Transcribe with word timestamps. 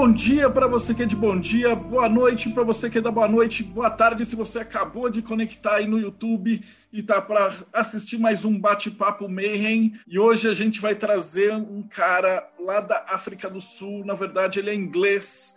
Bom 0.00 0.10
dia 0.10 0.48
para 0.48 0.66
você 0.66 0.94
que 0.94 1.02
é 1.02 1.06
de 1.06 1.14
bom 1.14 1.38
dia, 1.38 1.74
boa 1.74 2.08
noite 2.08 2.48
para 2.48 2.62
você 2.62 2.88
que 2.88 2.96
é 2.96 3.00
da 3.02 3.10
boa 3.10 3.28
noite, 3.28 3.62
boa 3.62 3.90
tarde 3.90 4.24
se 4.24 4.34
você 4.34 4.60
acabou 4.60 5.10
de 5.10 5.20
conectar 5.20 5.74
aí 5.74 5.86
no 5.86 5.98
YouTube 5.98 6.64
e 6.90 7.02
tá 7.02 7.20
para 7.20 7.52
assistir 7.70 8.16
mais 8.16 8.42
um 8.42 8.58
bate-papo 8.58 9.28
Mayhem. 9.28 9.92
E 10.08 10.18
hoje 10.18 10.48
a 10.48 10.54
gente 10.54 10.80
vai 10.80 10.94
trazer 10.94 11.52
um 11.52 11.82
cara 11.82 12.48
lá 12.58 12.80
da 12.80 13.04
África 13.10 13.50
do 13.50 13.60
Sul, 13.60 14.02
na 14.06 14.14
verdade 14.14 14.58
ele 14.58 14.70
é 14.70 14.74
inglês 14.74 15.54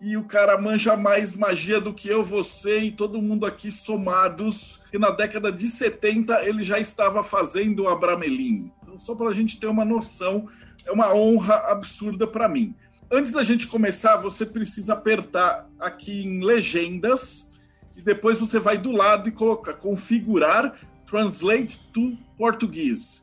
e 0.00 0.16
o 0.16 0.24
cara 0.24 0.58
manja 0.58 0.96
mais 0.96 1.36
magia 1.36 1.78
do 1.78 1.92
que 1.92 2.08
eu, 2.08 2.24
você 2.24 2.78
e 2.78 2.90
todo 2.90 3.20
mundo 3.20 3.44
aqui 3.44 3.70
somados. 3.70 4.80
E 4.90 4.98
na 4.98 5.10
década 5.10 5.52
de 5.52 5.66
70 5.66 6.48
ele 6.48 6.62
já 6.62 6.78
estava 6.78 7.22
fazendo 7.22 7.82
o 7.82 7.88
Abramelin. 7.88 8.72
Então, 8.82 8.98
só 8.98 9.14
para 9.14 9.28
a 9.28 9.34
gente 9.34 9.60
ter 9.60 9.66
uma 9.66 9.84
noção, 9.84 10.48
é 10.86 10.90
uma 10.90 11.14
honra 11.14 11.56
absurda 11.70 12.26
para 12.26 12.48
mim. 12.48 12.74
Antes 13.14 13.32
da 13.32 13.42
gente 13.42 13.66
começar, 13.66 14.16
você 14.16 14.46
precisa 14.46 14.94
apertar 14.94 15.68
aqui 15.78 16.24
em 16.24 16.42
legendas 16.42 17.50
e 17.94 18.00
depois 18.00 18.38
você 18.38 18.58
vai 18.58 18.78
do 18.78 18.90
lado 18.90 19.28
e 19.28 19.32
colocar 19.32 19.74
configurar 19.74 20.74
translate 21.04 21.78
to 21.92 22.16
português. 22.38 23.22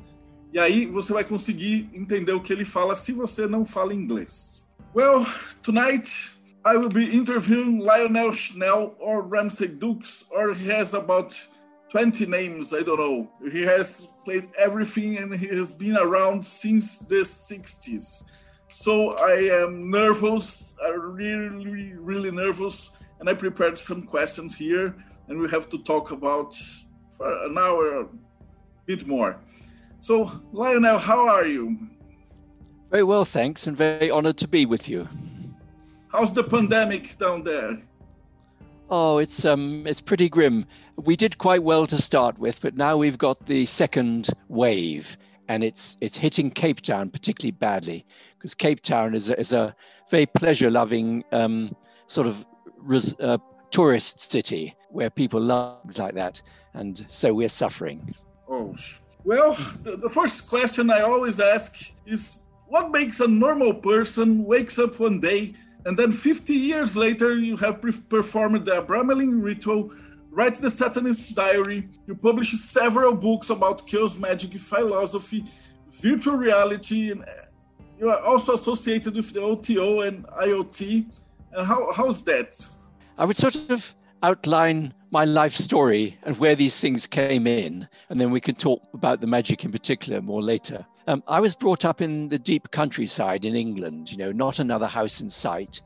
E 0.53 0.59
aí 0.59 0.85
você 0.85 1.11
vai 1.11 1.23
conseguir 1.23 1.89
entender 1.91 2.33
o 2.33 2.39
que 2.39 2.53
ele 2.53 2.65
fala 2.65 2.95
se 2.95 3.11
você 3.11 3.47
não 3.47 3.65
fala 3.65 3.91
inglês. 3.91 4.63
Well, 4.95 5.25
tonight 5.63 6.07
I 6.63 6.77
will 6.77 6.89
be 6.89 7.05
interviewing 7.05 7.79
Lionel 7.79 8.31
Schnell 8.31 8.95
or 8.99 9.27
Ramsey 9.27 9.69
Dukes 9.69 10.27
or 10.29 10.53
he 10.53 10.71
has 10.71 10.93
about 10.93 11.35
20 11.89 12.27
names, 12.27 12.71
I 12.73 12.83
don't 12.83 12.99
know. 12.99 13.27
He 13.51 13.65
has 13.65 14.13
played 14.23 14.49
everything 14.55 15.17
and 15.17 15.33
he 15.33 15.47
has 15.47 15.71
been 15.71 15.97
around 15.97 16.45
since 16.45 16.99
the 16.99 17.23
60s. 17.23 18.28
So 18.81 19.11
I 19.17 19.61
am 19.61 19.91
nervous, 19.91 20.77
I'm 20.81 21.13
really, 21.13 21.91
really 21.95 22.31
nervous, 22.31 22.91
and 23.19 23.27
I 23.29 23.33
prepared 23.33 23.77
some 23.77 24.03
questions 24.03 24.55
here, 24.55 24.95
and 25.27 25.37
we 25.37 25.49
have 25.49 25.67
to 25.69 25.79
talk 25.79 26.11
about 26.11 26.55
for 27.11 27.45
an 27.45 27.57
hour, 27.57 28.03
a 28.03 28.07
bit 28.85 29.05
more. 29.05 29.35
So, 29.99 30.31
Lionel, 30.53 30.97
how 30.97 31.27
are 31.27 31.45
you? 31.45 31.77
Very 32.89 33.03
well, 33.03 33.25
thanks, 33.25 33.67
and 33.67 33.75
very 33.75 34.09
honored 34.09 34.37
to 34.37 34.47
be 34.47 34.65
with 34.65 34.87
you. 34.87 35.09
How's 36.07 36.33
the 36.33 36.45
pandemic 36.45 37.17
down 37.17 37.43
there? 37.43 37.77
Oh, 38.89 39.17
it's 39.17 39.43
um, 39.43 39.85
it's 39.87 39.99
pretty 39.99 40.29
grim. 40.29 40.65
We 40.95 41.17
did 41.17 41.37
quite 41.37 41.63
well 41.63 41.85
to 41.85 42.01
start 42.01 42.39
with, 42.39 42.61
but 42.61 42.77
now 42.77 42.95
we've 42.95 43.17
got 43.17 43.45
the 43.45 43.65
second 43.65 44.29
wave, 44.47 45.17
and 45.49 45.63
it's 45.63 45.97
it's 45.99 46.15
hitting 46.15 46.49
Cape 46.49 46.81
Town 46.81 47.09
particularly 47.09 47.51
badly 47.51 48.05
because 48.37 48.53
Cape 48.53 48.81
Town 48.81 49.13
is 49.13 49.29
a, 49.29 49.37
is 49.37 49.51
a 49.51 49.75
very 50.09 50.25
pleasure-loving 50.25 51.25
um, 51.33 51.75
sort 52.07 52.27
of 52.27 52.45
res, 52.77 53.15
uh, 53.19 53.37
tourist 53.71 54.31
city 54.31 54.75
where 54.91 55.09
people 55.09 55.41
love 55.41 55.97
like 55.97 56.15
that, 56.15 56.41
and 56.73 57.05
so 57.09 57.33
we're 57.33 57.49
suffering. 57.49 58.15
Oh, 58.47 58.75
well, 59.23 59.53
the, 59.83 59.97
the 59.97 60.09
first 60.09 60.47
question 60.47 60.89
I 60.89 61.01
always 61.01 61.39
ask 61.39 61.91
is, 62.05 62.43
what 62.67 62.91
makes 62.91 63.19
a 63.19 63.27
normal 63.27 63.73
person 63.73 64.45
wakes 64.45 64.79
up 64.79 64.99
one 64.99 65.19
day 65.19 65.55
and 65.85 65.97
then 65.97 66.11
50 66.11 66.53
years 66.53 66.95
later 66.95 67.35
you 67.35 67.55
have 67.57 67.81
performed 68.09 68.65
the 68.65 68.81
Abramelin 68.81 69.41
ritual 69.41 69.91
write 70.31 70.55
the 70.55 70.69
Satanist 70.69 71.35
Diary. 71.35 71.89
You 72.07 72.15
publish 72.15 72.51
several 72.59 73.13
books 73.13 73.49
about 73.49 73.85
chaos 73.87 74.17
magic, 74.17 74.53
philosophy, 74.59 75.45
virtual 75.89 76.35
reality, 76.35 77.11
and 77.11 77.25
you 77.99 78.09
are 78.09 78.19
also 78.19 78.53
associated 78.53 79.15
with 79.15 79.33
the 79.33 79.41
OTO 79.41 80.01
and 80.01 80.25
IoT. 80.27 81.05
And 81.51 81.67
how, 81.67 81.91
how's 81.93 82.23
that? 82.25 82.67
I 83.17 83.25
would 83.25 83.37
sort 83.37 83.55
of 83.69 83.93
outline 84.23 84.93
my 85.11 85.25
life 85.25 85.55
story 85.55 86.17
and 86.23 86.37
where 86.37 86.55
these 86.55 86.79
things 86.79 87.07
came 87.07 87.47
in, 87.47 87.87
and 88.09 88.21
then 88.21 88.31
we 88.31 88.39
can 88.39 88.55
talk 88.55 88.81
about 88.93 89.21
the 89.21 89.27
magic 89.27 89.65
in 89.65 89.71
particular 89.71 90.21
more 90.21 90.41
later. 90.41 90.85
Um, 91.07 91.23
I 91.27 91.39
was 91.39 91.55
brought 91.55 91.85
up 91.85 92.01
in 92.01 92.29
the 92.29 92.37
deep 92.37 92.69
countryside 92.71 93.43
in 93.43 93.55
England, 93.55 94.11
you 94.11 94.17
know, 94.17 94.31
not 94.31 94.59
another 94.59 94.87
house 94.87 95.21
in 95.21 95.29
sight. 95.29 95.81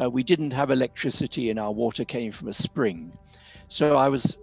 Uh, 0.00 0.10
we 0.10 0.22
didn't 0.22 0.50
have 0.50 0.70
electricity, 0.70 1.48
and 1.48 1.58
our 1.58 1.72
water 1.72 2.04
came 2.04 2.30
from 2.30 2.48
a 2.48 2.52
spring. 2.52 3.12
So 3.68 3.96
I 3.96 4.08
was 4.08 4.36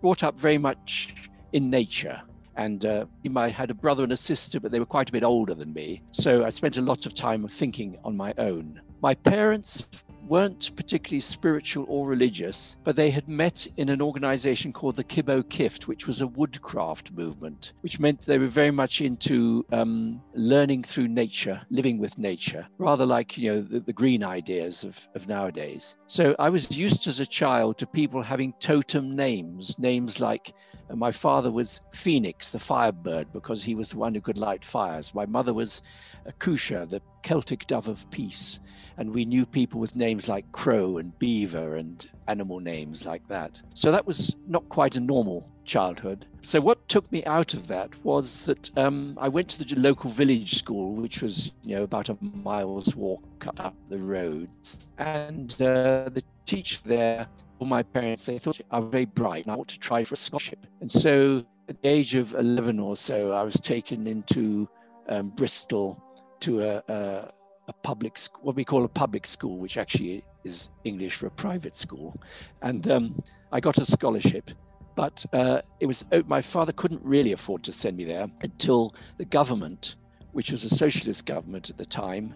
brought 0.00 0.22
up 0.22 0.38
very 0.38 0.58
much 0.58 1.14
in 1.52 1.70
nature. 1.70 2.20
And 2.56 2.84
uh, 2.84 3.06
I 3.36 3.48
had 3.48 3.70
a 3.70 3.74
brother 3.74 4.02
and 4.02 4.12
a 4.12 4.16
sister, 4.16 4.60
but 4.60 4.70
they 4.70 4.80
were 4.80 4.86
quite 4.86 5.08
a 5.08 5.12
bit 5.12 5.24
older 5.24 5.54
than 5.54 5.72
me. 5.72 6.02
So 6.12 6.44
I 6.44 6.50
spent 6.50 6.76
a 6.76 6.82
lot 6.82 7.06
of 7.06 7.14
time 7.14 7.46
thinking 7.48 7.98
on 8.04 8.16
my 8.16 8.34
own. 8.38 8.80
My 9.00 9.14
parents 9.14 9.86
weren't 10.30 10.70
particularly 10.76 11.20
spiritual 11.20 11.84
or 11.88 12.06
religious, 12.06 12.76
but 12.84 12.94
they 12.94 13.10
had 13.10 13.28
met 13.28 13.66
in 13.76 13.88
an 13.88 14.00
organization 14.00 14.72
called 14.72 14.94
the 14.94 15.02
Kibbo 15.02 15.42
Kift, 15.42 15.88
which 15.88 16.06
was 16.06 16.20
a 16.20 16.26
woodcraft 16.26 17.10
movement, 17.10 17.72
which 17.80 17.98
meant 17.98 18.20
they 18.20 18.38
were 18.38 18.46
very 18.46 18.70
much 18.70 19.00
into 19.00 19.66
um, 19.72 20.22
learning 20.34 20.84
through 20.84 21.08
nature, 21.08 21.60
living 21.68 21.98
with 21.98 22.16
nature, 22.16 22.64
rather 22.78 23.04
like, 23.04 23.36
you 23.36 23.52
know, 23.52 23.60
the, 23.60 23.80
the 23.80 23.92
green 23.92 24.22
ideas 24.22 24.84
of, 24.84 24.96
of 25.16 25.26
nowadays. 25.26 25.96
So 26.06 26.36
I 26.38 26.48
was 26.48 26.70
used 26.70 27.08
as 27.08 27.18
a 27.18 27.26
child 27.26 27.76
to 27.78 27.86
people 27.86 28.22
having 28.22 28.54
totem 28.60 29.16
names, 29.16 29.76
names 29.80 30.20
like 30.20 30.54
uh, 30.90 30.96
my 30.96 31.12
father 31.12 31.50
was 31.50 31.80
Phoenix, 31.92 32.50
the 32.50 32.58
firebird, 32.58 33.32
because 33.32 33.62
he 33.62 33.74
was 33.74 33.90
the 33.90 33.98
one 33.98 34.14
who 34.14 34.20
could 34.20 34.38
light 34.38 34.64
fires. 34.64 35.14
My 35.14 35.26
mother 35.26 35.54
was 35.54 35.82
Akusha, 36.26 36.88
the 36.88 37.00
Celtic 37.22 37.66
dove 37.66 37.88
of 37.88 38.10
peace 38.10 38.60
and 39.00 39.14
we 39.14 39.24
knew 39.24 39.46
people 39.46 39.80
with 39.80 39.96
names 39.96 40.28
like 40.28 40.52
crow 40.52 40.98
and 40.98 41.18
beaver 41.18 41.76
and 41.76 42.06
animal 42.28 42.60
names 42.60 43.06
like 43.06 43.26
that. 43.28 43.58
So 43.74 43.90
that 43.90 44.06
was 44.06 44.36
not 44.46 44.68
quite 44.68 44.94
a 44.94 45.00
normal 45.00 45.48
childhood. 45.64 46.26
So 46.42 46.60
what 46.60 46.86
took 46.86 47.10
me 47.10 47.24
out 47.24 47.54
of 47.54 47.66
that 47.68 47.88
was 48.04 48.44
that 48.44 48.70
um, 48.76 49.16
I 49.18 49.28
went 49.28 49.48
to 49.50 49.64
the 49.64 49.74
local 49.80 50.10
village 50.10 50.58
school, 50.58 50.92
which 50.94 51.22
was 51.22 51.50
you 51.64 51.76
know 51.76 51.82
about 51.82 52.10
a 52.10 52.18
mile's 52.20 52.94
walk 52.94 53.22
up 53.56 53.74
the 53.88 53.98
roads, 53.98 54.88
and 54.98 55.50
uh, 55.54 56.10
the 56.10 56.22
teacher 56.44 56.78
there. 56.84 57.26
My 57.60 57.82
parents, 57.82 58.24
they 58.24 58.38
thought 58.38 58.60
I 58.70 58.78
was 58.78 58.90
very 58.90 59.04
bright 59.04 59.44
and 59.44 59.52
I 59.52 59.56
ought 59.56 59.68
to 59.68 59.78
try 59.78 60.02
for 60.02 60.14
a 60.14 60.16
scholarship. 60.16 60.66
And 60.80 60.90
so 60.90 61.44
at 61.68 61.80
the 61.82 61.88
age 61.88 62.14
of 62.14 62.34
11 62.34 62.80
or 62.80 62.96
so, 62.96 63.32
I 63.32 63.42
was 63.42 63.54
taken 63.54 64.06
into 64.06 64.68
um, 65.08 65.28
Bristol 65.30 66.02
to 66.40 66.62
a, 66.62 66.82
a 66.88 67.32
a 67.70 67.72
public 67.72 68.18
school 68.18 68.40
what 68.42 68.56
we 68.56 68.64
call 68.64 68.84
a 68.84 68.88
public 68.88 69.26
school, 69.26 69.56
which 69.58 69.76
actually 69.76 70.24
is 70.44 70.68
English 70.84 71.14
for 71.14 71.26
a 71.26 71.30
private 71.30 71.76
school, 71.76 72.20
and 72.62 72.90
um, 72.90 73.22
I 73.52 73.60
got 73.60 73.78
a 73.78 73.84
scholarship. 73.84 74.50
But 74.96 75.24
uh, 75.32 75.62
it 75.78 75.86
was 75.86 76.04
oh, 76.12 76.24
my 76.26 76.42
father 76.42 76.72
couldn't 76.72 77.02
really 77.02 77.32
afford 77.32 77.62
to 77.64 77.72
send 77.72 77.96
me 77.96 78.04
there 78.04 78.26
until 78.42 78.94
the 79.18 79.24
government, 79.24 79.94
which 80.32 80.50
was 80.50 80.64
a 80.64 80.68
socialist 80.68 81.26
government 81.26 81.70
at 81.70 81.78
the 81.78 81.86
time, 81.86 82.34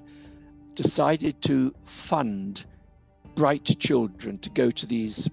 decided 0.74 1.42
to 1.42 1.74
fund 1.84 2.64
bright 3.34 3.64
children 3.78 4.38
to 4.38 4.50
go 4.50 4.70
to 4.70 4.86
these 4.86 5.28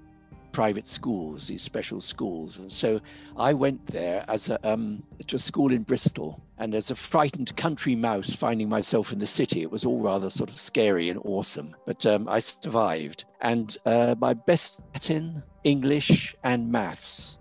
private 0.52 0.88
schools, 0.88 1.48
these 1.48 1.62
special 1.62 2.02
schools. 2.02 2.58
And 2.58 2.72
so 2.72 3.00
I 3.38 3.54
went 3.54 3.86
there 3.88 4.26
as 4.28 4.50
a, 4.50 4.70
um, 4.70 5.04
to 5.28 5.36
a 5.38 5.40
school 5.40 5.72
in 5.72 5.84
Bristol. 5.84 6.42
And 6.58 6.76
as 6.76 6.92
a 6.92 6.96
frightened 6.96 7.56
country 7.56 7.96
mouse 7.96 8.36
finding 8.36 8.70
myself 8.70 9.12
in 9.12 9.20
the 9.20 9.28
city, 9.28 9.62
it 9.62 9.72
was 9.72 9.86
all 9.86 10.00
rather 10.00 10.30
sort 10.30 10.50
of 10.50 10.60
scary 10.60 11.10
and 11.10 11.20
awesome. 11.24 11.76
But 11.86 12.06
um, 12.06 12.28
I 12.28 12.40
survived. 12.40 13.26
And 13.42 13.76
uh, 13.86 14.16
my 14.20 14.34
best 14.34 14.82
Latin, 14.94 15.42
English, 15.64 16.36
and 16.44 16.72
maths. 16.72 17.40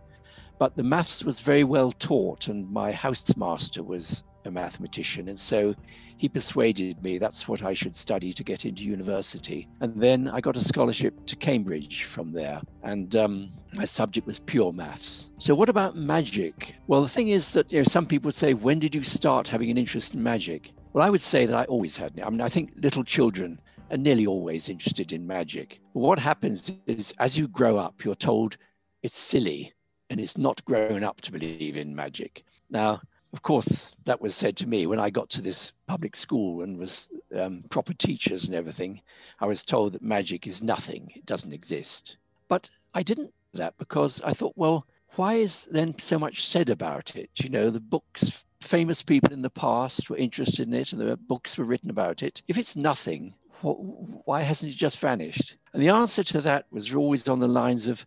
But 0.59 0.77
the 0.77 0.83
maths 0.83 1.25
was 1.25 1.41
very 1.41 1.65
well 1.65 1.93
taught, 1.93 2.49
and 2.49 2.71
my 2.71 2.93
housemaster 2.93 3.85
was 3.85 4.23
a 4.45 4.51
mathematician. 4.51 5.29
And 5.29 5.39
so 5.39 5.75
he 6.21 6.29
persuaded 6.29 7.03
me 7.03 7.17
that's 7.17 7.49
what 7.49 7.63
I 7.63 7.73
should 7.73 7.97
study 7.97 8.35
to 8.35 8.45
get 8.45 8.67
into 8.67 8.85
university. 8.85 9.67
And 9.81 9.99
then 9.99 10.29
I 10.29 10.43
got 10.43 10.55
a 10.55 10.63
scholarship 10.63 11.15
to 11.25 11.35
Cambridge 11.35 12.05
from 12.05 12.31
there. 12.31 12.61
And 12.83 13.17
um, 13.17 13.53
my 13.73 13.87
subject 13.87 14.27
was 14.27 14.39
pure 14.39 14.71
maths. 14.71 15.31
So, 15.39 15.55
what 15.55 15.71
about 15.71 15.97
magic? 15.97 16.75
Well, 16.89 17.01
the 17.01 17.09
thing 17.09 17.29
is 17.29 17.53
that 17.53 17.73
you 17.73 17.79
know, 17.79 17.85
some 17.85 18.05
people 18.05 18.31
say, 18.33 18.53
when 18.53 18.79
did 18.79 18.95
you 18.95 19.03
start 19.03 19.49
having 19.49 19.71
an 19.71 19.79
interest 19.79 20.13
in 20.13 20.23
magic? 20.23 20.73
Well, 20.93 21.03
I 21.03 21.09
would 21.09 21.23
say 21.23 21.47
that 21.47 21.57
I 21.57 21.65
always 21.65 21.97
had. 21.97 22.21
I 22.23 22.29
mean, 22.29 22.43
I 22.43 22.51
think 22.51 22.73
little 22.77 23.03
children 23.03 23.59
are 23.91 23.97
nearly 23.97 24.27
always 24.27 24.69
interested 24.69 25.15
in 25.15 25.27
magic. 25.27 25.81
But 25.95 26.01
what 26.01 26.19
happens 26.19 26.71
is, 26.87 27.15
as 27.19 27.35
you 27.35 27.49
grow 27.49 27.79
up, 27.79 28.05
you're 28.05 28.15
told 28.15 28.59
it's 29.03 29.17
silly 29.17 29.73
and 30.11 30.21
it's 30.21 30.37
not 30.37 30.63
grown 30.67 31.03
up 31.03 31.23
to 31.23 31.33
believe 31.33 31.79
in 31.79 31.97
magic. 31.97 32.45
Now, 32.69 33.01
of 33.33 33.43
course, 33.43 33.89
that 34.05 34.21
was 34.21 34.35
said 34.35 34.57
to 34.57 34.67
me 34.67 34.87
when 34.87 34.99
I 34.99 35.11
got 35.11 35.29
to 35.31 35.43
this 35.43 35.73
public 35.87 36.17
school 36.17 36.63
and 36.63 36.79
was 36.79 37.07
um, 37.37 37.65
proper 37.71 37.95
teachers 37.95 38.45
and 38.45 38.55
everything. 38.55 39.01
I 39.41 39.47
was 39.47 39.63
told 39.63 39.93
that 39.93 40.03
magic 40.03 40.47
is 40.47 40.63
nothing, 40.63 41.13
it 41.15 41.27
doesn't 41.27 41.53
exist. 41.53 42.17
But 42.49 42.69
I 42.95 43.03
didn't 43.03 43.33
that 43.55 43.79
because 43.79 44.21
I 44.23 44.33
thought, 44.33 44.55
well, 44.57 44.87
why 45.17 45.35
is 45.35 45.69
then 45.71 45.95
so 45.99 46.19
much 46.19 46.47
said 46.47 46.71
about 46.71 47.17
it? 47.17 47.31
You 47.37 47.49
know, 47.49 47.71
the 47.71 47.81
books, 47.81 48.45
famous 48.61 49.03
people 49.03 49.33
in 49.33 49.43
the 49.43 49.51
past 49.51 50.11
were 50.11 50.17
interested 50.17 50.67
in 50.67 50.75
it 50.75 50.93
and 50.93 51.01
the 51.01 51.17
books 51.17 51.57
were 51.57 51.65
written 51.65 51.91
about 51.91 52.23
it. 52.23 52.43
If 52.49 52.59
it's 52.59 52.77
nothing, 52.77 53.35
why 53.63 54.43
hasn't 54.43 54.73
it 54.73 54.77
just 54.77 54.99
vanished? 54.99 55.57
And 55.73 55.83
the 55.83 55.89
answer 55.89 56.25
to 56.25 56.41
that 56.43 56.67
was 56.71 56.95
always 56.95 57.29
on 57.29 57.41
the 57.41 57.49
lines 57.49 57.87
of, 57.87 58.05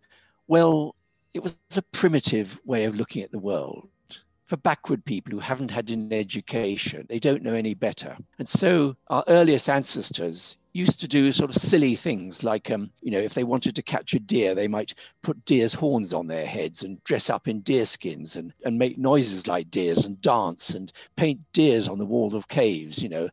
well, 0.48 0.96
it 1.34 1.42
was 1.42 1.56
a 1.76 1.82
primitive 1.82 2.60
way 2.66 2.84
of 2.84 2.96
looking 2.96 3.24
at 3.24 3.32
the 3.32 3.40
world. 3.40 3.88
For 4.54 4.58
backward 4.58 5.04
people 5.04 5.32
who 5.32 5.40
haven't 5.40 5.72
had 5.72 5.90
an 5.90 6.14
education, 6.14 7.08
they 7.10 7.18
don't 7.18 7.42
know 7.42 7.56
any 7.56 7.74
better. 7.74 8.16
And 8.38 8.48
so 8.48 8.96
our 9.08 9.24
earliest 9.28 9.68
ancestors 9.68 10.58
used 10.74 11.00
to 11.00 11.08
do 11.08 11.32
sort 11.32 11.50
of 11.50 11.60
silly 11.60 11.96
things 11.96 12.44
like, 12.44 12.70
um, 12.70 12.92
you 13.02 13.10
know, 13.10 13.18
if 13.18 13.34
they 13.34 13.44
wanted 13.44 13.74
to 13.74 13.82
catch 13.82 14.14
a 14.14 14.20
deer, 14.20 14.54
they 14.54 14.68
might 14.68 14.94
put 15.24 15.44
deer's 15.46 15.74
horns 15.74 16.14
on 16.14 16.28
their 16.28 16.46
heads 16.46 16.84
and 16.84 17.04
dress 17.04 17.32
up 17.32 17.48
in 17.48 17.62
deer 17.62 17.88
skins 17.88 18.36
and, 18.36 18.54
and 18.64 18.78
make 18.78 19.00
noises 19.00 19.48
like 19.48 19.72
deers 19.72 20.06
and 20.06 20.22
dance 20.22 20.76
and 20.76 20.92
paint 21.16 21.40
deers 21.54 21.88
on 21.88 21.98
the 21.98 22.06
wall 22.06 22.36
of 22.36 22.48
caves, 22.48 23.02
you 23.02 23.10
know 23.10 23.30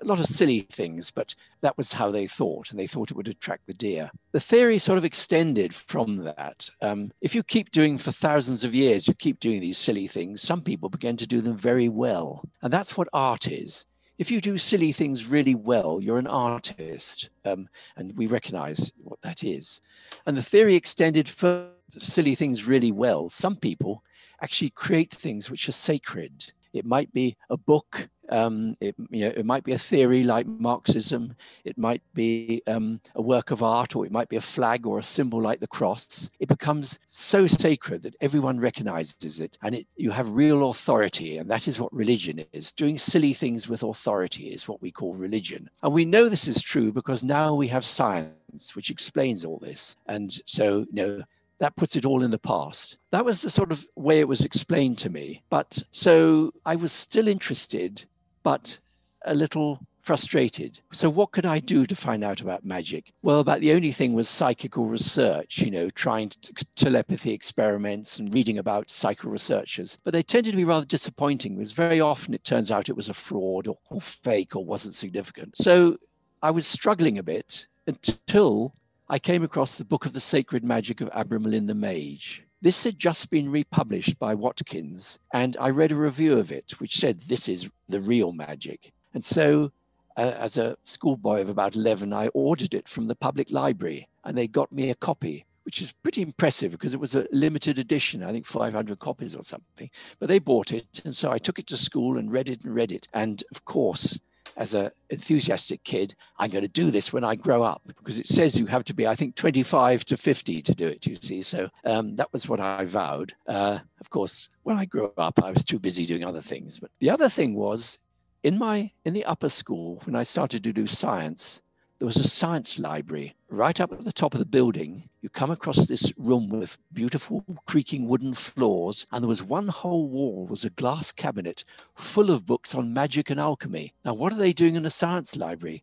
a 0.00 0.04
lot 0.04 0.20
of 0.20 0.26
silly 0.26 0.60
things, 0.70 1.10
but 1.10 1.34
that 1.60 1.76
was 1.76 1.92
how 1.92 2.10
they 2.10 2.26
thought, 2.26 2.70
and 2.70 2.78
they 2.78 2.86
thought 2.86 3.10
it 3.10 3.16
would 3.16 3.28
attract 3.28 3.66
the 3.66 3.74
deer. 3.74 4.10
The 4.32 4.40
theory 4.40 4.78
sort 4.78 4.98
of 4.98 5.04
extended 5.04 5.74
from 5.74 6.16
that. 6.24 6.68
Um, 6.82 7.10
if 7.20 7.34
you 7.34 7.42
keep 7.42 7.70
doing 7.70 7.98
for 7.98 8.12
thousands 8.12 8.64
of 8.64 8.74
years, 8.74 9.08
you 9.08 9.14
keep 9.14 9.40
doing 9.40 9.60
these 9.60 9.78
silly 9.78 10.06
things, 10.06 10.42
some 10.42 10.62
people 10.62 10.88
begin 10.88 11.16
to 11.16 11.26
do 11.26 11.40
them 11.40 11.56
very 11.56 11.88
well. 11.88 12.44
And 12.62 12.72
that's 12.72 12.96
what 12.96 13.08
art 13.12 13.48
is. 13.48 13.86
If 14.18 14.30
you 14.30 14.40
do 14.40 14.58
silly 14.58 14.90
things 14.90 15.26
really 15.26 15.54
well, 15.54 16.00
you're 16.02 16.18
an 16.18 16.26
artist, 16.26 17.30
um, 17.44 17.68
and 17.96 18.16
we 18.16 18.26
recognize 18.26 18.90
what 19.02 19.20
that 19.22 19.44
is. 19.44 19.80
And 20.26 20.36
the 20.36 20.42
theory 20.42 20.74
extended 20.74 21.28
for 21.28 21.68
silly 21.98 22.34
things 22.34 22.66
really 22.66 22.92
well. 22.92 23.30
Some 23.30 23.56
people 23.56 24.02
actually 24.42 24.70
create 24.70 25.14
things 25.14 25.50
which 25.50 25.68
are 25.68 25.72
sacred. 25.72 26.52
It 26.72 26.84
might 26.84 27.12
be 27.12 27.36
a 27.50 27.56
book 27.56 28.08
um, 28.30 28.76
it, 28.80 28.94
you 29.10 29.24
know, 29.24 29.32
it 29.34 29.46
might 29.46 29.64
be 29.64 29.72
a 29.72 29.78
theory 29.78 30.22
like 30.22 30.46
Marxism. 30.46 31.34
It 31.64 31.78
might 31.78 32.02
be 32.14 32.62
um, 32.66 33.00
a 33.14 33.22
work 33.22 33.50
of 33.50 33.62
art, 33.62 33.96
or 33.96 34.04
it 34.04 34.12
might 34.12 34.28
be 34.28 34.36
a 34.36 34.40
flag 34.40 34.86
or 34.86 34.98
a 34.98 35.04
symbol 35.04 35.40
like 35.40 35.60
the 35.60 35.66
cross. 35.66 36.30
It 36.38 36.48
becomes 36.48 36.98
so 37.06 37.46
sacred 37.46 38.02
that 38.02 38.16
everyone 38.20 38.60
recognizes 38.60 39.40
it, 39.40 39.56
and 39.62 39.74
it, 39.74 39.86
you 39.96 40.10
have 40.10 40.30
real 40.30 40.70
authority. 40.70 41.38
And 41.38 41.50
that 41.50 41.68
is 41.68 41.80
what 41.80 41.92
religion 41.92 42.44
is. 42.52 42.72
Doing 42.72 42.98
silly 42.98 43.32
things 43.32 43.68
with 43.68 43.82
authority 43.82 44.48
is 44.48 44.68
what 44.68 44.82
we 44.82 44.90
call 44.90 45.14
religion. 45.14 45.70
And 45.82 45.92
we 45.92 46.04
know 46.04 46.28
this 46.28 46.48
is 46.48 46.60
true 46.60 46.92
because 46.92 47.22
now 47.22 47.54
we 47.54 47.68
have 47.68 47.84
science 47.84 48.74
which 48.74 48.90
explains 48.90 49.44
all 49.44 49.58
this. 49.58 49.96
And 50.06 50.40
so, 50.46 50.80
you 50.80 50.86
know, 50.92 51.22
that 51.58 51.76
puts 51.76 51.96
it 51.96 52.04
all 52.04 52.22
in 52.22 52.30
the 52.30 52.38
past. 52.38 52.96
That 53.10 53.24
was 53.24 53.42
the 53.42 53.50
sort 53.50 53.72
of 53.72 53.86
way 53.96 54.20
it 54.20 54.28
was 54.28 54.44
explained 54.44 54.98
to 54.98 55.10
me. 55.10 55.42
But 55.50 55.82
so 55.90 56.52
I 56.64 56.76
was 56.76 56.92
still 56.92 57.28
interested 57.28 58.04
but 58.42 58.78
a 59.24 59.34
little 59.34 59.80
frustrated. 60.08 60.80
So, 60.90 61.10
what 61.10 61.32
could 61.32 61.44
I 61.44 61.58
do 61.58 61.84
to 61.84 61.94
find 61.94 62.24
out 62.24 62.40
about 62.40 62.64
magic? 62.64 63.12
Well, 63.20 63.40
about 63.40 63.60
the 63.60 63.72
only 63.72 63.92
thing 63.92 64.14
was 64.14 64.26
psychical 64.26 64.86
research, 64.86 65.58
you 65.58 65.70
know, 65.70 65.90
trying 65.90 66.30
to, 66.30 66.64
telepathy 66.76 67.32
experiments 67.32 68.18
and 68.18 68.32
reading 68.32 68.56
about 68.56 68.90
psychical 68.90 69.30
researchers. 69.30 69.98
But 70.04 70.14
they 70.14 70.22
tended 70.22 70.52
to 70.52 70.56
be 70.56 70.64
rather 70.64 70.86
disappointing 70.86 71.56
because 71.56 71.72
very 71.72 72.00
often 72.00 72.32
it 72.32 72.42
turns 72.42 72.72
out 72.72 72.88
it 72.88 72.96
was 72.96 73.10
a 73.10 73.14
fraud 73.14 73.68
or, 73.68 73.76
or 73.90 74.00
fake 74.00 74.56
or 74.56 74.64
wasn't 74.64 74.94
significant. 74.94 75.58
So, 75.58 75.98
I 76.42 76.52
was 76.52 76.66
struggling 76.66 77.18
a 77.18 77.22
bit 77.22 77.66
until 77.86 78.74
I 79.10 79.18
came 79.18 79.42
across 79.42 79.76
the 79.76 79.86
Book 79.86 80.04
of 80.04 80.12
the 80.12 80.20
Sacred 80.20 80.62
Magic 80.62 81.00
of 81.00 81.08
Abramelin 81.12 81.66
the 81.66 81.72
Mage. 81.74 82.42
This 82.60 82.84
had 82.84 82.98
just 82.98 83.30
been 83.30 83.50
republished 83.50 84.18
by 84.18 84.34
Watkins, 84.34 85.18
and 85.32 85.56
I 85.58 85.70
read 85.70 85.92
a 85.92 85.96
review 85.96 86.36
of 86.36 86.52
it 86.52 86.78
which 86.78 86.98
said 86.98 87.20
this 87.20 87.48
is 87.48 87.70
the 87.88 88.00
real 88.00 88.32
magic. 88.32 88.92
And 89.14 89.24
so, 89.24 89.72
uh, 90.18 90.34
as 90.38 90.58
a 90.58 90.76
schoolboy 90.84 91.40
of 91.40 91.48
about 91.48 91.74
11, 91.74 92.12
I 92.12 92.28
ordered 92.28 92.74
it 92.74 92.86
from 92.86 93.06
the 93.06 93.14
public 93.14 93.50
library, 93.50 94.06
and 94.24 94.36
they 94.36 94.46
got 94.46 94.70
me 94.72 94.90
a 94.90 94.94
copy, 94.94 95.46
which 95.62 95.80
is 95.80 95.92
pretty 96.02 96.20
impressive 96.20 96.72
because 96.72 96.92
it 96.92 97.00
was 97.00 97.14
a 97.14 97.26
limited 97.32 97.78
edition, 97.78 98.22
I 98.22 98.32
think 98.32 98.44
500 98.44 98.98
copies 98.98 99.34
or 99.34 99.42
something. 99.42 99.88
But 100.18 100.28
they 100.28 100.38
bought 100.38 100.70
it, 100.70 101.00
and 101.06 101.16
so 101.16 101.32
I 101.32 101.38
took 101.38 101.58
it 101.58 101.66
to 101.68 101.78
school 101.78 102.18
and 102.18 102.30
read 102.30 102.50
it 102.50 102.62
and 102.62 102.74
read 102.74 102.92
it. 102.92 103.08
And 103.14 103.42
of 103.52 103.64
course, 103.64 104.18
as 104.58 104.74
an 104.74 104.90
enthusiastic 105.10 105.82
kid, 105.84 106.14
I'm 106.38 106.50
going 106.50 106.62
to 106.62 106.68
do 106.68 106.90
this 106.90 107.12
when 107.12 107.24
I 107.24 107.36
grow 107.36 107.62
up 107.62 107.80
because 107.86 108.18
it 108.18 108.26
says 108.26 108.58
you 108.58 108.66
have 108.66 108.84
to 108.84 108.94
be, 108.94 109.06
I 109.06 109.14
think, 109.14 109.36
25 109.36 110.04
to 110.06 110.16
50 110.16 110.62
to 110.62 110.74
do 110.74 110.88
it, 110.88 111.06
you 111.06 111.16
see. 111.20 111.42
So 111.42 111.68
um, 111.84 112.16
that 112.16 112.30
was 112.32 112.48
what 112.48 112.60
I 112.60 112.84
vowed. 112.84 113.34
Uh, 113.46 113.78
of 114.00 114.10
course, 114.10 114.48
when 114.64 114.76
I 114.76 114.84
grew 114.84 115.12
up, 115.16 115.42
I 115.42 115.52
was 115.52 115.64
too 115.64 115.78
busy 115.78 116.06
doing 116.06 116.24
other 116.24 116.42
things. 116.42 116.80
But 116.80 116.90
the 116.98 117.08
other 117.08 117.28
thing 117.28 117.54
was 117.54 117.98
in 118.42 118.58
my 118.58 118.90
in 119.04 119.14
the 119.14 119.24
upper 119.24 119.48
school 119.48 120.00
when 120.04 120.16
I 120.16 120.24
started 120.24 120.64
to 120.64 120.72
do 120.72 120.86
science, 120.86 121.62
there 121.98 122.06
was 122.06 122.16
a 122.16 122.28
science 122.28 122.78
library 122.78 123.34
right 123.48 123.80
up 123.80 123.92
at 123.92 124.04
the 124.04 124.12
top 124.12 124.32
of 124.32 124.38
the 124.38 124.46
building. 124.46 125.08
You 125.20 125.28
come 125.28 125.50
across 125.50 125.86
this 125.86 126.12
room 126.16 126.48
with 126.48 126.78
beautiful 126.92 127.44
creaking 127.66 128.06
wooden 128.06 128.34
floors, 128.34 129.06
and 129.10 129.22
there 129.22 129.28
was 129.28 129.42
one 129.42 129.66
whole 129.66 130.08
wall 130.08 130.46
was 130.46 130.64
a 130.64 130.70
glass 130.70 131.10
cabinet 131.10 131.64
full 131.96 132.30
of 132.30 132.46
books 132.46 132.72
on 132.72 132.94
magic 132.94 133.30
and 133.30 133.40
alchemy. 133.40 133.94
Now, 134.04 134.14
what 134.14 134.32
are 134.32 134.36
they 134.36 134.52
doing 134.52 134.76
in 134.76 134.86
a 134.86 134.90
science 134.90 135.34
library? 135.34 135.82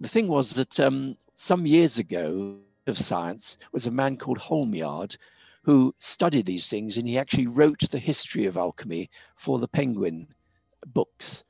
The 0.00 0.08
thing 0.08 0.28
was 0.28 0.52
that 0.52 0.78
um, 0.78 1.16
some 1.34 1.66
years 1.66 1.98
ago 1.98 2.58
of 2.86 2.98
science 2.98 3.56
was 3.72 3.86
a 3.86 3.90
man 3.90 4.18
called 4.18 4.38
Holmyard 4.38 5.16
who 5.62 5.94
studied 5.98 6.44
these 6.44 6.68
things, 6.68 6.98
and 6.98 7.08
he 7.08 7.16
actually 7.16 7.46
wrote 7.46 7.90
the 7.90 7.98
history 7.98 8.44
of 8.44 8.58
alchemy 8.58 9.08
for 9.36 9.58
the 9.58 9.68
Penguin 9.68 10.28
books, 10.88 11.42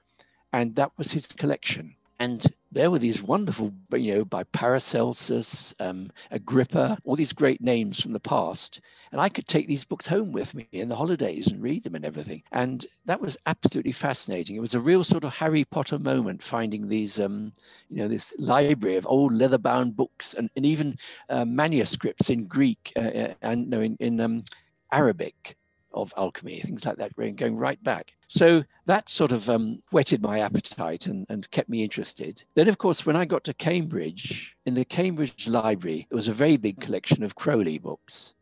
and 0.52 0.76
that 0.76 0.92
was 0.96 1.10
his 1.10 1.26
collection. 1.26 1.96
And 2.20 2.46
there 2.74 2.90
were 2.90 2.98
these 2.98 3.22
wonderful, 3.22 3.72
you 3.92 4.14
know, 4.14 4.24
by 4.24 4.42
Paracelsus, 4.44 5.72
um, 5.78 6.10
Agrippa, 6.32 6.98
all 7.04 7.14
these 7.14 7.32
great 7.32 7.60
names 7.60 8.00
from 8.00 8.12
the 8.12 8.20
past. 8.20 8.80
And 9.12 9.20
I 9.20 9.28
could 9.28 9.46
take 9.46 9.68
these 9.68 9.84
books 9.84 10.06
home 10.06 10.32
with 10.32 10.52
me 10.54 10.66
in 10.72 10.88
the 10.88 10.96
holidays 10.96 11.46
and 11.46 11.62
read 11.62 11.84
them 11.84 11.94
and 11.94 12.04
everything. 12.04 12.42
And 12.50 12.84
that 13.06 13.20
was 13.20 13.36
absolutely 13.46 13.92
fascinating. 13.92 14.56
It 14.56 14.60
was 14.60 14.74
a 14.74 14.80
real 14.80 15.04
sort 15.04 15.22
of 15.22 15.32
Harry 15.32 15.64
Potter 15.64 16.00
moment 16.00 16.42
finding 16.42 16.88
these, 16.88 17.20
um, 17.20 17.52
you 17.88 17.98
know, 17.98 18.08
this 18.08 18.34
library 18.38 18.96
of 18.96 19.06
old 19.06 19.32
leather 19.32 19.58
bound 19.58 19.96
books 19.96 20.34
and, 20.34 20.50
and 20.56 20.66
even 20.66 20.98
uh, 21.30 21.44
manuscripts 21.44 22.28
in 22.28 22.46
Greek 22.46 22.92
uh, 22.96 23.00
uh 23.00 23.34
and 23.42 23.70
no, 23.70 23.80
in, 23.80 23.96
in 24.00 24.20
um, 24.20 24.44
Arabic 24.90 25.56
of 25.94 26.12
alchemy, 26.16 26.60
things 26.60 26.84
like 26.84 26.96
that, 26.96 27.16
going 27.16 27.56
right 27.56 27.82
back. 27.82 28.12
So 28.28 28.64
that 28.86 29.08
sort 29.08 29.32
of 29.32 29.48
um, 29.48 29.82
whetted 29.90 30.22
my 30.22 30.40
appetite 30.40 31.06
and, 31.06 31.24
and 31.28 31.50
kept 31.50 31.68
me 31.68 31.82
interested. 31.82 32.42
Then, 32.54 32.68
of 32.68 32.78
course, 32.78 33.06
when 33.06 33.16
I 33.16 33.24
got 33.24 33.44
to 33.44 33.54
Cambridge, 33.54 34.54
in 34.66 34.74
the 34.74 34.84
Cambridge 34.84 35.48
Library, 35.48 36.06
there 36.10 36.16
was 36.16 36.28
a 36.28 36.32
very 36.32 36.56
big 36.56 36.80
collection 36.80 37.22
of 37.22 37.34
Crowley 37.34 37.78
books. 37.78 38.34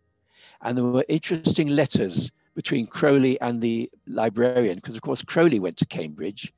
And 0.63 0.77
there 0.77 0.85
were 0.85 1.05
interesting 1.09 1.69
letters 1.69 2.31
between 2.55 2.87
Crowley 2.87 3.41
and 3.41 3.61
the 3.61 3.91
librarian, 4.07 4.77
because, 4.77 4.97
of 4.97 5.03
course, 5.03 5.23
Crowley 5.23 5.61
went 5.61 5.77
to 5.79 5.87
Cambridge. 5.87 6.53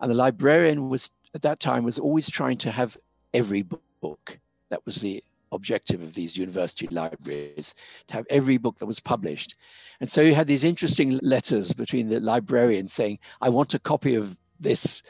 And 0.00 0.10
the 0.10 0.14
librarian 0.14 0.88
was, 0.88 1.10
at 1.34 1.42
that 1.42 1.60
time, 1.60 1.84
was 1.84 1.98
always 1.98 2.30
trying 2.30 2.58
to 2.58 2.70
have 2.70 2.96
every 3.34 3.62
book. 4.00 4.38
That 4.70 4.84
was 4.84 4.96
the 4.96 5.22
objective 5.52 6.02
of 6.02 6.14
these 6.14 6.36
university 6.36 6.88
libraries 6.90 7.74
to 8.06 8.14
have 8.14 8.26
every 8.30 8.58
book 8.58 8.78
that 8.78 8.86
was 8.86 9.00
published. 9.00 9.54
And 10.00 10.08
so 10.08 10.20
you 10.20 10.34
had 10.34 10.46
these 10.46 10.64
interesting 10.64 11.18
letters 11.22 11.72
between 11.72 12.08
the 12.08 12.20
librarian 12.20 12.88
saying, 12.88 13.18
I 13.40 13.48
want 13.48 13.74
a 13.74 13.78
copy 13.78 14.14
of 14.14 14.36
this. 14.60 15.02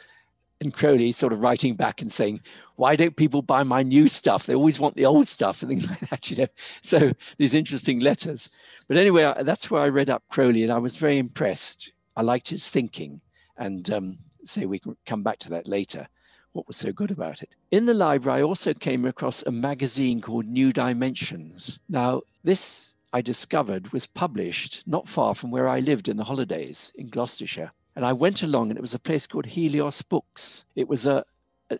And 0.60 0.74
Crowley 0.74 1.12
sort 1.12 1.32
of 1.32 1.40
writing 1.40 1.76
back 1.76 2.02
and 2.02 2.10
saying, 2.10 2.40
Why 2.76 2.96
don't 2.96 3.14
people 3.14 3.42
buy 3.42 3.62
my 3.62 3.84
new 3.84 4.08
stuff? 4.08 4.46
They 4.46 4.56
always 4.56 4.80
want 4.80 4.96
the 4.96 5.06
old 5.06 5.28
stuff 5.28 5.62
and 5.62 5.70
things 5.70 5.86
like 5.90 6.10
that, 6.10 6.30
you 6.30 6.36
know. 6.36 6.48
So 6.82 7.12
these 7.36 7.54
interesting 7.54 8.00
letters. 8.00 8.50
But 8.88 8.96
anyway, 8.96 9.32
that's 9.42 9.70
where 9.70 9.82
I 9.82 9.88
read 9.88 10.10
up 10.10 10.24
Crowley 10.28 10.64
and 10.64 10.72
I 10.72 10.78
was 10.78 10.96
very 10.96 11.18
impressed. 11.18 11.92
I 12.16 12.22
liked 12.22 12.48
his 12.48 12.68
thinking. 12.68 13.20
And 13.56 13.88
um, 13.90 14.18
say 14.44 14.66
we 14.66 14.78
can 14.78 14.96
come 15.06 15.22
back 15.22 15.38
to 15.40 15.50
that 15.50 15.68
later 15.68 16.08
what 16.52 16.66
was 16.66 16.76
so 16.76 16.92
good 16.92 17.10
about 17.10 17.42
it. 17.42 17.50
In 17.70 17.86
the 17.86 17.94
library, 17.94 18.40
I 18.40 18.42
also 18.42 18.74
came 18.74 19.04
across 19.04 19.42
a 19.42 19.52
magazine 19.52 20.20
called 20.20 20.46
New 20.46 20.72
Dimensions. 20.72 21.78
Now, 21.88 22.22
this 22.44 22.94
I 23.12 23.20
discovered 23.22 23.92
was 23.92 24.06
published 24.06 24.82
not 24.86 25.08
far 25.08 25.34
from 25.34 25.50
where 25.50 25.68
I 25.68 25.80
lived 25.80 26.08
in 26.08 26.16
the 26.16 26.24
holidays 26.24 26.92
in 26.96 27.08
Gloucestershire. 27.08 27.70
And 27.96 28.04
I 28.04 28.12
went 28.12 28.42
along, 28.42 28.70
and 28.70 28.78
it 28.78 28.82
was 28.82 28.94
a 28.94 28.98
place 28.98 29.26
called 29.26 29.46
Helios 29.46 30.02
Books. 30.02 30.64
It 30.76 30.88
was 30.88 31.06
a 31.06 31.24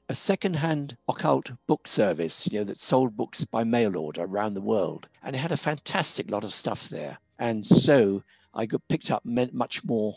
a 0.09 0.15
second-hand 0.15 0.97
occult 1.09 1.51
book 1.67 1.87
service, 1.87 2.47
you 2.51 2.59
know, 2.59 2.65
that 2.65 2.79
sold 2.79 3.17
books 3.17 3.45
by 3.45 3.65
mail 3.65 3.97
order 3.97 4.23
around 4.23 4.55
the 4.55 4.61
world, 4.61 5.07
and 5.23 5.35
it 5.35 5.39
had 5.39 5.53
a 5.53 5.57
fantastic 5.57 6.31
lot 6.31 6.45
of 6.45 6.53
stuff 6.53 6.89
there. 6.89 7.19
And 7.39 7.67
so 7.67 8.23
I 8.55 8.67
got 8.67 8.87
picked 8.89 9.11
up 9.11 9.25
much 9.25 9.85
more 9.85 10.17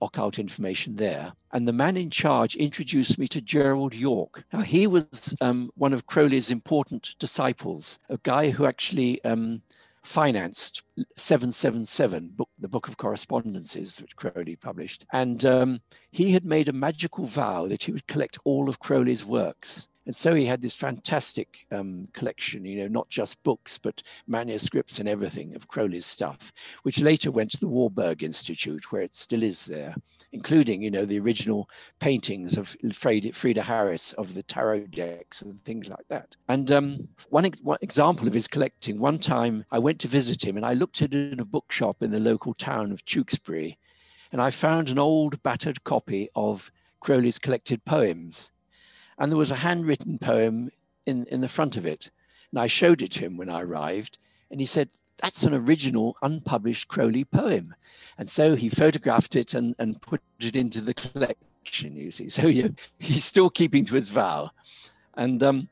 occult 0.00 0.38
information 0.38 0.96
there. 0.96 1.32
And 1.52 1.66
the 1.66 1.72
man 1.72 1.96
in 1.96 2.10
charge 2.10 2.56
introduced 2.56 3.18
me 3.18 3.28
to 3.28 3.40
Gerald 3.40 3.94
Yorke. 3.94 4.44
Now, 4.52 4.60
he 4.60 4.86
was 4.86 5.34
um, 5.40 5.70
one 5.74 5.92
of 5.92 6.06
Crowley's 6.06 6.50
important 6.50 7.14
disciples, 7.18 7.98
a 8.08 8.18
guy 8.22 8.50
who 8.50 8.66
actually 8.66 9.22
um, 9.24 9.62
financed 10.02 10.82
777, 11.16 12.28
book, 12.34 12.48
the 12.58 12.68
Book 12.68 12.88
of 12.88 12.96
Correspondences, 12.96 14.00
which 14.00 14.16
Crowley 14.16 14.56
published. 14.56 15.06
And 15.12 15.44
um, 15.44 15.80
he 16.10 16.32
had 16.32 16.44
made 16.44 16.68
a 16.68 16.72
magical 16.72 17.26
vow 17.26 17.68
that 17.68 17.84
he 17.84 17.92
would 17.92 18.06
collect 18.06 18.38
all 18.44 18.68
of 18.68 18.80
Crowley's 18.80 19.24
works. 19.24 19.88
And 20.04 20.14
so 20.14 20.34
he 20.34 20.46
had 20.46 20.60
this 20.60 20.74
fantastic 20.74 21.66
um, 21.70 22.08
collection, 22.12 22.64
you 22.64 22.78
know, 22.78 22.88
not 22.88 23.08
just 23.08 23.42
books, 23.44 23.78
but 23.78 24.02
manuscripts 24.26 24.98
and 24.98 25.08
everything 25.08 25.54
of 25.54 25.68
Crowley's 25.68 26.06
stuff, 26.06 26.52
which 26.82 27.00
later 27.00 27.30
went 27.30 27.52
to 27.52 27.60
the 27.60 27.68
Warburg 27.68 28.24
Institute, 28.24 28.90
where 28.90 29.02
it 29.02 29.14
still 29.14 29.44
is 29.44 29.64
there, 29.64 29.94
including, 30.32 30.82
you 30.82 30.90
know, 30.90 31.04
the 31.04 31.20
original 31.20 31.68
paintings 32.00 32.56
of 32.56 32.76
Frieda 32.92 33.62
Harris 33.62 34.12
of 34.14 34.34
the 34.34 34.42
tarot 34.42 34.86
decks 34.88 35.42
and 35.42 35.62
things 35.64 35.88
like 35.88 36.06
that. 36.08 36.36
And 36.48 36.72
um, 36.72 37.08
one, 37.28 37.44
ex- 37.44 37.60
one 37.60 37.78
example 37.80 38.26
of 38.26 38.34
his 38.34 38.48
collecting, 38.48 38.98
one 38.98 39.20
time 39.20 39.64
I 39.70 39.78
went 39.78 40.00
to 40.00 40.08
visit 40.08 40.44
him 40.44 40.56
and 40.56 40.66
I 40.66 40.72
looked 40.72 41.00
at 41.00 41.14
it 41.14 41.32
in 41.32 41.38
a 41.38 41.44
bookshop 41.44 42.02
in 42.02 42.10
the 42.10 42.18
local 42.18 42.54
town 42.54 42.90
of 42.90 43.04
Tewkesbury, 43.04 43.78
and 44.32 44.40
I 44.40 44.50
found 44.50 44.88
an 44.88 44.98
old 44.98 45.40
battered 45.44 45.84
copy 45.84 46.28
of 46.34 46.72
Crowley's 47.00 47.38
collected 47.38 47.84
poems 47.84 48.51
and 49.22 49.30
there 49.30 49.38
was 49.38 49.52
a 49.52 49.56
handwritten 49.56 50.18
poem 50.18 50.68
in, 51.06 51.26
in 51.26 51.40
the 51.40 51.48
front 51.48 51.76
of 51.76 51.86
it. 51.86 52.10
And 52.50 52.58
I 52.58 52.66
showed 52.66 53.02
it 53.02 53.12
to 53.12 53.20
him 53.20 53.36
when 53.36 53.48
I 53.48 53.62
arrived, 53.62 54.18
and 54.50 54.58
he 54.58 54.66
said, 54.66 54.88
That's 55.22 55.44
an 55.44 55.54
original 55.54 56.16
unpublished 56.22 56.88
Crowley 56.88 57.24
poem. 57.24 57.72
And 58.18 58.28
so 58.28 58.56
he 58.56 58.68
photographed 58.68 59.36
it 59.36 59.54
and, 59.54 59.76
and 59.78 60.02
put 60.02 60.20
it 60.40 60.56
into 60.56 60.80
the 60.80 60.92
collection, 60.92 61.94
you 61.94 62.10
see. 62.10 62.28
So 62.30 62.48
know, 62.48 62.74
he's 62.98 63.24
still 63.24 63.48
keeping 63.48 63.84
to 63.84 63.94
his 63.94 64.08
vow. 64.08 64.50
And 65.14 65.40
um, 65.44 65.68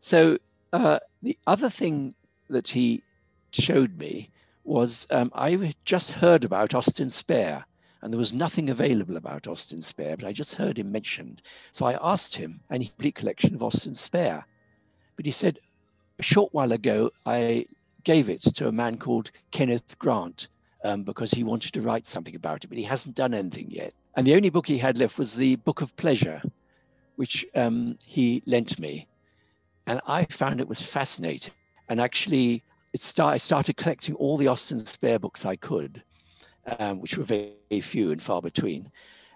so 0.00 0.38
uh, 0.72 1.00
the 1.22 1.36
other 1.46 1.68
thing 1.68 2.14
that 2.48 2.68
he 2.68 3.02
showed 3.50 3.98
me 3.98 4.30
was 4.64 5.06
um, 5.10 5.30
I 5.34 5.74
just 5.84 6.12
heard 6.12 6.44
about 6.44 6.72
Austin 6.72 7.10
Spare 7.10 7.66
and 8.02 8.12
there 8.12 8.18
was 8.18 8.32
nothing 8.32 8.70
available 8.70 9.16
about 9.16 9.46
Austin 9.46 9.82
Spare, 9.82 10.16
but 10.16 10.26
I 10.26 10.32
just 10.32 10.54
heard 10.54 10.78
him 10.78 10.90
mentioned. 10.90 11.42
So 11.72 11.84
I 11.86 12.12
asked 12.12 12.34
him, 12.34 12.60
and 12.70 12.82
he 12.82 12.88
a 12.88 12.92
complete 12.92 13.14
collection 13.14 13.54
of 13.54 13.62
Austin 13.62 13.94
Spare. 13.94 14.46
But 15.16 15.26
he 15.26 15.32
said, 15.32 15.58
a 16.18 16.22
short 16.22 16.52
while 16.54 16.72
ago, 16.72 17.10
I 17.26 17.66
gave 18.04 18.30
it 18.30 18.42
to 18.42 18.68
a 18.68 18.72
man 18.72 18.96
called 18.96 19.30
Kenneth 19.50 19.98
Grant 19.98 20.48
um, 20.82 21.02
because 21.02 21.30
he 21.30 21.44
wanted 21.44 21.72
to 21.74 21.82
write 21.82 22.06
something 22.06 22.34
about 22.34 22.64
it, 22.64 22.68
but 22.68 22.78
he 22.78 22.84
hasn't 22.84 23.16
done 23.16 23.34
anything 23.34 23.70
yet. 23.70 23.92
And 24.16 24.26
the 24.26 24.34
only 24.34 24.48
book 24.48 24.66
he 24.66 24.78
had 24.78 24.96
left 24.96 25.18
was 25.18 25.34
the 25.34 25.56
Book 25.56 25.82
of 25.82 25.94
Pleasure, 25.96 26.42
which 27.16 27.44
um, 27.54 27.98
he 28.02 28.42
lent 28.46 28.78
me. 28.78 29.06
And 29.86 30.00
I 30.06 30.24
found 30.26 30.60
it 30.60 30.68
was 30.68 30.80
fascinating. 30.80 31.52
And 31.88 32.00
actually, 32.00 32.62
it 32.92 33.02
start, 33.02 33.34
I 33.34 33.36
started 33.36 33.76
collecting 33.76 34.14
all 34.14 34.38
the 34.38 34.46
Austin 34.46 34.84
Spare 34.86 35.18
books 35.18 35.44
I 35.44 35.56
could 35.56 36.02
um, 36.78 37.00
which 37.00 37.16
were 37.16 37.24
very, 37.24 37.52
very, 37.70 37.80
few 37.80 38.12
and 38.12 38.22
far 38.22 38.42
between. 38.42 38.90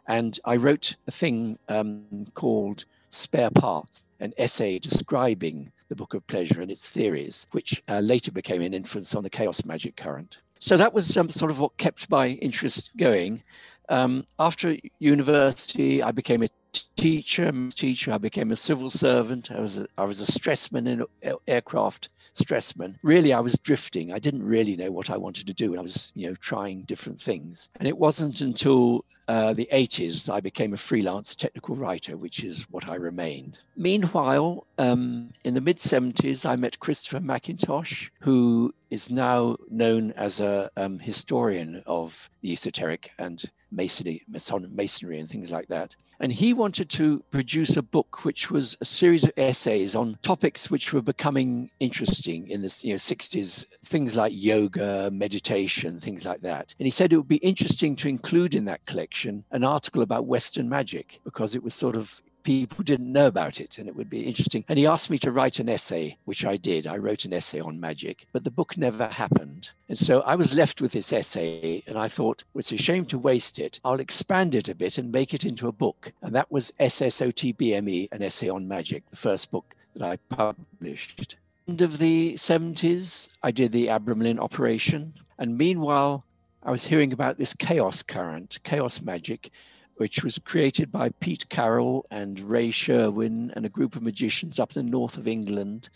And 0.07 0.38
I 0.45 0.57
wrote 0.57 0.97
a 1.07 1.11
thing 1.11 1.59
um, 1.69 2.26
called 2.35 2.85
Spare 3.11 3.50
Parts, 3.50 4.04
an 4.21 4.35
essay 4.37 4.78
describing 4.78 5.73
the 5.88 5.97
Book 5.97 6.14
of 6.14 6.26
Pleasure 6.26 6.61
and 6.61 6.71
its 6.71 6.88
theories, 6.88 7.47
which 7.52 7.83
uh, 7.88 8.00
later 8.00 8.33
became 8.33 8.62
an 8.62 8.75
influence 8.75 9.14
on 9.14 9.23
the 9.23 9.31
chaos 9.31 9.64
magic 9.64 9.97
current. 9.97 10.38
So 10.59 10.76
that 10.76 10.95
was 10.95 11.16
um, 11.16 11.31
sort 11.31 11.50
of 11.50 11.59
what 11.59 11.76
kept 11.76 12.11
my 12.11 12.28
interest 12.28 12.90
going. 12.97 13.43
Um, 13.88 14.26
after 14.38 14.76
university, 14.99 16.02
I 16.02 16.11
became 16.11 16.43
a 16.43 16.49
teacher. 16.97 17.52
Teacher, 17.71 18.12
I 18.12 18.19
became 18.19 18.50
a 18.50 18.57
civil 18.57 18.90
servant. 18.90 19.50
I 19.50 19.61
was 19.61 19.78
a, 19.78 19.87
I 19.99 20.04
was 20.04 20.21
a 20.21 20.26
stressman 20.26 20.87
in 20.87 21.35
aircraft 21.47 22.09
stressman. 22.35 22.97
Really, 23.02 23.33
I 23.33 23.40
was 23.40 23.59
drifting. 23.59 24.12
I 24.12 24.19
didn't 24.19 24.43
really 24.43 24.76
know 24.76 24.90
what 24.90 25.11
I 25.11 25.16
wanted 25.16 25.47
to 25.47 25.54
do. 25.54 25.73
And 25.73 25.78
I 25.78 25.83
was, 25.83 26.12
you 26.14 26.28
know, 26.28 26.35
trying 26.37 26.83
different 26.83 27.21
things. 27.21 27.69
And 27.76 27.88
it 27.88 27.97
wasn't 27.97 28.40
until 28.40 29.04
uh, 29.28 29.54
the 29.54 29.69
80s 29.73 30.25
that 30.25 30.35
I 30.35 30.40
became 30.40 30.75
a 30.75 30.78
freelance 30.78 31.35
technical 31.35 31.76
writer, 31.76 32.16
which 32.16 32.45
is 32.45 32.66
what 32.71 32.88
I 32.88 32.97
remained. 32.97 33.59
Meanwhile, 33.76 34.66
um, 34.78 35.33
in 35.45 35.54
the 35.54 35.61
mid 35.61 35.78
70s, 35.78 36.45
I 36.45 36.57
met 36.57 36.81
Christopher 36.81 37.21
McIntosh, 37.21 38.11
who 38.21 38.75
is 38.90 39.11
now 39.11 39.57
known 39.71 40.12
as 40.12 40.40
a 40.40 40.71
um, 40.76 40.99
historian 40.99 41.83
of 41.87 42.28
the 42.43 42.52
esoteric 42.52 43.11
and 43.19 43.45
masonry, 43.75 44.23
masonry 44.28 45.21
and 45.21 45.28
things 45.28 45.50
like 45.50 45.69
that. 45.69 45.97
And 46.21 46.33
he 46.33 46.52
wanted 46.52 46.88
to 46.90 47.23
produce 47.31 47.76
a 47.76 47.83
book 47.83 48.25
which 48.25 48.50
was 48.50 48.76
a 48.81 48.85
series 48.85 49.25
of 49.25 49.33
essays 49.37 49.95
on 49.95 50.19
topics 50.23 50.71
which 50.71 50.93
were 50.93 51.02
becoming 51.02 51.71
interesting 51.81 52.49
in 52.49 52.62
the 52.62 52.78
you 52.83 52.93
know, 52.93 52.99
60s, 52.99 53.66
things 53.85 54.16
like 54.16 54.33
yoga, 54.35 55.11
meditation, 55.12 56.00
things 56.00 56.25
like 56.25 56.40
that. 56.43 56.75
And 56.78 56.87
he 56.87 56.90
said 56.90 57.12
it 57.12 57.16
would 57.16 57.28
be 57.28 57.37
interesting 57.37 57.97
to 57.97 58.09
include 58.09 58.54
in 58.54 58.64
that 58.66 58.87
collection 58.87 59.45
an 59.50 59.64
article 59.64 60.02
about 60.02 60.26
Western 60.26 60.69
magic 60.69 61.21
because 61.25 61.54
it 61.54 61.62
was 61.62 61.75
sort 61.75 61.97
of 61.97 62.21
people 62.44 62.84
didn't 62.84 63.10
know 63.10 63.26
about 63.26 63.58
it 63.60 63.78
and 63.78 63.88
it 63.88 63.96
would 63.96 64.08
be 64.08 64.20
interesting. 64.20 64.64
And 64.68 64.78
he 64.78 64.86
asked 64.86 65.10
me 65.10 65.18
to 65.18 65.32
write 65.32 65.58
an 65.58 65.68
essay, 65.68 66.16
which 66.26 66.44
I 66.44 66.56
did. 66.56 66.86
I 66.86 66.98
wrote 66.98 67.24
an 67.24 67.32
essay 67.32 67.58
on 67.58 67.80
magic, 67.80 68.26
but 68.32 68.44
the 68.44 68.50
book 68.50 68.76
never 68.76 69.08
happened. 69.08 69.70
And 69.88 69.98
so 69.98 70.20
I 70.20 70.36
was 70.36 70.54
left 70.54 70.80
with 70.80 70.92
this 70.92 71.12
essay 71.12 71.82
and 71.86 71.98
I 71.98 72.06
thought, 72.06 72.44
well, 72.52 72.60
it's 72.60 72.70
a 72.70 72.76
shame 72.76 73.06
to 73.06 73.18
waste 73.18 73.58
it. 73.58 73.80
I'll 73.84 74.00
expand 74.00 74.54
it 74.54 74.68
a 74.68 74.74
bit 74.74 74.98
and 74.98 75.10
make 75.10 75.34
it 75.34 75.44
into 75.44 75.66
a 75.66 75.72
book. 75.72 76.12
And 76.22 76.34
that 76.34 76.52
was 76.52 76.72
SSOTBME, 76.78 78.12
an 78.12 78.22
essay 78.22 78.48
on 78.48 78.68
magic, 78.68 79.08
the 79.10 79.16
first 79.16 79.50
book 79.50 79.74
that 79.96 80.04
I 80.04 80.16
published. 80.28 81.36
End 81.66 81.80
of 81.80 81.98
the 81.98 82.34
70s, 82.34 83.28
I 83.42 83.50
did 83.50 83.72
the 83.72 83.86
Abramelin 83.86 84.38
operation. 84.38 85.14
And 85.38 85.56
meanwhile, 85.56 86.24
I 86.62 86.70
was 86.70 86.84
hearing 86.84 87.12
about 87.12 87.38
this 87.38 87.54
chaos 87.54 88.02
current, 88.02 88.58
chaos 88.64 89.00
magic, 89.00 89.50
which 89.96 90.24
was 90.24 90.38
created 90.38 90.90
by 90.90 91.10
Pete 91.20 91.48
Carroll 91.48 92.06
and 92.10 92.40
Ray 92.40 92.70
Sherwin 92.70 93.52
and 93.54 93.64
a 93.64 93.70
group 93.70 93.96
of 93.96 94.02
magicians 94.02 94.58
up 94.58 94.76
in 94.76 94.84
the 94.84 94.90
north 94.90 95.16
of 95.16 95.28
England 95.28 95.88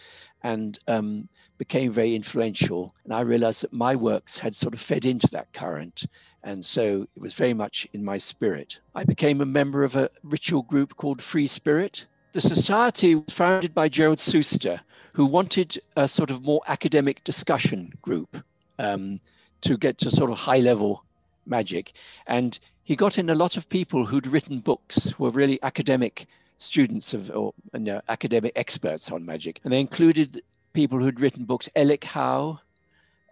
and 0.42 0.78
um, 0.86 1.28
became 1.58 1.92
very 1.92 2.14
influential. 2.14 2.94
And 3.04 3.12
I 3.12 3.20
realized 3.20 3.62
that 3.62 3.72
my 3.72 3.96
works 3.96 4.38
had 4.38 4.54
sort 4.54 4.74
of 4.74 4.80
fed 4.80 5.04
into 5.04 5.28
that 5.32 5.52
current. 5.52 6.06
And 6.44 6.64
so 6.64 7.06
it 7.16 7.20
was 7.20 7.34
very 7.34 7.54
much 7.54 7.86
in 7.92 8.04
my 8.04 8.18
spirit. 8.18 8.78
I 8.94 9.04
became 9.04 9.40
a 9.40 9.46
member 9.46 9.82
of 9.82 9.96
a 9.96 10.10
ritual 10.22 10.62
group 10.62 10.96
called 10.96 11.20
Free 11.20 11.48
Spirit. 11.48 12.06
The 12.32 12.40
society 12.40 13.16
was 13.16 13.32
founded 13.32 13.74
by 13.74 13.88
Gerald 13.88 14.18
Suster, 14.18 14.80
who 15.12 15.26
wanted 15.26 15.80
a 15.96 16.06
sort 16.06 16.30
of 16.30 16.42
more 16.42 16.62
academic 16.68 17.24
discussion 17.24 17.92
group 18.02 18.36
um, 18.78 19.18
to 19.62 19.76
get 19.76 19.98
to 19.98 20.10
sort 20.10 20.30
of 20.30 20.38
high 20.38 20.60
level 20.60 21.04
magic. 21.46 21.92
And 22.26 22.58
he 22.88 22.96
got 22.96 23.18
in 23.18 23.28
a 23.28 23.34
lot 23.34 23.58
of 23.58 23.68
people 23.68 24.06
who'd 24.06 24.26
written 24.26 24.60
books, 24.60 25.10
who 25.10 25.24
were 25.24 25.30
really 25.30 25.62
academic 25.62 26.26
students 26.56 27.12
of 27.12 27.30
or 27.32 27.52
you 27.74 27.80
know, 27.80 28.00
academic 28.08 28.54
experts 28.56 29.10
on 29.10 29.26
magic. 29.26 29.60
And 29.62 29.70
they 29.70 29.78
included 29.78 30.42
people 30.72 30.98
who'd 30.98 31.20
written 31.20 31.44
books, 31.44 31.68
Ellic 31.76 32.04
Howe, 32.04 32.60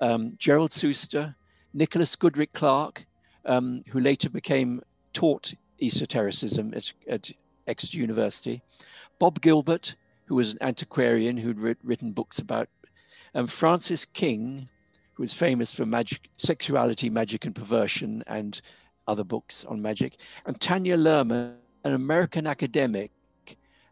um, 0.02 0.36
Gerald 0.38 0.72
Suster, 0.72 1.34
Nicholas 1.72 2.14
Goodrick 2.14 2.52
Clarke, 2.52 3.06
um, 3.46 3.82
who 3.88 3.98
later 3.98 4.28
became 4.28 4.82
taught 5.14 5.54
esotericism 5.80 6.74
at, 6.76 6.92
at 7.08 7.30
Exeter 7.66 7.96
University, 7.96 8.60
Bob 9.18 9.40
Gilbert, 9.40 9.94
who 10.26 10.34
was 10.34 10.52
an 10.52 10.58
antiquarian 10.60 11.38
who'd 11.38 11.58
writ- 11.58 11.78
written 11.82 12.12
books 12.12 12.40
about 12.40 12.68
and 13.32 13.50
Francis 13.50 14.04
King, 14.04 14.68
who 15.14 15.22
was 15.22 15.32
famous 15.32 15.72
for 15.72 15.86
magic, 15.86 16.28
sexuality, 16.36 17.08
magic, 17.08 17.46
and 17.46 17.54
perversion, 17.54 18.22
and 18.26 18.60
other 19.06 19.24
books 19.24 19.64
on 19.68 19.82
magic, 19.82 20.18
and 20.46 20.60
Tanya 20.60 20.96
Luhrmann, 20.96 21.54
an 21.84 21.94
American 21.94 22.46
academic, 22.46 23.10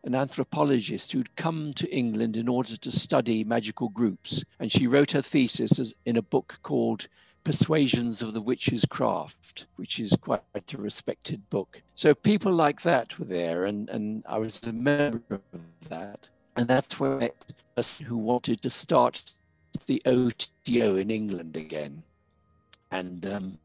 an 0.05 0.15
anthropologist 0.15 1.13
who'd 1.13 1.35
come 1.37 1.73
to 1.75 1.91
England 1.95 2.37
in 2.37 2.49
order 2.49 2.77
to 2.77 2.91
study 2.91 3.43
magical 3.43 3.89
groups. 3.89 4.45
And 4.61 4.71
she 4.71 4.87
wrote 4.87 5.13
her 5.13 5.23
thesis 5.23 5.95
in 6.05 6.17
a 6.17 6.23
book 6.23 6.59
called 6.63 7.09
Persuasions 7.45 8.23
of 8.23 8.35
the 8.35 8.41
Witch's 8.41 8.85
Craft, 8.85 9.67
which 9.77 9.99
is 9.99 10.15
quite 10.21 10.43
a 10.55 10.77
respected 10.77 11.49
book. 11.51 11.81
So 11.95 12.15
people 12.15 12.53
like 12.53 12.83
that 12.83 13.19
were 13.19 13.25
there, 13.25 13.67
and, 13.67 13.89
and 13.91 14.25
I 14.29 14.39
was 14.39 14.63
a 14.63 14.73
member 14.73 15.23
of 15.31 15.41
that. 15.89 16.29
And 16.57 16.69
that's 16.69 16.99
where 17.01 17.17
I 17.17 17.19
met 17.19 17.45
person 17.77 18.07
who 18.07 18.17
wanted 18.17 18.63
to 18.63 18.71
start 18.71 19.33
the 19.87 20.01
OTO 20.07 20.97
in 20.97 21.11
England 21.11 21.57
again. 21.57 22.03
And 22.91 23.27
um, 23.27 23.59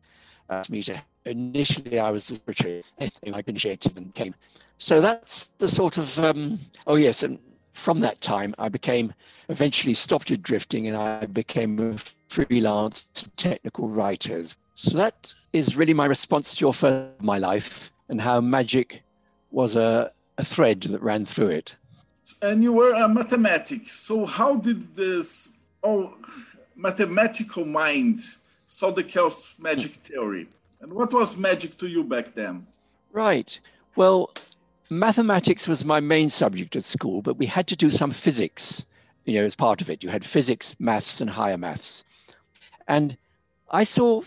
asked 0.50 0.70
me 0.70 0.82
to 0.84 1.02
initially 1.26 2.00
I 2.00 2.12
was 2.12 2.28
the 2.28 2.36
secretary. 2.36 2.84
I 3.00 3.44
initiated 3.48 3.98
and 3.98 4.14
came. 4.16 4.36
So 4.78 5.02
that's 5.02 5.52
the 5.58 5.70
sort 5.70 5.98
of 5.98 6.18
um, 6.20 6.60
oh 6.88 6.96
yes, 6.96 7.24
and 7.24 7.40
from 7.74 8.02
that 8.02 8.22
time, 8.22 8.54
I 8.60 8.70
became 8.70 9.14
eventually 9.48 9.94
stopped 9.94 10.32
at 10.32 10.44
drifting 10.44 10.88
and 10.88 10.98
I 10.98 11.26
became 11.26 11.80
a 11.80 11.98
freelance 12.28 13.08
technical 13.38 13.88
writer. 13.88 14.44
So 14.76 14.98
that 14.98 15.34
is 15.54 15.76
really 15.76 15.94
my 15.94 16.06
response 16.06 16.56
to 16.56 16.62
your 16.62 16.74
first 16.74 17.22
my 17.22 17.38
life 17.38 17.92
and 18.10 18.22
how 18.22 18.42
magic 18.42 19.02
was 19.52 19.76
a, 19.76 20.12
a 20.38 20.46
thread 20.46 20.82
that 20.82 21.02
ran 21.02 21.26
through 21.26 21.50
it. 21.50 21.76
And 22.42 22.64
you 22.64 22.74
were 22.74 22.94
a 22.94 23.08
mathematics. 23.08 23.92
So 23.92 24.26
how 24.26 24.56
did 24.56 24.96
this 24.96 25.52
oh 25.84 26.14
mathematical 26.76 27.66
mind 27.66 28.20
saw 28.68 28.92
the 28.92 29.04
chaos 29.04 29.56
magic 29.60 29.94
theory? 29.94 30.48
And 30.82 30.94
what 30.94 31.14
was 31.14 31.38
magic 31.38 31.78
to 31.78 31.88
you 31.88 32.04
back 32.04 32.34
then? 32.34 32.66
Right. 33.12 33.60
Well, 33.96 34.32
mathematics 34.90 35.68
was 35.68 35.84
my 35.84 36.00
main 36.00 36.30
subject 36.30 36.76
at 36.76 36.84
school, 36.84 37.22
but 37.22 37.38
we 37.38 37.46
had 37.46 37.68
to 37.68 37.76
do 37.76 37.90
some 37.90 38.12
physics, 38.12 38.86
you 39.26 39.40
know, 39.40 39.46
as 39.46 39.56
part 39.56 39.82
of 39.82 39.90
it. 39.90 40.04
You 40.04 40.10
had 40.10 40.26
physics, 40.26 40.76
maths, 40.80 41.22
and 41.22 41.30
higher 41.30 41.58
maths. 41.58 42.04
And 42.88 43.18
I 43.72 43.84
saw 43.84 44.22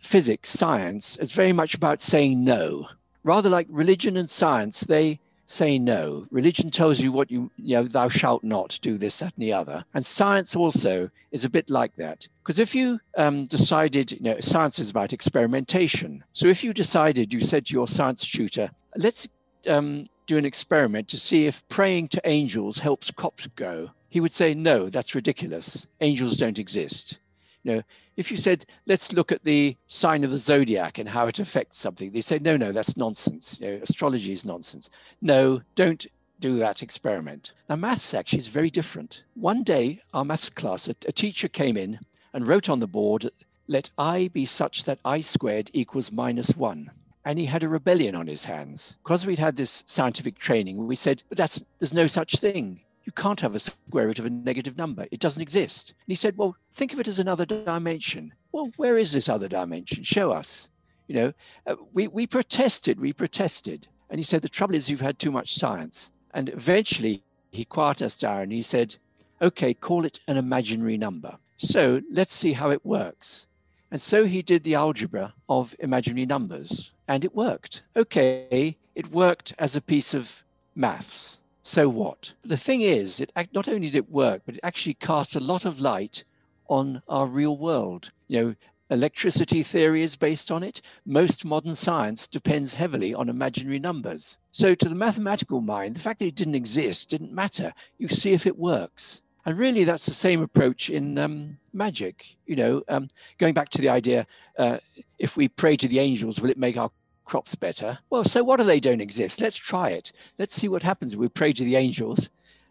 physics, 0.00 0.50
science, 0.50 1.16
as 1.16 1.32
very 1.32 1.52
much 1.52 1.74
about 1.74 2.00
saying 2.00 2.44
no. 2.44 2.88
Rather 3.24 3.50
like 3.50 3.66
religion 3.68 4.16
and 4.16 4.30
science, 4.30 4.80
they 4.80 5.20
say 5.50 5.78
no. 5.78 6.26
Religion 6.30 6.70
tells 6.70 7.00
you 7.00 7.10
what 7.10 7.30
you, 7.30 7.50
you 7.56 7.76
know, 7.76 7.82
thou 7.82 8.08
shalt 8.08 8.44
not 8.44 8.78
do 8.82 8.96
this, 8.96 9.18
that, 9.18 9.34
and 9.36 9.42
the 9.42 9.52
other. 9.52 9.84
And 9.94 10.06
science 10.06 10.54
also 10.54 11.10
is 11.32 11.44
a 11.44 11.50
bit 11.50 11.68
like 11.68 11.94
that. 11.96 12.26
Because 12.42 12.58
if 12.58 12.74
you 12.74 13.00
um, 13.16 13.46
decided, 13.46 14.12
you 14.12 14.20
know, 14.20 14.38
science 14.40 14.78
is 14.78 14.90
about 14.90 15.12
experimentation. 15.12 16.22
So 16.32 16.46
if 16.46 16.62
you 16.62 16.72
decided, 16.72 17.32
you 17.32 17.40
said 17.40 17.66
to 17.66 17.72
your 17.72 17.88
science 17.88 18.26
tutor, 18.26 18.70
let's 18.96 19.28
um, 19.66 20.08
do 20.26 20.38
an 20.38 20.44
experiment 20.44 21.08
to 21.08 21.18
see 21.18 21.46
if 21.46 21.66
praying 21.68 22.08
to 22.08 22.20
angels 22.24 22.78
helps 22.78 23.10
cops 23.10 23.48
go, 23.56 23.90
he 24.08 24.20
would 24.20 24.32
say, 24.32 24.54
no, 24.54 24.88
that's 24.88 25.14
ridiculous. 25.14 25.86
Angels 26.00 26.36
don't 26.36 26.58
exist. 26.58 27.18
You 27.64 27.74
know, 27.74 27.82
if 28.16 28.30
you 28.30 28.36
said, 28.36 28.66
let's 28.86 29.12
look 29.12 29.32
at 29.32 29.44
the 29.44 29.76
sign 29.86 30.24
of 30.24 30.30
the 30.30 30.38
zodiac 30.38 30.98
and 30.98 31.08
how 31.08 31.26
it 31.26 31.38
affects 31.38 31.78
something, 31.78 32.10
they 32.10 32.20
say, 32.20 32.38
no, 32.38 32.56
no, 32.56 32.72
that's 32.72 32.96
nonsense. 32.96 33.58
You 33.60 33.68
know, 33.68 33.80
astrology 33.82 34.32
is 34.32 34.44
nonsense. 34.44 34.90
No, 35.20 35.60
don't 35.74 36.06
do 36.40 36.58
that 36.58 36.82
experiment. 36.82 37.52
Now, 37.68 37.76
maths 37.76 38.14
actually 38.14 38.38
is 38.38 38.48
very 38.48 38.70
different. 38.70 39.22
One 39.34 39.62
day, 39.62 40.00
our 40.14 40.24
maths 40.24 40.48
class, 40.48 40.88
a, 40.88 40.94
a 41.06 41.12
teacher 41.12 41.48
came 41.48 41.76
in 41.76 41.98
and 42.32 42.48
wrote 42.48 42.68
on 42.68 42.80
the 42.80 42.86
board, 42.86 43.30
let 43.66 43.90
i 43.98 44.28
be 44.28 44.46
such 44.46 44.82
that 44.84 44.98
i 45.04 45.20
squared 45.20 45.70
equals 45.72 46.10
minus 46.10 46.50
one 46.56 46.90
and 47.24 47.38
he 47.38 47.46
had 47.46 47.62
a 47.62 47.68
rebellion 47.68 48.14
on 48.14 48.26
his 48.26 48.44
hands. 48.44 48.96
Because 49.02 49.26
we'd 49.26 49.38
had 49.38 49.56
this 49.56 49.84
scientific 49.86 50.38
training, 50.38 50.86
we 50.86 50.96
said, 50.96 51.22
but 51.28 51.38
that's 51.38 51.62
there's 51.78 51.94
no 51.94 52.06
such 52.06 52.36
thing. 52.36 52.80
You 53.04 53.12
can't 53.12 53.40
have 53.40 53.54
a 53.54 53.60
square 53.60 54.06
root 54.06 54.18
of 54.18 54.26
a 54.26 54.30
negative 54.30 54.76
number. 54.76 55.06
It 55.10 55.20
doesn't 55.20 55.42
exist. 55.42 55.94
And 55.98 56.12
he 56.12 56.14
said, 56.14 56.36
well, 56.36 56.56
think 56.74 56.92
of 56.92 57.00
it 57.00 57.08
as 57.08 57.18
another 57.18 57.46
dimension. 57.46 58.32
Well, 58.52 58.70
where 58.76 58.98
is 58.98 59.12
this 59.12 59.28
other 59.28 59.48
dimension? 59.48 60.04
Show 60.04 60.32
us. 60.32 60.68
You 61.08 61.14
know, 61.14 61.32
uh, 61.66 61.76
we, 61.92 62.06
we 62.08 62.26
protested, 62.26 63.00
we 63.00 63.12
protested. 63.12 63.88
And 64.10 64.18
he 64.18 64.24
said, 64.24 64.42
the 64.42 64.48
trouble 64.48 64.74
is 64.74 64.88
you've 64.88 65.00
had 65.00 65.18
too 65.18 65.30
much 65.30 65.54
science. 65.54 66.10
And 66.34 66.48
eventually 66.50 67.22
he 67.50 67.64
quieted 67.64 68.06
us 68.06 68.16
down 68.16 68.42
and 68.42 68.52
he 68.52 68.62
said, 68.62 68.94
okay, 69.42 69.74
call 69.74 70.04
it 70.04 70.20
an 70.28 70.36
imaginary 70.36 70.96
number. 70.96 71.36
So 71.56 72.00
let's 72.10 72.32
see 72.32 72.52
how 72.52 72.70
it 72.70 72.84
works. 72.84 73.46
And 73.90 74.00
so 74.00 74.24
he 74.24 74.42
did 74.42 74.62
the 74.62 74.76
algebra 74.76 75.34
of 75.48 75.74
imaginary 75.80 76.26
numbers 76.26 76.92
and 77.08 77.24
it 77.24 77.34
worked. 77.34 77.82
Okay, 77.96 78.76
it 78.94 79.10
worked 79.10 79.52
as 79.58 79.74
a 79.74 79.80
piece 79.80 80.14
of 80.14 80.44
maths. 80.76 81.38
So 81.70 81.88
what? 81.88 82.32
The 82.42 82.56
thing 82.56 82.80
is, 82.80 83.20
it 83.20 83.30
not 83.54 83.68
only 83.68 83.86
did 83.86 83.94
it 83.94 84.10
work, 84.10 84.42
but 84.44 84.56
it 84.56 84.60
actually 84.64 84.94
cast 84.94 85.36
a 85.36 85.40
lot 85.52 85.64
of 85.64 85.78
light 85.78 86.24
on 86.68 87.00
our 87.06 87.28
real 87.28 87.56
world. 87.56 88.10
You 88.26 88.40
know, 88.40 88.54
electricity 88.90 89.62
theory 89.62 90.02
is 90.02 90.16
based 90.16 90.50
on 90.50 90.64
it. 90.64 90.80
Most 91.06 91.44
modern 91.44 91.76
science 91.76 92.26
depends 92.26 92.74
heavily 92.74 93.14
on 93.14 93.28
imaginary 93.28 93.78
numbers. 93.78 94.36
So 94.50 94.74
to 94.74 94.88
the 94.88 94.96
mathematical 94.96 95.60
mind, 95.60 95.94
the 95.94 96.00
fact 96.00 96.18
that 96.18 96.26
it 96.26 96.34
didn't 96.34 96.56
exist 96.56 97.08
didn't 97.08 97.32
matter. 97.32 97.72
You 97.98 98.08
see 98.08 98.32
if 98.32 98.48
it 98.48 98.58
works. 98.58 99.20
And 99.46 99.56
really, 99.56 99.84
that's 99.84 100.06
the 100.06 100.12
same 100.12 100.42
approach 100.42 100.90
in 100.90 101.18
um, 101.18 101.56
magic. 101.72 102.34
You 102.46 102.56
know, 102.56 102.82
um, 102.88 103.06
going 103.38 103.54
back 103.54 103.68
to 103.68 103.80
the 103.80 103.90
idea 103.90 104.26
uh, 104.58 104.78
if 105.20 105.36
we 105.36 105.46
pray 105.46 105.76
to 105.76 105.86
the 105.86 106.00
angels, 106.00 106.40
will 106.40 106.50
it 106.50 106.58
make 106.58 106.76
our 106.76 106.90
crops 107.30 107.54
better? 107.54 107.96
Well, 108.10 108.24
so 108.24 108.42
what 108.42 108.58
if 108.58 108.66
they 108.66 108.80
don't 108.80 109.00
exist? 109.00 109.40
Let's 109.40 109.56
try 109.56 109.90
it. 109.90 110.12
Let's 110.36 110.54
see 110.54 110.68
what 110.68 110.82
happens 110.82 111.16
we 111.16 111.28
pray 111.28 111.52
to 111.52 111.64
the 111.64 111.76
angels. 111.76 112.28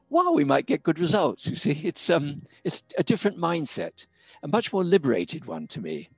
Wow, 0.09 0.33
we 0.33 0.43
might 0.43 0.65
get 0.65 0.83
good 0.83 0.99
results. 0.99 1.47
You 1.47 1.55
see, 1.55 1.79
it's 1.85 2.09
um, 2.09 2.41
it's 2.65 2.83
a 2.97 3.03
different 3.03 3.37
mindset, 3.37 4.05
a 4.43 4.49
much 4.49 4.73
more 4.73 4.83
liberated 4.83 5.45
one 5.45 5.65
to 5.67 5.79
me. 5.79 6.09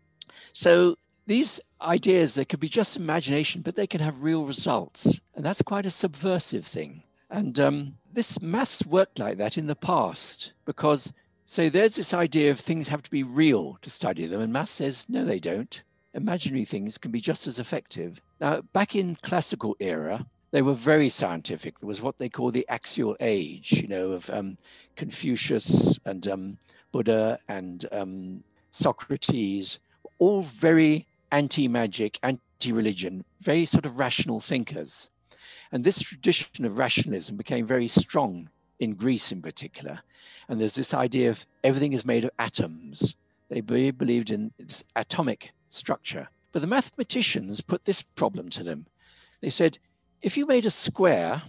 So 0.54 0.98
these 1.28 1.62
ideas, 1.82 2.34
they 2.34 2.46
could 2.46 2.60
be 2.60 2.68
just 2.68 2.98
imagination, 2.98 3.62
but 3.62 3.76
they 3.76 3.86
can 3.86 4.02
have 4.02 4.24
real 4.24 4.46
results, 4.46 5.20
and 5.36 5.46
that's 5.46 5.62
quite 5.62 5.86
a 5.86 5.92
subversive 5.92 6.66
thing. 6.66 7.04
And 7.30 7.60
um, 7.60 7.96
this 8.12 8.42
maths 8.42 8.84
worked 8.88 9.20
like 9.20 9.38
that 9.38 9.58
in 9.58 9.68
the 9.68 9.76
past 9.76 10.54
because, 10.66 11.14
so 11.46 11.70
there's 11.70 11.96
this 11.96 12.14
idea 12.14 12.50
of 12.50 12.60
things 12.60 12.88
have 12.88 13.04
to 13.04 13.12
be 13.12 13.24
real 13.24 13.78
to 13.84 13.90
study 13.92 14.26
them, 14.26 14.42
and 14.42 14.52
maths 14.52 14.72
says, 14.72 15.06
no, 15.08 15.26
they 15.26 15.40
don't. 15.40 15.84
Imaginary 16.14 16.66
things 16.66 16.98
can 16.98 17.12
be 17.12 17.22
just 17.22 17.48
as 17.48 17.58
effective. 17.58 18.20
Now, 18.40 18.62
back 18.74 18.96
in 18.96 19.16
classical 19.22 19.78
era, 19.80 20.26
they 20.52 20.62
were 20.62 20.74
very 20.74 21.08
scientific. 21.08 21.80
There 21.80 21.88
was 21.88 22.02
what 22.02 22.18
they 22.18 22.28
call 22.28 22.52
the 22.52 22.68
axial 22.68 23.16
age, 23.22 23.72
you 23.72 23.88
know, 23.88 24.12
of 24.12 24.30
um, 24.30 24.58
Confucius 24.98 25.98
and 26.06 26.28
um, 26.28 26.58
Buddha 26.92 27.40
and 27.48 27.86
um, 27.94 28.44
Socrates, 28.72 29.80
all 30.20 30.44
very 30.44 31.08
anti 31.32 31.70
magic, 31.70 32.20
anti 32.24 32.74
religion, 32.74 33.24
very 33.40 33.66
sort 33.66 33.86
of 33.86 33.98
rational 33.98 34.42
thinkers. 34.42 35.10
And 35.72 35.84
this 35.84 36.02
tradition 36.02 36.66
of 36.66 36.78
rationalism 36.78 37.38
became 37.38 37.66
very 37.66 37.88
strong 37.88 38.50
in 38.80 38.96
Greece 38.96 39.32
in 39.32 39.42
particular. 39.42 40.02
And 40.50 40.60
there's 40.60 40.76
this 40.76 40.94
idea 40.94 41.30
of 41.30 41.46
everything 41.64 41.94
is 41.94 42.04
made 42.04 42.26
of 42.26 42.32
atoms. 42.38 43.16
They 43.48 43.62
believed 43.62 44.32
in 44.32 44.52
this 44.60 44.84
atomic 44.96 45.52
structure. 45.72 46.28
But 46.52 46.62
the 46.62 46.68
mathematicians 46.68 47.62
put 47.62 47.86
this 47.86 48.02
problem 48.02 48.50
to 48.52 48.64
them. 48.64 48.86
They 49.42 49.50
said, 49.50 49.78
if 50.22 50.38
you 50.38 50.46
made 50.46 50.66
a 50.66 50.72
square, 50.72 51.42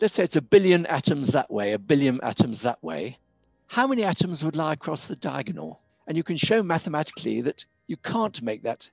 let's 0.00 0.14
say 0.14 0.24
it's 0.24 0.36
a 0.36 0.42
billion 0.42 0.84
atoms 0.86 1.28
that 1.32 1.50
way, 1.50 1.72
a 1.72 1.78
billion 1.78 2.20
atoms 2.22 2.60
that 2.62 2.82
way, 2.82 3.18
how 3.68 3.86
many 3.86 4.04
atoms 4.04 4.44
would 4.44 4.56
lie 4.56 4.74
across 4.74 5.08
the 5.08 5.16
diagonal? 5.16 5.80
And 6.06 6.16
you 6.16 6.22
can 6.22 6.36
show 6.36 6.62
mathematically 6.62 7.40
that 7.42 7.64
you 7.86 7.96
can't 7.96 8.42
make 8.42 8.62
that 8.62 8.90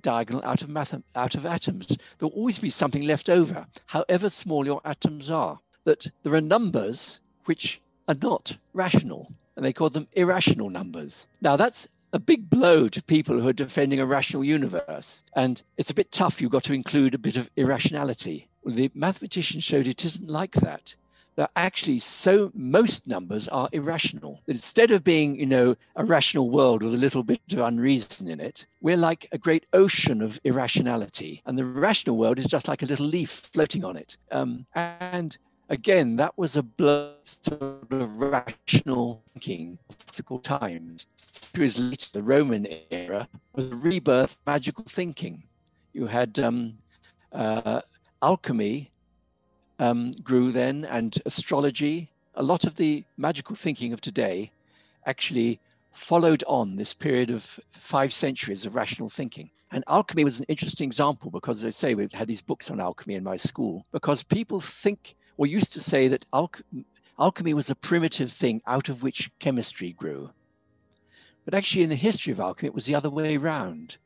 diagonal 0.00 0.42
out 0.44 0.62
of, 0.62 0.68
math- 0.68 1.02
out 1.16 1.34
of 1.34 1.44
atoms. 1.44 1.88
There 1.88 2.28
will 2.28 2.36
always 2.36 2.58
be 2.58 2.70
something 2.70 3.02
left 3.02 3.28
over, 3.28 3.66
however 3.86 4.30
small 4.30 4.64
your 4.64 4.80
atoms 4.84 5.30
are. 5.30 5.58
That 5.84 6.06
there 6.22 6.34
are 6.34 6.40
numbers 6.40 7.18
which 7.46 7.80
are 8.06 8.16
not 8.22 8.56
rational, 8.72 9.32
and 9.56 9.64
they 9.64 9.72
call 9.72 9.90
them 9.90 10.06
irrational 10.12 10.70
numbers. 10.70 11.26
Now, 11.40 11.56
that's 11.56 11.88
a 12.12 12.18
big 12.18 12.50
blow 12.50 12.88
to 12.88 13.02
people 13.02 13.40
who 13.40 13.48
are 13.48 13.52
defending 13.52 14.00
a 14.00 14.06
rational 14.06 14.44
universe. 14.44 15.22
And 15.34 15.62
it's 15.76 15.90
a 15.90 15.94
bit 15.94 16.12
tough. 16.12 16.40
You've 16.40 16.52
got 16.52 16.64
to 16.64 16.74
include 16.74 17.14
a 17.14 17.18
bit 17.18 17.36
of 17.36 17.50
irrationality. 17.56 18.48
Well, 18.62 18.74
the 18.74 18.90
mathematicians 18.94 19.64
showed 19.64 19.86
it 19.86 20.04
isn't 20.04 20.28
like 20.28 20.52
that 20.56 20.94
that 21.36 21.50
actually 21.56 21.98
so 21.98 22.50
most 22.54 23.06
numbers 23.06 23.48
are 23.48 23.68
irrational. 23.72 24.40
That 24.46 24.52
instead 24.52 24.90
of 24.90 25.04
being, 25.04 25.36
you 25.36 25.46
know, 25.46 25.76
a 25.96 26.04
rational 26.04 26.50
world 26.50 26.82
with 26.82 26.94
a 26.94 26.98
little 26.98 27.22
bit 27.22 27.40
of 27.52 27.58
unreason 27.58 28.30
in 28.30 28.40
it, 28.40 28.66
we're 28.80 28.96
like 28.96 29.28
a 29.32 29.38
great 29.38 29.66
ocean 29.72 30.20
of 30.20 30.38
irrationality. 30.44 31.42
And 31.46 31.58
the 31.58 31.64
rational 31.64 32.16
world 32.16 32.38
is 32.38 32.46
just 32.46 32.68
like 32.68 32.82
a 32.82 32.86
little 32.86 33.06
leaf 33.06 33.50
floating 33.52 33.84
on 33.84 33.96
it. 33.96 34.16
Um, 34.30 34.66
and 34.74 35.36
again, 35.68 36.16
that 36.16 36.36
was 36.36 36.56
a 36.56 36.62
blow 36.62 37.14
sort 37.24 37.60
of 37.90 38.16
rational 38.16 39.22
thinking 39.32 39.78
of 39.88 39.98
classical 39.98 40.38
times. 40.38 41.06
Centuries 41.16 41.78
later, 41.78 42.08
the 42.12 42.22
Roman 42.22 42.66
era 42.90 43.28
was 43.54 43.70
a 43.70 43.74
rebirth 43.76 44.36
magical 44.46 44.84
thinking. 44.88 45.42
You 45.92 46.06
had 46.06 46.38
um, 46.38 46.78
uh, 47.32 47.80
alchemy 48.22 48.90
um, 49.78 50.12
grew 50.22 50.52
then, 50.52 50.84
and 50.84 51.20
astrology. 51.26 52.10
A 52.34 52.42
lot 52.42 52.64
of 52.64 52.76
the 52.76 53.04
magical 53.16 53.56
thinking 53.56 53.92
of 53.92 54.00
today 54.00 54.50
actually 55.06 55.60
followed 55.92 56.42
on 56.46 56.76
this 56.76 56.94
period 56.94 57.30
of 57.30 57.60
five 57.72 58.12
centuries 58.12 58.64
of 58.64 58.74
rational 58.74 59.10
thinking. 59.10 59.50
And 59.72 59.84
alchemy 59.86 60.24
was 60.24 60.38
an 60.38 60.46
interesting 60.48 60.86
example 60.86 61.30
because, 61.30 61.64
as 61.64 61.64
I 61.64 61.70
say, 61.70 61.94
we've 61.94 62.12
had 62.12 62.28
these 62.28 62.42
books 62.42 62.70
on 62.70 62.80
alchemy 62.80 63.14
in 63.14 63.24
my 63.24 63.36
school, 63.36 63.86
because 63.90 64.22
people 64.22 64.60
think 64.60 65.16
or 65.36 65.46
used 65.46 65.72
to 65.72 65.80
say 65.80 66.08
that 66.08 66.26
alchemy 66.32 67.54
was 67.54 67.70
a 67.70 67.74
primitive 67.74 68.32
thing 68.32 68.62
out 68.66 68.88
of 68.88 69.02
which 69.02 69.30
chemistry 69.38 69.92
grew. 69.92 70.30
But 71.44 71.54
actually, 71.54 71.82
in 71.82 71.88
the 71.90 71.96
history 71.96 72.32
of 72.32 72.40
alchemy, 72.40 72.68
it 72.68 72.74
was 72.74 72.86
the 72.86 72.94
other 72.94 73.10
way 73.10 73.36
around. 73.36 73.96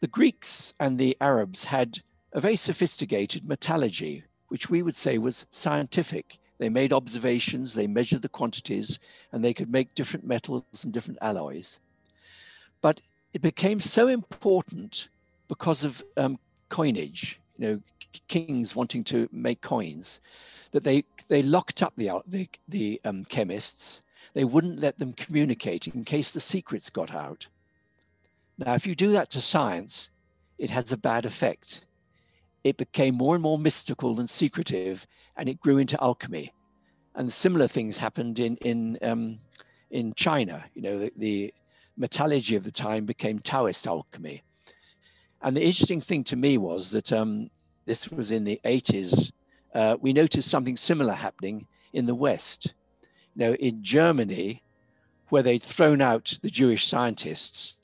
The 0.00 0.06
Greeks 0.06 0.72
and 0.80 0.98
the 0.98 1.16
Arabs 1.20 1.64
had 1.64 2.02
a 2.32 2.40
very 2.40 2.56
sophisticated 2.56 3.48
metallurgy, 3.48 4.24
which 4.48 4.70
we 4.70 4.82
would 4.82 4.94
say 4.94 5.18
was 5.18 5.46
scientific, 5.50 6.38
They 6.58 6.68
made 6.68 6.92
observations, 6.92 7.74
they 7.74 7.86
measured 7.86 8.22
the 8.22 8.28
quantities, 8.28 8.98
and 9.32 9.44
they 9.44 9.52
could 9.52 9.70
make 9.70 9.94
different 9.94 10.26
metals 10.26 10.64
and 10.84 10.92
different 10.92 11.18
alloys. 11.20 11.80
But 12.80 13.00
it 13.32 13.42
became 13.42 13.80
so 13.80 14.08
important 14.08 15.08
because 15.48 15.84
of 15.84 16.02
um, 16.16 16.38
coinage, 16.68 17.38
you 17.58 17.68
know, 17.68 17.80
kings 18.28 18.74
wanting 18.74 19.04
to 19.04 19.28
make 19.32 19.60
coins, 19.60 20.20
that 20.72 20.84
they, 20.84 21.04
they 21.28 21.42
locked 21.42 21.82
up 21.82 21.94
the, 21.96 22.10
the, 22.26 22.48
the 22.68 23.00
um, 23.04 23.24
chemists. 23.24 24.02
They 24.34 24.44
wouldn't 24.44 24.80
let 24.80 24.98
them 24.98 25.12
communicate 25.12 25.86
in 25.88 26.04
case 26.04 26.30
the 26.30 26.40
secrets 26.40 26.90
got 26.90 27.14
out. 27.14 27.46
Now, 28.58 28.74
if 28.74 28.86
you 28.86 28.94
do 28.94 29.12
that 29.12 29.30
to 29.30 29.40
science, 29.40 30.10
it 30.58 30.70
has 30.70 30.92
a 30.92 30.96
bad 30.96 31.26
effect. 31.26 31.84
It 32.64 32.76
became 32.76 33.14
more 33.14 33.34
and 33.34 33.42
more 33.42 33.58
mystical 33.58 34.18
and 34.18 34.28
secretive, 34.28 35.06
and 35.36 35.48
it 35.48 35.60
grew 35.60 35.78
into 35.78 36.02
alchemy. 36.02 36.52
And 37.14 37.32
similar 37.32 37.68
things 37.68 37.96
happened 37.96 38.38
in 38.38 38.56
in 38.58 38.98
um, 39.02 39.38
in 39.90 40.12
China. 40.14 40.64
You 40.74 40.82
know, 40.82 40.98
the, 40.98 41.12
the 41.16 41.54
metallurgy 41.96 42.56
of 42.56 42.64
the 42.64 42.70
time 42.70 43.04
became 43.04 43.38
Taoist 43.38 43.86
alchemy. 43.86 44.42
And 45.46 45.56
the 45.56 45.64
interesting 45.64 46.00
thing 46.00 46.24
to 46.24 46.34
me 46.34 46.58
was 46.58 46.90
that 46.90 47.12
um, 47.12 47.50
this 47.84 48.10
was 48.10 48.32
in 48.32 48.42
the 48.42 48.60
80s. 48.64 49.30
Uh, 49.72 49.96
we 50.00 50.12
noticed 50.12 50.50
something 50.50 50.76
similar 50.76 51.12
happening 51.12 51.68
in 51.92 52.04
the 52.04 52.16
West. 52.16 52.74
You 53.36 53.46
know, 53.46 53.54
in 53.54 53.84
Germany, 53.84 54.64
where 55.28 55.44
they'd 55.44 55.62
thrown 55.62 56.00
out 56.00 56.36
the 56.42 56.50
Jewish 56.50 56.88
scientists 56.88 57.76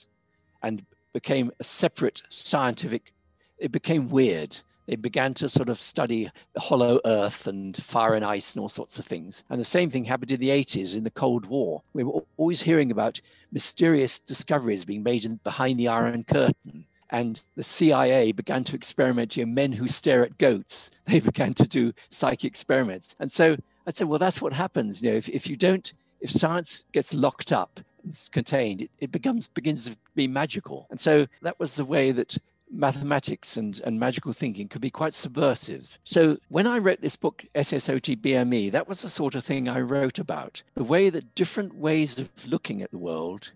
and 0.64 0.84
became 1.12 1.52
a 1.60 1.64
separate 1.64 2.22
scientific, 2.30 3.12
it 3.58 3.70
became 3.70 4.10
weird. 4.10 4.56
They 4.86 4.96
began 4.96 5.32
to 5.34 5.48
sort 5.48 5.68
of 5.68 5.80
study 5.80 6.28
the 6.54 6.60
hollow 6.60 6.98
earth 7.04 7.46
and 7.46 7.76
fire 7.76 8.14
and 8.14 8.24
ice 8.24 8.56
and 8.56 8.60
all 8.60 8.70
sorts 8.70 8.98
of 8.98 9.06
things. 9.06 9.44
And 9.50 9.60
the 9.60 9.64
same 9.64 9.88
thing 9.88 10.04
happened 10.04 10.32
in 10.32 10.40
the 10.40 10.48
80s 10.48 10.96
in 10.96 11.04
the 11.04 11.10
Cold 11.10 11.46
War. 11.46 11.80
We 11.92 12.02
were 12.02 12.24
always 12.38 12.60
hearing 12.60 12.90
about 12.90 13.20
mysterious 13.52 14.18
discoveries 14.18 14.84
being 14.84 15.04
made 15.04 15.24
in, 15.24 15.36
behind 15.44 15.78
the 15.78 15.86
Iron 15.86 16.24
Curtain. 16.24 16.86
And 17.12 17.40
the 17.56 17.62
CIA 17.62 18.32
began 18.32 18.64
to 18.64 18.74
experiment 18.74 19.36
in 19.36 19.54
men 19.54 19.70
who 19.70 19.86
stare 19.86 20.24
at 20.24 20.38
goats. 20.38 20.90
They 21.06 21.20
began 21.20 21.52
to 21.54 21.68
do 21.68 21.92
psychic 22.08 22.44
experiments. 22.44 23.16
And 23.20 23.30
so 23.30 23.56
I 23.86 23.90
said, 23.90 24.08
well, 24.08 24.18
that's 24.18 24.40
what 24.40 24.52
happens. 24.52 25.02
You 25.02 25.10
know, 25.10 25.16
if, 25.16 25.28
if 25.28 25.46
you 25.46 25.56
don't, 25.56 25.92
if 26.20 26.30
science 26.30 26.84
gets 26.92 27.12
locked 27.12 27.52
up, 27.52 27.80
it's 28.08 28.28
contained, 28.28 28.82
it, 28.82 28.90
it 29.00 29.12
becomes 29.12 29.48
begins 29.48 29.84
to 29.86 29.96
be 30.14 30.26
magical. 30.26 30.86
And 30.90 30.98
so 30.98 31.26
that 31.42 31.58
was 31.60 31.76
the 31.76 31.84
way 31.84 32.12
that 32.12 32.38
mathematics 32.70 33.56
and, 33.56 33.80
and 33.84 34.00
magical 34.00 34.32
thinking 34.32 34.68
could 34.68 34.80
be 34.80 34.90
quite 34.90 35.12
subversive. 35.12 35.98
So 36.04 36.38
when 36.48 36.66
I 36.66 36.78
wrote 36.78 37.00
this 37.00 37.16
book, 37.16 37.44
SSOT 37.54 38.20
BME, 38.20 38.72
that 38.72 38.88
was 38.88 39.02
the 39.02 39.10
sort 39.10 39.34
of 39.34 39.44
thing 39.44 39.68
I 39.68 39.80
wrote 39.80 40.18
about 40.18 40.62
the 40.74 40.84
way 40.84 41.10
that 41.10 41.34
different 41.34 41.74
ways 41.74 42.18
of 42.18 42.28
looking 42.46 42.82
at 42.82 42.90
the 42.90 42.98
world 42.98 43.50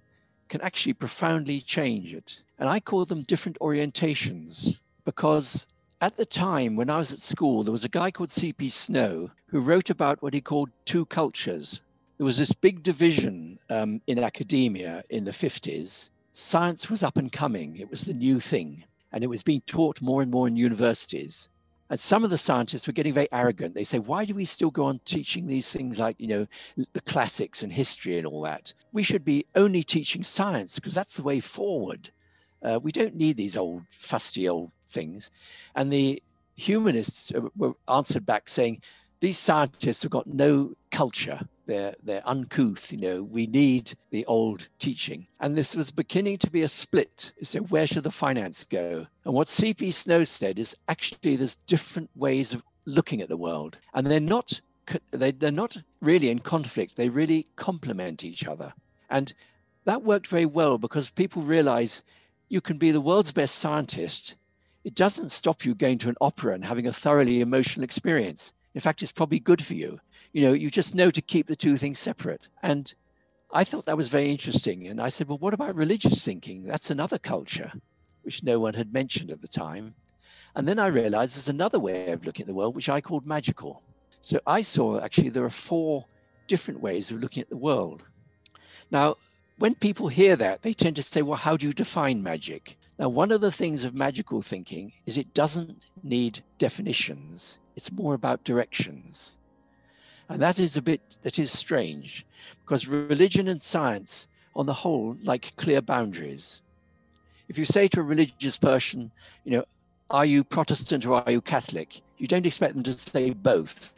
can 0.49 0.61
actually 0.61 0.93
profoundly 0.93 1.61
change 1.61 2.15
it. 2.15 2.41
And 2.59 2.69
I 2.69 2.81
call 2.81 3.05
them 3.05 3.23
different 3.23 3.59
orientations 3.61 4.79
because 5.05 5.67
at 6.01 6.17
the 6.17 6.27
time 6.27 6.77
when 6.77 6.91
I 6.91 6.99
was 6.99 7.13
at 7.13 7.21
school, 7.21 7.65
there 7.65 7.73
was 7.73 7.85
a 7.85 7.89
guy 7.89 8.11
called 8.11 8.31
C.P. 8.31 8.71
Snow 8.71 9.31
who 9.47 9.61
wrote 9.61 9.91
about 9.91 10.23
what 10.23 10.35
he 10.35 10.41
called 10.41 10.71
two 10.85 11.07
cultures. 11.07 11.81
There 12.19 12.25
was 12.25 12.39
this 12.39 12.53
big 12.53 12.83
division 12.83 13.59
um, 13.71 14.01
in 14.07 14.19
academia 14.19 15.05
in 15.11 15.25
the 15.25 15.31
50s. 15.31 16.09
Science 16.33 16.91
was 16.91 17.03
up 17.03 17.17
and 17.17 17.33
coming, 17.33 17.77
it 17.77 17.91
was 17.91 18.03
the 18.03 18.15
new 18.15 18.41
thing 18.41 18.85
and 19.13 19.25
it 19.25 19.29
was 19.29 19.43
being 19.43 19.63
taught 19.63 20.03
more 20.03 20.21
and 20.21 20.31
more 20.31 20.47
in 20.47 20.57
universities. 20.57 21.49
And 21.89 22.01
some 22.01 22.25
of 22.25 22.31
the 22.31 22.39
scientists 22.39 22.87
were 22.87 22.93
getting 22.93 23.15
very 23.15 23.29
arrogant. 23.31 23.75
They 23.75 23.85
say, 23.85 23.99
why 23.99 24.25
do 24.25 24.35
we 24.35 24.45
still 24.45 24.71
go 24.71 24.87
on 24.87 25.01
teaching 25.05 25.47
these 25.47 25.71
things 25.71 25.99
like, 25.99 26.17
you 26.19 26.27
know, 26.27 26.47
the 26.93 27.01
classics 27.03 27.63
and 27.63 27.73
history 27.73 28.19
and 28.19 28.27
all 28.27 28.43
that? 28.43 28.73
We 28.93 29.03
should 29.05 29.25
be 29.25 29.47
only 29.55 29.85
teaching 29.85 30.25
science 30.25 30.75
because 30.75 30.95
that's 30.95 31.15
the 31.15 31.23
way 31.23 31.41
forward. 31.41 32.11
Uh, 32.63 32.81
we 32.83 32.91
don't 32.91 33.15
need 33.15 33.37
these 33.37 33.57
old, 33.57 33.83
fusty 33.99 34.49
old 34.49 34.73
things. 34.91 35.31
And 35.77 35.93
the 35.93 36.23
humanists 36.57 37.33
were 37.57 37.75
answered 37.89 38.27
back 38.27 38.49
saying, 38.49 38.81
these 39.27 39.39
scientists 39.41 40.03
have 40.03 40.13
got 40.13 40.29
no 40.29 40.73
culture. 40.93 41.41
They're 41.67 41.97
they're 42.05 42.23
uncouth 42.29 42.93
you 42.93 42.99
know. 42.99 43.25
We 43.25 43.49
need 43.49 43.93
the 44.11 44.25
old 44.27 44.69
teaching. 44.79 45.27
And 45.41 45.59
this 45.59 45.75
was 45.75 45.91
beginning 45.91 46.39
to 46.39 46.51
be 46.51 46.63
a 46.63 46.69
split. 46.69 47.33
So 47.43 47.59
where 47.63 47.89
should 47.89 48.05
the 48.05 48.13
finance 48.13 48.63
go? 48.63 49.05
And 49.25 49.35
what 49.35 49.49
cp 49.49 49.93
snow 49.93 50.23
said 50.23 50.61
is 50.61 50.77
actually 50.87 51.35
there's 51.35 51.57
different 51.67 52.09
ways 52.15 52.55
of 52.55 52.63
looking 52.85 53.21
at 53.21 53.29
the 53.29 53.37
world. 53.37 53.79
And 53.95 54.07
they're 54.07 54.21
not 54.21 54.61
they, 55.11 55.33
they're 55.33 55.51
not 55.51 55.77
really 56.01 56.31
in 56.31 56.39
conflict. 56.39 56.95
They 56.95 57.09
really 57.09 57.49
complement 57.57 58.23
each 58.23 58.47
other. 58.47 58.73
And 59.11 59.35
that 59.87 60.05
worked 60.05 60.29
very 60.29 60.47
well 60.47 60.79
because 60.79 61.11
people 61.11 61.43
realize 61.43 62.05
you 62.49 62.61
can 62.61 62.79
be 62.79 62.93
the 62.93 63.01
world's 63.01 63.33
best 63.33 63.57
scientist. 63.57 64.37
It 64.85 64.95
doesn't 64.95 65.33
stop 65.33 65.65
you 65.65 65.75
going 65.75 65.99
to 65.99 66.11
an 66.11 66.17
opera 66.21 66.55
and 66.55 66.65
having 66.65 66.87
a 66.87 66.93
thoroughly 66.93 67.41
emotional 67.41 67.83
experience 67.83 68.53
in 68.77 68.81
fact 68.81 69.03
it's 69.03 69.11
probably 69.11 69.41
good 69.41 69.65
for 69.65 69.75
you 69.75 69.99
you 70.37 70.43
know, 70.43 70.53
you 70.53 70.71
just 70.71 70.95
know 70.95 71.11
to 71.11 71.23
keep 71.23 71.47
the 71.47 71.57
two 71.57 71.79
things 71.79 71.99
separate. 71.99 72.49
And 72.63 72.93
I 73.51 73.65
thought 73.65 73.87
that 73.87 73.97
was 73.97 74.09
very 74.09 74.31
interesting. 74.31 74.89
And 74.89 75.01
I 75.01 75.09
said, 75.09 75.29
well, 75.29 75.39
what 75.39 75.55
about 75.55 75.75
religious 75.75 76.23
thinking? 76.23 76.65
That's 76.65 76.91
another 76.91 77.19
culture, 77.19 77.73
which 78.21 78.43
no 78.43 78.61
one 78.61 78.75
had 78.75 78.93
mentioned 78.93 79.31
at 79.31 79.41
the 79.41 79.49
time. 79.49 79.95
And 80.55 80.69
then 80.69 80.79
I 80.79 80.89
realized 80.89 81.37
there's 81.37 81.49
another 81.49 81.79
way 81.79 82.11
of 82.11 82.27
looking 82.27 82.45
at 82.45 82.49
the 82.49 82.55
world, 82.55 82.77
which 82.77 82.91
I 82.91 83.01
called 83.01 83.27
magical. 83.27 83.83
So 84.21 84.41
I 84.47 84.61
saw 84.61 85.01
actually 85.01 85.31
there 85.31 85.47
are 85.47 85.51
four 85.71 86.05
different 86.49 86.81
ways 86.81 87.11
of 87.11 87.21
looking 87.21 87.43
at 87.43 87.49
the 87.49 87.57
world. 87.57 88.03
Now, 88.91 89.17
when 89.57 89.75
people 89.75 90.09
hear 90.09 90.37
that, 90.37 90.61
they 90.61 90.75
tend 90.75 90.97
to 90.97 91.03
say, 91.03 91.23
well, 91.23 91.39
how 91.39 91.57
do 91.57 91.67
you 91.67 91.73
define 91.73 92.23
magic? 92.23 92.77
Now, 92.99 93.09
one 93.09 93.33
of 93.33 93.41
the 93.41 93.53
things 93.53 93.87
of 93.87 93.95
magical 93.95 94.43
thinking 94.43 94.93
is 95.07 95.17
it 95.17 95.33
doesn't 95.33 95.87
need 96.03 96.43
definitions, 96.59 97.59
it's 97.77 97.93
more 97.93 98.15
about 98.15 98.43
directions. 98.45 99.37
And 100.29 100.43
that 100.43 100.59
is 100.59 100.77
a 100.77 100.83
bit, 100.83 101.01
that 101.23 101.39
is 101.39 101.57
strange 101.57 102.27
because 102.65 102.89
religion 102.89 103.49
and 103.49 103.63
science, 103.63 104.29
on 104.57 104.67
the 104.67 104.73
whole, 104.73 105.17
like 105.23 105.55
clear 105.57 105.83
boundaries. 105.83 106.63
If 107.49 107.59
you 107.59 107.67
say 107.67 107.87
to 107.89 108.01
a 108.01 108.03
religious 108.03 108.57
person, 108.57 109.13
you 109.45 109.53
know, 109.53 109.65
are 110.11 110.25
you 110.25 110.43
Protestant 110.43 111.05
or 111.05 111.23
are 111.23 111.31
you 111.31 111.41
Catholic? 111.41 112.01
You 112.17 112.27
don't 112.27 112.47
expect 112.47 112.75
them 112.75 112.83
to 112.85 112.95
say 112.95 113.31
both. 113.31 113.93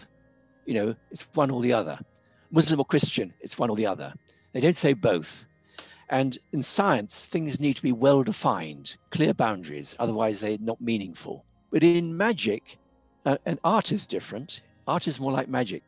You 0.67 0.75
know, 0.75 0.97
it's 1.11 1.27
one 1.35 1.51
or 1.51 1.63
the 1.63 1.73
other. 1.73 1.99
Muslim 2.51 2.81
or 2.81 2.85
Christian, 2.85 3.33
it's 3.41 3.59
one 3.59 3.71
or 3.71 3.77
the 3.77 3.87
other. 3.87 4.13
They 4.53 4.61
don't 4.61 4.77
say 4.77 4.95
both. 4.95 5.47
And 6.11 6.39
in 6.53 6.63
science, 6.63 7.27
things 7.27 7.61
need 7.61 7.77
to 7.77 7.83
be 7.83 7.93
well 7.93 8.23
defined, 8.23 8.97
clear 9.11 9.35
boundaries, 9.35 9.95
otherwise 9.99 10.41
they're 10.41 10.59
not 10.59 10.81
meaningful. 10.81 11.45
But 11.71 11.85
in 11.85 12.17
magic, 12.17 12.79
uh, 13.29 13.37
and 13.45 13.59
art 13.63 13.93
is 13.93 14.07
different. 14.07 14.63
Art 14.87 15.07
is 15.07 15.21
more 15.21 15.33
like 15.33 15.49
magic. 15.49 15.83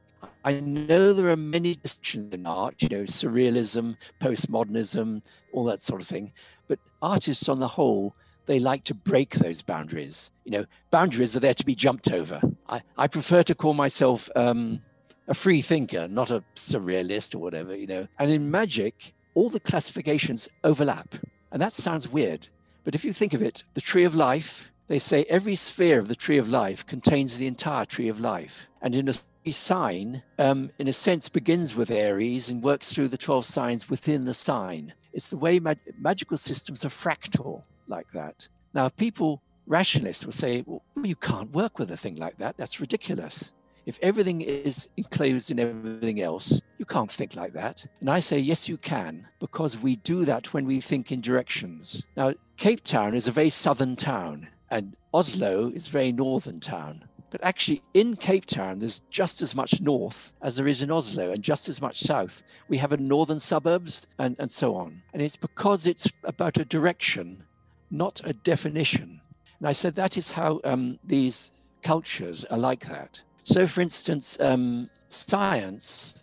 I 0.44 0.61
know 0.61 1.14
there 1.14 1.31
are 1.31 1.37
many 1.37 1.76
distinctions 1.76 2.35
in 2.35 2.44
art, 2.44 2.83
you 2.83 2.88
know, 2.90 3.05
surrealism, 3.05 3.96
postmodernism, 4.20 5.22
all 5.53 5.64
that 5.64 5.81
sort 5.81 6.03
of 6.03 6.07
thing. 6.07 6.33
But 6.68 6.79
artists 7.00 7.48
on 7.48 7.59
the 7.59 7.66
whole, 7.68 8.14
they 8.44 8.59
like 8.59 8.85
to 8.85 8.94
break 8.94 9.37
those 9.37 9.62
boundaries. 9.62 10.31
You 10.44 10.53
know, 10.53 10.66
boundaries 10.90 11.35
are 11.35 11.40
there 11.40 11.55
to 11.55 11.64
be 11.64 11.74
jumped 11.74 12.11
over. 12.11 12.42
I, 12.68 12.83
I 12.98 13.07
prefer 13.07 13.42
to 13.44 13.55
call 13.55 13.72
myself 13.72 14.29
um, 14.37 14.83
a 15.29 15.35
free 15.35 15.62
thinker, 15.62 16.09
not 16.09 16.31
a 16.31 16.44
surrealist 16.57 17.35
or 17.35 17.38
whatever, 17.38 17.74
you 17.74 17.87
know. 17.87 18.07
And 18.18 18.31
in 18.31 18.50
magic, 18.50 19.14
all 19.35 19.48
the 19.48 19.61
classifications 19.61 20.46
overlap. 20.62 21.14
And 21.53 21.62
that 21.62 21.72
sounds 21.72 22.07
weird. 22.07 22.48
But 22.85 22.94
if 22.94 23.03
you 23.03 23.14
think 23.14 23.33
of 23.33 23.40
it, 23.40 23.64
the 23.72 23.81
tree 23.81 24.05
of 24.05 24.14
life, 24.14 24.69
they 24.90 24.98
say 24.98 25.24
every 25.29 25.55
sphere 25.55 26.00
of 26.00 26.09
the 26.09 26.16
tree 26.16 26.37
of 26.37 26.48
life 26.48 26.85
contains 26.85 27.37
the 27.37 27.46
entire 27.46 27.85
tree 27.85 28.09
of 28.09 28.18
life. 28.18 28.66
And 28.83 28.96
in 28.96 29.09
a 29.09 29.53
sign, 29.53 30.20
um, 30.37 30.72
in 30.81 30.88
a 30.88 30.92
sense, 30.92 31.29
begins 31.29 31.76
with 31.76 31.92
Aries 31.92 32.48
and 32.48 32.61
works 32.61 32.92
through 32.92 33.07
the 33.07 33.16
12 33.16 33.46
signs 33.46 33.88
within 33.88 34.24
the 34.24 34.35
sign. 34.35 34.92
It's 35.12 35.29
the 35.29 35.37
way 35.37 35.61
mag- 35.61 35.79
magical 35.96 36.37
systems 36.37 36.85
are 36.85 36.88
fractal 36.88 37.62
like 37.87 38.09
that. 38.14 38.48
Now, 38.74 38.88
people, 38.88 39.40
rationalists, 39.68 40.26
will 40.26 40.33
say, 40.33 40.64
well, 40.66 40.83
you 41.05 41.14
can't 41.14 41.53
work 41.53 41.79
with 41.79 41.92
a 41.92 41.96
thing 41.96 42.16
like 42.16 42.37
that. 42.38 42.57
That's 42.57 42.81
ridiculous. 42.81 43.53
If 43.87 43.96
everything 44.03 44.40
is 44.40 44.88
enclosed 44.96 45.53
in 45.53 45.61
everything 45.61 46.20
else, 46.20 46.61
you 46.79 46.85
can't 46.85 47.12
think 47.12 47.37
like 47.37 47.53
that. 47.53 47.87
And 48.00 48.11
I 48.11 48.18
say, 48.18 48.40
yes, 48.40 48.68
you 48.68 48.76
can, 48.76 49.29
because 49.38 49.79
we 49.79 49.96
do 49.96 50.24
that 50.24 50.53
when 50.53 50.66
we 50.66 50.81
think 50.81 51.12
in 51.12 51.20
directions. 51.20 52.03
Now, 52.16 52.35
Cape 52.57 52.83
Town 52.83 53.14
is 53.14 53.29
a 53.29 53.33
very 53.33 53.50
southern 53.50 53.94
town, 53.94 54.48
and 54.70 54.96
Oslo 55.12 55.70
is 55.74 55.88
a 55.88 55.90
very 55.90 56.12
northern 56.12 56.61
town. 56.61 57.04
But 57.30 57.44
actually, 57.44 57.83
in 57.94 58.16
Cape 58.16 58.46
Town, 58.46 58.80
there's 58.80 59.02
just 59.11 59.40
as 59.40 59.54
much 59.54 59.80
north 59.80 60.33
as 60.42 60.56
there 60.56 60.66
is 60.66 60.83
in 60.83 60.90
Oslo, 60.90 61.30
and 61.30 61.42
just 61.42 61.68
as 61.68 61.80
much 61.80 62.00
south. 62.00 62.42
We 62.68 62.76
have 62.78 62.92
a 62.92 62.96
northern 62.96 63.38
suburbs 63.38 64.06
and, 64.18 64.35
and 64.40 64.50
so 64.50 64.74
on. 64.74 65.00
And 65.12 65.22
it's 65.22 65.37
because 65.37 65.87
it's 65.87 66.09
about 66.24 66.59
a 66.59 66.64
direction, 66.64 67.44
not 67.90 68.20
a 68.24 68.33
definition. 68.33 69.20
And 69.61 69.68
I 69.68 69.72
said 69.72 69.94
that 69.94 70.16
is 70.16 70.33
how 70.33 70.61
um, 70.64 70.98
these 71.04 71.52
cultures 71.83 72.44
are 72.46 72.59
like 72.59 72.88
that. 72.88 73.20
So, 73.44 73.66
for 73.66 73.80
instance, 73.80 74.37
um, 74.40 74.90
science, 75.11 76.22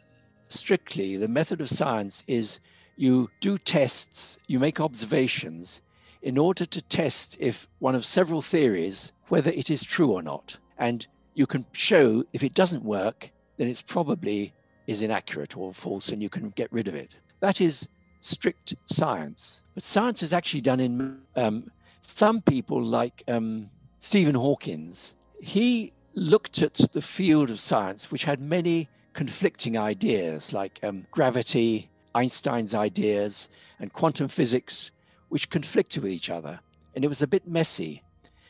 strictly, 0.49 1.15
the 1.15 1.27
method 1.27 1.61
of 1.61 1.69
science 1.69 2.23
is 2.27 2.59
you 2.97 3.29
do 3.39 3.57
tests, 3.57 4.39
you 4.47 4.59
make 4.59 4.81
observations 4.81 5.81
in 6.21 6.37
order 6.37 6.65
to 6.65 6.81
test 6.81 7.37
if 7.39 7.67
one 7.79 7.95
of 7.95 8.05
several 8.05 8.41
theories, 8.41 9.11
whether 9.29 9.51
it 9.51 9.69
is 9.69 9.83
true 9.83 10.11
or 10.11 10.21
not. 10.21 10.57
And 10.77 11.05
you 11.33 11.45
can 11.45 11.65
show 11.71 12.23
if 12.33 12.43
it 12.43 12.53
doesn't 12.53 12.83
work, 12.83 13.31
then 13.57 13.67
it's 13.67 13.81
probably 13.81 14.53
is 14.87 15.01
inaccurate 15.01 15.57
or 15.57 15.73
false 15.73 16.09
and 16.09 16.23
you 16.23 16.29
can 16.29 16.49
get 16.51 16.71
rid 16.71 16.87
of 16.87 16.95
it. 16.95 17.15
That 17.41 17.61
is 17.61 17.87
strict 18.21 18.73
science. 18.91 19.59
But 19.75 19.83
science 19.83 20.23
is 20.23 20.33
actually 20.33 20.61
done 20.61 20.79
in 20.79 21.19
um, 21.35 21.69
some 22.01 22.41
people, 22.41 22.81
like 22.81 23.23
um, 23.27 23.69
Stephen 23.99 24.35
Hawkins, 24.35 25.13
he 25.41 25.91
looked 26.15 26.61
at 26.61 26.75
the 26.93 27.01
field 27.01 27.51
of 27.51 27.59
science, 27.59 28.09
which 28.09 28.23
had 28.23 28.39
many 28.39 28.89
conflicting 29.13 29.77
ideas 29.77 30.53
like 30.53 30.79
um, 30.83 31.05
gravity, 31.11 31.89
Einstein's 32.15 32.73
ideas, 32.73 33.49
and 33.79 33.93
quantum 33.93 34.27
physics, 34.27 34.91
which 35.29 35.49
conflicted 35.49 36.03
with 36.03 36.11
each 36.11 36.29
other. 36.29 36.59
And 36.95 37.03
it 37.03 37.07
was 37.07 37.21
a 37.21 37.27
bit 37.27 37.47
messy. 37.47 38.03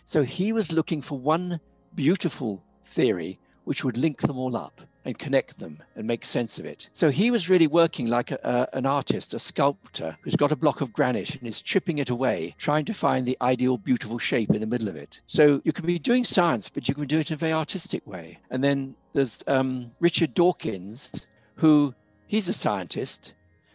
So 0.06 0.24
he 0.24 0.54
was 0.54 0.72
looking 0.72 1.02
for 1.02 1.18
one 1.18 1.60
beautiful 1.96 2.64
theory 2.86 3.40
which 3.66 3.84
would 3.84 3.98
link 3.98 4.22
them 4.22 4.38
all 4.38 4.56
up 4.56 4.82
and 5.04 5.20
connect 5.20 5.58
them 5.58 5.82
and 5.96 6.08
make 6.08 6.24
sense 6.24 6.58
of 6.58 6.66
it. 6.66 6.90
So 6.94 7.10
he 7.10 7.32
was 7.32 7.50
really 7.50 7.68
working 7.68 8.08
like 8.08 8.32
a, 8.32 8.40
a, 8.44 8.78
an 8.78 8.86
artist, 8.86 9.34
a 9.34 9.40
sculptor 9.40 10.18
who's 10.22 10.38
got 10.38 10.54
a 10.54 10.56
block 10.56 10.80
of 10.80 10.94
granite 10.94 11.36
and 11.36 11.48
is 11.48 11.62
chipping 11.62 11.98
it 11.98 12.10
away, 12.10 12.56
trying 12.58 12.86
to 12.86 12.94
find 12.94 13.26
the 13.26 13.38
ideal, 13.42 13.78
beautiful 13.78 14.20
shape 14.20 14.52
in 14.52 14.62
the 14.62 14.68
middle 14.68 14.88
of 14.88 14.96
it. 14.96 15.20
So 15.28 15.62
you 15.66 15.74
can 15.74 15.86
be 15.86 16.00
doing 16.00 16.24
science, 16.24 16.70
but 16.70 16.88
you 16.88 16.96
can 16.96 17.08
do 17.08 17.20
it 17.20 17.30
in 17.30 17.36
a 17.36 17.38
very 17.38 17.54
artistic 17.54 18.08
way. 18.08 18.40
And 18.52 18.64
then 18.64 18.96
there's 19.14 19.44
um, 19.48 19.92
Richard 20.00 20.34
Dawkins, 20.34 21.12
who 21.56 21.94
he's 22.28 22.48
a 22.48 22.54
scientist, 22.54 23.34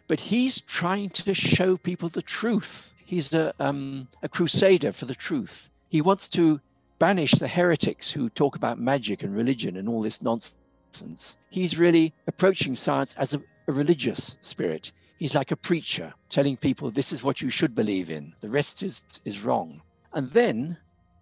but 0.08 0.20
he's 0.20 0.60
trying 0.60 1.10
to 1.10 1.34
show 1.34 1.76
people 1.76 2.08
the 2.08 2.22
truth. 2.22 2.91
He's 3.04 3.32
a, 3.32 3.52
um, 3.58 4.08
a 4.22 4.28
crusader 4.28 4.92
for 4.92 5.06
the 5.06 5.14
truth. 5.14 5.68
He 5.88 6.00
wants 6.00 6.28
to 6.30 6.60
banish 6.98 7.32
the 7.32 7.48
heretics 7.48 8.10
who 8.10 8.30
talk 8.30 8.56
about 8.56 8.78
magic 8.78 9.22
and 9.22 9.34
religion 9.34 9.76
and 9.76 9.88
all 9.88 10.02
this 10.02 10.22
nonsense. 10.22 11.36
He's 11.50 11.78
really 11.78 12.14
approaching 12.26 12.76
science 12.76 13.14
as 13.18 13.34
a, 13.34 13.42
a 13.68 13.72
religious 13.72 14.36
spirit. 14.40 14.92
He's 15.18 15.34
like 15.34 15.50
a 15.50 15.56
preacher 15.56 16.12
telling 16.28 16.56
people 16.56 16.90
this 16.90 17.12
is 17.12 17.22
what 17.22 17.40
you 17.40 17.50
should 17.50 17.74
believe 17.74 18.10
in. 18.10 18.34
The 18.40 18.48
rest 18.48 18.82
is, 18.82 19.04
is 19.24 19.40
wrong. 19.40 19.80
And 20.12 20.30
then 20.30 20.76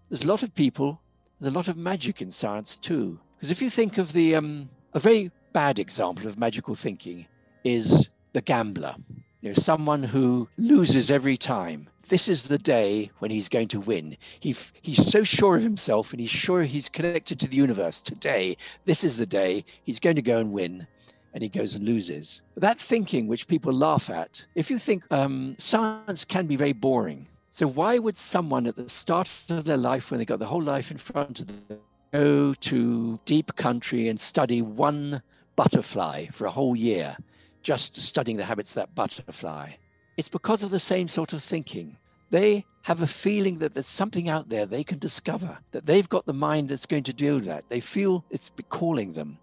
there's 0.08 0.24
a 0.24 0.28
lot 0.28 0.42
of 0.42 0.54
people, 0.54 1.00
there's 1.38 1.52
a 1.52 1.56
lot 1.56 1.68
of 1.68 1.76
magic 1.76 2.20
in 2.20 2.30
science 2.30 2.76
too. 2.76 3.18
Because 3.36 3.50
if 3.50 3.62
you 3.62 3.70
think 3.70 3.98
of 3.98 4.12
the, 4.12 4.34
um, 4.34 4.68
a 4.94 5.00
very 5.00 5.30
bad 5.52 5.78
example 5.78 6.26
of 6.26 6.38
magical 6.38 6.74
thinking 6.74 7.26
is 7.64 8.08
the 8.32 8.40
gambler. 8.40 8.94
You 9.40 9.50
know, 9.50 9.54
someone 9.54 10.02
who 10.02 10.48
loses 10.58 11.10
every 11.10 11.36
time 11.36 11.88
this 12.10 12.28
is 12.28 12.48
the 12.48 12.58
day 12.58 13.10
when 13.20 13.30
he's 13.30 13.48
going 13.48 13.68
to 13.68 13.80
win. 13.80 14.16
He, 14.40 14.56
he's 14.82 15.06
so 15.06 15.22
sure 15.22 15.56
of 15.56 15.62
himself 15.62 16.10
and 16.10 16.20
he's 16.20 16.28
sure 16.28 16.64
he's 16.64 16.88
connected 16.88 17.38
to 17.38 17.46
the 17.46 17.56
universe. 17.56 18.02
Today, 18.02 18.56
this 18.84 19.04
is 19.04 19.16
the 19.16 19.26
day 19.26 19.64
he's 19.84 20.00
going 20.00 20.16
to 20.16 20.22
go 20.22 20.38
and 20.38 20.52
win. 20.52 20.88
And 21.32 21.42
he 21.44 21.48
goes 21.48 21.76
and 21.76 21.84
loses. 21.84 22.42
That 22.56 22.80
thinking, 22.80 23.28
which 23.28 23.46
people 23.46 23.72
laugh 23.72 24.10
at, 24.10 24.44
if 24.56 24.70
you 24.70 24.78
think 24.78 25.04
um, 25.12 25.54
science 25.56 26.24
can 26.24 26.48
be 26.48 26.56
very 26.56 26.72
boring. 26.72 27.28
So, 27.50 27.68
why 27.68 27.98
would 27.98 28.16
someone 28.16 28.66
at 28.66 28.74
the 28.74 28.88
start 28.88 29.30
of 29.48 29.64
their 29.64 29.76
life, 29.76 30.10
when 30.10 30.18
they 30.18 30.24
got 30.24 30.40
the 30.40 30.46
whole 30.46 30.62
life 30.62 30.90
in 30.90 30.98
front 30.98 31.40
of 31.40 31.46
them, 31.46 31.78
go 32.12 32.54
to 32.54 33.20
deep 33.24 33.54
country 33.54 34.08
and 34.08 34.18
study 34.18 34.60
one 34.62 35.22
butterfly 35.54 36.26
for 36.32 36.46
a 36.46 36.50
whole 36.50 36.74
year, 36.74 37.16
just 37.62 37.96
studying 37.96 38.36
the 38.36 38.44
habits 38.44 38.70
of 38.70 38.76
that 38.76 38.94
butterfly? 38.94 39.72
It's 40.16 40.28
because 40.28 40.62
of 40.62 40.70
the 40.70 40.80
same 40.80 41.08
sort 41.08 41.32
of 41.32 41.42
thinking. 41.42 41.96
They 42.30 42.64
have 42.82 43.02
a 43.02 43.06
feeling 43.06 43.58
that 43.58 43.74
there's 43.74 43.86
something 43.86 44.28
out 44.28 44.48
there 44.48 44.66
they 44.66 44.84
can 44.84 44.98
discover, 44.98 45.58
that 45.72 45.86
they've 45.86 46.08
got 46.08 46.26
the 46.26 46.32
mind 46.32 46.68
that's 46.68 46.86
going 46.86 47.02
to 47.04 47.12
do 47.12 47.40
that. 47.42 47.64
They 47.68 47.80
feel 47.80 48.24
it's 48.30 48.50
calling 48.68 49.12
them. 49.12 49.38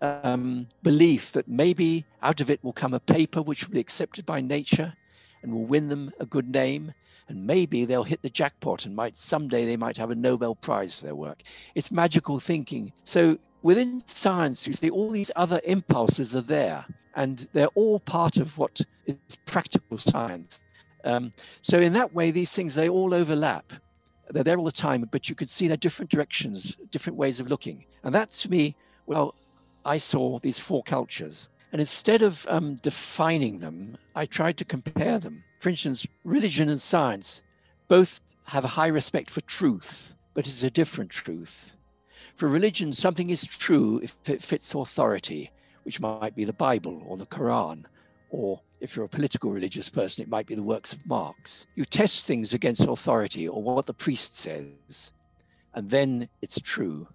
Um, 0.00 0.66
belief 0.82 1.32
that 1.32 1.48
maybe 1.48 2.04
out 2.22 2.40
of 2.40 2.50
it 2.50 2.62
will 2.62 2.72
come 2.72 2.94
a 2.94 3.00
paper 3.00 3.40
which 3.40 3.66
will 3.66 3.74
be 3.74 3.80
accepted 3.80 4.26
by 4.26 4.40
nature 4.40 4.92
and 5.42 5.52
will 5.52 5.64
win 5.64 5.88
them 5.88 6.12
a 6.20 6.26
good 6.26 6.50
name. 6.50 6.92
And 7.28 7.46
maybe 7.46 7.84
they'll 7.84 8.04
hit 8.04 8.20
the 8.20 8.28
jackpot 8.28 8.84
and 8.84 8.94
might 8.94 9.16
someday 9.16 9.64
they 9.64 9.78
might 9.78 9.96
have 9.96 10.10
a 10.10 10.14
Nobel 10.14 10.56
Prize 10.56 10.94
for 10.94 11.04
their 11.04 11.14
work. 11.14 11.42
It's 11.74 11.90
magical 11.90 12.38
thinking. 12.38 12.92
So 13.04 13.38
within 13.64 14.02
science, 14.04 14.66
you 14.66 14.74
see 14.74 14.90
all 14.90 15.10
these 15.10 15.30
other 15.34 15.60
impulses 15.64 16.36
are 16.36 16.42
there 16.42 16.84
and 17.16 17.48
they're 17.54 17.74
all 17.74 17.98
part 17.98 18.36
of 18.36 18.56
what 18.58 18.80
is 19.06 19.16
practical 19.46 19.96
science. 19.98 20.62
Um, 21.04 21.32
so 21.62 21.80
in 21.80 21.94
that 21.94 22.14
way, 22.14 22.30
these 22.30 22.52
things 22.52 22.74
they 22.74 22.88
all 22.88 23.14
overlap. 23.14 23.72
They're 24.30 24.44
there 24.44 24.58
all 24.58 24.64
the 24.64 24.72
time, 24.72 25.08
but 25.10 25.28
you 25.28 25.34
could 25.34 25.48
see 25.48 25.66
they're 25.66 25.76
different 25.78 26.10
directions, 26.10 26.76
different 26.90 27.16
ways 27.16 27.40
of 27.40 27.48
looking. 27.48 27.84
And 28.04 28.14
that 28.14 28.28
to 28.30 28.50
me, 28.50 28.76
well, 29.06 29.34
I 29.84 29.98
saw 29.98 30.38
these 30.40 30.58
four 30.58 30.82
cultures. 30.82 31.48
And 31.72 31.80
instead 31.80 32.22
of 32.22 32.46
um, 32.50 32.76
defining 32.76 33.58
them, 33.60 33.96
I 34.14 34.26
tried 34.26 34.58
to 34.58 34.64
compare 34.64 35.18
them. 35.18 35.42
For 35.60 35.70
instance, 35.70 36.06
religion 36.22 36.68
and 36.68 36.80
science 36.80 37.42
both 37.88 38.20
have 38.44 38.64
a 38.64 38.68
high 38.68 38.88
respect 38.88 39.30
for 39.30 39.40
truth, 39.42 40.12
but 40.34 40.46
it's 40.46 40.62
a 40.62 40.70
different 40.70 41.10
truth. 41.10 41.72
For 42.36 42.48
religion, 42.48 42.92
something 42.92 43.30
is 43.30 43.44
true 43.46 44.00
if 44.02 44.16
it 44.26 44.42
fits 44.42 44.74
authority 44.74 45.52
which 45.84 46.00
might 46.00 46.34
be 46.34 46.44
the 46.44 46.52
Bible 46.52 47.02
or 47.06 47.16
the 47.16 47.26
Quran, 47.26 47.84
or 48.30 48.60
if 48.80 48.96
you're 48.96 49.04
a 49.04 49.08
political 49.08 49.50
religious 49.50 49.88
person, 49.88 50.22
it 50.22 50.28
might 50.28 50.46
be 50.46 50.54
the 50.54 50.62
works 50.62 50.92
of 50.92 51.06
Marx. 51.06 51.66
You 51.76 51.84
test 51.84 52.26
things 52.26 52.52
against 52.52 52.82
authority 52.82 53.46
or 53.46 53.62
what 53.62 53.86
the 53.86 53.94
priest 53.94 54.36
says, 54.36 55.12
and 55.74 55.88
then 55.88 56.28
it's 56.42 56.58
true. 56.60 57.06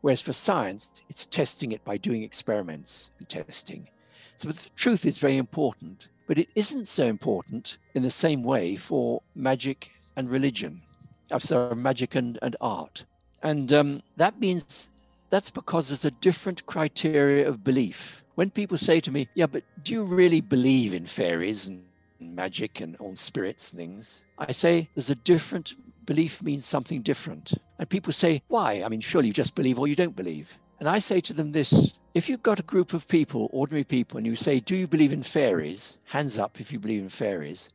Whereas 0.00 0.20
for 0.20 0.32
science, 0.32 1.02
it's 1.08 1.26
testing 1.26 1.72
it 1.72 1.84
by 1.84 1.96
doing 1.96 2.22
experiments 2.22 3.10
and 3.18 3.28
testing. 3.28 3.88
So 4.36 4.48
the 4.48 4.68
truth 4.76 5.06
is 5.06 5.18
very 5.18 5.38
important, 5.38 6.08
but 6.26 6.38
it 6.38 6.48
isn't 6.54 6.86
so 6.86 7.06
important 7.06 7.78
in 7.94 8.02
the 8.02 8.10
same 8.10 8.42
way 8.42 8.76
for 8.76 9.22
magic 9.34 9.90
and 10.16 10.30
religion. 10.30 10.82
I'm 11.30 11.40
sorry, 11.40 11.74
magic 11.74 12.14
and, 12.14 12.38
and 12.42 12.54
art. 12.60 13.04
And 13.42 13.72
um, 13.72 14.02
that 14.16 14.40
means 14.40 14.88
that's 15.30 15.50
because 15.50 15.88
there's 15.88 16.04
a 16.04 16.10
different 16.10 16.66
criteria 16.66 17.48
of 17.48 17.62
belief. 17.62 18.22
When 18.34 18.50
people 18.50 18.76
say 18.76 19.00
to 19.00 19.10
me, 19.10 19.28
Yeah, 19.34 19.46
but 19.46 19.64
do 19.82 19.92
you 19.92 20.02
really 20.02 20.40
believe 20.40 20.94
in 20.94 21.06
fairies 21.06 21.66
and 21.66 21.84
magic 22.20 22.80
and 22.80 22.96
all 22.96 23.16
spirits 23.16 23.70
and 23.70 23.78
things? 23.78 24.18
I 24.38 24.52
say 24.52 24.88
there's 24.94 25.10
a 25.10 25.14
different 25.14 25.74
belief 26.06 26.42
means 26.42 26.64
something 26.66 27.02
different. 27.02 27.52
And 27.78 27.88
people 27.88 28.12
say, 28.12 28.42
Why? 28.48 28.82
I 28.82 28.88
mean, 28.88 29.00
surely 29.00 29.28
you 29.28 29.32
just 29.32 29.54
believe 29.54 29.78
or 29.78 29.88
you 29.88 29.96
don't 29.96 30.16
believe. 30.16 30.58
And 30.80 30.88
I 30.88 30.98
say 31.00 31.20
to 31.20 31.32
them 31.32 31.52
this 31.52 31.92
if 32.14 32.28
you've 32.28 32.42
got 32.42 32.60
a 32.60 32.64
group 32.64 32.94
of 32.94 33.06
people, 33.06 33.48
ordinary 33.52 33.84
people, 33.84 34.16
and 34.16 34.26
you 34.26 34.34
say, 34.34 34.60
Do 34.60 34.74
you 34.74 34.86
believe 34.86 35.12
in 35.12 35.22
fairies? 35.22 35.98
Hands 36.04 36.38
up 36.38 36.60
if 36.60 36.72
you 36.72 36.78
believe 36.78 37.02
in 37.02 37.10
fairies. 37.10 37.68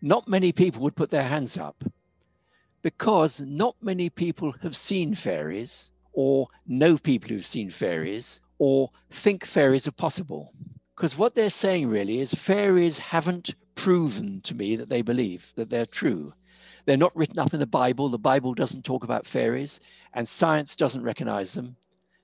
Not 0.00 0.28
many 0.28 0.52
people 0.52 0.82
would 0.82 0.96
put 0.96 1.10
their 1.10 1.28
hands 1.28 1.56
up 1.56 1.84
because 2.88 3.38
not 3.42 3.76
many 3.82 4.08
people 4.08 4.50
have 4.62 4.74
seen 4.74 5.14
fairies 5.14 5.92
or 6.14 6.48
know 6.66 6.96
people 6.96 7.28
who've 7.28 7.44
seen 7.44 7.68
fairies 7.68 8.40
or 8.58 8.90
think 9.10 9.44
fairies 9.44 9.86
are 9.86 9.92
possible. 10.06 10.54
Because 10.96 11.18
what 11.18 11.34
they're 11.34 11.50
saying 11.50 11.86
really 11.88 12.20
is 12.20 12.32
fairies 12.32 12.98
haven't 12.98 13.54
proven 13.74 14.40
to 14.40 14.54
me 14.54 14.74
that 14.74 14.88
they 14.88 15.02
believe 15.02 15.52
that 15.56 15.68
they're 15.68 15.84
true. 15.84 16.32
They're 16.86 16.96
not 16.96 17.14
written 17.14 17.38
up 17.38 17.52
in 17.52 17.60
the 17.60 17.66
Bible. 17.66 18.08
The 18.08 18.16
Bible 18.16 18.54
doesn't 18.54 18.86
talk 18.86 19.04
about 19.04 19.26
fairies, 19.26 19.80
and 20.14 20.26
science 20.26 20.74
doesn't 20.74 21.02
recognize 21.02 21.52
them. 21.52 21.76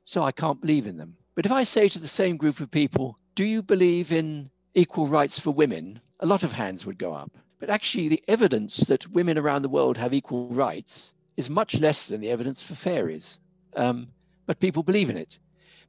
So 0.07 0.23
I 0.23 0.33
can't 0.33 0.63
believe 0.63 0.87
in 0.87 0.97
them. 0.97 1.15
But 1.35 1.45
if 1.45 1.53
I 1.53 1.65
say 1.65 1.91
to 1.91 1.99
the 1.99 2.09
same 2.09 2.39
group 2.39 2.61
of 2.61 2.71
people, 2.71 3.19
Do 3.37 3.45
you 3.45 3.61
believe 3.61 4.13
in 4.13 4.49
equal 4.73 5.09
rights 5.09 5.39
for 5.39 5.51
women? 5.51 6.01
A 6.21 6.27
lot 6.27 6.43
of 6.43 6.53
hands 6.53 6.87
would 6.87 6.97
go 6.97 7.13
up. 7.13 7.33
But 7.65 7.73
actually, 7.73 8.09
the 8.09 8.23
evidence 8.29 8.77
that 8.89 9.11
women 9.13 9.39
around 9.39 9.63
the 9.63 9.71
world 9.71 9.97
have 9.97 10.13
equal 10.13 10.49
rights 10.49 11.15
is 11.39 11.49
much 11.49 11.81
less 11.81 12.05
than 12.05 12.21
the 12.21 12.29
evidence 12.29 12.61
for 12.61 12.75
fairies. 12.75 13.39
Um, 13.75 14.09
but 14.45 14.61
people 14.61 14.83
believe 14.83 15.09
in 15.09 15.17
it 15.17 15.39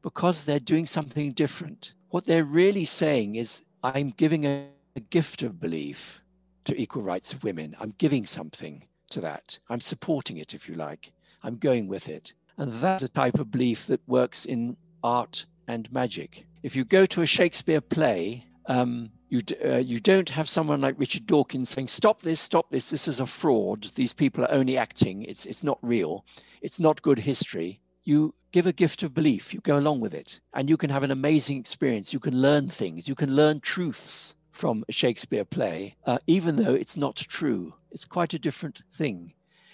because 0.01 0.45
they're 0.45 0.57
doing 0.57 0.85
something 0.85 1.33
different. 1.33 1.91
What 2.11 2.23
they're 2.23 2.45
really 2.45 2.85
saying 2.85 3.35
is, 3.35 3.61
I'm 3.83 4.11
giving 4.11 4.45
a, 4.45 4.69
a 4.95 5.01
gift 5.01 5.43
of 5.43 5.59
belief 5.59 6.21
to 6.63 6.81
equal 6.81 7.01
rights 7.01 7.33
of 7.33 7.43
women. 7.43 7.75
I'm 7.77 7.93
giving 7.97 8.25
something 8.25 8.87
to 9.09 9.19
that. 9.19 9.59
I'm 9.67 9.81
supporting 9.81 10.37
it, 10.37 10.53
if 10.53 10.69
you 10.69 10.75
like. 10.75 11.11
I'm 11.43 11.57
going 11.57 11.89
with 11.89 12.07
it. 12.07 12.31
And 12.57 12.71
that's 12.71 13.03
a 13.03 13.09
type 13.09 13.37
of 13.37 13.51
belief 13.51 13.87
that 13.87 13.99
works 14.07 14.45
in 14.45 14.77
art 15.03 15.45
and 15.67 15.91
magic. 15.91 16.45
If 16.63 16.73
you 16.73 16.85
go 16.85 17.05
to 17.07 17.21
a 17.21 17.25
Shakespeare 17.25 17.81
play, 17.81 18.45
um, 18.67 19.11
you, 19.29 19.41
uh, 19.63 19.77
you 19.77 19.99
don't 19.99 20.29
have 20.29 20.49
someone 20.49 20.81
like 20.81 20.99
Richard 20.99 21.25
Dawkins 21.25 21.69
saying, 21.69 21.87
stop 21.87 22.21
this, 22.21 22.39
stop 22.39 22.69
this, 22.69 22.89
this 22.89 23.07
is 23.07 23.19
a 23.19 23.25
fraud. 23.25 23.91
These 23.95 24.13
people 24.13 24.43
are 24.43 24.51
only 24.51 24.77
acting. 24.77 25.23
It's, 25.23 25.45
it's 25.45 25.63
not 25.63 25.79
real. 25.81 26.25
It's 26.61 26.79
not 26.79 27.01
good 27.01 27.19
history. 27.19 27.79
you 28.03 28.33
give 28.51 28.67
a 28.67 28.71
gift 28.71 29.03
of 29.03 29.13
belief, 29.13 29.53
you 29.53 29.59
go 29.61 29.77
along 29.77 29.99
with 29.99 30.13
it, 30.13 30.39
and 30.53 30.69
you 30.69 30.77
can 30.77 30.89
have 30.89 31.03
an 31.03 31.11
amazing 31.11 31.59
experience. 31.59 32.13
You 32.13 32.19
can 32.19 32.41
learn 32.41 32.69
things, 32.69 33.07
you 33.07 33.15
can 33.15 33.35
learn 33.35 33.59
truths 33.59 34.35
from 34.51 34.85
a 34.87 34.93
Shakespeare 34.93 35.43
play, 35.43 35.97
uh, 36.05 36.19
even 36.27 36.55
though 36.55 36.73
it's 36.73 36.95
not 36.95 37.17
true. 37.17 37.73
It's 37.91 38.05
quite 38.05 38.33
a 38.33 38.39
different 38.39 38.81
thing. 38.97 39.33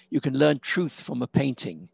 You 0.10 0.20
can 0.20 0.34
learn 0.34 0.60
truth 0.60 0.94
from 0.94 1.22
a 1.22 1.28
painting, 1.28 1.90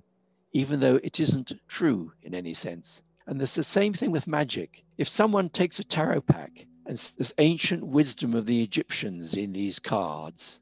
even 0.54 0.80
though 0.80 0.96
it 1.04 1.20
isn't 1.20 1.52
true 1.68 2.14
in 2.24 2.34
any 2.34 2.54
sense. 2.54 3.02
And 3.26 3.38
there's 3.38 3.56
the 3.56 3.64
same 3.64 3.94
thing 3.94 4.12
with 4.12 4.26
magic. 4.26 4.86
If 4.98 5.10
someone 5.10 5.50
takes 5.50 5.80
a 5.80 5.84
tarot 5.84 6.22
pack 6.22 6.66
and 6.88 6.98
there's 7.18 7.34
ancient 7.38 7.86
wisdom 7.86 8.34
of 8.34 8.46
the 8.46 8.64
Egyptians 8.64 9.36
in 9.36 9.52
these 9.52 9.78
cards, 9.78 10.62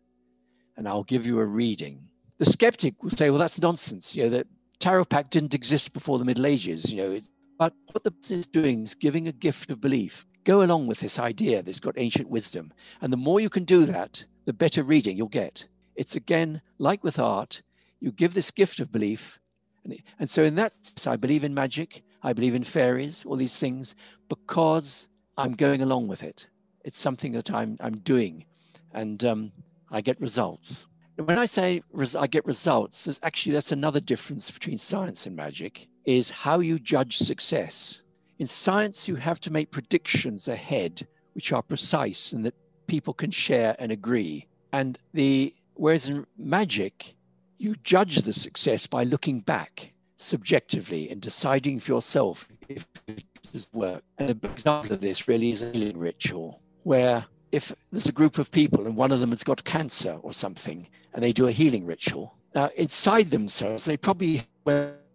and 0.75 0.87
I'll 0.87 1.03
give 1.03 1.25
you 1.25 1.39
a 1.39 1.45
reading, 1.45 2.01
the 2.37 2.45
skeptic 2.45 3.01
will 3.01 3.11
say, 3.11 3.29
well, 3.29 3.39
that's 3.39 3.61
nonsense. 3.61 4.15
You 4.15 4.23
know, 4.23 4.29
that 4.31 4.47
tarot 4.79 5.05
pack 5.05 5.29
didn't 5.29 5.53
exist 5.53 5.93
before 5.93 6.17
the 6.17 6.25
Middle 6.25 6.47
Ages. 6.47 6.91
You 6.91 6.97
know, 6.97 7.11
it's, 7.11 7.31
but 7.57 7.73
what 7.91 8.03
the 8.03 8.11
person 8.11 8.39
is 8.39 8.47
doing 8.47 8.83
is 8.83 8.95
giving 8.95 9.27
a 9.27 9.31
gift 9.31 9.69
of 9.69 9.79
belief. 9.79 10.25
Go 10.43 10.63
along 10.63 10.87
with 10.87 10.99
this 10.99 11.19
idea 11.19 11.61
that's 11.61 11.79
got 11.79 11.97
ancient 11.97 12.27
wisdom. 12.27 12.73
And 13.01 13.13
the 13.13 13.17
more 13.17 13.39
you 13.39 13.49
can 13.49 13.63
do 13.63 13.85
that, 13.85 14.23
the 14.45 14.53
better 14.53 14.83
reading 14.83 15.15
you'll 15.15 15.27
get. 15.27 15.67
It's 15.95 16.15
again, 16.15 16.61
like 16.77 17.03
with 17.03 17.19
art, 17.19 17.61
you 17.99 18.11
give 18.11 18.33
this 18.33 18.51
gift 18.51 18.79
of 18.79 18.91
belief. 18.91 19.39
And, 19.83 19.97
and 20.19 20.29
so, 20.29 20.43
in 20.43 20.55
that 20.55 20.73
sense, 20.73 21.07
I 21.07 21.15
believe 21.15 21.43
in 21.43 21.53
magic, 21.53 22.03
I 22.21 22.33
believe 22.33 22.55
in 22.55 22.63
fairies, 22.63 23.23
all 23.25 23.37
these 23.37 23.57
things, 23.57 23.95
because 24.27 25.07
I'm 25.37 25.53
going 25.53 25.81
along 25.81 26.07
with 26.07 26.23
it. 26.23 26.47
It's 26.83 26.99
something 26.99 27.31
that 27.33 27.51
I'm, 27.51 27.77
I'm 27.81 27.97
doing, 27.99 28.45
and 28.93 29.23
um, 29.25 29.51
I 29.91 30.01
get 30.01 30.19
results. 30.21 30.85
When 31.17 31.39
I 31.39 31.45
say 31.45 31.81
res- 31.91 32.15
I 32.15 32.27
get 32.27 32.45
results, 32.45 33.03
there's 33.03 33.19
actually 33.23 33.53
that's 33.53 33.71
another 33.71 33.99
difference 33.99 34.51
between 34.51 34.77
science 34.77 35.25
and 35.25 35.35
magic 35.35 35.87
is 36.05 36.29
how 36.29 36.59
you 36.59 36.79
judge 36.79 37.17
success. 37.17 38.01
In 38.39 38.47
science, 38.47 39.07
you 39.07 39.15
have 39.15 39.39
to 39.41 39.51
make 39.51 39.71
predictions 39.71 40.47
ahead, 40.47 41.07
which 41.33 41.51
are 41.51 41.61
precise 41.61 42.33
and 42.33 42.45
that 42.45 42.55
people 42.87 43.13
can 43.13 43.31
share 43.31 43.75
and 43.79 43.91
agree. 43.91 44.47
And 44.73 44.99
the 45.13 45.55
whereas 45.73 46.07
in 46.07 46.25
magic, 46.37 47.15
you 47.57 47.75
judge 47.83 48.17
the 48.17 48.33
success 48.33 48.87
by 48.87 49.03
looking 49.03 49.39
back 49.39 49.93
subjectively 50.17 51.09
and 51.09 51.21
deciding 51.21 51.79
for 51.79 51.93
yourself 51.93 52.47
if 52.69 52.87
it 53.07 53.24
work. 53.73 54.03
And 54.17 54.29
an 54.29 54.39
example 54.43 54.93
of 54.93 55.01
this 55.01 55.27
really 55.27 55.51
is 55.51 55.61
a 55.61 55.71
healing 55.71 55.97
ritual, 55.97 56.61
where 56.83 57.25
if 57.51 57.73
there's 57.91 58.07
a 58.07 58.11
group 58.11 58.37
of 58.37 58.51
people 58.51 58.85
and 58.85 58.95
one 58.95 59.11
of 59.11 59.19
them 59.19 59.29
has 59.31 59.43
got 59.43 59.63
cancer 59.63 60.17
or 60.21 60.33
something, 60.33 60.87
and 61.13 61.23
they 61.23 61.33
do 61.33 61.47
a 61.47 61.51
healing 61.51 61.85
ritual, 61.85 62.35
now 62.53 62.69
inside 62.75 63.31
themselves, 63.31 63.85
they 63.85 63.97
probably 63.97 64.47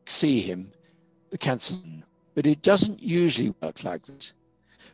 see 0.07 0.41
him, 0.41 0.73
the 1.31 1.39
cancer, 1.39 1.75
but 2.35 2.47
it 2.47 2.63
doesn't 2.63 3.03
usually 3.03 3.55
work 3.63 3.85
like 3.85 4.05
that. 4.07 4.33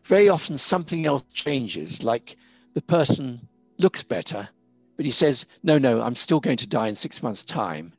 Very 0.04 0.28
often, 0.28 0.58
something 0.58 1.06
else 1.06 1.24
changes, 1.32 2.04
like 2.04 2.36
the 2.74 2.82
person 2.82 3.48
looks 3.78 4.02
better, 4.02 4.48
but 4.96 5.04
he 5.04 5.10
says, 5.10 5.46
No, 5.62 5.78
no, 5.78 6.00
I'm 6.00 6.16
still 6.16 6.40
going 6.40 6.56
to 6.58 6.66
die 6.66 6.88
in 6.88 6.94
six 6.94 7.22
months' 7.22 7.44
time. 7.44 7.92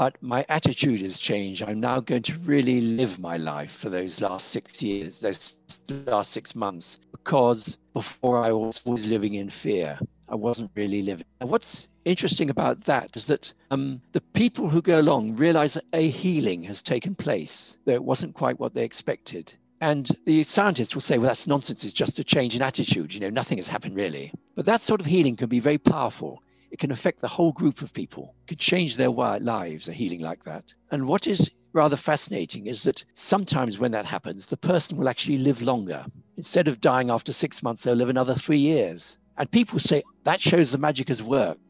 But 0.00 0.16
my 0.22 0.46
attitude 0.48 1.02
has 1.02 1.18
changed. 1.18 1.62
I'm 1.62 1.78
now 1.78 2.00
going 2.00 2.22
to 2.22 2.34
really 2.38 2.80
live 2.80 3.18
my 3.18 3.36
life 3.36 3.70
for 3.70 3.90
those 3.90 4.22
last 4.22 4.48
six 4.48 4.80
years, 4.80 5.20
those 5.20 5.56
last 6.06 6.32
six 6.32 6.54
months, 6.54 7.00
because 7.12 7.76
before 7.92 8.38
I 8.38 8.50
was 8.50 8.80
always 8.86 9.04
living 9.04 9.34
in 9.34 9.50
fear. 9.50 9.98
I 10.30 10.36
wasn't 10.36 10.70
really 10.74 11.02
living. 11.02 11.26
And 11.42 11.50
what's 11.50 11.88
interesting 12.06 12.48
about 12.48 12.80
that 12.84 13.14
is 13.14 13.26
that 13.26 13.52
um, 13.70 14.00
the 14.12 14.22
people 14.22 14.70
who 14.70 14.80
go 14.80 15.00
along 15.00 15.36
realize 15.36 15.76
a 15.92 16.08
healing 16.08 16.62
has 16.62 16.80
taken 16.80 17.14
place, 17.14 17.76
though 17.84 17.92
it 17.92 18.02
wasn't 18.02 18.34
quite 18.34 18.58
what 18.58 18.72
they 18.72 18.84
expected. 18.84 19.52
And 19.82 20.08
the 20.24 20.44
scientists 20.44 20.94
will 20.94 21.02
say, 21.02 21.18
well, 21.18 21.28
that's 21.28 21.46
nonsense. 21.46 21.84
It's 21.84 21.92
just 21.92 22.18
a 22.18 22.24
change 22.24 22.56
in 22.56 22.62
attitude. 22.62 23.12
You 23.12 23.20
know, 23.20 23.28
nothing 23.28 23.58
has 23.58 23.68
happened 23.68 23.96
really. 23.96 24.32
But 24.54 24.64
that 24.64 24.80
sort 24.80 25.02
of 25.02 25.06
healing 25.06 25.36
can 25.36 25.50
be 25.50 25.60
very 25.60 25.76
powerful 25.76 26.42
it 26.70 26.78
can 26.78 26.90
affect 26.90 27.20
the 27.20 27.28
whole 27.28 27.52
group 27.52 27.82
of 27.82 27.92
people, 27.92 28.34
it 28.44 28.48
could 28.48 28.58
change 28.58 28.96
their 28.96 29.10
lives, 29.10 29.88
a 29.88 29.92
healing 29.92 30.20
like 30.20 30.44
that. 30.44 30.72
And 30.90 31.06
what 31.06 31.26
is 31.26 31.50
rather 31.72 31.96
fascinating 31.96 32.66
is 32.66 32.82
that 32.82 33.04
sometimes 33.14 33.78
when 33.78 33.92
that 33.92 34.06
happens, 34.06 34.46
the 34.46 34.56
person 34.56 34.96
will 34.96 35.08
actually 35.08 35.38
live 35.38 35.62
longer. 35.62 36.04
Instead 36.36 36.68
of 36.68 36.80
dying 36.80 37.10
after 37.10 37.32
six 37.32 37.62
months, 37.62 37.82
they'll 37.82 37.94
live 37.94 38.08
another 38.08 38.34
three 38.34 38.58
years. 38.58 39.18
And 39.38 39.50
people 39.50 39.78
say 39.78 40.02
that 40.24 40.40
shows 40.40 40.70
the 40.70 40.78
magic 40.78 41.08
has 41.08 41.22
worked. 41.22 41.60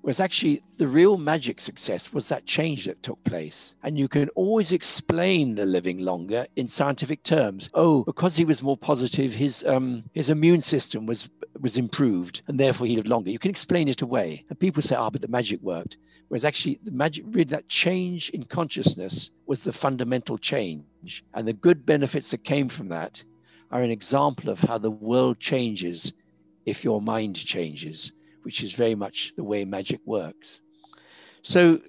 Whereas 0.00 0.20
actually, 0.20 0.62
the 0.76 0.86
real 0.86 1.18
magic 1.18 1.60
success 1.60 2.12
was 2.12 2.28
that 2.28 2.46
change 2.46 2.86
that 2.86 3.02
took 3.02 3.22
place. 3.24 3.74
And 3.82 3.98
you 3.98 4.08
can 4.08 4.28
always 4.30 4.72
explain 4.72 5.54
the 5.54 5.66
living 5.66 5.98
longer 5.98 6.46
in 6.56 6.68
scientific 6.68 7.22
terms. 7.24 7.68
Oh, 7.74 8.04
because 8.04 8.36
he 8.36 8.44
was 8.44 8.62
more 8.62 8.76
positive, 8.76 9.32
his 9.32 9.64
um, 9.64 10.04
his 10.14 10.30
immune 10.30 10.60
system 10.60 11.04
was 11.04 11.28
was 11.60 11.76
improved, 11.76 12.42
and 12.46 12.58
therefore 12.60 12.86
he 12.86 12.94
lived 12.94 13.08
longer. 13.08 13.30
You 13.30 13.40
can 13.40 13.50
explain 13.50 13.88
it 13.88 14.00
away, 14.00 14.44
and 14.48 14.58
people 14.58 14.82
say, 14.82 14.94
"Ah, 14.94 15.06
oh, 15.06 15.10
but 15.10 15.20
the 15.20 15.28
magic 15.28 15.60
worked." 15.62 15.96
Whereas 16.28 16.44
actually, 16.44 16.78
the 16.84 16.92
magic, 16.92 17.24
really, 17.28 17.44
that 17.44 17.68
change 17.68 18.30
in 18.30 18.44
consciousness 18.44 19.30
was 19.46 19.64
the 19.64 19.72
fundamental 19.72 20.38
change, 20.38 21.24
and 21.34 21.46
the 21.46 21.52
good 21.52 21.84
benefits 21.84 22.30
that 22.30 22.44
came 22.44 22.68
from 22.68 22.88
that 22.88 23.24
are 23.70 23.82
an 23.82 23.90
example 23.90 24.48
of 24.48 24.60
how 24.60 24.78
the 24.78 24.90
world 24.90 25.40
changes 25.40 26.12
if 26.64 26.84
your 26.84 27.00
mind 27.00 27.36
changes 27.36 28.12
which 28.48 28.62
is 28.62 28.72
very 28.72 28.94
much 28.94 29.34
the 29.36 29.44
way 29.44 29.62
magic 29.66 30.00
works. 30.06 30.62
So 31.42 31.82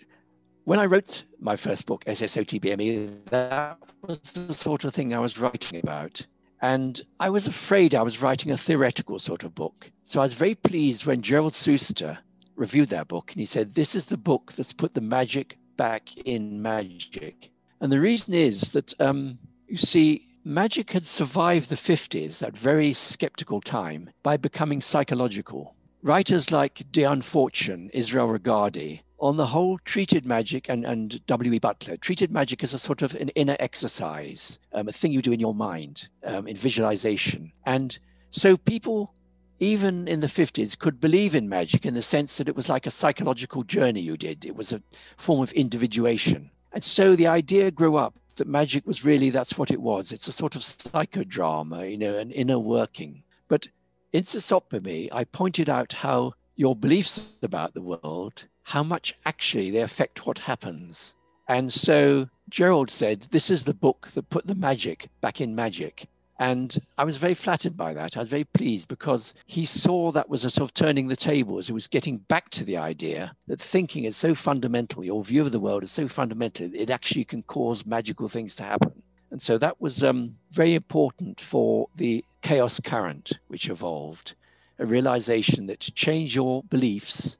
when 0.66 0.78
I 0.78 0.88
wrote 0.88 1.24
my 1.40 1.56
first 1.56 1.86
book, 1.86 2.04
SSOTBME, 2.04 3.30
that 3.30 3.78
was 4.02 4.20
the 4.34 4.54
sort 4.54 4.84
of 4.84 4.94
thing 4.94 5.14
I 5.14 5.20
was 5.20 5.40
writing 5.40 5.80
about. 5.80 6.26
And 6.62 7.00
I 7.18 7.30
was 7.30 7.48
afraid 7.48 7.96
I 7.96 8.02
was 8.02 8.22
writing 8.22 8.52
a 8.52 8.58
theoretical 8.58 9.20
sort 9.20 9.46
of 9.46 9.56
book. 9.56 9.90
So 10.04 10.20
I 10.20 10.24
was 10.24 10.34
very 10.34 10.54
pleased 10.54 11.06
when 11.06 11.22
Gerald 11.22 11.54
Suster 11.54 12.18
reviewed 12.58 12.90
that 12.90 13.08
book 13.08 13.32
and 13.32 13.40
he 13.40 13.46
said, 13.46 13.74
This 13.74 13.96
is 13.96 14.08
the 14.08 14.18
book 14.18 14.52
that's 14.52 14.74
put 14.74 14.94
the 14.94 15.00
magic 15.00 15.58
back 15.78 16.14
in 16.18 16.62
magic. 16.62 17.52
And 17.80 17.90
the 17.90 18.02
reason 18.02 18.34
is 18.34 18.74
that, 18.74 18.94
um, 19.00 19.40
you 19.70 19.78
see, 19.78 20.28
magic 20.44 20.92
had 20.92 21.06
survived 21.06 21.70
the 21.70 21.76
50s, 21.76 22.40
that 22.40 22.58
very 22.58 22.92
skeptical 22.92 23.62
time, 23.62 24.10
by 24.24 24.36
becoming 24.36 24.82
psychological. 24.82 25.76
Writers 26.02 26.50
like 26.50 26.86
Dion 26.92 27.22
Fortune, 27.22 27.90
Israel 27.94 28.30
Regardie, 28.30 29.02
on 29.20 29.36
the 29.36 29.48
whole, 29.48 29.78
treated 29.80 30.26
magic 30.26 30.70
and, 30.70 30.86
and 30.86 31.20
W.E. 31.28 31.60
Butler 31.60 31.98
treated 31.98 32.32
magic 32.32 32.64
as 32.64 32.74
a 32.74 32.80
sort 32.80 33.02
of 33.02 33.16
an 33.16 33.28
inner 33.30 33.58
exercise, 33.60 34.60
um, 34.72 34.88
a 34.88 34.94
thing 34.94 35.12
you 35.12 35.22
do 35.22 35.34
in 35.34 35.42
your 35.42 35.54
mind, 35.54 36.08
um, 36.24 36.48
in 36.48 36.56
visualization. 36.56 37.52
And 37.66 38.00
so 38.32 38.56
people, 38.56 39.14
even 39.60 40.08
in 40.08 40.22
the 40.22 40.28
50s, 40.28 40.80
could 40.80 41.02
believe 41.02 41.36
in 41.36 41.50
magic 41.50 41.86
in 41.86 41.96
the 41.96 42.02
sense 42.02 42.38
that 42.38 42.48
it 42.48 42.56
was 42.56 42.70
like 42.70 42.88
a 42.88 42.92
psychological 42.92 43.64
journey 43.64 44.02
you 44.02 44.16
did, 44.16 44.46
it 44.46 44.56
was 44.56 44.72
a 44.72 44.82
form 45.18 45.42
of 45.42 45.52
individuation. 45.52 46.50
And 46.72 46.84
so 46.84 47.18
the 47.18 47.28
idea 47.28 47.72
grew 47.72 47.98
up 47.98 48.16
that 48.38 48.48
magic 48.48 48.88
was 48.88 49.04
really 49.04 49.32
that's 49.32 49.58
what 49.58 49.70
it 49.70 49.82
was. 49.82 50.14
It's 50.14 50.30
a 50.30 50.32
sort 50.32 50.56
of 50.56 50.62
psychodrama, 50.62 51.92
you 51.92 51.98
know, 51.98 52.18
an 52.18 52.32
inner 52.32 52.58
working. 52.58 53.24
But 53.50 53.68
in 54.12 54.24
SSOTBME, 54.24 55.10
I 55.12 55.24
pointed 55.24 55.70
out 55.70 55.94
how 55.94 56.34
your 56.56 56.76
beliefs 56.76 57.30
about 57.44 57.74
the 57.74 57.82
world, 57.82 58.46
how 58.64 58.84
much 58.84 59.16
actually 59.26 59.72
they 59.72 59.82
affect 59.82 60.26
what 60.26 60.40
happens. 60.40 61.14
And 61.48 61.72
so 61.72 62.28
Gerald 62.50 62.90
said, 62.90 63.28
This 63.32 63.50
is 63.50 63.64
the 63.64 63.74
book 63.74 64.10
that 64.14 64.30
put 64.30 64.48
the 64.48 64.56
magic 64.56 65.10
back 65.22 65.42
in 65.42 65.56
magic. 65.56 66.08
And 66.40 66.82
I 66.98 67.04
was 67.04 67.18
very 67.18 67.34
flattered 67.34 67.76
by 67.76 67.94
that. 67.94 68.16
I 68.16 68.22
was 68.22 68.30
very 68.30 68.46
pleased 68.46 68.88
because 68.88 69.34
he 69.46 69.66
saw 69.66 70.12
that 70.14 70.30
was 70.30 70.46
a 70.46 70.50
sort 70.50 70.70
of 70.70 70.74
turning 70.74 71.08
the 71.08 71.16
tables. 71.16 71.70
It 71.70 71.74
was 71.74 71.88
getting 71.88 72.18
back 72.18 72.50
to 72.52 72.64
the 72.64 72.78
idea 72.78 73.36
that 73.48 73.60
thinking 73.60 74.06
is 74.06 74.16
so 74.16 74.34
fundamental, 74.34 75.04
your 75.04 75.24
view 75.24 75.46
of 75.46 75.52
the 75.52 75.60
world 75.60 75.84
is 75.84 75.92
so 75.92 76.08
fundamental, 76.08 76.70
it 76.74 76.90
actually 76.90 77.26
can 77.26 77.44
cause 77.44 77.86
magical 77.86 78.30
things 78.30 78.56
to 78.56 78.64
happen. 78.64 79.04
And 79.32 79.42
so 79.42 79.58
that 79.58 79.80
was 79.80 80.04
um, 80.04 80.36
very 80.52 80.74
important 80.76 81.40
for 81.40 81.88
the 81.96 82.24
chaos 82.42 82.80
current 82.84 83.34
which 83.48 83.70
evolved, 83.70 84.36
a 84.80 84.86
realization 84.86 85.68
that 85.68 85.80
to 85.82 85.92
change 85.92 86.36
your 86.36 86.64
beliefs 86.64 87.38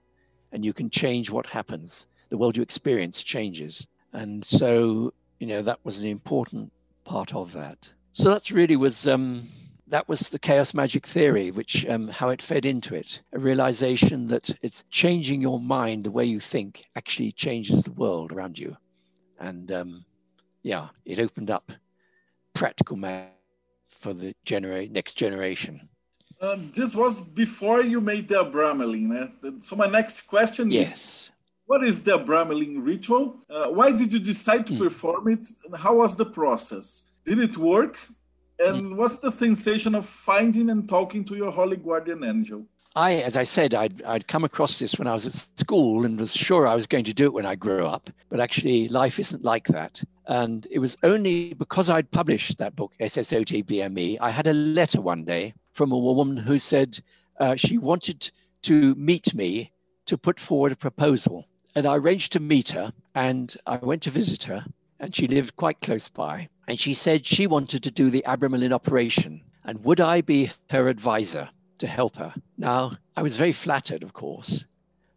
and 0.52 0.64
you 0.64 0.74
can 0.74 0.90
change 0.90 1.30
what 1.30 1.48
happens. 1.48 2.08
The 2.30 2.38
world 2.38 2.58
you 2.58 2.64
experience 2.64 3.24
changes. 3.24 3.88
And 4.14 4.44
so, 4.44 5.14
you 5.40 5.48
know, 5.48 5.62
that 5.62 5.80
was 5.84 6.00
an 6.00 6.08
important 6.08 6.72
part 7.06 7.34
of 7.34 7.54
that. 7.54 7.90
So 8.14 8.30
that's 8.30 8.52
really 8.52 8.76
was 8.76 9.08
um, 9.08 9.48
that 9.88 10.08
was 10.08 10.30
the 10.30 10.40
chaos 10.40 10.74
magic 10.74 11.08
theory, 11.08 11.52
which 11.52 11.86
um, 11.88 12.08
how 12.08 12.30
it 12.30 12.42
fed 12.42 12.66
into 12.66 12.96
it. 12.96 13.22
A 13.34 13.40
realization 13.40 14.28
that 14.28 14.50
it's 14.62 14.84
changing 14.92 15.42
your 15.42 15.60
mind, 15.60 16.04
the 16.04 16.12
way 16.12 16.26
you 16.26 16.40
think, 16.40 16.86
actually 16.96 17.32
changes 17.32 17.84
the 17.84 17.92
world 17.92 18.32
around 18.32 18.60
you. 18.60 18.78
And 19.40 19.72
um, 19.72 20.06
yeah, 20.64 20.90
it 21.06 21.20
opened 21.20 21.52
up 21.52 21.72
practical 22.54 22.98
math 22.98 23.30
for 23.90 24.14
the 24.14 24.34
genera- 24.46 24.88
next 24.88 25.14
generation. 25.16 25.90
Um, 26.42 26.72
this 26.74 26.96
was 26.96 27.20
before 27.20 27.82
you 27.82 28.00
made 28.00 28.28
the 28.30 28.36
Abramelin. 28.36 29.08
Eh? 29.44 29.52
So 29.60 29.76
my 29.76 29.88
next 29.88 30.22
question 30.22 30.72
yes. 30.72 30.92
is, 30.92 31.32
What 31.66 31.84
is 31.84 32.02
the 32.04 32.18
Abramelin 32.18 32.86
ritual? 32.86 33.40
Uh, 33.50 33.68
why 33.68 33.92
did 33.92 34.14
you 34.14 34.20
decide 34.20 34.66
to 34.68 34.74
mm. 34.74 34.80
perform 34.80 35.28
it? 35.30 35.48
And 35.66 35.76
how 35.76 35.98
was 35.98 36.16
the 36.16 36.26
process? 36.26 37.10
Did 37.26 37.40
it 37.40 37.58
work? 37.58 37.98
And 38.58 38.78
mm. 38.78 38.96
what's 38.96 39.18
the 39.18 39.32
sensation 39.32 39.96
of 39.96 40.06
finding 40.06 40.70
and 40.70 40.88
talking 40.88 41.26
to 41.26 41.36
your 41.36 41.52
holy 41.52 41.78
guardian 41.78 42.24
angel? 42.24 42.66
I, 43.00 43.14
as 43.14 43.38
I 43.38 43.46
said, 43.46 43.76
I'd, 43.76 44.04
I'd 44.04 44.28
come 44.28 44.44
across 44.44 44.78
this 44.78 45.00
when 45.00 45.08
I 45.08 45.14
was 45.14 45.26
at 45.26 45.34
school 45.58 46.06
and 46.06 46.20
was 46.20 46.34
sure 46.34 46.68
I 46.68 46.76
was 46.76 46.86
going 46.86 47.06
to 47.06 47.14
do 47.14 47.28
it 47.28 47.34
when 47.34 47.46
I 47.46 47.56
grew 47.56 47.88
up. 47.88 48.10
But 48.28 48.42
actually, 48.42 48.90
life 48.90 49.20
isn't 49.20 49.46
like 49.46 49.68
that. 49.68 50.04
And 50.28 50.68
it 50.70 50.80
was 50.80 50.98
only 51.04 51.54
because 51.54 51.90
I'd 51.90 52.12
published 52.12 52.58
that 52.58 52.76
book, 52.76 52.92
SSOTBME, 53.00 54.18
I 54.20 54.30
had 54.30 54.48
a 54.48 54.54
letter 54.54 55.00
one 55.00 55.24
day 55.24 55.54
from 55.72 55.94
a 55.94 55.98
woman 55.98 56.36
who 56.36 56.60
said 56.60 57.00
uh, 57.40 57.56
she 57.56 57.78
wanted 57.78 58.30
to 58.64 58.94
meet 58.96 59.34
me 59.34 59.72
to 60.06 60.18
put 60.18 60.38
forward 60.38 60.74
a 60.74 60.76
proposal. 60.76 61.46
And 61.76 61.86
I 61.86 61.96
arranged 61.96 62.34
to 62.34 62.42
meet 62.42 62.68
her 62.70 62.92
and 63.16 63.56
I 63.66 63.78
went 63.78 64.02
to 64.04 64.12
visit 64.12 64.44
her. 64.44 64.66
And 65.00 65.16
she 65.16 65.26
lived 65.26 65.56
quite 65.56 65.80
close 65.80 66.10
by. 66.10 66.50
And 66.68 66.78
she 66.78 66.94
said 66.94 67.26
she 67.26 67.48
wanted 67.48 67.82
to 67.84 67.92
do 67.92 68.10
the 68.10 68.26
Abramelin 68.28 68.74
operation. 68.74 69.42
And 69.64 69.86
would 69.86 70.02
I 70.02 70.20
be 70.20 70.52
her 70.70 70.90
advisor? 70.90 71.48
To 71.80 71.88
help 71.88 72.16
her. 72.16 72.34
Now, 72.58 72.94
I 73.16 73.22
was 73.22 73.38
very 73.38 73.54
flattered, 73.54 74.04
of 74.04 74.14
course, 74.14 74.66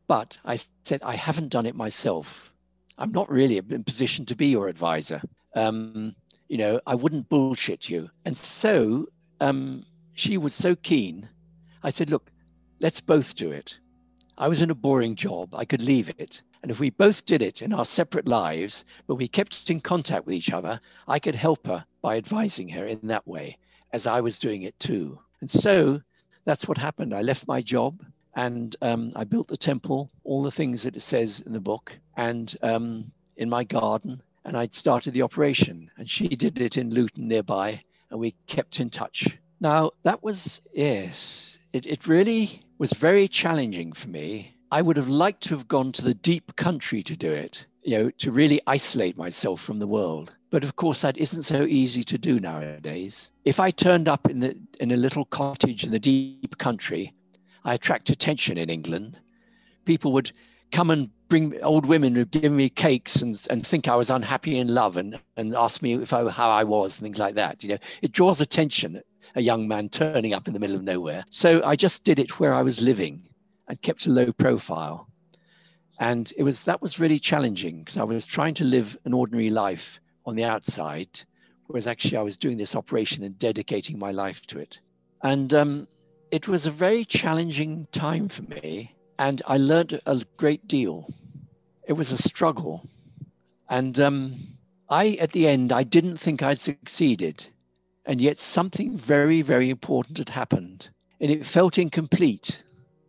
but 0.06 0.38
I 0.44 0.58
said, 0.84 1.02
I 1.02 1.14
haven't 1.14 1.50
done 1.50 1.66
it 1.66 1.74
myself. 1.74 2.52
I'm 2.98 3.12
not 3.12 3.30
really 3.30 3.58
in 3.58 3.84
position 3.84 4.26
to 4.26 4.36
be 4.36 4.46
your 4.46 4.68
advisor. 4.68 5.22
Um, 5.54 6.14
you 6.48 6.58
know, 6.58 6.80
I 6.86 6.94
wouldn't 6.94 7.28
bullshit 7.28 7.88
you. 7.88 8.10
And 8.24 8.36
so 8.36 9.06
um, 9.40 9.84
she 10.14 10.38
was 10.38 10.54
so 10.54 10.74
keen. 10.76 11.28
I 11.82 11.90
said, 11.90 12.10
look, 12.10 12.30
let's 12.80 13.00
both 13.00 13.34
do 13.34 13.50
it. 13.50 13.78
I 14.38 14.48
was 14.48 14.62
in 14.62 14.70
a 14.70 14.74
boring 14.74 15.16
job. 15.16 15.54
I 15.54 15.64
could 15.64 15.82
leave 15.82 16.08
it. 16.18 16.42
And 16.62 16.70
if 16.70 16.78
we 16.78 16.90
both 16.90 17.24
did 17.26 17.42
it 17.42 17.60
in 17.60 17.72
our 17.72 17.84
separate 17.84 18.28
lives, 18.28 18.84
but 19.06 19.16
we 19.16 19.28
kept 19.28 19.68
in 19.68 19.80
contact 19.80 20.26
with 20.26 20.34
each 20.34 20.52
other, 20.52 20.80
I 21.08 21.18
could 21.18 21.34
help 21.34 21.66
her 21.66 21.84
by 22.02 22.16
advising 22.16 22.68
her 22.70 22.86
in 22.86 23.00
that 23.04 23.26
way, 23.26 23.58
as 23.92 24.06
I 24.06 24.20
was 24.20 24.38
doing 24.38 24.62
it 24.62 24.78
too. 24.78 25.18
And 25.40 25.50
so 25.50 26.00
that's 26.44 26.66
what 26.66 26.78
happened. 26.78 27.14
I 27.14 27.22
left 27.22 27.46
my 27.46 27.62
job 27.62 28.04
and 28.34 28.74
um, 28.82 29.12
I 29.14 29.24
built 29.24 29.48
the 29.48 29.56
temple, 29.56 30.10
all 30.24 30.42
the 30.42 30.50
things 30.50 30.82
that 30.82 30.96
it 30.96 31.02
says 31.02 31.42
in 31.44 31.52
the 31.52 31.60
book, 31.60 31.96
and 32.16 32.54
um, 32.62 33.12
in 33.36 33.50
my 33.50 33.64
garden. 33.64 34.22
And 34.44 34.56
I 34.56 34.68
started 34.72 35.12
the 35.12 35.22
operation. 35.22 35.90
And 35.98 36.08
she 36.08 36.28
did 36.28 36.60
it 36.60 36.76
in 36.76 36.90
Luton 36.90 37.28
nearby, 37.28 37.82
and 38.10 38.18
we 38.18 38.34
kept 38.46 38.80
in 38.80 38.90
touch. 38.90 39.28
Now, 39.60 39.92
that 40.02 40.22
was, 40.22 40.62
yes, 40.72 41.58
it, 41.72 41.86
it 41.86 42.06
really 42.06 42.64
was 42.78 42.92
very 42.92 43.28
challenging 43.28 43.92
for 43.92 44.08
me. 44.08 44.56
I 44.72 44.82
would 44.82 44.96
have 44.96 45.08
liked 45.08 45.42
to 45.44 45.56
have 45.56 45.68
gone 45.68 45.92
to 45.92 46.02
the 46.02 46.14
deep 46.14 46.56
country 46.56 47.02
to 47.02 47.14
do 47.14 47.30
it, 47.30 47.66
you 47.82 47.98
know, 47.98 48.10
to 48.10 48.30
really 48.30 48.60
isolate 48.66 49.16
myself 49.16 49.60
from 49.60 49.78
the 49.78 49.86
world. 49.86 50.34
But 50.50 50.64
of 50.64 50.76
course, 50.76 51.00
that 51.00 51.16
isn't 51.16 51.44
so 51.44 51.64
easy 51.64 52.04
to 52.04 52.18
do 52.18 52.38
nowadays. 52.38 53.30
If 53.44 53.58
I 53.58 53.70
turned 53.70 54.08
up 54.08 54.28
in, 54.30 54.40
the, 54.40 54.56
in 54.80 54.92
a 54.92 54.96
little 54.96 55.24
cottage 55.24 55.82
in 55.84 55.90
the 55.90 55.98
deep 55.98 56.58
country, 56.58 57.14
I 57.64 57.74
attract 57.74 58.10
attention 58.10 58.58
in 58.58 58.70
England. 58.70 59.18
People 59.84 60.12
would 60.12 60.32
come 60.70 60.90
and 60.90 61.10
bring 61.28 61.60
old 61.62 61.86
women 61.86 62.14
who 62.14 62.24
give 62.24 62.52
me 62.52 62.68
cakes 62.68 63.16
and, 63.16 63.46
and 63.50 63.66
think 63.66 63.88
I 63.88 63.96
was 63.96 64.10
unhappy 64.10 64.58
in 64.58 64.68
love 64.68 64.96
and, 64.96 65.18
and 65.36 65.54
ask 65.54 65.80
me 65.82 65.94
if 65.94 66.12
I, 66.12 66.28
how 66.28 66.50
I 66.50 66.64
was 66.64 66.98
and 66.98 67.04
things 67.04 67.18
like 67.18 67.34
that. 67.36 67.62
You 67.62 67.70
know, 67.70 67.78
it 68.02 68.12
draws 68.12 68.40
attention, 68.40 69.00
a 69.34 69.40
young 69.40 69.66
man 69.66 69.88
turning 69.88 70.34
up 70.34 70.46
in 70.46 70.54
the 70.54 70.60
middle 70.60 70.76
of 70.76 70.82
nowhere. 70.82 71.24
So 71.30 71.62
I 71.64 71.76
just 71.76 72.04
did 72.04 72.18
it 72.18 72.38
where 72.38 72.54
I 72.54 72.62
was 72.62 72.82
living 72.82 73.22
and 73.68 73.80
kept 73.80 74.06
a 74.06 74.10
low 74.10 74.32
profile. 74.32 75.08
And 76.00 76.32
it 76.36 76.42
was 76.42 76.64
that 76.64 76.82
was 76.82 76.98
really 76.98 77.18
challenging 77.18 77.80
because 77.80 77.96
I 77.96 78.04
was 78.04 78.26
trying 78.26 78.54
to 78.54 78.64
live 78.64 78.96
an 79.04 79.12
ordinary 79.12 79.50
life 79.50 80.00
on 80.26 80.36
the 80.36 80.44
outside, 80.44 81.20
whereas 81.66 81.86
actually 81.86 82.16
I 82.16 82.22
was 82.22 82.36
doing 82.36 82.56
this 82.56 82.74
operation 82.74 83.22
and 83.24 83.38
dedicating 83.38 83.98
my 83.98 84.10
life 84.10 84.46
to 84.46 84.58
it. 84.58 84.78
And 85.22 85.54
um, 85.54 85.86
it 86.30 86.48
was 86.48 86.66
a 86.66 86.70
very 86.70 87.04
challenging 87.04 87.86
time 87.92 88.28
for 88.28 88.42
me, 88.42 88.94
and 89.18 89.42
I 89.46 89.58
learned 89.58 90.00
a 90.06 90.24
great 90.36 90.66
deal. 90.66 91.12
It 91.86 91.92
was 91.92 92.10
a 92.10 92.16
struggle. 92.16 92.88
And 93.68 93.98
um, 94.00 94.36
I, 94.88 95.10
at 95.20 95.32
the 95.32 95.46
end, 95.46 95.72
I 95.72 95.82
didn't 95.82 96.18
think 96.18 96.42
I'd 96.42 96.58
succeeded. 96.58 97.46
And 98.04 98.20
yet 98.20 98.38
something 98.38 98.96
very, 98.96 99.42
very 99.42 99.70
important 99.70 100.18
had 100.18 100.30
happened. 100.30 100.88
And 101.20 101.30
it 101.30 101.46
felt 101.46 101.78
incomplete. 101.78 102.62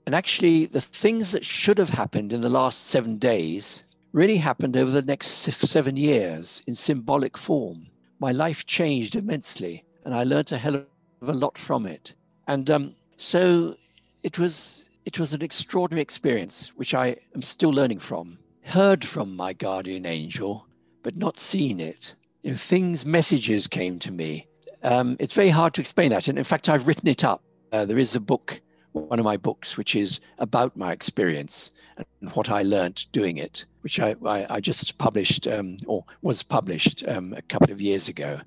And 0.05 0.13
actually, 0.13 0.65
the 0.65 0.81
things 0.81 1.31
that 1.31 1.45
should 1.45 1.77
have 1.77 1.89
happened 1.89 2.33
in 2.33 2.41
the 2.41 2.49
last 2.49 2.87
seven 2.87 3.17
days 3.17 3.83
really 4.11 4.37
happened 4.37 4.77
over 4.77 4.91
the 4.91 5.01
next 5.01 5.27
seven 5.27 5.97
years 5.97 6.61
in 6.67 6.75
symbolic 6.75 7.37
form. 7.37 7.87
My 8.19 8.31
life 8.31 8.65
changed 8.65 9.15
immensely, 9.15 9.83
and 10.05 10.13
I 10.13 10.23
learned 10.23 10.51
a 10.51 10.57
hell 10.57 10.75
of 10.75 10.85
a 11.29 11.33
lot 11.33 11.57
from 11.57 11.85
it. 11.85 12.13
And 12.47 12.69
um, 12.69 12.95
so 13.17 13.75
it 14.23 14.37
was 14.37 14.89
it 15.05 15.19
was 15.19 15.33
an 15.33 15.41
extraordinary 15.41 16.01
experience, 16.01 16.71
which 16.75 16.93
I 16.93 17.17
am 17.35 17.41
still 17.41 17.71
learning 17.71 17.99
from. 17.99 18.37
Heard 18.61 19.03
from 19.03 19.35
my 19.35 19.51
guardian 19.51 20.05
angel, 20.05 20.65
but 21.01 21.17
not 21.17 21.37
seen 21.37 21.79
it. 21.79 22.13
You 22.43 22.51
know, 22.51 22.57
things, 22.57 23.05
messages 23.05 23.67
came 23.67 23.99
to 23.99 24.11
me. 24.11 24.47
Um, 24.83 25.17
it's 25.19 25.33
very 25.33 25.49
hard 25.49 25.73
to 25.73 25.81
explain 25.81 26.11
that, 26.11 26.27
and 26.27 26.37
in 26.37 26.43
fact, 26.43 26.69
I've 26.69 26.87
written 26.87 27.07
it 27.07 27.23
up. 27.23 27.41
Uh, 27.71 27.85
there 27.85 27.97
is 27.97 28.15
a 28.15 28.19
book, 28.19 28.61
one 28.93 29.19
of 29.19 29.25
my 29.25 29.37
books, 29.37 29.77
which 29.77 29.95
is 29.95 30.19
about 30.39 30.77
my 30.77 30.91
experience 30.91 31.71
and 31.97 32.31
what 32.31 32.49
I 32.49 32.63
learned 32.63 33.05
doing 33.11 33.37
it 33.37 33.65
which 33.83 33.99
I, 33.99 34.15
I, 34.25 34.55
I 34.55 34.59
just 34.59 34.97
published 34.97 35.45
um, 35.45 35.77
or 35.85 36.05
was 36.21 36.41
published 36.41 37.03
um, 37.07 37.33
a 37.33 37.41
couple 37.43 37.71
of 37.71 37.81
years 37.81 38.07
ago 38.07 38.39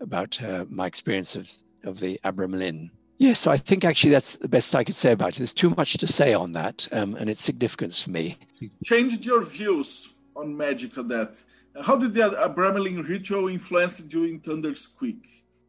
about 0.00 0.40
uh, 0.42 0.64
my 0.70 0.86
experience 0.86 1.34
of, 1.34 1.50
of 1.84 1.98
the 1.98 2.18
Abramelin. 2.24 2.90
Yes, 3.18 3.46
I 3.46 3.56
think 3.56 3.84
actually 3.84 4.10
that's 4.10 4.36
the 4.36 4.48
best 4.48 4.74
I 4.74 4.84
could 4.84 4.94
say 4.94 5.12
about 5.12 5.34
it. 5.34 5.38
There's 5.38 5.52
too 5.52 5.70
much 5.70 5.94
to 5.94 6.06
say 6.06 6.34
on 6.34 6.52
that 6.52 6.86
um, 6.92 7.16
and 7.16 7.28
its 7.28 7.42
significance 7.42 8.00
for 8.00 8.10
me. 8.10 8.38
Changed 8.84 9.24
your 9.24 9.42
views 9.42 10.12
on 10.36 10.56
magic 10.56 10.96
of 10.96 11.08
that. 11.08 11.42
How 11.82 11.96
did 11.96 12.14
the 12.14 12.20
Abramelin 12.20 13.08
ritual 13.08 13.48
influence 13.48 14.02
you 14.08 14.24
in 14.24 14.40
Thundersqueak? 14.40 15.26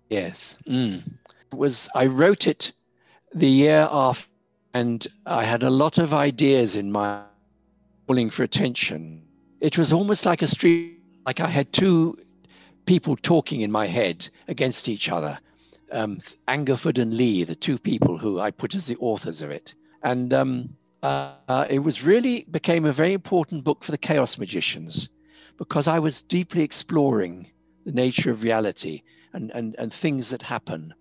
Yes. 0.10 0.58
Mm. 0.68 1.04
It 1.52 1.58
was 1.58 1.90
I 1.96 2.06
wrote 2.06 2.46
it 2.48 2.74
the 3.34 3.50
year 3.50 3.88
after 3.92 4.30
and 4.78 5.08
I 5.26 5.44
had 5.44 5.64
a 5.64 5.72
lot 5.72 5.98
of 5.98 6.14
ideas 6.14 6.76
in 6.76 6.92
my 6.92 7.24
calling 8.06 8.30
for 8.30 8.44
attention. 8.44 9.24
It 9.60 9.76
was 9.76 9.92
almost 9.92 10.24
like 10.24 10.44
a 10.44 10.48
street, 10.48 11.00
like 11.26 11.40
I 11.40 11.48
had 11.48 11.74
two 11.74 12.20
people 12.86 13.18
talking 13.18 13.62
in 13.62 13.72
my 13.72 13.88
head 13.88 14.30
against 14.48 14.88
each 14.88 15.10
other. 15.10 15.40
Um, 15.92 16.20
Angerford 16.48 17.00
and 17.00 17.16
Lee, 17.16 17.44
the 17.44 17.56
two 17.56 17.80
people 17.80 18.20
who 18.20 18.40
I 18.40 18.52
put 18.52 18.76
as 18.76 18.86
the 18.86 18.98
authors 18.98 19.42
of 19.42 19.50
it. 19.50 19.74
And 20.04 20.32
um, 20.32 20.70
uh, 21.02 21.32
uh, 21.48 21.66
it 21.70 21.80
was 21.80 22.06
really 22.06 22.46
became 22.52 22.86
a 22.86 22.94
very 22.94 23.14
important 23.14 23.64
book 23.64 23.84
for 23.84 23.92
the 23.92 23.98
chaos 23.98 24.38
magicians 24.38 25.10
because 25.58 25.88
I 25.88 25.98
was 25.98 26.22
deeply 26.22 26.62
exploring 26.62 27.48
the 27.84 27.94
nature 27.94 28.30
of 28.30 28.44
reality 28.44 29.02
and, 29.34 29.50
and, 29.52 29.76
and 29.80 29.92
things 29.92 30.30
that 30.30 30.44
happen 30.44 30.94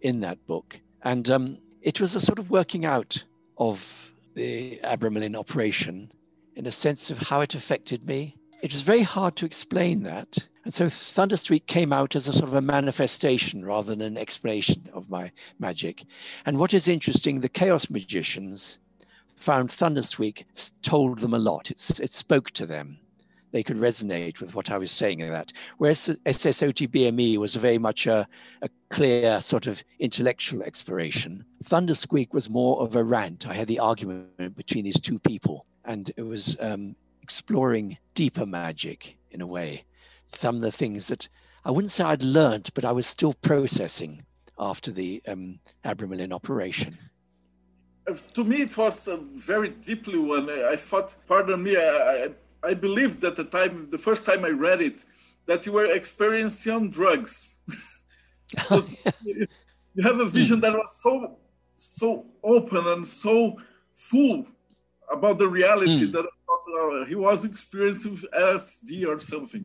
in 0.00 0.20
that 0.20 0.44
book. 0.46 0.80
And 1.02 1.28
um, 1.28 1.58
it 1.82 2.00
was 2.00 2.14
a 2.14 2.20
sort 2.20 2.38
of 2.38 2.50
working 2.50 2.84
out 2.84 3.22
of 3.56 4.12
the 4.34 4.78
Abramelin 4.84 5.36
operation 5.36 6.12
in 6.56 6.66
a 6.66 6.72
sense 6.72 7.10
of 7.10 7.18
how 7.18 7.40
it 7.40 7.54
affected 7.54 8.06
me. 8.06 8.36
It 8.62 8.72
was 8.72 8.82
very 8.82 9.02
hard 9.02 9.36
to 9.36 9.46
explain 9.46 10.02
that. 10.02 10.38
And 10.64 10.74
so 10.74 10.88
Thundersqueak 10.88 11.66
came 11.66 11.92
out 11.92 12.16
as 12.16 12.28
a 12.28 12.32
sort 12.32 12.48
of 12.48 12.54
a 12.54 12.60
manifestation 12.60 13.64
rather 13.64 13.94
than 13.94 14.02
an 14.02 14.18
explanation 14.18 14.82
of 14.92 15.08
my 15.08 15.30
magic. 15.58 16.04
And 16.44 16.58
what 16.58 16.74
is 16.74 16.88
interesting, 16.88 17.40
the 17.40 17.48
Chaos 17.48 17.88
Magicians 17.88 18.78
found 19.36 19.70
Thundersqueak 19.70 20.46
told 20.82 21.20
them 21.20 21.32
a 21.32 21.38
lot. 21.38 21.70
It's, 21.70 22.00
it 22.00 22.10
spoke 22.10 22.50
to 22.50 22.66
them. 22.66 22.98
They 23.50 23.62
could 23.62 23.78
resonate 23.78 24.40
with 24.40 24.54
what 24.54 24.70
I 24.70 24.78
was 24.78 24.90
saying 24.90 25.20
in 25.20 25.32
that. 25.32 25.52
Whereas 25.78 26.08
SSOTBME 26.26 27.38
was 27.38 27.54
very 27.54 27.78
much 27.78 28.06
a, 28.06 28.28
a 28.62 28.68
clear 28.90 29.40
sort 29.40 29.66
of 29.66 29.82
intellectual 29.98 30.62
exploration. 30.62 31.44
Thundersqueak 31.64 32.34
was 32.34 32.50
more 32.50 32.80
of 32.80 32.96
a 32.96 33.04
rant. 33.04 33.46
I 33.46 33.54
had 33.54 33.68
the 33.68 33.78
argument 33.78 34.56
between 34.56 34.84
these 34.84 35.00
two 35.00 35.18
people 35.18 35.66
and 35.88 36.12
it 36.16 36.22
was 36.22 36.56
um, 36.60 36.94
exploring 37.22 37.98
deeper 38.14 38.46
magic 38.46 39.16
in 39.30 39.40
a 39.40 39.46
way. 39.46 39.84
Some 40.34 40.56
of 40.56 40.62
the 40.62 40.72
things 40.72 41.08
that 41.08 41.28
I 41.64 41.70
wouldn't 41.70 41.90
say 41.90 42.04
I'd 42.04 42.22
learned, 42.22 42.70
but 42.74 42.84
I 42.84 42.92
was 42.92 43.06
still 43.06 43.34
processing 43.34 44.24
after 44.58 44.90
the 44.92 45.22
um, 45.26 45.58
Abramelin 45.84 46.32
operation. 46.32 46.96
Uh, 48.06 48.14
to 48.34 48.44
me, 48.44 48.62
it 48.62 48.76
was 48.76 49.08
very 49.36 49.70
deeply 49.70 50.18
one. 50.18 50.48
I 50.48 50.76
thought, 50.76 51.16
pardon 51.26 51.62
me, 51.62 51.76
I, 51.76 51.80
I, 51.80 52.30
I 52.62 52.74
believed 52.74 53.24
at 53.24 53.36
the 53.36 53.44
time, 53.44 53.88
the 53.90 53.98
first 53.98 54.24
time 54.24 54.44
I 54.44 54.50
read 54.50 54.80
it, 54.80 55.04
that 55.46 55.64
you 55.66 55.72
were 55.72 55.86
experiencing 55.86 56.90
drugs. 56.90 57.56
you 59.24 59.46
have 60.02 60.20
a 60.20 60.26
vision 60.26 60.60
that 60.60 60.72
was 60.72 60.98
so 61.02 61.38
so 61.76 62.26
open 62.42 62.86
and 62.88 63.06
so 63.06 63.56
full 63.94 64.46
about 65.10 65.38
the 65.38 65.48
reality 65.48 66.06
mm. 66.08 66.12
that 66.12 66.26
uh, 66.26 67.04
he 67.06 67.14
was 67.14 67.44
experiencing 67.44 68.16
LSD 68.36 69.06
or 69.06 69.20
something. 69.20 69.64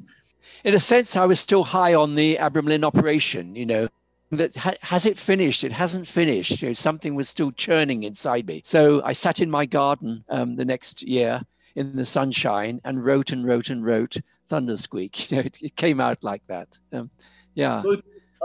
In 0.64 0.74
a 0.76 0.80
sense, 0.80 1.16
I 1.16 1.26
was 1.26 1.40
still 1.40 1.64
high 1.64 1.94
on 1.94 2.16
the 2.16 2.38
Abramelin 2.38 2.84
operation. 2.84 3.56
You 3.56 3.66
know, 3.66 3.88
that 4.32 4.56
ha- 4.56 4.76
has 4.82 5.06
it 5.06 5.18
finished? 5.18 5.64
It 5.64 5.72
hasn't 5.72 6.08
finished. 6.08 6.62
You 6.62 6.70
know, 6.70 6.74
something 6.74 7.16
was 7.16 7.30
still 7.30 7.52
churning 7.52 8.04
inside 8.04 8.48
me. 8.48 8.62
So 8.64 9.02
I 9.04 9.14
sat 9.14 9.40
in 9.40 9.50
my 9.50 9.66
garden 9.66 10.24
um, 10.30 10.56
the 10.56 10.66
next 10.66 11.02
year 11.02 11.42
in 11.76 11.96
the 11.96 12.06
sunshine 12.06 12.80
and 12.84 13.04
wrote 13.04 13.32
and 13.32 13.46
wrote 13.46 13.70
and 13.70 13.86
wrote 13.86 14.18
Thundersqueak. 14.50 15.30
You 15.32 15.38
know, 15.38 15.44
it, 15.44 15.58
it 15.62 15.76
came 15.76 16.00
out 16.00 16.24
like 16.24 16.46
that. 16.48 16.78
Um, 16.92 17.10
yeah. 17.56 17.84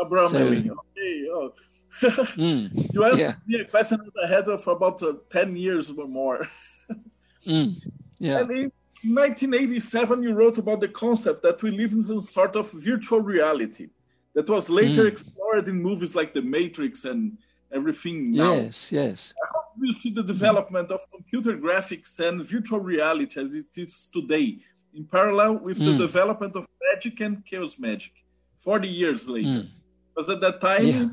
Abraham 0.01 0.31
so, 0.31 0.39
Okay. 0.47 1.29
Oh. 1.31 1.53
mm, 2.01 2.93
you 2.93 3.05
asked 3.05 3.19
yeah. 3.19 3.35
me 3.47 3.61
a 3.61 3.65
question 3.65 3.99
that 3.99 4.25
I 4.25 4.29
had 4.29 4.61
for 4.61 4.75
about 4.75 5.03
uh, 5.03 5.15
10 5.31 5.57
years 5.57 5.91
or 5.91 6.07
more. 6.07 6.47
mm, 7.47 7.89
yeah. 8.19 8.41
And 8.41 8.51
in 8.51 8.73
1987, 9.03 10.23
you 10.23 10.33
wrote 10.33 10.59
about 10.59 10.81
the 10.81 10.89
concept 10.89 11.43
that 11.43 11.63
we 11.63 11.71
live 11.71 11.93
in 11.93 12.03
some 12.03 12.21
sort 12.21 12.57
of 12.57 12.71
virtual 12.73 13.21
reality 13.21 13.89
that 14.35 14.49
was 14.49 14.69
later 14.69 15.05
mm. 15.05 15.09
explored 15.09 15.67
in 15.67 15.83
movies 15.83 16.15
like 16.15 16.35
The 16.35 16.43
Matrix 16.43 17.05
and 17.05 17.39
everything 17.73 18.33
now. 18.33 18.55
Yes, 18.55 18.93
yes. 18.93 19.35
How 19.53 19.65
do 19.79 19.87
you 19.87 19.93
see 19.93 20.11
the 20.11 20.23
development 20.23 20.91
of 20.91 21.01
computer 21.11 21.57
graphics 21.57 22.19
and 22.19 22.45
virtual 22.45 22.81
reality 22.81 23.41
as 23.41 23.55
it 23.55 23.67
is 23.77 24.09
today, 24.13 24.59
in 24.95 25.05
parallel 25.05 25.59
with 25.59 25.79
mm. 25.79 25.87
the 25.87 25.99
development 25.99 26.57
of 26.57 26.67
magic 26.93 27.21
and 27.21 27.45
chaos 27.45 27.79
magic, 27.79 28.13
40 28.59 28.89
years 28.89 29.29
later? 29.29 29.49
Mm. 29.49 29.69
Because 30.15 30.31
at 30.31 30.41
that 30.41 30.61
time, 30.61 30.87
yeah. 30.87 31.07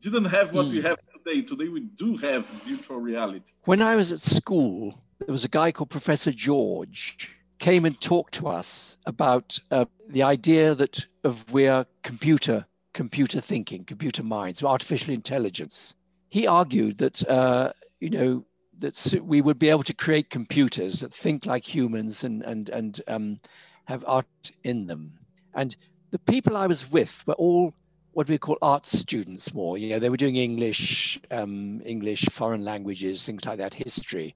didn't 0.00 0.26
have 0.26 0.52
what 0.52 0.66
we 0.66 0.80
mm. 0.80 0.84
have 0.84 0.98
today. 1.08 1.42
Today, 1.42 1.68
we 1.68 1.80
do 1.80 2.16
have 2.18 2.46
virtual 2.46 2.98
reality. 2.98 3.52
When 3.64 3.82
I 3.82 3.96
was 3.96 4.12
at 4.12 4.20
school, 4.20 5.02
there 5.18 5.32
was 5.32 5.44
a 5.44 5.48
guy 5.48 5.72
called 5.72 5.90
Professor 5.90 6.32
George 6.32 7.30
came 7.62 7.84
and 7.84 8.00
talked 8.00 8.34
to 8.34 8.48
us 8.48 8.98
about 9.06 9.56
uh, 9.70 9.84
the 10.08 10.22
idea 10.22 10.74
that 10.74 11.06
of 11.22 11.50
we're 11.52 11.86
computer 12.02 12.66
computer 12.92 13.40
thinking, 13.40 13.84
computer 13.84 14.22
minds, 14.22 14.62
artificial 14.62 15.14
intelligence. 15.14 15.94
He 16.32 16.46
argued 16.46 16.96
that 16.96 17.28
uh, 17.28 17.72
you 18.00 18.08
know 18.08 18.46
that 18.78 19.20
we 19.22 19.42
would 19.42 19.58
be 19.58 19.68
able 19.68 19.82
to 19.82 19.92
create 19.92 20.30
computers 20.30 21.00
that 21.00 21.12
think 21.12 21.44
like 21.44 21.62
humans 21.62 22.24
and 22.24 22.42
and 22.42 22.70
and 22.70 23.02
um, 23.06 23.40
have 23.84 24.02
art 24.06 24.50
in 24.64 24.86
them. 24.86 25.12
And 25.52 25.76
the 26.10 26.18
people 26.18 26.56
I 26.56 26.66
was 26.66 26.90
with 26.90 27.22
were 27.26 27.34
all 27.34 27.74
what 28.12 28.28
we 28.28 28.38
call 28.38 28.56
art 28.62 28.86
students 28.86 29.52
more. 29.52 29.76
You 29.76 29.90
know, 29.90 29.98
they 29.98 30.08
were 30.08 30.16
doing 30.16 30.36
English, 30.36 31.20
um, 31.30 31.82
English, 31.84 32.24
foreign 32.30 32.64
languages, 32.64 33.26
things 33.26 33.44
like 33.44 33.58
that, 33.58 33.74
history. 33.74 34.34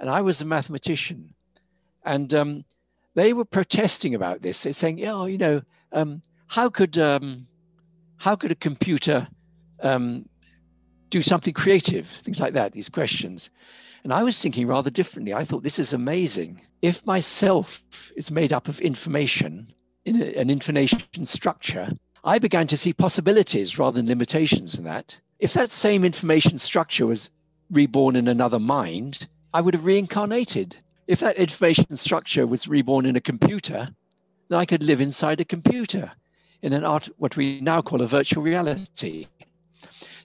And 0.00 0.10
I 0.10 0.22
was 0.22 0.40
a 0.40 0.44
mathematician, 0.44 1.34
and 2.04 2.34
um, 2.34 2.64
they 3.14 3.32
were 3.32 3.44
protesting 3.44 4.16
about 4.16 4.42
this. 4.42 4.64
They're 4.64 4.72
saying, 4.72 4.98
"Yeah, 4.98 5.24
you 5.26 5.38
know, 5.38 5.62
um, 5.92 6.20
how 6.48 6.68
could 6.68 6.98
um, 6.98 7.46
how 8.16 8.34
could 8.34 8.50
a 8.50 8.56
computer 8.56 9.28
um, 9.82 10.27
do 11.10 11.22
something 11.22 11.54
creative? 11.54 12.06
Things 12.22 12.40
like 12.40 12.54
that. 12.54 12.72
These 12.72 12.88
questions." 12.88 13.50
And 14.04 14.12
I 14.12 14.22
was 14.22 14.40
thinking 14.40 14.66
rather 14.66 14.90
differently. 14.90 15.34
I 15.34 15.44
thought 15.44 15.62
this 15.62 15.78
is 15.78 15.92
amazing. 15.92 16.60
If 16.82 17.04
myself 17.04 17.82
is 18.16 18.30
made 18.30 18.52
up 18.52 18.68
of 18.68 18.80
information 18.80 19.72
in 20.04 20.22
a, 20.22 20.34
an 20.34 20.50
information 20.50 21.26
structure, 21.26 21.90
I 22.24 22.38
began 22.38 22.66
to 22.68 22.76
see 22.76 22.92
possibilities 22.92 23.78
rather 23.78 23.96
than 23.96 24.06
limitations 24.06 24.78
in 24.78 24.84
that. 24.84 25.20
If 25.38 25.52
that 25.54 25.70
same 25.70 26.04
information 26.04 26.58
structure 26.58 27.06
was 27.06 27.30
reborn 27.70 28.16
in 28.16 28.28
another 28.28 28.58
mind, 28.58 29.28
I 29.52 29.60
would 29.60 29.74
have 29.74 29.84
reincarnated. 29.84 30.76
If 31.06 31.20
that 31.20 31.36
information 31.36 31.96
structure 31.96 32.46
was 32.46 32.68
reborn 32.68 33.06
in 33.06 33.16
a 33.16 33.20
computer, 33.20 33.88
then 34.48 34.58
I 34.58 34.66
could 34.66 34.82
live 34.82 35.00
inside 35.00 35.40
a 35.40 35.44
computer 35.44 36.12
in 36.62 36.72
an 36.72 36.84
art, 36.84 37.08
what 37.18 37.36
we 37.36 37.60
now 37.60 37.80
call 37.82 38.02
a 38.02 38.06
virtual 38.06 38.42
reality. 38.42 39.26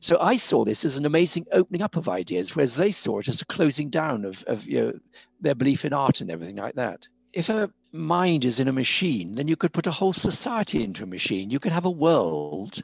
So 0.03 0.17
I 0.19 0.35
saw 0.35 0.65
this 0.65 0.83
as 0.83 0.97
an 0.97 1.05
amazing 1.05 1.45
opening 1.53 1.81
up 1.81 1.95
of 1.95 2.09
ideas, 2.09 2.53
whereas 2.53 2.75
they 2.75 2.91
saw 2.91 3.19
it 3.19 3.29
as 3.29 3.39
a 3.39 3.45
closing 3.45 3.89
down 3.89 4.25
of, 4.25 4.43
of 4.47 4.65
you 4.65 4.81
know, 4.81 4.99
their 5.39 5.55
belief 5.55 5.85
in 5.85 5.93
art 5.93 6.19
and 6.19 6.29
everything 6.29 6.57
like 6.57 6.75
that. 6.75 7.07
If 7.31 7.47
a 7.47 7.71
mind 7.93 8.43
is 8.43 8.59
in 8.59 8.67
a 8.67 8.73
machine, 8.73 9.35
then 9.35 9.47
you 9.47 9.55
could 9.55 9.71
put 9.71 9.87
a 9.87 9.91
whole 9.91 10.11
society 10.11 10.83
into 10.83 11.03
a 11.03 11.07
machine. 11.07 11.49
You 11.49 11.57
could 11.57 11.71
have 11.71 11.85
a 11.85 11.89
world 11.89 12.83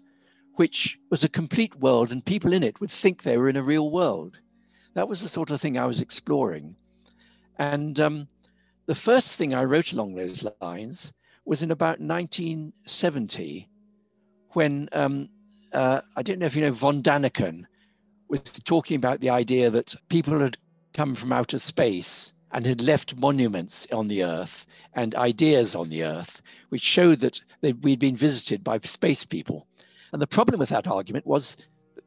which 0.56 0.98
was 1.10 1.26
a 1.26 1.28
complete 1.28 1.76
world, 1.76 2.14
and 2.14 2.24
people 2.24 2.54
in 2.54 2.64
it 2.64 2.80
would 2.80 2.90
think 2.90 3.22
they 3.22 3.38
were 3.38 3.50
in 3.50 3.58
a 3.58 3.64
real 3.64 3.92
world. 3.92 4.40
That 4.94 5.10
was 5.10 5.20
the 5.20 5.28
sort 5.28 5.52
of 5.52 5.60
thing 5.60 5.78
I 5.78 5.88
was 5.88 6.00
exploring. 6.00 6.74
And 7.58 8.00
um, 8.00 8.30
the 8.86 8.96
first 8.96 9.36
thing 9.36 9.54
I 9.54 9.66
wrote 9.66 9.92
along 9.92 10.16
those 10.16 10.48
lines 10.62 11.12
was 11.44 11.64
in 11.64 11.72
about 11.72 12.00
1970 12.00 13.68
when 14.54 14.88
um, 14.94 15.28
uh, 15.74 16.02
I 16.16 16.24
don't 16.24 16.40
know 16.40 16.46
if 16.46 16.56
you 16.56 16.62
know 16.62 16.72
von 16.72 17.02
Daniken 17.02 17.66
was 18.28 18.42
talking 18.64 18.96
about 18.96 19.20
the 19.20 19.30
idea 19.30 19.70
that 19.70 19.96
people 20.10 20.40
had 20.40 20.58
come 20.94 21.16
from 21.16 21.32
outer 21.32 21.60
space 21.60 22.34
and 22.52 22.66
had 22.66 22.82
left 22.82 23.16
monuments 23.16 23.88
on 23.92 24.08
the 24.08 24.24
earth 24.24 24.66
and 24.94 25.16
ideas 25.16 25.76
on 25.76 25.90
the 25.90 26.04
earth 26.04 26.42
which 26.70 26.82
showed 26.82 27.20
that 27.20 27.40
they, 27.62 27.74
we'd 27.74 28.00
been 28.00 28.18
visited 28.18 28.64
by 28.64 28.80
space 28.80 29.24
people 29.24 29.68
and 30.14 30.22
the 30.22 30.28
problem 30.28 30.60
with 30.60 30.70
that 30.70 30.88
argument 30.88 31.26
was 31.28 31.58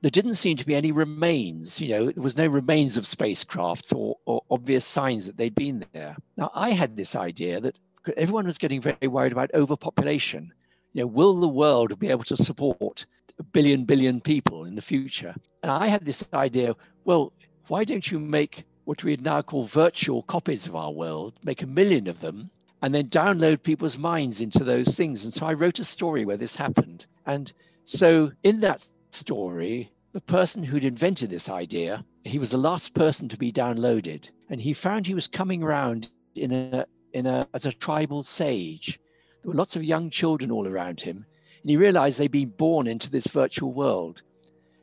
there 0.00 0.10
didn't 0.10 0.34
seem 0.34 0.56
to 0.56 0.66
be 0.66 0.74
any 0.74 0.90
remains 0.90 1.80
you 1.80 1.88
know 1.88 2.10
there 2.10 2.22
was 2.22 2.36
no 2.36 2.46
remains 2.46 2.96
of 2.96 3.04
spacecrafts 3.04 3.94
or, 3.94 4.16
or 4.26 4.42
obvious 4.50 4.84
signs 4.84 5.26
that 5.26 5.36
they'd 5.36 5.54
been 5.54 5.84
there 5.92 6.16
now 6.36 6.50
i 6.54 6.70
had 6.70 6.96
this 6.96 7.14
idea 7.14 7.60
that 7.60 7.78
everyone 8.16 8.46
was 8.46 8.58
getting 8.58 8.80
very 8.80 9.08
worried 9.08 9.32
about 9.32 9.50
overpopulation. 9.54 10.52
You 10.92 11.02
know, 11.02 11.06
will 11.06 11.40
the 11.40 11.48
world 11.48 11.98
be 11.98 12.08
able 12.08 12.24
to 12.24 12.36
support 12.36 13.06
billion 13.52 13.84
billion 13.84 14.20
people 14.20 14.64
in 14.64 14.74
the 14.74 14.82
future? 14.82 15.34
And 15.62 15.70
I 15.70 15.86
had 15.86 16.04
this 16.04 16.24
idea. 16.34 16.74
Well, 17.04 17.32
why 17.68 17.84
don't 17.84 18.10
you 18.10 18.18
make 18.18 18.64
what 18.84 19.04
we 19.04 19.16
now 19.16 19.42
call 19.42 19.66
virtual 19.66 20.22
copies 20.22 20.66
of 20.66 20.76
our 20.76 20.90
world? 20.90 21.34
Make 21.44 21.62
a 21.62 21.66
million 21.66 22.08
of 22.08 22.20
them, 22.20 22.50
and 22.82 22.94
then 22.94 23.08
download 23.08 23.62
people's 23.62 23.96
minds 23.96 24.40
into 24.40 24.64
those 24.64 24.96
things. 24.96 25.24
And 25.24 25.32
so 25.32 25.46
I 25.46 25.52
wrote 25.52 25.78
a 25.78 25.84
story 25.84 26.24
where 26.24 26.36
this 26.36 26.56
happened. 26.56 27.06
And 27.26 27.52
so 27.84 28.32
in 28.42 28.60
that 28.60 28.88
story, 29.10 29.90
the 30.12 30.20
person 30.20 30.62
who'd 30.62 30.84
invented 30.84 31.30
this 31.30 31.48
idea, 31.48 32.04
he 32.24 32.38
was 32.38 32.50
the 32.50 32.58
last 32.58 32.94
person 32.94 33.28
to 33.28 33.36
be 33.36 33.52
downloaded, 33.52 34.30
and 34.50 34.60
he 34.60 34.74
found 34.74 35.06
he 35.06 35.14
was 35.14 35.26
coming 35.26 35.62
around 35.62 36.10
in 36.34 36.52
a 36.52 36.86
in 37.12 37.26
a, 37.26 37.46
as 37.54 37.66
a 37.66 37.72
tribal 37.72 38.22
sage. 38.22 38.98
There 39.42 39.50
were 39.50 39.56
lots 39.56 39.76
of 39.76 39.84
young 39.84 40.08
children 40.10 40.50
all 40.50 40.66
around 40.66 41.00
him, 41.00 41.26
and 41.62 41.70
he 41.70 41.76
realized 41.76 42.18
they'd 42.18 42.30
been 42.30 42.48
born 42.50 42.86
into 42.86 43.10
this 43.10 43.26
virtual 43.26 43.72
world. 43.72 44.22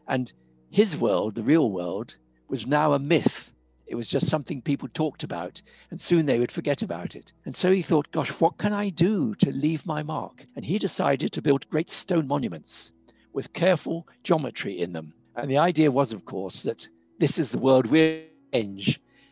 And 0.07 0.31
his 0.69 0.95
world, 0.95 1.35
the 1.35 1.43
real 1.43 1.69
world, 1.71 2.15
was 2.47 2.65
now 2.65 2.93
a 2.93 2.99
myth. 2.99 3.51
It 3.87 3.95
was 3.95 4.09
just 4.09 4.27
something 4.27 4.61
people 4.61 4.87
talked 4.93 5.23
about, 5.23 5.61
and 5.91 5.99
soon 5.99 6.25
they 6.25 6.39
would 6.39 6.51
forget 6.51 6.81
about 6.81 7.15
it. 7.15 7.33
And 7.45 7.55
so 7.55 7.71
he 7.71 7.81
thought, 7.81 8.11
gosh, 8.11 8.29
what 8.29 8.57
can 8.57 8.71
I 8.71 8.89
do 8.89 9.35
to 9.35 9.51
leave 9.51 9.85
my 9.85 10.03
mark? 10.03 10.45
And 10.55 10.63
he 10.63 10.79
decided 10.79 11.31
to 11.33 11.41
build 11.41 11.69
great 11.69 11.89
stone 11.89 12.27
monuments 12.27 12.91
with 13.33 13.53
careful 13.53 14.07
geometry 14.23 14.79
in 14.79 14.93
them. 14.93 15.13
And 15.35 15.49
the 15.49 15.57
idea 15.57 15.91
was, 15.91 16.13
of 16.13 16.25
course, 16.25 16.61
that 16.63 16.87
this 17.19 17.39
is 17.39 17.51
the 17.51 17.57
world 17.57 17.87
we're 17.87 18.23
in, 18.51 18.81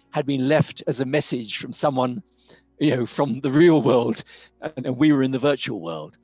had 0.10 0.26
been 0.26 0.48
left 0.48 0.84
as 0.88 1.00
a 1.00 1.06
message 1.06 1.58
from 1.58 1.72
someone 1.72 2.24
you 2.80 2.95
know, 2.95 3.06
from 3.06 3.39
the 3.41 3.52
real 3.52 3.82
world, 3.82 4.24
and, 4.62 4.86
and 4.86 4.98
we 4.98 5.12
were 5.12 5.24
in 5.24 5.32
the 5.32 5.39
virtual 5.39 5.80
world. 5.80 6.18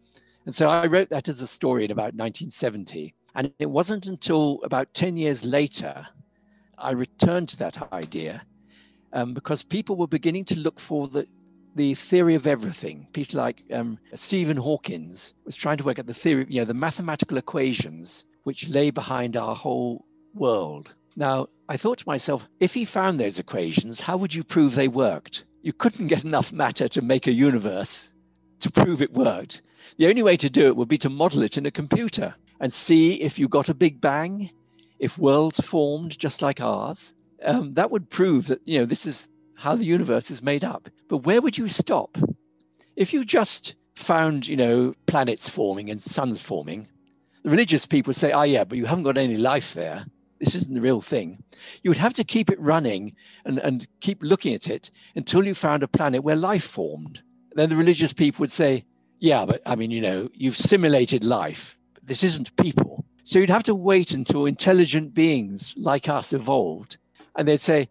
And 0.46 0.54
so 0.54 0.70
I 0.70 0.88
wrote 0.88 1.10
that 1.10 1.28
as 1.28 1.42
a 1.42 1.48
story 1.48 1.86
in 1.86 1.92
about 1.92 2.16
1970. 2.16 3.14
And 3.36 3.52
it 3.60 3.70
wasn't 3.70 4.06
until 4.08 4.60
about 4.64 4.94
10 4.94 5.18
years 5.18 5.44
later 5.46 6.08
I 6.78 6.92
returned 6.92 7.50
to 7.50 7.58
that 7.58 7.92
idea 7.94 8.44
um, 9.14 9.34
because 9.34 9.64
people 9.64 9.96
were 9.96 10.08
beginning 10.08 10.46
to 10.46 10.60
look 10.60 10.80
for 10.80 11.08
the, 11.08 11.28
the 11.76 11.96
theory 11.96 12.36
of 12.36 12.46
everything. 12.46 13.08
People 13.14 13.40
like 13.40 13.64
um, 13.72 13.98
Stephen 14.16 14.58
Hawkins 14.58 15.34
was 15.46 15.56
trying 15.56 15.78
to 15.78 15.84
work 15.84 16.00
out 16.00 16.08
the 16.08 16.14
theory, 16.14 16.46
you 16.50 16.62
know, 16.62 16.66
the 16.66 16.74
mathematical 16.74 17.38
equations 17.38 18.26
which 18.44 18.68
lay 18.68 18.92
behind 18.92 19.38
our 19.38 19.56
whole 19.56 20.06
world. 20.34 20.94
Now, 21.16 21.48
I 21.70 21.78
thought 21.78 22.00
to 22.00 22.08
myself, 22.08 22.46
if 22.60 22.74
he 22.74 22.86
found 22.86 23.20
those 23.20 23.40
equations, 23.40 24.02
how 24.02 24.18
would 24.18 24.34
you 24.34 24.44
prove 24.44 24.76
they 24.76 24.88
worked? 24.88 25.46
you 25.64 25.72
couldn't 25.74 26.08
get 26.08 26.24
enough 26.24 26.52
matter 26.52 26.88
to 26.90 27.02
make 27.02 27.26
a 27.26 27.32
universe 27.32 28.10
to 28.60 28.70
prove 28.70 29.02
it 29.02 29.14
worked. 29.14 29.62
The 29.98 30.08
only 30.08 30.24
way 30.24 30.38
to 30.38 30.50
do 30.50 30.68
it 30.68 30.76
would 30.76 30.88
be 30.88 30.98
to 31.00 31.10
model 31.10 31.44
it 31.44 31.58
in 31.58 31.66
a 31.66 31.72
computer 31.72 32.36
and 32.60 32.72
see 32.72 33.16
if 33.22 33.38
you 33.38 33.48
got 33.48 33.70
a 33.70 33.74
big 33.74 34.00
bang, 34.00 34.50
if 35.00 35.18
worlds 35.18 35.60
formed 35.60 36.18
just 36.18 36.42
like 36.42 36.62
ours. 36.62 37.14
Um, 37.44 37.74
that 37.74 37.92
would 37.92 38.10
prove 38.10 38.48
that 38.48 38.62
you 38.66 38.80
know 38.80 38.86
this 38.86 39.06
is 39.06 39.28
how 39.56 39.76
the 39.76 39.86
universe 39.86 40.32
is 40.32 40.42
made 40.42 40.64
up. 40.64 40.90
But 41.10 41.26
where 41.26 41.42
would 41.42 41.58
you 41.58 41.68
stop? 41.68 42.18
If 42.96 43.14
you 43.14 43.26
just 43.26 43.76
found 43.96 44.48
you 44.48 44.56
know 44.56 44.94
planets 45.08 45.50
forming 45.50 45.90
and 45.90 46.02
suns 46.02 46.42
forming, 46.42 46.88
the 47.44 47.50
religious 47.50 47.86
people 47.86 48.14
say, 48.14 48.32
"Oh 48.32 48.44
yeah, 48.44 48.64
but 48.64 48.78
you 48.78 48.86
haven't 48.86 49.04
got 49.04 49.18
any 49.18 49.38
life 49.38 49.74
there. 49.74 50.06
this 50.40 50.56
isn't 50.56 50.74
the 50.74 50.82
real 50.82 51.02
thing, 51.02 51.42
you 51.84 51.90
would 51.90 51.98
have 51.98 52.14
to 52.14 52.24
keep 52.24 52.50
it 52.50 52.60
running 52.60 53.16
and, 53.46 53.60
and 53.60 53.88
keep 54.02 54.22
looking 54.22 54.54
at 54.54 54.68
it 54.68 54.92
until 55.16 55.46
you 55.46 55.56
found 55.56 55.84
a 55.84 55.88
planet 55.88 56.24
where 56.24 56.36
life 56.36 56.66
formed. 56.66 57.22
Then 57.56 57.70
the 57.70 57.78
religious 57.78 58.14
people 58.14 58.42
would 58.42 58.52
say, 58.52 58.84
yeah, 59.24 59.46
but 59.46 59.62
I 59.66 59.78
mean, 59.78 59.90
you 59.90 60.02
know, 60.02 60.28
you've 60.34 60.58
simulated 60.58 61.24
life. 61.24 61.78
This 62.04 62.26
isn't 62.26 62.54
people. 62.58 63.06
So 63.24 63.40
you'd 63.40 63.50
have 63.50 63.64
to 63.64 63.74
wait 63.74 64.12
until 64.12 64.48
intelligent 64.48 65.14
beings 65.14 65.74
like 65.78 66.10
us 66.10 66.34
evolved. 66.34 66.98
And 67.38 67.48
they'd 67.48 67.62
say, 67.62 67.88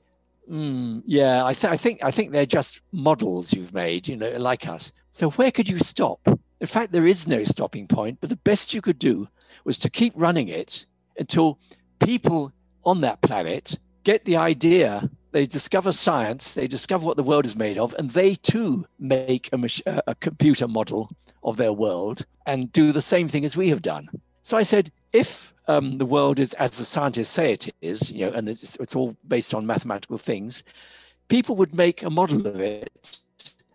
mm, 0.50 1.02
yeah, 1.06 1.42
I, 1.42 1.54
th- 1.54 1.72
I, 1.72 1.78
think, 1.78 2.04
I 2.04 2.10
think 2.10 2.32
they're 2.32 2.44
just 2.44 2.82
models 2.92 3.50
you've 3.54 3.72
made, 3.72 4.08
you 4.08 4.16
know, 4.18 4.28
like 4.36 4.68
us. 4.68 4.92
So 5.12 5.30
where 5.30 5.50
could 5.50 5.70
you 5.70 5.78
stop? 5.78 6.20
In 6.60 6.66
fact, 6.66 6.92
there 6.92 7.06
is 7.06 7.26
no 7.26 7.44
stopping 7.44 7.88
point, 7.88 8.18
but 8.20 8.28
the 8.28 8.36
best 8.36 8.74
you 8.74 8.82
could 8.82 8.98
do 8.98 9.26
was 9.64 9.78
to 9.78 9.88
keep 9.88 10.12
running 10.14 10.48
it 10.48 10.84
until 11.18 11.58
people 12.04 12.52
on 12.84 13.00
that 13.00 13.22
planet 13.22 13.78
get 14.04 14.22
the 14.26 14.36
idea 14.36 15.08
they 15.30 15.46
discover 15.46 15.92
science 15.92 16.52
they 16.52 16.66
discover 16.66 17.06
what 17.06 17.16
the 17.16 17.22
world 17.22 17.46
is 17.46 17.56
made 17.56 17.78
of 17.78 17.94
and 17.94 18.10
they 18.10 18.34
too 18.34 18.84
make 18.98 19.48
a, 19.52 19.58
mach- 19.58 19.80
a 19.86 20.14
computer 20.16 20.66
model 20.66 21.10
of 21.42 21.56
their 21.56 21.72
world 21.72 22.24
and 22.46 22.72
do 22.72 22.92
the 22.92 23.02
same 23.02 23.28
thing 23.28 23.44
as 23.44 23.56
we 23.56 23.68
have 23.68 23.82
done. 23.82 24.08
So 24.42 24.56
i 24.56 24.62
said 24.62 24.90
if 25.12 25.52
um, 25.68 25.98
the 25.98 26.06
world 26.06 26.40
is 26.40 26.54
as 26.54 26.78
the 26.78 26.84
scientists 26.84 27.28
say 27.28 27.52
it 27.52 27.72
is 27.80 28.10
you 28.10 28.26
know 28.26 28.32
and 28.32 28.48
it's, 28.48 28.76
it's 28.76 28.96
all 28.96 29.16
based 29.28 29.54
on 29.54 29.64
mathematical 29.64 30.18
things 30.18 30.64
people 31.28 31.54
would 31.54 31.74
make 31.74 32.02
a 32.02 32.10
model 32.10 32.46
of 32.46 32.58
it 32.58 33.22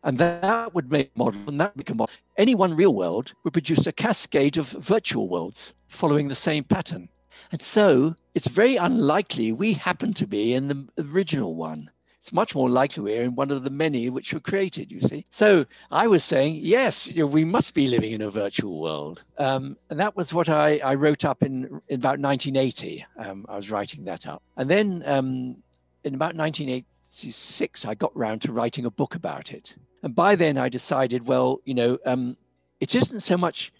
and 0.03 0.17
that 0.19 0.73
would 0.73 0.91
make 0.91 1.11
a 1.15 1.19
model 1.19 1.41
and 1.47 1.59
that 1.59 1.75
would 1.75 1.79
make 1.79 1.89
a 1.89 1.95
model. 1.95 2.13
Any 2.37 2.55
one 2.55 2.75
real 2.75 2.93
world 2.93 3.33
would 3.43 3.53
produce 3.53 3.85
a 3.87 3.91
cascade 3.91 4.57
of 4.57 4.69
virtual 4.69 5.27
worlds 5.27 5.73
following 5.87 6.27
the 6.27 6.35
same 6.35 6.63
pattern. 6.63 7.09
And 7.51 7.61
so 7.61 8.15
it's 8.33 8.47
very 8.47 8.77
unlikely 8.77 9.51
we 9.51 9.73
happen 9.73 10.13
to 10.13 10.25
be 10.25 10.53
in 10.53 10.67
the 10.69 10.87
original 11.03 11.55
one. 11.55 11.89
It's 12.27 12.33
much 12.33 12.55
more 12.55 12.69
likely 12.69 13.03
we're 13.03 13.23
in 13.23 13.35
one 13.35 13.51
of 13.51 13.63
the 13.63 13.69
many 13.69 14.09
which 14.09 14.33
were 14.33 14.41
created, 14.41 14.91
you 14.91 14.99
see. 14.99 15.25
So 15.29 15.65
I 15.91 16.07
was 16.07 16.25
saying, 16.25 16.59
yes, 16.61 17.07
you 17.07 17.21
know, 17.21 17.25
we 17.25 17.45
must 17.45 17.73
be 17.73 17.87
living 17.87 18.11
in 18.11 18.21
a 18.21 18.29
virtual 18.29 18.81
world. 18.81 19.23
Um, 19.37 19.77
and 19.89 19.97
that 20.01 20.13
was 20.17 20.33
what 20.33 20.49
I, 20.49 20.79
I 20.79 20.95
wrote 20.95 21.23
up 21.23 21.41
in, 21.41 21.79
in 21.87 22.01
about 22.01 22.19
1980. 22.19 23.05
Um, 23.17 23.45
I 23.47 23.55
was 23.55 23.71
writing 23.71 24.03
that 24.03 24.27
up. 24.27 24.43
And 24.57 24.69
then 24.69 25.03
um, 25.05 25.63
in 26.03 26.15
about 26.15 26.35
1986, 26.35 27.85
I 27.85 27.95
got 27.95 28.13
round 28.13 28.41
to 28.41 28.51
writing 28.51 28.83
a 28.83 28.91
book 28.91 29.15
about 29.15 29.53
it. 29.53 29.77
And 30.03 30.13
by 30.13 30.35
then 30.35 30.57
I 30.57 30.67
decided, 30.67 31.27
well, 31.27 31.61
you 31.63 31.75
know, 31.75 31.97
um, 32.05 32.35
it 32.81 32.93
isn't 32.93 33.21
so 33.21 33.37
much 33.37 33.71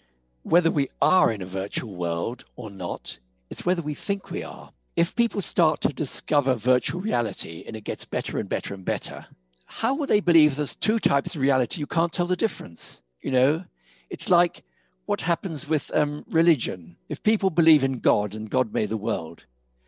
whether 0.44 0.70
we 0.70 0.88
are 1.02 1.30
in 1.30 1.42
a 1.42 1.46
virtual 1.46 1.94
world 1.94 2.46
or 2.56 2.70
not, 2.70 3.18
it's 3.50 3.66
whether 3.66 3.82
we 3.82 3.92
think 3.92 4.30
we 4.30 4.42
are. 4.42 4.72
If 4.98 5.14
people 5.14 5.40
start 5.40 5.80
to 5.82 5.92
discover 5.92 6.56
virtual 6.56 7.00
reality 7.00 7.62
and 7.64 7.76
it 7.76 7.84
gets 7.84 8.04
better 8.04 8.40
and 8.40 8.48
better 8.48 8.74
and 8.74 8.84
better, 8.84 9.24
how 9.66 9.94
will 9.94 10.08
they 10.08 10.18
believe 10.18 10.56
there's 10.56 10.74
two 10.74 10.98
types 10.98 11.36
of 11.36 11.40
reality? 11.40 11.78
You 11.78 11.86
can't 11.86 12.12
tell 12.12 12.26
the 12.26 12.34
difference. 12.34 13.00
You 13.20 13.30
know, 13.30 13.64
it's 14.10 14.28
like 14.28 14.64
what 15.06 15.20
happens 15.20 15.68
with 15.68 15.88
um, 15.94 16.24
religion. 16.28 16.96
If 17.08 17.22
people 17.22 17.48
believe 17.48 17.84
in 17.84 18.00
God 18.00 18.34
and 18.34 18.50
God 18.50 18.72
made 18.72 18.88
the 18.88 18.96
world, 18.96 19.44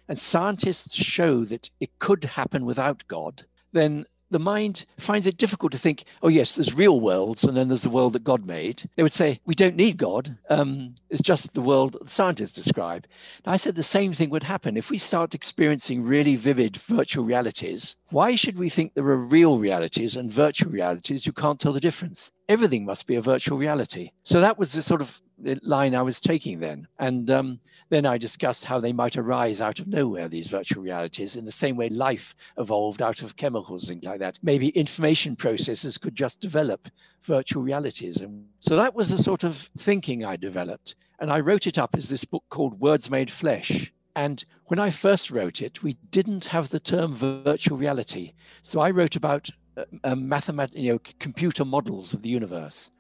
and 0.07 0.17
scientists 0.17 0.95
show 0.95 1.43
that 1.43 1.69
it 1.81 1.99
could 1.99 2.23
happen 2.23 2.65
without 2.65 3.03
God, 3.09 3.45
then 3.73 4.07
the 4.31 4.39
mind 4.39 4.85
finds 4.99 5.27
it 5.27 5.37
difficult 5.37 5.73
to 5.73 5.79
think, 5.79 6.05
oh, 6.23 6.29
yes, 6.29 6.55
there's 6.55 6.75
real 6.75 7.01
worlds 7.01 7.45
and 7.45 7.57
then 7.57 7.69
there's 7.69 7.83
the 7.83 7.91
world 7.91 8.13
that 8.13 8.25
God 8.25 8.47
made. 8.47 8.89
They 8.97 9.03
would 9.03 9.13
say, 9.13 9.41
we 9.45 9.55
don't 9.55 9.77
need 9.77 9.97
God. 9.97 10.37
Um, 10.49 10.95
it's 11.11 11.23
just 11.23 11.55
the 11.55 11.61
world 11.61 11.95
that 11.95 12.05
the 12.05 12.11
scientists 12.11 12.53
describe. 12.53 13.07
I 13.45 13.57
said 13.57 13.75
the 13.75 13.83
same 13.83 14.13
thing 14.13 14.31
would 14.31 14.45
happen 14.45 14.77
if 14.77 14.91
we 14.91 14.99
start 14.99 15.35
experiencing 15.35 16.05
really 16.05 16.37
vivid 16.37 16.77
virtual 16.77 17.25
realities. 17.25 17.97
Why 18.11 18.35
should 18.35 18.59
we 18.59 18.69
think 18.69 18.95
there 18.95 19.07
are 19.07 19.17
real 19.17 19.59
realities 19.59 20.17
and 20.17 20.33
virtual 20.33 20.73
realities? 20.73 21.25
You 21.25 21.33
can't 21.33 21.61
tell 21.61 21.73
the 21.73 21.79
difference. 21.79 22.33
Everything 22.49 22.85
must 22.85 23.07
be 23.07 23.15
a 23.15 23.23
virtual 23.23 23.57
reality. 23.57 24.11
So 24.25 24.41
that 24.41 24.59
was 24.59 24.73
the 24.73 24.83
sort 24.83 25.01
of 25.01 25.23
line 25.63 25.95
I 25.95 26.03
was 26.03 26.21
taking 26.21 26.59
then. 26.59 26.89
And 26.99 27.31
um, 27.31 27.61
then 27.89 28.07
I 28.07 28.19
discussed 28.19 28.65
how 28.65 28.81
they 28.81 28.93
might 28.93 29.17
arise 29.17 29.61
out 29.61 29.79
of 29.79 29.87
nowhere, 29.87 30.29
these 30.29 30.49
virtual 30.49 30.83
realities, 30.83 31.37
in 31.37 31.45
the 31.45 31.53
same 31.53 31.77
way 31.77 31.89
life 31.89 32.35
evolved 32.59 33.01
out 33.01 33.23
of 33.23 33.37
chemicals, 33.37 33.87
things 33.87 34.05
like 34.05 34.19
that. 34.19 34.41
Maybe 34.43 34.71
information 34.71 35.37
processes 35.37 35.97
could 35.97 36.17
just 36.17 36.41
develop 36.41 36.89
virtual 37.23 37.63
realities. 37.63 38.17
And 38.17 38.45
so 38.59 38.75
that 38.75 38.95
was 38.95 39.11
the 39.11 39.19
sort 39.19 39.45
of 39.45 39.71
thinking 39.79 40.25
I 40.25 40.35
developed. 40.35 40.97
And 41.21 41.31
I 41.31 41.39
wrote 41.39 41.69
it 41.69 41.79
up 41.79 41.95
as 41.95 42.09
this 42.09 42.25
book 42.25 42.43
called 42.51 42.81
Words 42.81 43.09
Made 43.09 43.31
Flesh. 43.31 43.93
And 44.21 44.45
when 44.67 44.79
I 44.79 44.91
first 44.91 45.31
wrote 45.31 45.63
it, 45.63 45.83
we 45.83 45.95
didn't 46.11 46.45
have 46.45 46.69
the 46.69 46.79
term 46.79 47.17
virtual 47.17 47.79
reality. 47.79 48.35
So 48.61 48.79
I 48.81 48.91
wrote 48.91 49.17
about 49.17 49.49
uh, 49.79 50.15
mathemat- 50.15 50.77
you 50.77 50.93
know, 50.93 51.01
computer 51.21 51.65
models 51.65 52.13
of 52.13 52.21
the 52.21 52.29
universe. 52.29 52.91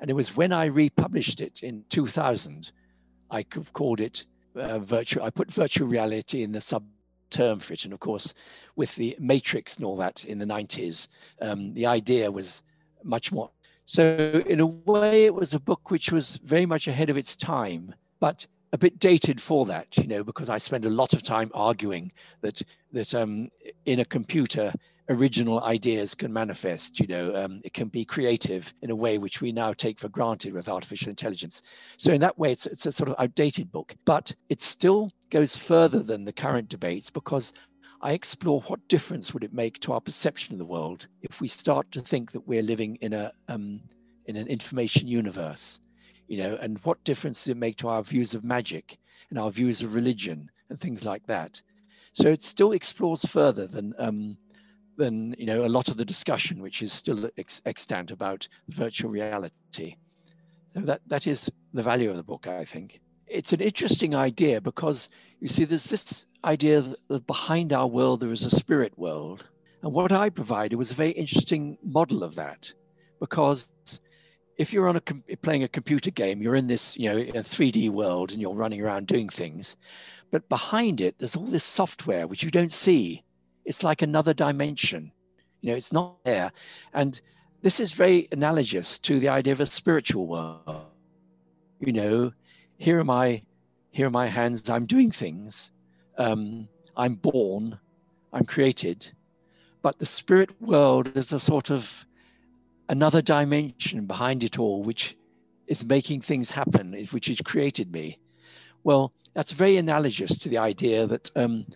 And 0.00 0.10
it 0.10 0.14
was 0.14 0.36
when 0.36 0.52
I 0.52 0.64
republished 0.64 1.40
it 1.40 1.62
in 1.62 1.84
2000, 1.88 2.72
I 3.30 3.44
called 3.44 4.00
it 4.00 4.24
uh, 4.56 4.80
virtual. 4.80 5.22
I 5.22 5.30
put 5.30 5.52
virtual 5.52 5.86
reality 5.86 6.42
in 6.42 6.50
the 6.50 6.60
sub 6.60 6.82
term 7.30 7.60
for 7.60 7.74
it. 7.74 7.84
And 7.84 7.92
of 7.92 8.00
course, 8.00 8.34
with 8.74 8.96
the 8.96 9.16
Matrix 9.20 9.76
and 9.76 9.84
all 9.84 9.96
that 9.98 10.24
in 10.24 10.40
the 10.40 10.46
90s, 10.46 11.06
um, 11.40 11.74
the 11.74 11.86
idea 11.86 12.28
was 12.28 12.64
much 13.04 13.30
more. 13.30 13.50
So, 13.84 14.42
in 14.46 14.58
a 14.58 14.66
way, 14.66 15.26
it 15.26 15.34
was 15.34 15.54
a 15.54 15.60
book 15.60 15.92
which 15.92 16.10
was 16.10 16.40
very 16.42 16.66
much 16.66 16.88
ahead 16.88 17.08
of 17.08 17.16
its 17.16 17.36
time, 17.36 17.94
but 18.18 18.48
a 18.72 18.78
bit 18.78 18.98
dated 18.98 19.40
for 19.40 19.66
that, 19.66 19.96
you 19.96 20.06
know, 20.06 20.22
because 20.22 20.48
I 20.48 20.58
spend 20.58 20.84
a 20.84 20.90
lot 20.90 21.12
of 21.12 21.22
time 21.22 21.50
arguing 21.54 22.12
that 22.40 22.62
that 22.92 23.14
um, 23.14 23.50
in 23.84 24.00
a 24.00 24.04
computer 24.04 24.72
original 25.10 25.60
ideas 25.64 26.14
can 26.14 26.32
manifest. 26.32 27.00
You 27.00 27.08
know, 27.08 27.34
um, 27.34 27.60
it 27.64 27.74
can 27.74 27.88
be 27.88 28.04
creative 28.04 28.72
in 28.80 28.90
a 28.90 28.96
way 28.96 29.18
which 29.18 29.40
we 29.40 29.52
now 29.52 29.72
take 29.72 29.98
for 29.98 30.08
granted 30.08 30.54
with 30.54 30.68
artificial 30.68 31.10
intelligence. 31.10 31.62
So 31.96 32.12
in 32.12 32.20
that 32.20 32.38
way, 32.38 32.52
it's, 32.52 32.66
it's 32.66 32.86
a 32.86 32.92
sort 32.92 33.10
of 33.10 33.16
outdated 33.18 33.70
book, 33.72 33.94
but 34.04 34.32
it 34.48 34.60
still 34.60 35.10
goes 35.30 35.56
further 35.56 36.00
than 36.02 36.24
the 36.24 36.32
current 36.32 36.68
debates 36.68 37.10
because 37.10 37.52
I 38.02 38.12
explore 38.12 38.62
what 38.62 38.86
difference 38.88 39.34
would 39.34 39.44
it 39.44 39.52
make 39.52 39.80
to 39.80 39.92
our 39.92 40.00
perception 40.00 40.54
of 40.54 40.58
the 40.58 40.64
world 40.64 41.08
if 41.22 41.40
we 41.40 41.48
start 41.48 41.90
to 41.92 42.00
think 42.00 42.32
that 42.32 42.46
we're 42.46 42.62
living 42.62 42.96
in 43.02 43.12
a 43.12 43.32
um, 43.48 43.80
in 44.26 44.36
an 44.36 44.46
information 44.46 45.08
universe, 45.08 45.80
you 46.30 46.36
know, 46.36 46.56
and 46.62 46.78
what 46.84 47.02
difference 47.02 47.40
does 47.40 47.48
it 47.48 47.56
make 47.56 47.76
to 47.78 47.88
our 47.88 48.04
views 48.04 48.34
of 48.34 48.44
magic 48.44 48.98
and 49.30 49.38
our 49.38 49.50
views 49.50 49.82
of 49.82 49.94
religion 49.94 50.48
and 50.68 50.78
things 50.78 51.04
like 51.04 51.26
that. 51.26 51.60
So 52.12 52.28
it 52.28 52.40
still 52.40 52.70
explores 52.70 53.24
further 53.24 53.66
than 53.66 53.94
um, 53.98 54.36
than 54.96 55.34
you 55.38 55.46
know 55.46 55.64
a 55.64 55.74
lot 55.76 55.88
of 55.88 55.96
the 55.96 56.04
discussion 56.04 56.62
which 56.62 56.82
is 56.82 56.92
still 56.92 57.28
ex- 57.36 57.62
extant 57.66 58.12
about 58.12 58.46
virtual 58.68 59.10
reality. 59.10 59.96
So 60.74 60.82
that 60.82 61.00
that 61.08 61.26
is 61.26 61.50
the 61.74 61.82
value 61.82 62.10
of 62.10 62.16
the 62.16 62.22
book, 62.22 62.46
I 62.46 62.64
think. 62.64 63.00
It's 63.26 63.52
an 63.52 63.60
interesting 63.60 64.14
idea 64.14 64.60
because 64.60 65.10
you 65.40 65.48
see, 65.48 65.64
there's 65.64 65.90
this 65.90 66.26
idea 66.44 66.94
that 67.08 67.26
behind 67.26 67.72
our 67.72 67.88
world 67.88 68.20
there 68.20 68.32
is 68.32 68.44
a 68.44 68.50
spirit 68.50 68.96
world, 68.96 69.48
and 69.82 69.92
what 69.92 70.12
I 70.12 70.30
provided 70.30 70.76
was 70.76 70.92
a 70.92 71.02
very 71.02 71.10
interesting 71.10 71.76
model 71.82 72.22
of 72.22 72.36
that, 72.36 72.72
because 73.18 73.68
if 74.60 74.72
you're 74.72 74.88
on 74.88 74.96
a 74.96 75.36
playing 75.36 75.62
a 75.64 75.68
computer 75.68 76.10
game, 76.10 76.42
you're 76.42 76.54
in 76.54 76.66
this 76.66 76.96
you 76.96 77.08
know 77.08 77.18
a 77.18 77.42
3D 77.42 77.90
world 77.90 78.32
and 78.32 78.40
you're 78.40 78.54
running 78.54 78.82
around 78.82 79.06
doing 79.06 79.28
things, 79.28 79.76
but 80.30 80.48
behind 80.48 81.00
it 81.00 81.14
there's 81.18 81.36
all 81.36 81.46
this 81.46 81.64
software 81.64 82.26
which 82.26 82.42
you 82.42 82.50
don't 82.50 82.72
see 82.72 83.24
it's 83.64 83.84
like 83.84 84.02
another 84.02 84.34
dimension. 84.34 85.12
You 85.60 85.70
know, 85.70 85.76
it's 85.76 85.92
not 85.92 86.24
there. 86.24 86.52
And 86.94 87.20
this 87.62 87.80
is 87.80 87.92
very 87.92 88.28
analogous 88.32 88.98
to 89.00 89.20
the 89.20 89.28
idea 89.28 89.52
of 89.52 89.60
a 89.60 89.66
spiritual 89.66 90.26
world. 90.26 90.86
You 91.78 91.92
know, 91.92 92.32
here 92.78 93.00
am 93.00 93.10
I, 93.10 93.42
here 93.90 94.06
are 94.06 94.10
my 94.10 94.26
hands, 94.26 94.68
I'm 94.68 94.86
doing 94.86 95.10
things. 95.10 95.70
Um, 96.18 96.68
I'm 96.96 97.14
born, 97.14 97.78
I'm 98.32 98.44
created. 98.44 99.10
But 99.82 99.98
the 99.98 100.06
spirit 100.06 100.50
world 100.60 101.16
is 101.16 101.32
a 101.32 101.40
sort 101.40 101.70
of 101.70 102.04
another 102.90 103.22
dimension 103.22 104.04
behind 104.04 104.42
it 104.42 104.58
all, 104.58 104.82
which 104.82 105.16
is 105.68 105.84
making 105.84 106.20
things 106.20 106.50
happen, 106.50 106.92
which 107.12 107.26
has 107.26 107.40
created 107.40 107.92
me. 107.92 108.18
Well, 108.82 109.12
that's 109.32 109.52
very 109.52 109.76
analogous 109.76 110.36
to 110.38 110.48
the 110.48 110.58
idea 110.58 111.06
that 111.06 111.30
um, 111.36 111.66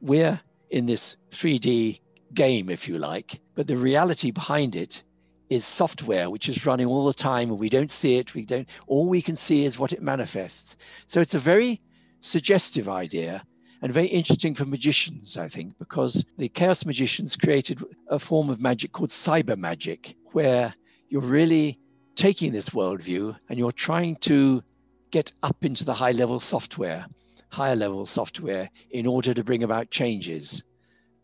we're 0.00 0.40
in 0.70 0.86
this 0.86 1.16
3D 1.30 2.00
game, 2.32 2.70
if 2.70 2.88
you 2.88 2.98
like, 2.98 3.38
but 3.54 3.66
the 3.66 3.76
reality 3.76 4.30
behind 4.30 4.74
it 4.74 5.02
is 5.50 5.66
software 5.66 6.30
which 6.30 6.48
is 6.48 6.64
running 6.64 6.86
all 6.86 7.04
the 7.04 7.12
time 7.12 7.50
and 7.50 7.58
we 7.58 7.68
don't 7.68 7.90
see 7.90 8.16
it 8.16 8.32
we 8.32 8.42
don't 8.42 8.66
all 8.86 9.06
we 9.06 9.20
can 9.20 9.36
see 9.36 9.66
is 9.66 9.78
what 9.78 9.92
it 9.92 10.00
manifests 10.00 10.76
so 11.08 11.20
it's 11.20 11.34
a 11.34 11.38
very 11.38 11.78
suggestive 12.22 12.88
idea 12.88 13.44
and 13.82 13.92
very 13.92 14.06
interesting 14.06 14.54
for 14.54 14.64
magicians 14.64 15.36
i 15.36 15.46
think 15.46 15.78
because 15.78 16.24
the 16.38 16.48
chaos 16.48 16.86
magicians 16.86 17.36
created 17.36 17.84
a 18.08 18.18
form 18.18 18.48
of 18.48 18.62
magic 18.62 18.92
called 18.92 19.10
cyber 19.10 19.58
magic 19.58 20.16
where 20.32 20.74
you're 21.08 21.20
really 21.22 21.78
taking 22.16 22.52
this 22.52 22.70
worldview 22.70 23.36
and 23.48 23.58
you're 23.58 23.72
trying 23.72 24.16
to 24.16 24.62
get 25.10 25.32
up 25.42 25.56
into 25.64 25.84
the 25.84 25.94
high 25.94 26.12
level 26.12 26.40
software 26.40 27.06
higher 27.52 27.76
level 27.76 28.06
software 28.06 28.70
in 28.90 29.06
order 29.06 29.34
to 29.34 29.44
bring 29.44 29.62
about 29.62 29.90
changes. 29.90 30.64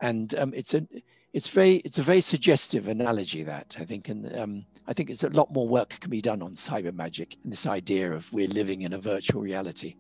And 0.00 0.34
um, 0.36 0.52
it's 0.54 0.74
a 0.74 0.86
it's 1.32 1.48
very 1.48 1.76
it's 1.76 1.98
a 1.98 2.02
very 2.02 2.20
suggestive 2.20 2.88
analogy 2.88 3.42
that 3.42 3.76
I 3.80 3.84
think, 3.84 4.08
and 4.08 4.38
um, 4.38 4.64
I 4.86 4.92
think 4.92 5.10
it's 5.10 5.24
a 5.24 5.30
lot 5.30 5.52
more 5.52 5.66
work 5.66 5.90
can 6.00 6.10
be 6.10 6.22
done 6.22 6.42
on 6.42 6.54
cyber 6.54 6.94
magic 6.94 7.36
and 7.42 7.52
this 7.52 7.66
idea 7.66 8.12
of 8.12 8.30
we're 8.32 8.48
living 8.48 8.82
in 8.82 8.92
a 8.92 8.98
virtual 8.98 9.40
reality. 9.40 9.96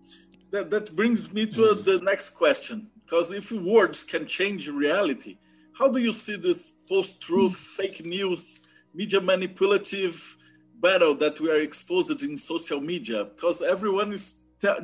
That 0.50 0.70
that 0.70 0.94
brings 0.94 1.32
me 1.32 1.46
to 1.46 1.60
mm. 1.60 1.84
the 1.84 2.00
next 2.00 2.30
question, 2.30 2.90
because 3.04 3.32
if 3.32 3.50
words 3.50 4.04
can 4.04 4.26
change 4.26 4.68
reality, 4.68 5.38
how 5.78 5.88
do 5.88 5.98
you 5.98 6.12
see 6.12 6.36
this 6.36 6.76
post-truth, 6.88 7.52
mm. 7.52 7.76
fake 7.76 8.04
news, 8.04 8.60
media 8.98 9.20
manipulative 9.20 10.36
battle 10.80 11.14
that 11.14 11.40
we 11.40 11.50
are 11.50 11.60
exposed 11.60 12.22
in 12.22 12.36
social 12.36 12.80
media? 12.80 13.24
Because 13.24 13.62
everyone 13.62 14.12
is 14.12 14.24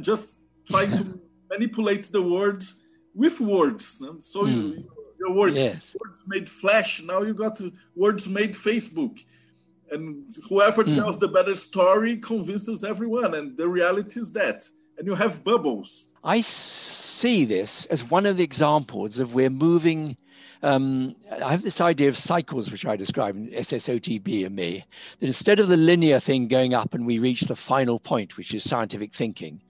just 0.00 0.36
trying 0.66 0.92
to 0.96 1.20
manipulate 1.50 2.04
the 2.16 2.22
words 2.22 2.64
with 3.14 3.40
words. 3.40 4.00
So 4.20 4.44
mm. 4.44 4.52
you, 4.52 4.90
your 5.18 5.32
word, 5.32 5.56
yes. 5.56 5.96
words 6.00 6.22
made 6.26 6.48
Flesh. 6.48 7.02
Now 7.02 7.22
you 7.22 7.34
got 7.34 7.60
words 7.96 8.28
made 8.28 8.52
Facebook, 8.52 9.18
and 9.90 10.30
whoever 10.48 10.84
mm. 10.84 10.94
tells 10.94 11.18
the 11.18 11.28
better 11.28 11.54
story 11.54 12.16
convinces 12.16 12.84
everyone. 12.84 13.34
And 13.34 13.56
the 13.56 13.68
reality 13.68 14.20
is 14.20 14.32
that, 14.32 14.68
and 14.96 15.06
you 15.06 15.14
have 15.14 15.44
bubbles. 15.44 16.06
I 16.22 16.40
see 16.40 17.44
this 17.44 17.84
as 17.86 18.08
one 18.10 18.26
of 18.26 18.36
the 18.36 18.44
examples 18.44 19.18
of 19.18 19.34
we're 19.34 19.50
moving. 19.50 20.16
Um, 20.64 21.14
I 21.30 21.50
have 21.50 21.60
this 21.60 21.82
idea 21.82 22.08
of 22.08 22.16
cycles, 22.16 22.70
which 22.70 22.86
I 22.86 22.96
describe 22.96 23.36
in 23.36 23.50
SSOTBME, 23.50 24.82
that 25.20 25.26
instead 25.26 25.60
of 25.60 25.68
the 25.68 25.76
linear 25.76 26.18
thing 26.18 26.48
going 26.48 26.72
up 26.72 26.94
and 26.94 27.04
we 27.04 27.18
reach 27.18 27.42
the 27.42 27.54
final 27.54 28.00
point, 28.00 28.38
which 28.38 28.54
is 28.54 28.64
scientific 28.64 29.12
thinking, 29.12 29.60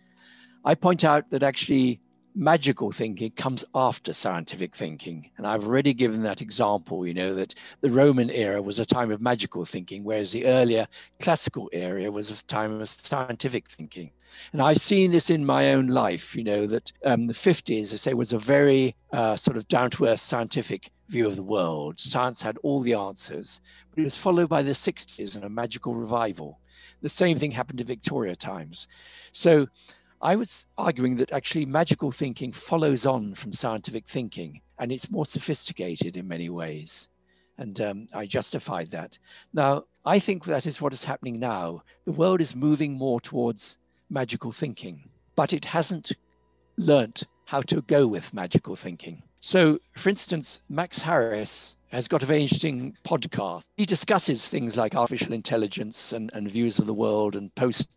I 0.65 0.77
point 0.77 1.03
out 1.03 1.31
that 1.31 1.43
actually 1.43 1.99
magical 2.35 2.91
thinking 2.91 3.31
comes 3.33 3.65
after 3.75 4.13
scientific 4.13 4.75
thinking. 4.75 5.31
And 5.37 5.47
I've 5.47 5.65
already 5.67 5.95
given 5.95 6.23
that 6.23 6.43
example, 6.43 7.07
you 7.07 7.15
know, 7.15 7.35
that 7.35 7.55
the 7.81 7.91
Roman 7.91 8.31
era 8.31 8.61
was 8.61 8.81
a 8.81 8.87
time 8.87 9.11
of 9.11 9.21
magical 9.21 9.65
thinking, 9.65 10.03
whereas 10.03 10.33
the 10.33 10.47
earlier 10.47 10.87
classical 11.21 11.71
era 11.73 12.11
was 12.11 12.31
a 12.31 12.45
time 12.47 12.81
of 12.81 12.89
scientific 12.89 13.71
thinking. 13.71 14.11
And 14.53 14.61
I've 14.61 14.81
seen 14.81 15.13
this 15.13 15.31
in 15.31 15.47
my 15.47 15.73
own 15.73 15.87
life, 15.87 16.35
you 16.35 16.43
know, 16.43 16.67
that 16.67 16.91
um, 17.05 17.29
the 17.29 17.35
50s, 17.35 17.93
I 17.93 17.97
say, 17.97 18.15
was 18.15 18.33
a 18.33 18.39
very 18.39 18.97
uh, 19.13 19.37
sort 19.37 19.57
of 19.57 19.69
down 19.69 19.91
to 19.91 20.07
earth 20.07 20.21
scientific 20.21 20.91
view 21.09 21.29
of 21.29 21.37
the 21.37 21.43
world. 21.43 22.01
Science 22.01 22.43
had 22.43 22.59
all 22.59 22.81
the 22.81 22.95
answers, 22.95 23.61
but 23.91 24.01
it 24.01 24.05
was 24.05 24.17
followed 24.17 24.49
by 24.49 24.63
the 24.63 24.73
60s 24.73 25.37
and 25.37 25.45
a 25.45 25.49
magical 25.49 25.95
revival. 25.95 26.59
The 27.01 27.09
same 27.09 27.39
thing 27.39 27.53
happened 27.53 27.79
to 27.79 27.85
Victoria 27.85 28.35
times. 28.35 28.89
So 29.31 29.69
I 30.23 30.37
was 30.37 30.67
arguing 30.79 31.17
that 31.17 31.33
actually 31.33 31.67
magical 31.67 32.11
thinking 32.11 32.53
follows 32.53 33.05
on 33.07 33.35
from 33.35 33.53
scientific 33.53 34.07
thinking 34.07 34.61
and 34.79 34.91
it's 34.91 35.11
more 35.11 35.27
sophisticated 35.27 36.17
in 36.17 36.29
many 36.29 36.49
ways. 36.49 37.09
And 37.59 37.81
um, 37.81 38.07
I 38.13 38.27
justified 38.27 38.91
that. 38.91 39.19
Now, 39.53 39.85
I 40.05 40.19
think 40.19 40.45
that 40.45 40.67
is 40.67 40.81
what 40.81 40.93
is 40.93 41.05
happening 41.05 41.39
now. 41.39 41.83
The 42.05 42.13
world 42.13 42.41
is 42.41 42.57
moving 42.57 42.93
more 42.93 43.21
towards 43.21 43.79
magical 44.11 44.51
thinking, 44.51 45.09
but 45.37 45.53
it 45.53 45.65
hasn't 45.65 46.13
learnt 46.77 47.25
how 47.45 47.63
to 47.63 47.83
go 47.83 48.07
with 48.07 48.35
magical 48.35 48.75
thinking. 48.77 49.23
So, 49.41 49.79
for 49.97 50.09
instance, 50.09 50.63
Max 50.69 51.01
Harris 51.03 51.77
has 51.89 52.09
got 52.09 52.23
a 52.23 52.27
very 52.27 52.43
interesting 52.43 52.97
podcast. 53.05 53.69
He 53.77 53.87
discusses 53.87 54.49
things 54.49 54.77
like 54.77 54.95
artificial 54.95 55.33
intelligence 55.33 56.13
and, 56.13 56.31
and 56.35 56.51
views 56.51 56.79
of 56.79 56.87
the 56.87 56.95
world 56.95 57.37
and 57.37 57.55
post 57.55 57.89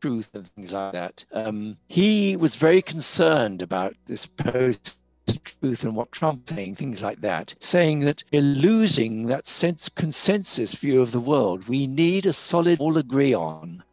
truth 0.00 0.30
and 0.34 0.48
things 0.54 0.72
like 0.72 0.92
that. 0.92 1.24
Um, 1.32 1.76
he 1.88 2.36
was 2.36 2.56
very 2.56 2.82
concerned 2.82 3.62
about 3.62 3.94
this 4.06 4.26
post 4.26 4.96
truth 5.44 5.84
and 5.84 5.94
what 5.94 6.12
Trump's 6.12 6.50
saying, 6.50 6.74
things 6.74 7.02
like 7.02 7.20
that, 7.20 7.54
saying 7.60 8.00
that 8.00 8.24
we're 8.32 8.42
losing 8.42 9.26
that 9.26 9.46
sense 9.46 9.88
consensus 9.88 10.74
view 10.74 11.00
of 11.00 11.12
the 11.12 11.20
world. 11.20 11.68
We 11.68 11.86
need 11.86 12.26
a 12.26 12.32
solid 12.32 12.80
all 12.80 12.96
agree 12.96 13.34
on. 13.34 13.84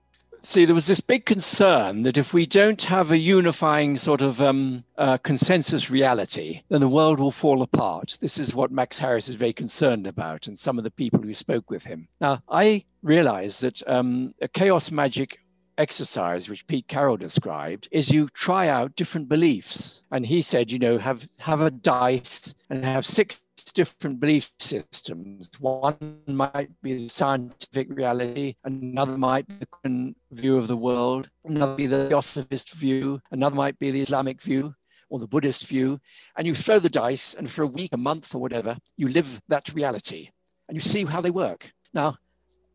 See, 0.43 0.64
there 0.64 0.76
was 0.76 0.88
this 0.88 1.01
big 1.01 1.26
concern 1.26 2.03
that 2.03 2.18
if 2.18 2.34
we 2.34 2.45
don't 2.45 2.82
have 2.84 3.12
a 3.12 3.18
unifying 3.18 3.97
sort 3.97 4.22
of 4.22 4.39
um, 4.41 4.86
uh, 4.97 5.18
consensus 5.18 5.91
reality, 5.91 6.62
then 6.70 6.80
the 6.80 6.88
world 6.88 7.20
will 7.20 7.32
fall 7.32 7.62
apart. 7.62 8.18
This 8.22 8.38
is 8.38 8.55
what 8.55 8.72
Max 8.72 8.97
Harris 8.97 9.28
is 9.28 9.36
very 9.36 9.51
concerned 9.51 10.08
about, 10.08 10.47
and 10.47 10.58
some 10.58 10.78
of 10.78 10.86
the 10.86 10.91
people 10.91 11.22
who 11.22 11.34
spoke 11.34 11.70
with 11.70 11.84
him. 11.84 12.08
Now, 12.22 12.41
I 12.47 12.86
realize 13.03 13.60
that 13.60 13.86
um, 13.89 14.34
a 14.41 14.47
chaos 14.47 14.89
magic 14.89 15.39
exercise 15.78 16.49
which 16.49 16.65
Pete 16.67 16.88
Carroll 16.88 17.17
described 17.17 17.88
is 17.91 18.09
you 18.09 18.30
try 18.30 18.67
out 18.67 18.95
different 18.95 19.30
beliefs. 19.30 20.01
And 20.11 20.25
he 20.25 20.41
said, 20.41 20.71
you 20.71 20.80
know, 20.80 20.97
have 20.97 21.28
have 21.38 21.61
a 21.61 21.71
dice 21.71 22.53
and 22.69 22.84
have 22.84 23.05
six 23.05 23.41
different 23.73 24.19
belief 24.19 24.51
systems. 24.59 25.49
One 25.59 26.21
might 26.28 26.69
be 26.82 26.97
the 26.97 27.09
scientific 27.09 27.88
reality, 27.89 28.55
another 28.63 29.17
might 29.17 29.47
be 29.47 29.65
the 29.84 30.15
view 30.32 30.57
of 30.57 30.67
the 30.67 30.78
world, 30.78 31.30
another 31.45 31.75
be 31.75 31.88
the 31.88 32.07
Theosophist 32.07 32.73
view, 32.73 33.19
another 33.32 33.55
might 33.55 33.78
be 33.80 33.91
the 33.91 34.01
Islamic 34.01 34.41
view 34.41 34.73
or 35.09 35.19
the 35.19 35.28
Buddhist 35.28 35.67
view. 35.67 35.99
And 36.38 36.45
you 36.45 36.55
throw 36.55 36.80
the 36.80 36.89
dice, 36.89 37.34
and 37.34 37.51
for 37.51 37.63
a 37.63 37.67
week, 37.67 37.91
a 37.93 37.97
month, 37.97 38.36
or 38.36 38.39
whatever, 38.39 38.78
you 38.95 39.07
live 39.07 39.41
that 39.47 39.73
reality 39.73 40.30
and 40.67 40.75
you 40.75 40.82
see 40.82 41.05
how 41.05 41.21
they 41.21 41.32
work. 41.32 41.71
Now, 41.93 42.17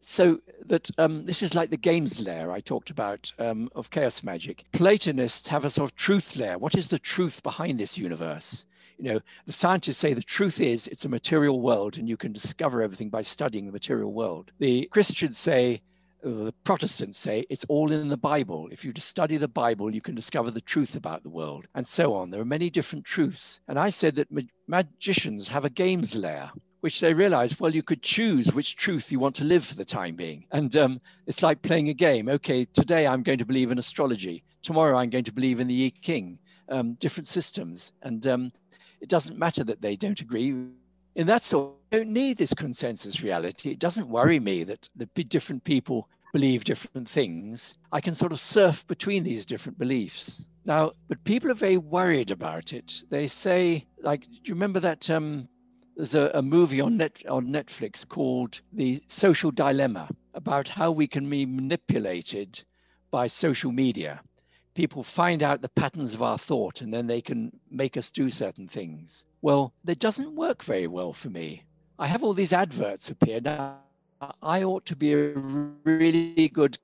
so 0.02 0.40
that 0.66 0.90
um, 0.98 1.24
this 1.24 1.42
is 1.42 1.54
like 1.54 1.70
the 1.70 1.76
games 1.76 2.20
layer 2.20 2.50
I 2.50 2.60
talked 2.60 2.90
about 2.90 3.32
um, 3.38 3.70
of 3.74 3.90
chaos 3.90 4.22
magic. 4.22 4.64
Platonists 4.72 5.46
have 5.46 5.64
a 5.64 5.70
sort 5.70 5.90
of 5.90 5.96
truth 5.96 6.36
layer. 6.36 6.58
What 6.58 6.74
is 6.74 6.88
the 6.88 6.98
truth 6.98 7.42
behind 7.42 7.78
this 7.78 7.96
universe? 7.96 8.66
You 8.98 9.04
know, 9.04 9.20
the 9.46 9.52
scientists 9.52 9.98
say 9.98 10.12
the 10.12 10.22
truth 10.22 10.60
is 10.60 10.88
it's 10.88 11.04
a 11.04 11.08
material 11.08 11.60
world 11.60 11.96
and 11.96 12.08
you 12.08 12.16
can 12.16 12.32
discover 12.32 12.82
everything 12.82 13.10
by 13.10 13.22
studying 13.22 13.66
the 13.66 13.72
material 13.72 14.12
world. 14.12 14.50
The 14.58 14.88
Christians 14.92 15.38
say, 15.38 15.80
the 16.22 16.54
Protestants 16.64 17.18
say 17.18 17.46
it's 17.48 17.64
all 17.68 17.90
in 17.92 18.08
the 18.08 18.16
Bible. 18.16 18.68
If 18.70 18.84
you 18.84 18.92
study 18.98 19.36
the 19.36 19.48
Bible, 19.48 19.94
you 19.94 20.00
can 20.00 20.14
discover 20.14 20.50
the 20.50 20.60
truth 20.60 20.94
about 20.94 21.22
the 21.22 21.30
world, 21.30 21.66
and 21.74 21.86
so 21.86 22.14
on. 22.14 22.30
There 22.30 22.40
are 22.40 22.44
many 22.44 22.70
different 22.70 23.04
truths. 23.04 23.60
And 23.66 23.78
I 23.78 23.90
said 23.90 24.14
that 24.16 24.28
magicians 24.68 25.48
have 25.48 25.64
a 25.64 25.70
games 25.70 26.14
layer 26.14 26.50
which 26.82 26.98
they 26.98 27.14
realized, 27.14 27.60
well, 27.60 27.72
you 27.72 27.82
could 27.82 28.02
choose 28.02 28.52
which 28.52 28.74
truth 28.74 29.12
you 29.12 29.20
want 29.20 29.36
to 29.36 29.44
live 29.44 29.64
for 29.64 29.76
the 29.76 29.84
time 29.84 30.16
being. 30.16 30.44
And 30.50 30.74
um, 30.74 31.00
it's 31.28 31.40
like 31.40 31.62
playing 31.62 31.90
a 31.90 31.94
game. 31.94 32.28
Okay, 32.28 32.64
today 32.64 33.06
I'm 33.06 33.22
going 33.22 33.38
to 33.38 33.44
believe 33.44 33.70
in 33.70 33.78
astrology. 33.78 34.42
Tomorrow 34.62 34.98
I'm 34.98 35.08
going 35.08 35.22
to 35.22 35.32
believe 35.32 35.60
in 35.60 35.68
the 35.68 35.86
I 35.86 35.92
Ching, 36.02 36.40
um, 36.68 36.94
different 36.94 37.28
systems. 37.28 37.92
And 38.02 38.26
um, 38.26 38.52
it 39.00 39.08
doesn't 39.08 39.38
matter 39.38 39.62
that 39.62 39.80
they 39.80 39.94
don't 39.94 40.20
agree. 40.20 40.48
In 41.14 41.26
that 41.28 41.42
sort, 41.42 41.72
I 41.92 41.98
don't 41.98 42.12
need 42.12 42.36
this 42.36 42.52
consensus 42.52 43.22
reality. 43.22 43.70
It 43.70 43.78
doesn't 43.78 44.08
worry 44.08 44.40
me 44.40 44.64
that 44.64 44.88
the 44.96 45.06
different 45.22 45.62
people 45.62 46.08
believe 46.32 46.64
different 46.64 47.08
things. 47.08 47.74
I 47.92 48.00
can 48.00 48.16
sort 48.16 48.32
of 48.32 48.40
surf 48.40 48.84
between 48.88 49.22
these 49.22 49.46
different 49.46 49.78
beliefs. 49.78 50.44
Now, 50.64 50.92
but 51.06 51.22
people 51.22 51.52
are 51.52 51.54
very 51.54 51.76
worried 51.76 52.32
about 52.32 52.72
it. 52.72 53.04
They 53.08 53.28
say, 53.28 53.86
like, 54.00 54.22
do 54.22 54.38
you 54.46 54.54
remember 54.54 54.80
that 54.80 55.08
um, 55.10 55.48
there's 55.96 56.14
a, 56.14 56.30
a 56.34 56.42
movie 56.42 56.80
on 56.80 56.96
net 56.96 57.22
on 57.28 57.46
Netflix 57.48 58.06
called 58.06 58.60
The 58.72 59.02
Social 59.06 59.50
Dilemma 59.50 60.08
about 60.34 60.68
how 60.68 60.90
we 60.90 61.06
can 61.06 61.28
be 61.28 61.46
manipulated 61.46 62.62
by 63.10 63.26
social 63.26 63.72
media. 63.72 64.20
People 64.74 65.02
find 65.02 65.42
out 65.42 65.60
the 65.60 65.68
patterns 65.68 66.14
of 66.14 66.22
our 66.22 66.38
thought 66.38 66.80
and 66.80 66.92
then 66.92 67.06
they 67.06 67.20
can 67.20 67.52
make 67.70 67.96
us 67.96 68.10
do 68.10 68.30
certain 68.30 68.66
things. 68.66 69.24
Well, 69.42 69.74
that 69.84 69.98
doesn't 69.98 70.34
work 70.34 70.64
very 70.64 70.86
well 70.86 71.12
for 71.12 71.28
me. 71.28 71.64
I 71.98 72.06
have 72.06 72.22
all 72.22 72.32
these 72.32 72.54
adverts 72.54 73.10
appear 73.10 73.40
now. 73.40 73.78
I 74.40 74.62
ought 74.62 74.86
to 74.86 74.96
be 74.96 75.12
a 75.12 75.32
really 75.84 76.48
good 76.48 76.78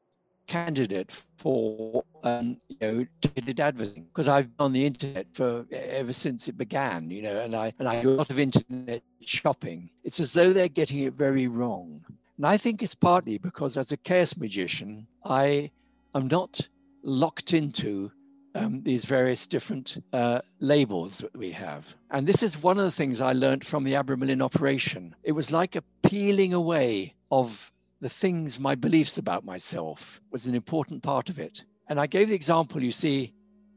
candidate 0.49 1.13
for 1.37 2.03
um, 2.25 2.57
you 2.69 2.77
know 2.81 3.07
targeted 3.21 3.61
advertising 3.61 4.05
because 4.05 4.27
I've 4.27 4.49
been 4.57 4.65
on 4.65 4.73
the 4.73 4.85
internet 4.85 5.27
for 5.33 5.65
ever 5.71 6.13
since 6.13 6.49
it 6.49 6.59
began, 6.59 7.11
you 7.11 7.23
know, 7.23 7.39
and 7.39 7.55
I 7.55 7.73
and 7.79 7.87
I 7.87 8.03
do 8.03 8.11
a 8.11 8.17
lot 8.17 8.31
of 8.31 8.39
internet 8.41 9.03
shopping. 9.25 9.91
It's 10.03 10.19
as 10.19 10.33
though 10.33 10.53
they're 10.53 10.69
getting 10.69 11.01
it 11.01 11.13
very 11.13 11.47
wrong, 11.47 12.05
and 12.37 12.47
I 12.47 12.57
think 12.57 12.83
it's 12.83 12.95
partly 12.95 13.39
because 13.39 13.77
as 13.77 13.93
a 13.93 13.97
chaos 13.97 14.37
magician, 14.37 15.07
I 15.25 15.71
am 16.15 16.27
not 16.27 16.67
locked 17.03 17.53
into 17.53 18.11
um, 18.55 18.83
these 18.83 19.05
various 19.05 19.47
different 19.47 20.03
uh, 20.13 20.41
labels 20.61 21.19
that 21.19 21.37
we 21.37 21.53
have. 21.53 21.95
And 22.11 22.27
this 22.27 22.43
is 22.43 22.63
one 22.63 22.79
of 22.79 22.85
the 22.85 22.93
things 22.93 23.21
I 23.21 23.33
learned 23.33 23.65
from 23.65 23.85
the 23.85 23.93
Abramelin 23.93 24.43
operation. 24.43 25.15
It 25.23 25.33
was 25.33 25.53
like 25.53 25.77
a 25.77 25.85
peeling 26.03 26.55
away 26.55 27.15
of 27.31 27.71
the 28.01 28.09
things, 28.09 28.59
my 28.59 28.75
beliefs 28.75 29.19
about 29.19 29.45
myself 29.45 30.21
was 30.31 30.47
an 30.47 30.55
important 30.55 31.03
part 31.03 31.29
of 31.29 31.39
it. 31.39 31.65
And 31.89 31.99
I 31.99 32.07
gave 32.07 32.29
the 32.29 32.35
example, 32.35 32.83
you 32.83 32.93
see, 32.93 33.33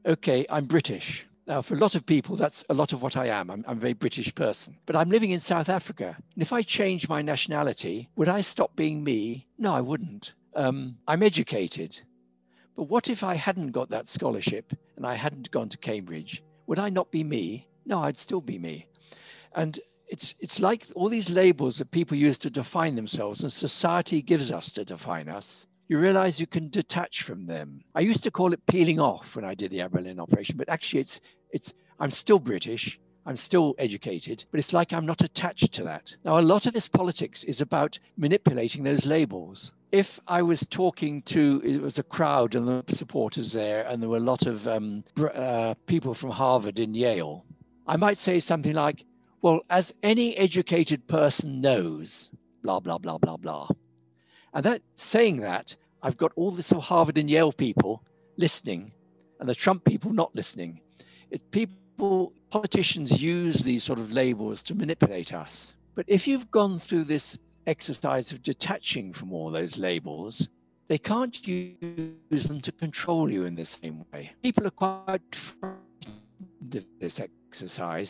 okay, 0.05 0.45
I'm 0.49 0.65
British. 0.65 1.25
Now, 1.47 1.61
for 1.61 1.73
a 1.73 1.79
lot 1.79 1.95
of 1.95 2.05
people, 2.05 2.35
that's 2.35 2.63
a 2.69 2.73
lot 2.73 2.93
of 2.93 3.01
what 3.01 3.17
I 3.17 3.27
am. 3.27 3.49
I'm, 3.49 3.65
I'm, 3.67 3.77
a 3.77 3.81
very 3.81 3.93
British 3.93 4.33
person. 4.35 4.77
But 4.85 4.95
I'm 4.95 5.09
living 5.09 5.31
in 5.31 5.39
South 5.39 5.69
Africa. 5.69 6.15
And 6.35 6.41
if 6.41 6.53
I 6.53 6.61
change 6.61 7.09
my 7.09 7.21
nationality, 7.21 8.09
would 8.15 8.29
I 8.29 8.41
stop 8.41 8.75
being 8.75 9.03
me? 9.03 9.47
No, 9.57 9.73
I 9.73 9.81
wouldn't. 9.81 10.33
Um, 10.55 10.97
I'm 11.07 11.23
educated. 11.23 11.99
But 12.75 12.83
what 12.83 13.09
if 13.09 13.23
I 13.23 13.35
hadn't 13.35 13.71
got 13.71 13.89
that 13.89 14.07
scholarship 14.07 14.73
and 14.95 15.05
I 15.05 15.15
hadn't 15.15 15.51
gone 15.51 15.69
to 15.69 15.77
Cambridge, 15.77 16.43
would 16.67 16.79
I 16.79 16.89
not 16.89 17.11
be 17.11 17.23
me? 17.23 17.67
No, 17.85 18.01
I'd 18.03 18.17
still 18.17 18.41
be 18.41 18.59
me. 18.59 18.87
And 19.55 19.79
it's 20.11 20.35
it's 20.41 20.59
like 20.59 20.85
all 20.93 21.07
these 21.07 21.29
labels 21.29 21.77
that 21.77 21.89
people 21.89 22.17
use 22.17 22.37
to 22.39 22.49
define 22.49 22.95
themselves 22.95 23.41
and 23.41 23.51
society 23.51 24.21
gives 24.21 24.51
us 24.51 24.71
to 24.73 24.83
define 24.83 25.29
us. 25.29 25.65
You 25.87 25.99
realize 25.99 26.39
you 26.39 26.47
can 26.47 26.69
detach 26.69 27.23
from 27.23 27.45
them. 27.45 27.81
I 27.95 28.01
used 28.01 28.23
to 28.23 28.31
call 28.31 28.53
it 28.53 28.65
peeling 28.65 28.99
off 28.99 29.35
when 29.35 29.45
i 29.45 29.55
did 29.55 29.71
the 29.71 29.79
Abramelin 29.79 30.19
operation 30.19 30.57
but 30.57 30.69
actually 30.69 30.99
it's 30.99 31.21
it's 31.51 31.73
i'm 31.99 32.11
still 32.11 32.39
british. 32.39 32.99
I'm 33.25 33.37
still 33.37 33.75
educated 33.77 34.43
but 34.51 34.59
it's 34.59 34.73
like 34.73 34.91
i'm 34.91 35.05
not 35.05 35.21
attached 35.21 35.71
to 35.75 35.83
that. 35.83 36.13
Now 36.25 36.37
a 36.39 36.49
lot 36.53 36.65
of 36.65 36.73
this 36.73 36.89
politics 36.89 37.45
is 37.45 37.61
about 37.61 37.97
manipulating 38.17 38.83
those 38.83 39.05
labels. 39.05 39.71
If 39.93 40.19
I 40.27 40.41
was 40.41 40.65
talking 40.69 41.21
to, 41.23 41.61
it 41.65 41.81
was 41.81 41.99
a 41.99 42.03
crowd 42.03 42.55
and 42.55 42.65
the 42.65 42.95
supporters 42.95 43.51
there, 43.51 43.85
and 43.87 44.01
there 44.01 44.09
were 44.09 44.23
a 44.25 44.31
lot 44.33 44.45
of 44.45 44.65
um, 44.65 45.03
uh, 45.19 45.73
people 45.85 46.13
from 46.13 46.29
Harvard 46.29 46.79
and 46.79 46.95
Yale, 46.95 47.43
I 47.87 47.97
might 47.97 48.17
say 48.17 48.39
something 48.39 48.73
like, 48.73 49.03
well, 49.41 49.61
as 49.69 49.93
any 50.03 50.37
educated 50.37 51.07
person 51.07 51.61
knows, 51.61 52.29
blah, 52.61 52.79
blah, 52.79 52.97
blah, 52.97 53.17
blah, 53.17 53.37
blah. 53.37 53.67
And 54.53 54.63
that 54.65 54.81
saying 54.95 55.37
that, 55.37 55.75
I've 56.03 56.17
got 56.17 56.31
all 56.35 56.51
this 56.51 56.71
of 56.71 56.81
Harvard 56.81 57.17
and 57.17 57.29
Yale 57.29 57.51
people 57.51 58.03
listening 58.37 58.91
and 59.39 59.49
the 59.49 59.55
Trump 59.55 59.83
people 59.83 60.13
not 60.13 60.35
listening. 60.35 60.81
It, 61.31 61.49
people, 61.51 62.33
politicians 62.49 63.21
use 63.21 63.61
these 63.61 63.83
sort 63.83 63.99
of 63.99 64.11
labels 64.11 64.61
to 64.63 64.75
manipulate 64.75 65.33
us. 65.33 65.73
But 65.95 66.05
if 66.07 66.27
you've 66.27 66.49
gone 66.51 66.79
through 66.79 67.05
this 67.05 67.37
exercise 67.67 68.31
of 68.31 68.43
detaching 68.43 69.13
from 69.13 69.33
all 69.33 69.51
those 69.51 69.77
labels, 69.77 70.49
they 70.87 70.97
can't 70.97 71.47
use 71.47 72.47
them 72.47 72.61
to 72.61 72.71
control 72.71 73.31
you 73.31 73.45
in 73.45 73.55
the 73.55 73.65
same 73.65 74.05
way. 74.11 74.31
People 74.43 74.67
are 74.67 74.71
quite 74.71 75.35
frightened 75.35 76.75
of 76.75 76.83
this 76.99 77.19
exercise 77.19 77.40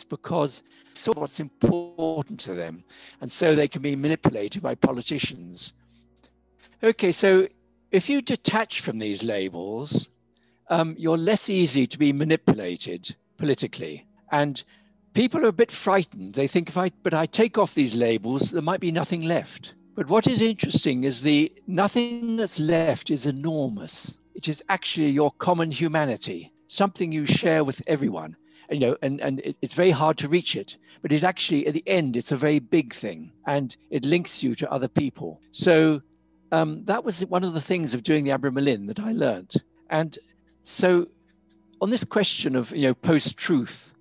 because 0.08 0.62
it's 0.90 1.06
what's 1.06 1.40
important 1.40 2.38
to 2.40 2.54
them. 2.54 2.84
And 3.20 3.30
so 3.30 3.54
they 3.54 3.68
can 3.68 3.82
be 3.82 3.96
manipulated 3.96 4.62
by 4.62 4.74
politicians. 4.74 5.72
Okay, 6.82 7.12
so 7.12 7.48
if 7.90 8.08
you 8.08 8.22
detach 8.22 8.80
from 8.80 8.98
these 8.98 9.22
labels, 9.22 10.08
um, 10.68 10.94
you're 10.98 11.18
less 11.18 11.48
easy 11.48 11.86
to 11.86 11.98
be 11.98 12.12
manipulated 12.12 13.14
politically. 13.36 14.06
And 14.30 14.62
people 15.14 15.44
are 15.44 15.48
a 15.48 15.52
bit 15.52 15.72
frightened. 15.72 16.34
They 16.34 16.48
think 16.48 16.68
if 16.68 16.76
I, 16.76 16.90
but 17.02 17.14
I 17.14 17.26
take 17.26 17.58
off 17.58 17.74
these 17.74 17.94
labels, 17.94 18.50
there 18.50 18.62
might 18.62 18.80
be 18.80 18.92
nothing 18.92 19.22
left. 19.22 19.74
But 19.94 20.08
what 20.08 20.26
is 20.26 20.40
interesting 20.40 21.04
is 21.04 21.20
the 21.20 21.52
nothing 21.66 22.36
that's 22.36 22.58
left 22.58 23.10
is 23.10 23.26
enormous. 23.26 24.18
It 24.34 24.48
is 24.48 24.64
actually 24.70 25.10
your 25.10 25.30
common 25.32 25.70
humanity, 25.70 26.50
something 26.68 27.12
you 27.12 27.26
share 27.26 27.62
with 27.62 27.82
everyone 27.86 28.36
you 28.72 28.80
know, 28.80 28.96
and, 29.02 29.20
and 29.20 29.40
it, 29.40 29.56
it's 29.62 29.74
very 29.74 29.90
hard 29.90 30.18
to 30.18 30.28
reach 30.28 30.56
it. 30.56 30.76
But 31.02 31.12
it 31.12 31.24
actually, 31.24 31.66
at 31.66 31.74
the 31.74 31.82
end, 31.86 32.16
it's 32.16 32.32
a 32.32 32.36
very 32.36 32.58
big 32.58 32.94
thing 32.94 33.32
and 33.46 33.76
it 33.90 34.04
links 34.04 34.42
you 34.42 34.54
to 34.56 34.70
other 34.70 34.88
people. 34.88 35.40
So 35.50 36.00
um, 36.52 36.84
that 36.84 37.04
was 37.04 37.24
one 37.26 37.44
of 37.44 37.54
the 37.54 37.60
things 37.60 37.94
of 37.94 38.02
doing 38.02 38.24
the 38.24 38.30
Abramelin 38.30 38.86
that 38.86 39.00
I 39.00 39.12
learned. 39.12 39.54
And 39.90 40.18
so 40.62 41.08
on 41.80 41.90
this 41.90 42.04
question 42.04 42.54
of, 42.54 42.70
you 42.70 42.82
know, 42.82 42.94
post-truth, 42.94 43.92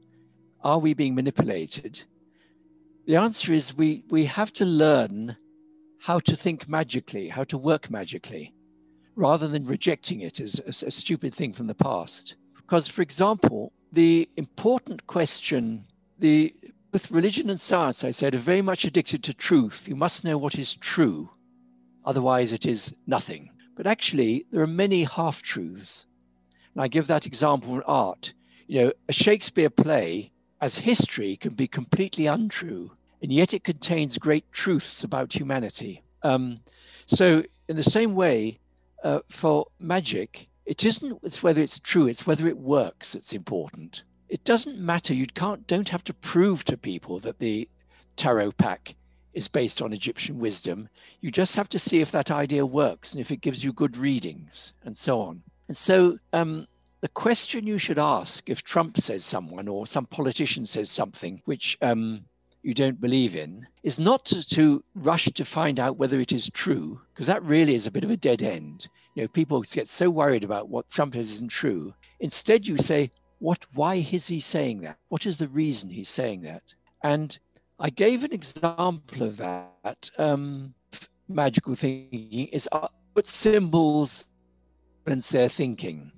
are 0.64 0.78
we 0.78 0.94
being 0.94 1.16
manipulated? 1.16 2.04
The 3.08 3.16
answer 3.16 3.52
is 3.52 3.76
we, 3.76 4.04
we 4.10 4.26
have 4.26 4.54
to 4.54 4.66
learn 4.66 5.36
how 6.00 6.20
to 6.20 6.36
think 6.36 6.70
magically, 6.70 7.28
how 7.28 7.44
to 7.46 7.58
work 7.58 7.90
magically, 7.90 8.54
rather 9.16 9.48
than 9.48 9.66
rejecting 9.66 10.22
it 10.22 10.40
as, 10.40 10.60
as 10.60 10.84
a 10.84 10.92
stupid 10.92 11.34
thing 11.34 11.54
from 11.54 11.68
the 11.68 11.74
past. 11.74 12.36
Because, 12.56 12.88
for 12.88 13.02
example, 13.02 13.74
the 13.92 14.30
important 14.38 15.06
question, 15.08 15.86
the 16.20 16.56
with 16.92 17.12
religion 17.12 17.50
and 17.50 17.60
science, 17.60 18.04
I 18.04 18.12
said, 18.12 18.36
are 18.36 18.40
very 18.40 18.62
much 18.62 18.84
addicted 18.84 19.24
to 19.24 19.34
truth. 19.34 19.88
You 19.88 19.96
must 19.96 20.26
know 20.26 20.38
what 20.38 20.60
is 20.60 20.76
true, 20.76 21.30
otherwise, 22.04 22.52
it 22.52 22.66
is 22.66 22.94
nothing. 23.08 23.50
But 23.76 23.88
actually, 23.88 24.46
there 24.52 24.62
are 24.62 24.68
many 24.68 25.06
half 25.06 25.42
truths. 25.42 26.06
And 26.74 26.84
I 26.84 26.90
give 26.90 27.08
that 27.08 27.26
example 27.26 27.76
in 27.76 27.84
art. 27.84 28.34
You 28.68 28.82
know, 28.82 28.92
a 29.08 29.14
Shakespeare 29.14 29.70
play 29.70 30.32
as 30.60 30.78
history 30.78 31.38
can 31.38 31.54
be 31.54 31.68
completely 31.68 32.28
untrue, 32.28 32.92
and 33.22 33.32
yet 33.32 33.54
it 33.54 33.64
contains 33.64 34.18
great 34.18 34.52
truths 34.52 35.04
about 35.04 35.34
humanity. 35.34 36.04
Um, 36.24 36.60
so, 37.08 37.44
in 37.68 37.78
the 37.78 37.84
same 37.84 38.16
way, 38.16 38.60
uh, 39.04 39.20
for 39.30 39.66
magic, 39.80 40.48
it 40.72 40.86
isn't 40.86 41.44
whether 41.44 41.60
it's 41.60 41.80
true, 41.80 42.08
it's 42.08 42.26
whether 42.26 42.48
it 42.48 42.58
works 42.58 43.12
that's 43.12 43.34
important. 43.34 44.04
It 44.30 44.46
doesn't 44.46 44.80
matter. 44.80 45.14
You 45.14 45.28
can't 45.28 45.68
don't 45.68 45.90
have 45.90 46.06
to 46.06 46.14
prove 46.14 46.64
to 46.64 46.78
people 46.78 47.20
that 47.20 47.40
the 47.40 47.68
tarot 48.16 48.54
pack 48.54 48.96
is 49.34 49.50
based 49.50 49.82
on 49.82 49.92
Egyptian 49.92 50.40
wisdom. 50.40 50.88
You 51.20 51.30
just 51.30 51.58
have 51.58 51.68
to 51.72 51.78
see 51.78 52.00
if 52.00 52.12
that 52.14 52.32
idea 52.32 52.66
works 52.66 53.12
and 53.12 53.20
if 53.20 53.32
it 53.32 53.42
gives 53.42 53.66
you 53.66 53.74
good 53.74 53.98
readings 53.98 54.72
and 54.86 54.98
so 54.98 55.20
on. 55.20 55.44
And 55.68 55.76
so 55.76 56.18
um, 56.32 56.66
the 57.02 57.10
question 57.10 57.68
you 57.68 57.78
should 57.78 58.00
ask 58.00 58.50
if 58.50 58.64
Trump 58.64 58.98
says 58.98 59.26
someone 59.26 59.68
or 59.68 59.86
some 59.86 60.06
politician 60.06 60.66
says 60.66 60.90
something 60.90 61.42
which 61.44 61.78
um, 61.82 62.24
you 62.64 62.74
don't 62.74 63.02
believe 63.02 63.36
in 63.36 63.68
is 63.84 64.00
not 64.00 64.24
to, 64.28 64.48
to, 64.48 64.82
rush 64.96 65.26
to 65.26 65.44
find 65.44 65.82
out 65.82 65.98
whether 65.98 66.22
it 66.22 66.32
is 66.32 66.50
true, 66.54 67.02
because 67.14 67.28
that 67.28 67.44
really 67.44 67.76
is 67.76 67.86
a 67.86 67.92
bit 67.92 68.06
of 68.06 68.12
a 68.12 68.16
dead 68.16 68.42
end. 68.42 68.88
You 69.16 69.24
know, 69.24 69.28
people 69.28 69.62
get 69.62 69.88
so 69.88 70.10
worried 70.10 70.44
about 70.44 70.70
what 70.70 70.90
Trump 70.90 71.16
says 71.16 71.32
isn't 71.32 71.52
true. 71.52 71.94
Instead, 72.20 72.66
you 72.66 72.78
say, 72.78 73.12
what, 73.40 73.66
why 73.74 73.96
is 73.96 74.28
he 74.28 74.40
saying 74.40 74.82
that? 74.82 74.98
What 75.10 75.26
is 75.26 75.38
the 75.38 75.48
reason 75.50 75.90
he's 75.90 76.10
saying 76.10 76.42
that? 76.44 76.64
And 77.04 77.38
I 77.80 77.90
gave 77.90 78.24
an 78.24 78.32
example 78.32 79.24
of 79.24 79.38
that. 79.38 80.10
Um, 80.18 80.74
magical 81.28 81.76
thinking 81.76 82.48
is 82.48 82.70
uh, 82.72 82.88
put 83.16 83.26
symbols 83.26 84.26
and 85.06 85.22
their 85.24 85.50
thinking. 85.50 86.12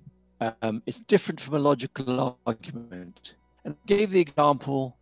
Um, 0.61 0.83
it's 0.85 0.99
different 0.99 1.39
from 1.39 1.55
a 1.55 1.59
logical 1.59 2.37
argument. 2.45 3.35
And 3.63 3.75
I 3.75 3.87
gave 3.87 4.11
the 4.11 4.19
example 4.19 4.97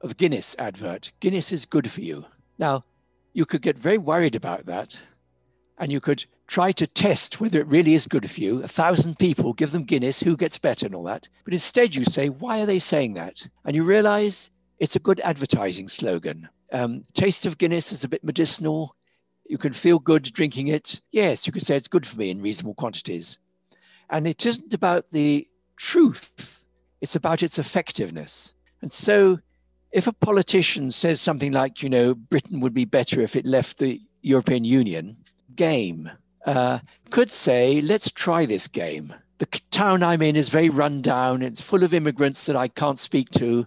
of 0.00 0.16
Guinness 0.16 0.56
advert. 0.58 1.12
Guinness 1.20 1.52
is 1.52 1.66
good 1.66 1.90
for 1.90 2.00
you. 2.00 2.24
Now, 2.58 2.84
you 3.34 3.44
could 3.44 3.62
get 3.62 3.76
very 3.76 3.98
worried 3.98 4.34
about 4.34 4.64
that 4.66 4.98
and 5.78 5.92
you 5.92 6.00
could 6.00 6.24
try 6.46 6.72
to 6.72 6.86
test 6.86 7.40
whether 7.40 7.60
it 7.60 7.66
really 7.66 7.94
is 7.94 8.06
good 8.06 8.30
for 8.30 8.40
you. 8.40 8.62
A 8.62 8.68
thousand 8.68 9.18
people 9.18 9.52
give 9.52 9.70
them 9.70 9.84
Guinness, 9.84 10.20
who 10.20 10.36
gets 10.36 10.58
better 10.58 10.86
and 10.86 10.94
all 10.94 11.04
that. 11.04 11.28
But 11.44 11.54
instead, 11.54 11.94
you 11.94 12.04
say, 12.04 12.28
why 12.28 12.60
are 12.60 12.66
they 12.66 12.78
saying 12.78 13.14
that? 13.14 13.46
And 13.64 13.76
you 13.76 13.84
realize 13.84 14.50
it's 14.78 14.96
a 14.96 15.00
good 15.00 15.20
advertising 15.20 15.88
slogan. 15.88 16.48
Um, 16.72 17.04
taste 17.14 17.46
of 17.46 17.58
Guinness 17.58 17.92
is 17.92 18.04
a 18.04 18.08
bit 18.08 18.24
medicinal. 18.24 18.96
You 19.48 19.58
can 19.58 19.72
feel 19.72 19.98
good 19.98 20.24
drinking 20.32 20.68
it. 20.68 21.00
Yes, 21.12 21.46
you 21.46 21.52
could 21.52 21.64
say 21.64 21.76
it's 21.76 21.88
good 21.88 22.06
for 22.06 22.16
me 22.16 22.30
in 22.30 22.42
reasonable 22.42 22.74
quantities. 22.74 23.38
And 24.10 24.26
it 24.26 24.44
isn't 24.44 24.74
about 24.74 25.10
the 25.10 25.46
truth, 25.76 26.64
it's 27.00 27.14
about 27.14 27.42
its 27.42 27.58
effectiveness. 27.58 28.54
And 28.82 28.90
so 28.90 29.38
if 29.92 30.06
a 30.06 30.12
politician 30.12 30.90
says 30.90 31.20
something 31.20 31.52
like, 31.52 31.82
you 31.82 31.88
know, 31.88 32.14
Britain 32.14 32.60
would 32.60 32.74
be 32.74 32.84
better 32.84 33.20
if 33.20 33.36
it 33.36 33.46
left 33.46 33.78
the 33.78 34.00
European 34.22 34.64
Union, 34.64 35.16
game 35.58 36.10
uh, 36.46 36.78
could 37.10 37.30
say, 37.30 37.82
let's 37.82 38.10
try 38.10 38.46
this 38.46 38.66
game. 38.66 39.12
The 39.36 39.46
town 39.70 40.02
I'm 40.02 40.22
in 40.22 40.36
is 40.36 40.48
very 40.48 40.70
run 40.70 41.02
down. 41.02 41.42
It's 41.42 41.60
full 41.60 41.82
of 41.84 41.92
immigrants 41.92 42.46
that 42.46 42.56
I 42.56 42.68
can't 42.68 42.98
speak 42.98 43.30
to. 43.32 43.66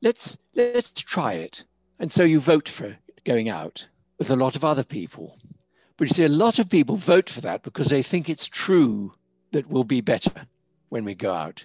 Let's 0.00 0.38
let's 0.54 0.90
try 0.90 1.34
it. 1.34 1.64
And 1.98 2.10
so 2.10 2.24
you 2.24 2.40
vote 2.40 2.68
for 2.68 2.96
going 3.24 3.48
out 3.48 3.86
with 4.18 4.30
a 4.30 4.36
lot 4.36 4.56
of 4.56 4.64
other 4.64 4.84
people. 4.84 5.38
But 5.96 6.08
you 6.08 6.14
see, 6.14 6.24
a 6.24 6.28
lot 6.28 6.58
of 6.58 6.68
people 6.68 6.96
vote 6.96 7.30
for 7.30 7.40
that 7.42 7.62
because 7.62 7.88
they 7.88 8.02
think 8.02 8.28
it's 8.28 8.46
true 8.46 9.12
that 9.52 9.68
we'll 9.68 9.84
be 9.84 10.00
better 10.00 10.46
when 10.88 11.04
we 11.04 11.14
go 11.14 11.32
out. 11.32 11.64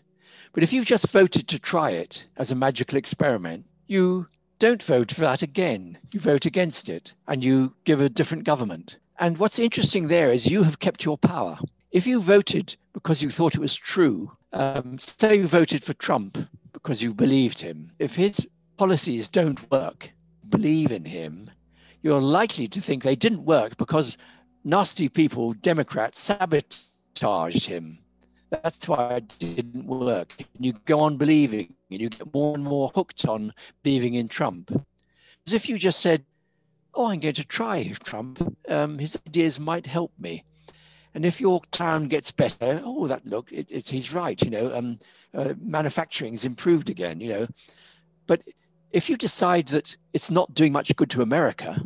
But 0.54 0.64
if 0.64 0.74
you've 0.74 0.86
just 0.86 1.10
voted 1.10 1.48
to 1.48 1.60
try 1.60 1.92
it 1.92 2.28
as 2.38 2.52
a 2.52 2.56
magical 2.56 2.98
experiment, 2.98 3.66
you 3.88 4.28
don't 4.60 4.84
vote 4.84 5.12
for 5.12 5.22
that 5.22 5.42
again. 5.42 5.98
You 6.12 6.20
vote 6.20 6.46
against 6.46 6.90
it 6.90 7.14
and 7.28 7.44
you 7.44 7.74
give 7.86 8.02
a 8.02 8.10
different 8.10 8.44
government. 8.44 8.98
And 9.20 9.38
what's 9.38 9.60
interesting 9.60 10.08
there 10.08 10.32
is 10.32 10.48
you 10.48 10.64
have 10.64 10.80
kept 10.80 11.04
your 11.04 11.18
power. 11.18 11.60
If 11.92 12.08
you 12.08 12.22
voted 12.22 12.78
because 12.94 13.22
you 13.22 13.30
thought 13.30 13.54
it 13.54 13.60
was 13.60 13.76
true, 13.76 14.32
um, 14.54 14.98
say 14.98 15.36
you 15.36 15.48
voted 15.48 15.84
for 15.84 15.94
Trump 15.94 16.38
because 16.72 17.02
you 17.02 17.14
believed 17.14 17.60
him, 17.60 17.92
if 18.00 18.16
his 18.16 18.48
policies 18.78 19.28
don't 19.28 19.70
work, 19.70 20.10
believe 20.48 20.94
in 20.94 21.04
him, 21.04 21.50
you're 22.02 22.22
likely 22.22 22.66
to 22.70 22.80
think 22.80 23.04
they 23.04 23.16
didn't 23.18 23.44
work 23.44 23.76
because 23.76 24.18
nasty 24.64 25.10
people, 25.10 25.52
Democrats, 25.52 26.22
sabotaged 26.22 27.66
him. 27.66 28.00
That's 28.50 28.88
why 28.88 29.16
it 29.16 29.34
didn't 29.38 29.86
work. 29.86 30.34
And 30.56 30.66
you 30.66 30.74
go 30.86 31.02
on 31.02 31.18
believing, 31.18 31.74
and 31.92 32.00
you 32.00 32.10
get 32.10 32.34
more 32.34 32.56
and 32.56 32.64
more 32.64 32.90
hooked 32.96 33.26
on 33.26 33.54
believing 33.84 34.14
in 34.14 34.30
Trump. 34.30 34.72
As 35.46 35.54
if 35.54 35.68
you 35.68 35.78
just 35.78 36.00
said, 36.00 36.24
Oh, 37.00 37.06
I'm 37.06 37.22
going 37.22 37.34
to 37.36 37.46
try 37.46 37.94
Trump. 38.04 38.58
Um, 38.68 39.00
his 39.00 39.18
ideas 39.26 39.58
might 39.58 39.88
help 39.88 40.12
me. 40.20 40.44
And 41.16 41.26
if 41.26 41.40
your 41.40 41.62
town 41.72 42.10
gets 42.10 42.30
better, 42.30 42.82
oh, 42.84 43.08
that 43.08 43.26
look, 43.26 43.54
it, 43.54 43.68
it's 43.72 43.90
he's 43.90 44.14
right. 44.14 44.40
You 44.42 44.50
know, 44.50 44.76
um, 44.76 45.00
uh, 45.34 45.54
manufacturing's 45.62 46.44
improved 46.44 46.90
again. 46.90 47.22
You 47.22 47.30
know, 47.30 47.48
but 48.28 48.44
if 48.92 49.10
you 49.10 49.16
decide 49.16 49.70
that 49.70 49.96
it's 50.12 50.30
not 50.30 50.54
doing 50.54 50.74
much 50.74 50.94
good 50.98 51.10
to 51.12 51.22
America, 51.22 51.82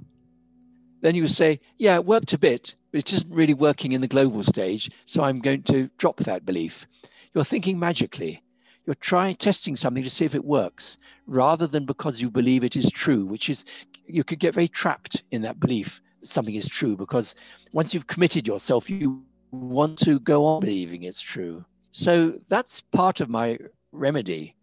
then 1.02 1.14
you 1.14 1.28
say, 1.28 1.60
yeah, 1.78 1.94
it 1.94 2.06
worked 2.06 2.34
a 2.34 2.40
bit, 2.40 2.74
but 2.92 2.98
it 2.98 3.14
isn't 3.14 3.32
really 3.32 3.54
working 3.54 3.92
in 3.92 4.02
the 4.02 4.08
global 4.08 4.44
stage. 4.44 4.90
So 5.06 5.24
I'm 5.24 5.42
going 5.42 5.62
to 5.64 5.92
drop 6.00 6.18
that 6.22 6.44
belief. 6.44 6.88
You're 7.36 7.46
thinking 7.46 7.78
magically. 7.78 8.43
You're 8.86 8.96
trying 8.96 9.36
testing 9.36 9.76
something 9.76 10.04
to 10.04 10.10
see 10.10 10.26
if 10.26 10.36
it 10.36 10.44
works, 10.44 10.98
rather 11.26 11.68
than 11.68 11.86
because 11.86 12.22
you 12.22 12.30
believe 12.30 12.64
it 12.64 12.76
is 12.76 12.92
true, 12.92 13.26
which 13.26 13.50
is 13.50 13.64
you 14.06 14.24
could 14.24 14.40
get 14.40 14.54
very 14.54 14.68
trapped 14.68 15.24
in 15.32 15.42
that 15.44 15.60
belief 15.60 16.02
that 16.20 16.28
something 16.28 16.56
is 16.56 16.68
true 16.68 16.96
because 16.96 17.36
once 17.72 17.94
you've 17.94 18.08
committed 18.08 18.46
yourself, 18.46 18.90
you 18.90 19.24
want 19.52 19.98
to 20.00 20.20
go 20.20 20.46
on 20.46 20.62
believing 20.62 21.04
it's 21.04 21.22
true. 21.22 21.64
So 21.92 22.40
that's 22.50 22.82
part 22.82 23.22
of 23.22 23.30
my 23.30 23.58
remedy. 23.92 24.56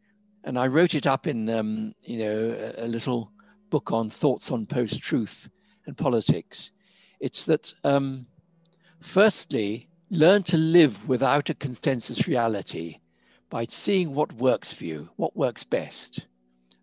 And 0.44 0.58
I 0.58 0.66
wrote 0.66 0.94
it 0.94 1.06
up 1.06 1.26
in, 1.26 1.48
um, 1.48 1.94
you 2.02 2.18
know, 2.18 2.74
a, 2.78 2.84
a, 2.84 2.88
little 2.88 3.30
book 3.68 3.92
on 3.92 4.10
thoughts 4.10 4.50
on 4.50 4.66
post-truth 4.66 5.48
and 5.86 5.96
politics. 5.96 6.72
It's 7.20 7.44
that, 7.44 7.72
um, 7.84 8.26
firstly, 9.00 9.88
learn 10.10 10.42
to 10.44 10.56
live 10.56 11.08
without 11.08 11.50
a 11.50 11.54
consensus 11.54 12.26
reality 12.26 12.98
by 13.50 13.66
seeing 13.68 14.14
what 14.14 14.32
works 14.34 14.72
for 14.72 14.84
you, 14.84 15.10
what 15.16 15.36
works 15.36 15.64
best, 15.64 16.26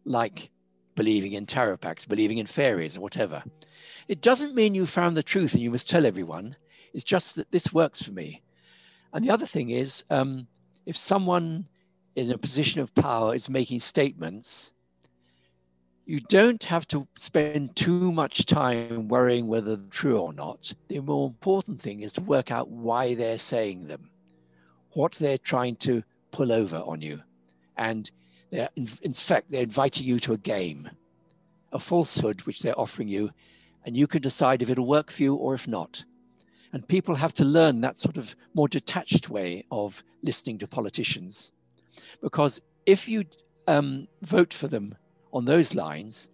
like 0.06 0.50
believing 0.96 1.34
in 1.34 1.46
tarot 1.46 1.78
packs, 1.78 2.06
believing 2.06 2.38
in 2.38 2.46
fairies, 2.46 2.98
or 2.98 3.02
whatever. 3.02 3.42
It 4.08 4.22
doesn't 4.22 4.56
mean 4.56 4.76
you 4.76 4.86
found 4.86 5.16
the 5.16 5.24
truth 5.24 5.54
and 5.54 5.62
you 5.62 5.72
must 5.72 5.90
tell 5.90 6.06
everyone. 6.06 6.56
It's 6.94 7.04
just 7.04 7.36
that 7.36 7.52
this 7.52 7.74
works 7.74 8.02
for 8.02 8.12
me. 8.12 8.44
And 9.14 9.24
the 9.24 9.32
other 9.32 9.46
thing 9.46 9.70
is, 9.70 10.04
um, 10.10 10.48
if 10.86 10.98
someone 10.98 11.66
in 12.16 12.32
a 12.32 12.38
position 12.38 12.82
of 12.82 12.94
power 12.96 13.34
is 13.34 13.48
making 13.48 13.80
statements, 13.80 14.72
you 16.06 16.20
don't 16.22 16.64
have 16.64 16.88
to 16.88 17.08
spend 17.18 17.76
too 17.76 18.12
much 18.12 18.46
time 18.46 19.08
worrying 19.08 19.48
whether 19.48 19.76
they're 19.76 19.86
true 19.90 20.18
or 20.18 20.34
not. 20.34 20.74
The 20.88 21.00
more 21.00 21.28
important 21.28 21.82
thing 21.82 22.00
is 22.00 22.14
to 22.14 22.22
work 22.22 22.50
out 22.50 22.70
why 22.70 23.14
they're 23.14 23.38
saying 23.38 23.88
them, 23.88 24.10
what 24.94 25.14
they're 25.14 25.38
trying 25.38 25.76
to 25.78 26.04
pull 26.32 26.52
over 26.52 26.78
on 26.78 27.02
you. 27.02 27.22
And 27.78 28.10
in, 28.52 28.90
in 29.02 29.14
fact, 29.14 29.52
they're 29.52 29.64
inviting 29.64 30.06
you 30.06 30.20
to 30.22 30.34
a 30.34 30.38
game, 30.38 30.90
a 31.72 31.80
falsehood 31.80 32.42
which 32.42 32.62
they're 32.62 32.80
offering 32.80 33.08
you, 33.08 33.32
and 33.86 33.96
you 33.96 34.08
can 34.08 34.22
decide 34.22 34.62
if 34.62 34.70
it'll 34.70 34.86
work 34.88 35.12
for 35.12 35.24
you 35.24 35.36
or 35.36 35.54
if 35.54 35.68
not. 35.68 36.04
And 36.74 36.88
people 36.88 37.16
have 37.16 37.34
to 37.36 37.46
learn 37.46 37.82
that 37.82 37.96
sort 37.96 38.18
of 38.18 38.36
more 38.54 38.68
detached 38.68 39.30
way 39.30 39.66
of 39.72 40.04
listening 40.24 40.58
to 40.60 40.68
politicians. 40.68 41.52
Because 42.22 42.60
if 42.86 43.08
you 43.08 43.24
um, 43.68 44.08
vote 44.22 44.54
for 44.54 44.68
them 44.68 44.96
on 45.32 45.46
those 45.46 45.76
lines, 45.76 46.28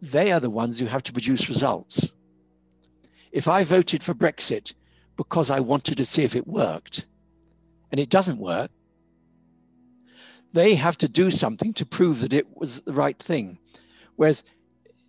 they 0.00 0.32
are 0.32 0.40
the 0.40 0.50
ones 0.50 0.78
who 0.78 0.86
have 0.86 1.02
to 1.02 1.12
produce 1.12 1.48
results. 1.48 2.12
If 3.32 3.48
I 3.48 3.64
voted 3.64 4.02
for 4.02 4.14
Brexit 4.14 4.72
because 5.16 5.50
I 5.50 5.60
wanted 5.60 5.98
to 5.98 6.04
see 6.04 6.22
if 6.22 6.34
it 6.34 6.46
worked, 6.46 7.04
and 7.90 8.00
it 8.00 8.08
doesn't 8.08 8.38
work, 8.38 8.70
they 10.52 10.74
have 10.74 10.98
to 10.98 11.08
do 11.08 11.30
something 11.30 11.72
to 11.74 11.86
prove 11.86 12.20
that 12.20 12.32
it 12.32 12.46
was 12.56 12.80
the 12.80 12.92
right 12.92 13.18
thing. 13.18 13.58
Whereas 14.16 14.44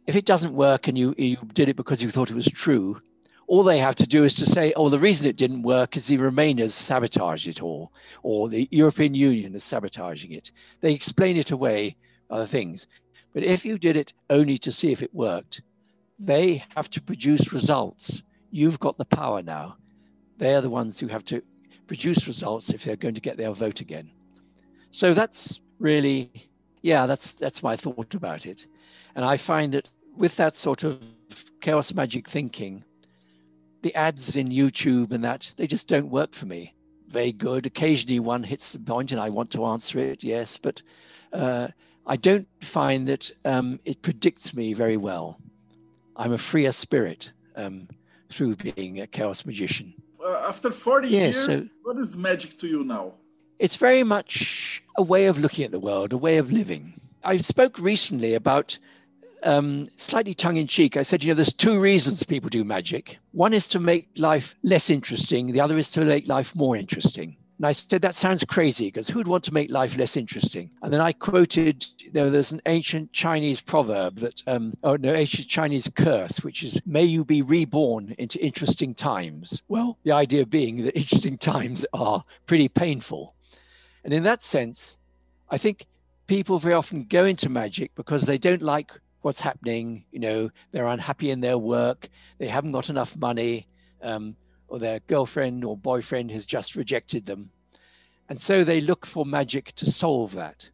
if 0.08 0.16
it 0.16 0.26
doesn't 0.26 0.54
work 0.54 0.88
and 0.88 0.98
you, 0.98 1.16
you 1.18 1.38
did 1.54 1.70
it 1.70 1.76
because 1.76 2.02
you 2.02 2.12
thought 2.12 2.32
it 2.32 2.36
was 2.36 2.48
true, 2.48 3.02
all 3.48 3.64
they 3.64 3.80
have 3.80 3.96
to 3.96 4.08
do 4.08 4.24
is 4.24 4.36
to 4.36 4.46
say, 4.46 4.72
oh, 4.76 4.88
the 4.88 5.00
reason 5.00 5.28
it 5.28 5.36
didn't 5.36 5.64
work 5.64 5.98
is 5.98 6.08
the 6.08 6.18
Remainers 6.18 6.72
sabotaged 6.72 7.48
it 7.48 7.62
all, 7.62 7.92
or 8.24 8.48
the 8.48 8.68
European 8.72 9.14
Union 9.14 9.54
is 9.56 9.64
sabotaging 9.64 10.32
it. 10.32 10.52
They 10.80 10.94
explain 10.94 11.36
it 11.36 11.52
away, 11.52 11.98
other 12.30 12.46
things. 12.46 12.88
But 13.34 13.44
if 13.44 13.66
you 13.66 13.78
did 13.78 13.98
it 13.98 14.14
only 14.30 14.58
to 14.60 14.72
see 14.72 14.92
if 14.92 15.02
it 15.02 15.14
worked, 15.14 15.62
they 16.18 16.64
have 16.76 16.90
to 16.92 17.02
produce 17.02 17.52
results. 17.52 18.24
You've 18.52 18.80
got 18.80 18.98
the 18.98 19.06
power 19.06 19.42
now. 19.42 19.76
They're 20.38 20.62
the 20.62 20.70
ones 20.70 21.00
who 21.00 21.08
have 21.08 21.26
to 21.26 21.42
produce 21.88 22.28
results 22.28 22.70
if 22.70 22.84
they're 22.84 22.96
going 22.96 23.16
to 23.16 23.22
get 23.22 23.38
their 23.38 23.52
vote 23.52 23.82
again. 23.82 24.12
So 24.92 25.14
that's 25.14 25.60
really, 25.80 26.30
yeah, 26.82 27.06
that's 27.06 27.34
that's 27.34 27.64
my 27.64 27.76
thought 27.76 28.14
about 28.14 28.46
it. 28.46 28.68
And 29.16 29.26
I 29.26 29.38
find 29.38 29.74
that 29.74 29.90
with 30.16 30.36
that 30.36 30.56
sort 30.56 30.84
of 30.84 31.02
chaos 31.62 31.94
magic 31.94 32.30
thinking, 32.30 32.84
the 33.82 33.96
ads 33.96 34.36
in 34.36 34.50
YouTube 34.50 35.12
and 35.12 35.24
that 35.24 35.54
they 35.58 35.68
just 35.68 35.88
don't 35.88 36.10
work 36.10 36.36
for 36.36 36.46
me. 36.46 36.76
Very 37.08 37.32
good. 37.32 37.66
Occasionally 37.66 38.20
one 38.20 38.44
hits 38.44 38.72
the 38.72 38.80
point 38.80 39.12
and 39.12 39.20
I 39.20 39.30
want 39.30 39.50
to 39.52 39.66
answer 39.66 40.00
it, 40.00 40.24
yes, 40.24 40.58
but 40.62 40.82
uh, 41.34 41.68
I 42.06 42.16
don't 42.16 42.48
find 42.62 43.08
that 43.08 43.32
um, 43.46 43.80
it 43.86 44.02
predicts 44.02 44.54
me 44.54 44.74
very 44.74 44.98
well. 44.98 45.40
I'm 46.16 46.34
a 46.34 46.38
freer 46.38 46.72
spirit 46.72 47.32
um, 47.56 47.88
through 48.30 48.56
being 48.58 49.02
a 49.02 49.08
chaos 49.08 49.46
magician. 49.46 49.94
Uh, 50.24 50.46
after 50.48 50.72
40 50.72 51.08
yes, 51.08 51.36
years, 51.36 51.46
so, 51.46 51.68
what 51.84 51.98
is 51.98 52.16
magic 52.16 52.58
to 52.60 52.68
you 52.68 52.84
now? 52.84 53.14
It's 53.62 53.76
very 53.76 54.02
much 54.02 54.82
a 54.98 55.04
way 55.04 55.28
of 55.28 55.38
looking 55.38 55.64
at 55.64 55.70
the 55.70 55.80
world, 55.80 56.14
a 56.14 56.18
way 56.18 56.38
of 56.38 56.52
living. 56.52 57.00
I 57.24 57.38
spoke 57.38 57.78
recently 57.78 58.34
about 58.34 58.76
um, 59.44 59.88
slightly 59.98 60.34
tongue 60.34 60.58
in 60.58 60.66
cheek. 60.66 60.98
I 60.98 61.04
said, 61.04 61.24
you 61.24 61.30
know, 61.30 61.36
there's 61.36 61.54
two 61.54 61.80
reasons 61.80 62.24
people 62.24 62.50
do 62.50 62.64
magic. 62.64 63.20
One 63.34 63.54
is 63.54 63.68
to 63.68 63.80
make 63.80 64.10
life 64.18 64.56
less 64.64 64.90
interesting, 64.90 65.52
the 65.52 65.62
other 65.62 65.78
is 65.78 65.92
to 65.92 66.02
make 66.02 66.28
life 66.28 66.56
more 66.56 66.76
interesting. 66.76 67.38
And 67.60 67.68
I 67.68 67.74
said, 67.74 68.02
that 68.02 68.16
sounds 68.16 68.44
crazy 68.44 68.88
because 68.88 69.08
who'd 69.08 69.28
want 69.28 69.44
to 69.44 69.54
make 69.54 69.70
life 69.70 69.96
less 69.96 70.18
interesting? 70.18 70.72
And 70.82 70.92
then 70.92 71.00
I 71.00 71.12
quoted, 71.12 71.86
you 72.00 72.12
know, 72.14 72.32
there's 72.32 72.52
an 72.52 72.64
ancient 72.66 73.14
Chinese 73.14 73.62
proverb 73.62 74.18
that, 74.22 74.42
um, 74.48 74.74
oh 74.84 74.96
no, 74.96 75.14
ancient 75.14 75.48
Chinese 75.48 75.88
curse, 75.94 76.44
which 76.44 76.64
is, 76.64 76.82
may 76.88 77.04
you 77.04 77.24
be 77.24 77.44
reborn 77.44 78.16
into 78.18 78.44
interesting 78.44 78.96
times. 78.96 79.62
Well, 79.68 80.00
the 80.04 80.14
idea 80.14 80.48
being 80.48 80.84
that 80.86 80.98
interesting 80.98 81.38
times 81.54 81.86
are 81.94 82.24
pretty 82.48 82.68
painful. 82.68 83.36
And 84.04 84.14
in 84.14 84.24
that 84.24 84.42
sense, 84.42 84.98
I 85.50 85.58
think 85.58 85.86
people 86.28 86.60
very 86.60 86.74
often 86.74 87.06
go 87.06 87.26
into 87.26 87.50
magic 87.50 87.92
because 87.96 88.24
they 88.24 88.38
don't 88.38 88.62
like 88.62 88.92
what's 89.22 89.42
happening. 89.42 90.06
You 90.12 90.20
know, 90.20 90.50
they're 90.72 90.88
unhappy 90.88 91.32
in 91.32 91.42
their 91.42 91.58
work, 91.58 92.10
they 92.38 92.48
haven't 92.48 92.72
got 92.72 92.90
enough 92.90 93.16
money, 93.16 93.68
um, 94.02 94.36
or 94.68 94.80
their 94.80 95.00
girlfriend 95.02 95.64
or 95.64 95.78
boyfriend 95.78 96.32
has 96.32 96.46
just 96.46 96.76
rejected 96.76 97.26
them. 97.26 97.52
And 98.30 98.40
so 98.40 98.64
they 98.64 98.80
look 98.80 99.06
for 99.06 99.26
magic 99.26 99.74
to 99.74 99.92
solve 99.92 100.34
that. 100.36 100.70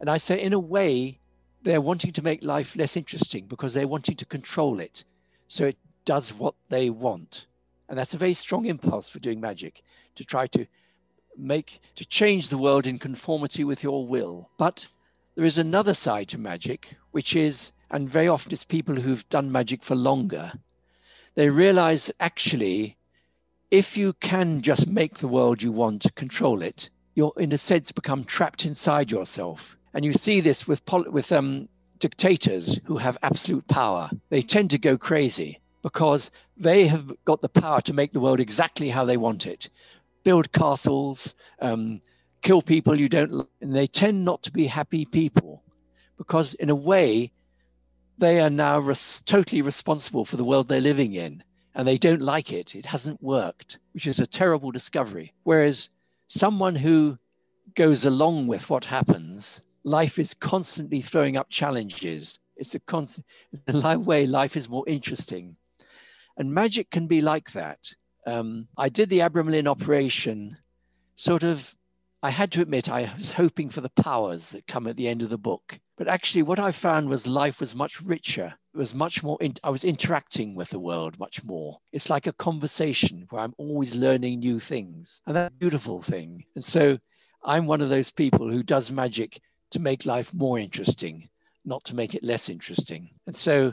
And 0.00 0.08
I 0.08 0.18
say, 0.18 0.40
in 0.40 0.54
a 0.54 0.58
way, 0.58 1.20
they're 1.62 1.80
wanting 1.80 2.12
to 2.12 2.22
make 2.22 2.42
life 2.42 2.76
less 2.76 2.96
interesting 2.96 3.46
because 3.46 3.74
they're 3.74 3.88
wanting 3.88 4.16
to 4.16 4.24
control 4.24 4.80
it 4.80 5.04
so 5.48 5.66
it 5.66 5.76
does 6.04 6.32
what 6.32 6.54
they 6.68 6.90
want. 6.90 7.46
And 7.88 7.98
that's 7.98 8.14
a 8.14 8.18
very 8.18 8.34
strong 8.34 8.66
impulse 8.66 9.08
for 9.08 9.18
doing 9.18 9.40
magic 9.40 9.82
to 10.14 10.24
try 10.24 10.46
to 10.48 10.66
make 11.38 11.80
to 11.96 12.04
change 12.04 12.48
the 12.48 12.58
world 12.58 12.86
in 12.86 12.98
conformity 12.98 13.64
with 13.64 13.82
your 13.82 14.06
will. 14.06 14.50
But 14.58 14.86
there 15.34 15.44
is 15.44 15.58
another 15.58 15.94
side 15.94 16.28
to 16.28 16.38
magic, 16.38 16.96
which 17.10 17.36
is, 17.36 17.72
and 17.90 18.08
very 18.08 18.28
often 18.28 18.52
it's 18.52 18.64
people 18.64 18.96
who've 18.96 19.28
done 19.28 19.52
magic 19.52 19.82
for 19.82 19.94
longer, 19.94 20.52
they 21.34 21.50
realize 21.50 22.10
actually, 22.18 22.96
if 23.70 23.96
you 23.96 24.14
can 24.14 24.62
just 24.62 24.86
make 24.86 25.18
the 25.18 25.28
world 25.28 25.62
you 25.62 25.70
want, 25.70 26.14
control 26.14 26.62
it, 26.62 26.88
you're 27.14 27.32
in 27.36 27.52
a 27.52 27.58
sense 27.58 27.92
become 27.92 28.24
trapped 28.24 28.64
inside 28.64 29.10
yourself. 29.10 29.76
And 29.92 30.04
you 30.04 30.12
see 30.12 30.40
this 30.40 30.66
with 30.66 30.82
with 31.10 31.32
um, 31.32 31.68
dictators 31.98 32.78
who 32.84 32.96
have 32.98 33.18
absolute 33.22 33.66
power. 33.68 34.10
They 34.28 34.42
tend 34.42 34.70
to 34.70 34.78
go 34.78 34.98
crazy 34.98 35.60
because 35.82 36.30
they 36.56 36.86
have 36.86 37.12
got 37.24 37.42
the 37.42 37.48
power 37.48 37.80
to 37.82 37.92
make 37.92 38.12
the 38.12 38.20
world 38.20 38.40
exactly 38.40 38.88
how 38.88 39.04
they 39.04 39.16
want 39.16 39.46
it 39.46 39.68
build 40.26 40.50
castles, 40.50 41.36
um, 41.60 42.00
kill 42.42 42.60
people 42.60 42.98
you 42.98 43.08
don't, 43.08 43.48
and 43.60 43.76
they 43.76 43.86
tend 43.86 44.24
not 44.24 44.42
to 44.42 44.50
be 44.50 44.66
happy 44.66 45.04
people 45.04 45.62
because, 46.18 46.54
in 46.54 46.68
a 46.68 46.74
way, 46.74 47.30
they 48.18 48.40
are 48.40 48.50
now 48.50 48.80
res- 48.80 49.22
totally 49.24 49.62
responsible 49.62 50.24
for 50.24 50.36
the 50.36 50.42
world 50.42 50.66
they're 50.66 50.80
living 50.80 51.14
in 51.14 51.44
and 51.76 51.86
they 51.86 51.96
don't 51.96 52.22
like 52.22 52.52
it. 52.52 52.74
It 52.74 52.86
hasn't 52.86 53.22
worked, 53.22 53.78
which 53.92 54.08
is 54.08 54.18
a 54.18 54.26
terrible 54.26 54.72
discovery. 54.72 55.32
Whereas 55.44 55.90
someone 56.26 56.74
who 56.74 57.16
goes 57.76 58.04
along 58.04 58.48
with 58.48 58.68
what 58.68 58.84
happens, 58.84 59.60
life 59.84 60.18
is 60.18 60.34
constantly 60.34 61.02
throwing 61.02 61.36
up 61.36 61.50
challenges. 61.50 62.40
It's 62.56 62.74
a 62.74 62.80
constant 62.80 63.24
it's 63.52 63.84
a 63.84 63.98
way 64.00 64.26
life 64.26 64.56
is 64.56 64.68
more 64.68 64.84
interesting. 64.88 65.56
And 66.36 66.52
magic 66.52 66.90
can 66.90 67.06
be 67.06 67.20
like 67.20 67.52
that 67.52 67.78
um, 68.26 68.68
I 68.76 68.88
did 68.88 69.08
the 69.08 69.20
Abramelin 69.20 69.66
operation 69.66 70.56
sort 71.16 71.42
of 71.42 71.74
I 72.22 72.30
had 72.30 72.50
to 72.52 72.60
admit 72.62 72.88
I 72.88 73.12
was 73.16 73.30
hoping 73.30 73.68
for 73.70 73.80
the 73.80 73.90
powers 73.90 74.50
that 74.50 74.66
come 74.66 74.86
at 74.86 74.96
the 74.96 75.06
end 75.06 75.22
of 75.22 75.28
the 75.28 75.38
book. 75.38 75.78
But 75.96 76.08
actually, 76.08 76.42
what 76.42 76.58
I 76.58 76.72
found 76.72 77.08
was 77.08 77.26
life 77.26 77.60
was 77.60 77.74
much 77.74 78.00
richer. 78.00 78.52
It 78.74 78.76
was 78.76 78.94
much 78.94 79.22
more, 79.22 79.38
in, 79.40 79.54
I 79.62 79.70
was 79.70 79.84
interacting 79.84 80.54
with 80.54 80.70
the 80.70 80.80
world 80.80 81.18
much 81.18 81.44
more. 81.44 81.78
It's 81.92 82.10
like 82.10 82.26
a 82.26 82.32
conversation 82.32 83.26
where 83.30 83.42
I'm 83.42 83.54
always 83.58 83.94
learning 83.94 84.40
new 84.40 84.58
things. 84.58 85.20
And 85.26 85.36
that's 85.36 85.54
a 85.54 85.58
beautiful 85.58 86.02
thing. 86.02 86.44
And 86.54 86.64
so 86.64 86.98
I'm 87.44 87.66
one 87.66 87.80
of 87.80 87.90
those 87.90 88.10
people 88.10 88.50
who 88.50 88.62
does 88.62 88.90
magic 88.90 89.40
to 89.70 89.78
make 89.78 90.04
life 90.04 90.32
more 90.34 90.58
interesting, 90.58 91.28
not 91.64 91.84
to 91.84 91.94
make 91.94 92.14
it 92.14 92.24
less 92.24 92.48
interesting. 92.48 93.10
And 93.26 93.36
so, 93.36 93.72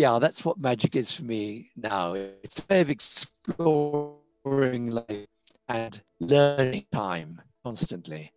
yeah, 0.00 0.18
that's 0.18 0.44
what 0.46 0.58
magic 0.58 0.96
is 0.96 1.12
for 1.12 1.24
me 1.24 1.70
now. 1.76 2.14
It's 2.14 2.58
a 2.58 2.64
way 2.70 2.80
of 2.80 2.88
exploring 2.88 4.86
life 4.90 5.26
and 5.68 6.00
learning 6.20 6.86
time 6.90 7.40
constantly. 7.62 8.32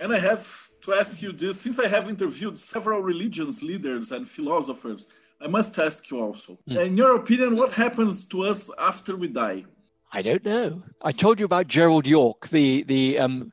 And 0.00 0.12
I 0.12 0.18
have 0.18 0.68
to 0.82 0.94
ask 0.94 1.22
you 1.22 1.30
this 1.30 1.60
since 1.60 1.78
I 1.78 1.86
have 1.86 2.08
interviewed 2.08 2.58
several 2.58 3.02
religions 3.02 3.62
leaders 3.62 4.10
and 4.10 4.26
philosophers, 4.26 5.06
I 5.40 5.46
must 5.46 5.78
ask 5.78 6.10
you 6.10 6.20
also. 6.20 6.58
Mm. 6.68 6.86
In 6.86 6.96
your 6.96 7.14
opinion, 7.16 7.56
what 7.56 7.70
happens 7.70 8.26
to 8.28 8.42
us 8.42 8.68
after 8.76 9.14
we 9.16 9.28
die? 9.28 9.64
I 10.12 10.22
don't 10.22 10.44
know. 10.44 10.82
I 11.02 11.12
told 11.12 11.38
you 11.38 11.46
about 11.46 11.68
Gerald 11.68 12.06
Yorke, 12.06 12.48
the 12.48 12.82
the 12.82 13.18
um, 13.20 13.52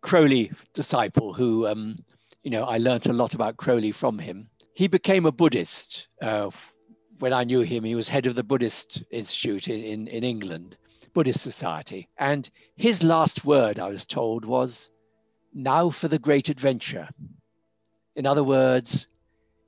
Crowley 0.00 0.50
disciple, 0.74 1.32
who 1.32 1.68
um, 1.68 1.96
you 2.42 2.50
know 2.50 2.64
I 2.64 2.78
learned 2.78 3.06
a 3.06 3.12
lot 3.12 3.34
about 3.34 3.56
Crowley 3.56 3.92
from 3.92 4.18
him. 4.18 4.48
He 4.74 4.88
became 4.88 5.26
a 5.26 5.32
Buddhist. 5.32 6.08
Uh, 6.20 6.50
when 7.18 7.32
I 7.32 7.44
knew 7.44 7.60
him, 7.60 7.84
he 7.84 7.94
was 7.94 8.08
head 8.08 8.26
of 8.26 8.34
the 8.34 8.42
Buddhist 8.42 9.02
Institute 9.10 9.68
in, 9.68 9.82
in, 9.82 10.08
in 10.08 10.24
England, 10.24 10.76
Buddhist 11.14 11.40
Society. 11.40 12.08
And 12.18 12.48
his 12.76 13.02
last 13.02 13.44
word, 13.44 13.78
I 13.78 13.88
was 13.88 14.06
told, 14.06 14.44
was 14.44 14.90
now 15.54 15.90
for 15.90 16.08
the 16.08 16.18
great 16.18 16.48
adventure. 16.48 17.08
In 18.16 18.26
other 18.26 18.44
words, 18.44 19.06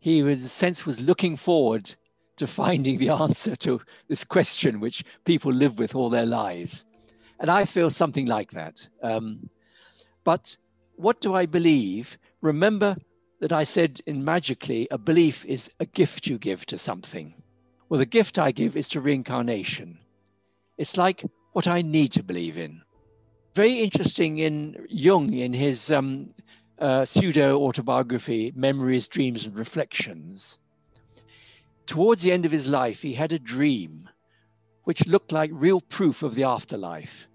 he 0.01 0.23
was, 0.23 0.41
in 0.41 0.47
a 0.47 0.49
sense, 0.49 0.85
was 0.85 1.01
looking 1.01 1.37
forward 1.37 1.95
to 2.37 2.47
finding 2.47 2.99
the 2.99 3.11
answer 3.11 3.57
to 3.57 3.81
this 4.09 4.25
question 4.25 4.81
which 4.81 5.05
people 5.25 5.53
live 5.53 5.79
with 5.79 5.95
all 5.95 6.11
their 6.11 6.27
lives. 6.27 6.85
And 7.41 7.51
I 7.51 7.65
feel 7.65 7.91
something 7.91 8.27
like 8.27 8.51
that. 8.53 8.89
Um, 9.03 9.49
but 10.25 10.57
what 10.97 11.21
do 11.21 11.35
I 11.35 11.47
believe? 11.47 12.19
Remember 12.41 12.97
that 13.45 13.53
I 13.53 13.65
said 13.65 14.01
in 14.07 14.25
Magically, 14.25 14.89
a 14.91 14.99
belief 14.99 15.45
is 15.45 15.71
a 15.79 15.87
gift 15.87 16.27
you 16.27 16.39
give 16.39 16.65
to 16.67 16.79
something. 16.79 17.35
Well, 17.89 17.99
the 17.99 18.07
gift 18.19 18.39
I 18.39 18.51
give 18.53 18.77
is 18.77 18.89
to 18.91 19.01
reincarnation. 19.01 19.99
It's 20.79 20.97
like 20.97 21.25
what 21.53 21.69
I 21.69 21.83
need 21.83 22.13
to 22.13 22.23
believe 22.23 22.57
in 22.57 22.83
very 23.55 23.75
interesting 23.75 24.39
in 24.39 24.87
Jung 24.89 25.33
in 25.33 25.53
his 25.53 25.91
um, 25.91 26.31
uh, 26.79 27.05
pseudo 27.05 27.61
autobiography, 27.61 28.53
Memories, 28.55 29.09
Dreams, 29.09 29.47
and 29.47 29.55
Reflections. 29.55 30.59
Towards 31.87 32.23
the 32.23 32.33
end 32.33 32.45
of 32.45 32.53
his 32.53 32.69
life, 32.69 33.03
he 33.03 33.15
had 33.15 33.33
a 33.33 33.39
dream 33.39 34.09
which 34.85 35.07
looked 35.07 35.33
like 35.33 35.51
real 35.53 35.81
proof 35.81 36.23
of 36.23 36.35
the 36.35 36.45
afterlife. 36.45 37.29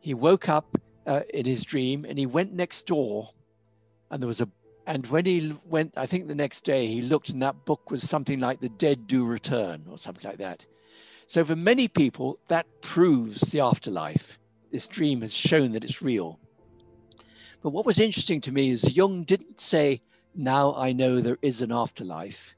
He 0.00 0.12
woke 0.12 0.48
up 0.48 0.76
uh, 1.06 1.22
in 1.32 1.46
his 1.46 1.64
dream 1.64 2.04
and 2.04 2.18
he 2.18 2.26
went 2.26 2.52
next 2.52 2.86
door, 2.86 3.30
and 4.10 4.22
there 4.22 4.28
was 4.28 4.42
a 4.42 4.48
and 4.86 5.06
when 5.06 5.24
he 5.24 5.56
went, 5.64 5.94
I 5.96 6.06
think 6.06 6.28
the 6.28 6.34
next 6.34 6.64
day 6.64 6.86
he 6.86 7.02
looked, 7.02 7.30
and 7.30 7.42
that 7.42 7.64
book 7.64 7.90
was 7.90 8.08
something 8.08 8.40
like 8.40 8.60
"The 8.60 8.68
Dead 8.68 9.06
Do 9.06 9.24
Return" 9.24 9.84
or 9.88 9.98
something 9.98 10.28
like 10.28 10.38
that. 10.38 10.64
So 11.26 11.44
for 11.44 11.56
many 11.56 11.88
people, 11.88 12.38
that 12.48 12.66
proves 12.82 13.50
the 13.50 13.60
afterlife 13.60 14.38
this 14.74 14.88
dream 14.88 15.22
has 15.22 15.32
shown 15.32 15.70
that 15.70 15.84
it's 15.84 16.02
real. 16.02 16.36
But 17.62 17.70
what 17.70 17.86
was 17.86 18.00
interesting 18.00 18.40
to 18.40 18.50
me 18.50 18.70
is 18.70 18.96
Jung 18.96 19.22
didn't 19.22 19.60
say, 19.60 20.02
Now 20.34 20.74
I 20.74 20.90
know 20.90 21.20
there 21.20 21.38
is 21.42 21.60
an 21.62 21.70
afterlife. 21.70 22.56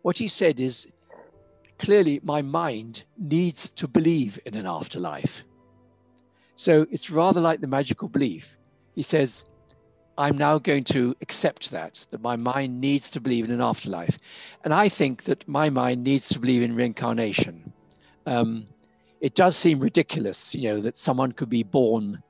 What 0.00 0.16
he 0.16 0.26
said 0.26 0.58
is, 0.58 0.88
Clearly, 1.78 2.18
my 2.22 2.40
mind 2.40 3.04
needs 3.18 3.68
to 3.72 3.86
believe 3.86 4.38
in 4.46 4.54
an 4.54 4.66
afterlife. 4.66 5.42
So 6.56 6.86
it's 6.90 7.10
rather 7.10 7.42
like 7.42 7.60
the 7.60 7.66
magical 7.66 8.08
belief. 8.08 8.56
He 8.94 9.02
says, 9.02 9.44
I'm 10.16 10.38
now 10.38 10.58
going 10.58 10.84
to 10.84 11.16
accept 11.22 11.70
that, 11.72 12.06
that 12.10 12.22
my 12.22 12.36
mind 12.36 12.80
needs 12.80 13.10
to 13.12 13.20
believe 13.20 13.44
in 13.44 13.50
an 13.50 13.60
afterlife. 13.60 14.18
And 14.62 14.72
I 14.72 14.88
think 14.88 15.24
that 15.24 15.46
my 15.48 15.70
mind 15.70 16.04
needs 16.04 16.28
to 16.30 16.38
believe 16.38 16.62
in 16.62 16.74
reincarnation. 16.74 17.72
Um, 18.26 18.66
it 19.20 19.34
does 19.34 19.56
seem 19.56 19.80
ridiculous, 19.80 20.54
you 20.54 20.68
know, 20.68 20.80
that 20.80 20.96
someone 20.96 21.32
could 21.32 21.50
be 21.50 21.62
born 21.62 22.22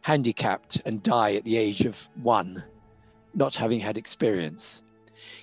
handicapped 0.00 0.82
and 0.84 1.02
die 1.02 1.34
at 1.34 1.44
the 1.44 1.56
age 1.56 1.82
of 1.82 2.08
one, 2.22 2.64
not 3.34 3.54
having 3.54 3.78
had 3.78 3.96
experience. 3.96 4.82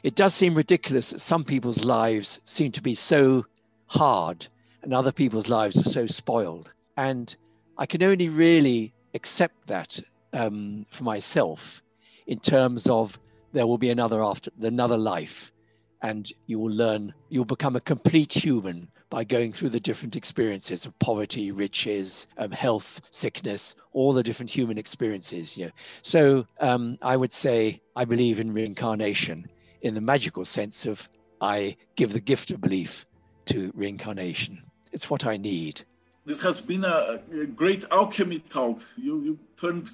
It 0.04 0.16
does 0.16 0.34
seem 0.34 0.56
ridiculous 0.56 1.12
that 1.12 1.22
some 1.22 1.44
people's 1.44 1.86
lives 1.86 2.42
seem 2.44 2.72
to 2.74 2.82
be 2.82 2.96
so 2.96 3.46
hard 3.88 4.48
and 4.82 4.94
other 4.94 5.12
people's 5.12 5.50
lives 5.50 5.78
are 5.78 5.90
so 5.90 6.08
spoiled. 6.08 6.70
And 6.98 7.36
I 7.78 7.86
can 7.86 8.04
only 8.04 8.30
really 8.30 8.94
accept 9.14 9.68
that 9.68 10.00
um, 10.34 10.86
for 10.90 11.04
myself 11.04 11.82
in 12.28 12.40
terms 12.40 12.88
of 12.88 13.20
there 13.54 13.68
will 13.68 13.78
be 13.78 13.90
another 13.90 14.24
after 14.24 14.52
another 14.62 14.98
life 14.98 15.52
and 16.02 16.32
you 16.46 16.60
will 16.60 16.72
learn 16.72 17.14
you'll 17.30 17.46
become 17.46 17.76
a 17.76 17.82
complete 17.82 18.34
human 18.34 18.88
by 19.10 19.24
going 19.24 19.54
through 19.54 19.70
the 19.70 19.80
different 19.80 20.16
experiences 20.16 20.86
of 20.86 20.98
poverty, 21.00 21.52
riches, 21.52 22.28
um, 22.38 22.52
health, 22.52 23.02
sickness, 23.12 23.76
all 23.94 24.12
the 24.12 24.24
different 24.24 24.50
human 24.50 24.78
experiences. 24.78 25.56
You 25.56 25.66
know. 25.66 25.72
So 26.02 26.46
um, 26.60 26.98
I 27.02 27.16
would 27.16 27.32
say 27.32 27.82
I 27.96 28.06
believe 28.06 28.40
in 28.40 28.52
reincarnation 28.52 29.48
in 29.82 29.94
the 29.94 30.02
magical 30.02 30.44
sense 30.44 30.86
of 30.86 31.08
I 31.40 31.78
give 31.96 32.14
the 32.14 32.20
gift 32.20 32.52
of 32.52 32.62
belief 32.62 33.06
to 33.46 33.72
reincarnation. 33.76 34.64
It's 34.92 35.10
what 35.10 35.26
I 35.26 35.38
need. 35.38 35.84
This 36.26 36.42
has 36.42 36.60
been 36.60 36.84
a, 36.84 37.22
a 37.32 37.46
great 37.46 37.86
alchemy 37.92 38.40
talk. 38.40 38.82
You, 38.98 39.22
you 39.22 39.40
turned 39.56 39.92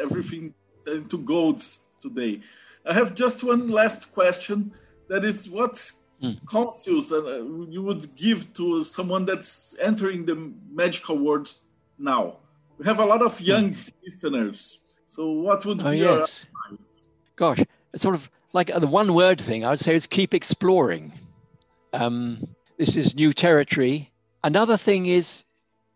everything 0.00 0.54
into 0.86 1.18
golds 1.18 1.80
today. 2.00 2.40
I 2.84 2.94
have 2.94 3.14
just 3.14 3.44
one 3.44 3.68
last 3.68 4.12
question. 4.12 4.72
That 5.08 5.24
is, 5.24 5.48
what 5.48 5.74
mm. 6.22 6.38
counsels 6.50 7.12
uh, 7.12 7.44
you 7.68 7.82
would 7.82 8.06
give 8.16 8.52
to 8.54 8.84
someone 8.84 9.24
that's 9.24 9.76
entering 9.80 10.24
the 10.24 10.52
magical 10.70 11.18
world 11.18 11.52
now? 11.98 12.38
We 12.78 12.86
have 12.86 12.98
a 12.98 13.04
lot 13.04 13.22
of 13.22 13.40
young 13.40 13.70
mm. 13.70 13.92
listeners. 14.02 14.78
So, 15.06 15.30
what 15.30 15.64
would 15.66 15.82
oh, 15.82 15.90
be 15.90 15.98
your 15.98 16.18
yes. 16.20 16.46
advice? 16.70 17.02
Gosh, 17.36 17.60
it's 17.92 18.02
sort 18.02 18.14
of 18.14 18.30
like 18.52 18.68
the 18.68 18.86
one 18.86 19.14
word 19.14 19.40
thing 19.40 19.64
I 19.64 19.70
would 19.70 19.78
say 19.80 19.94
is 19.94 20.06
keep 20.06 20.34
exploring. 20.34 21.12
Um, 21.92 22.48
this 22.78 22.96
is 22.96 23.14
new 23.14 23.32
territory. 23.32 24.10
Another 24.44 24.76
thing 24.76 25.06
is 25.06 25.44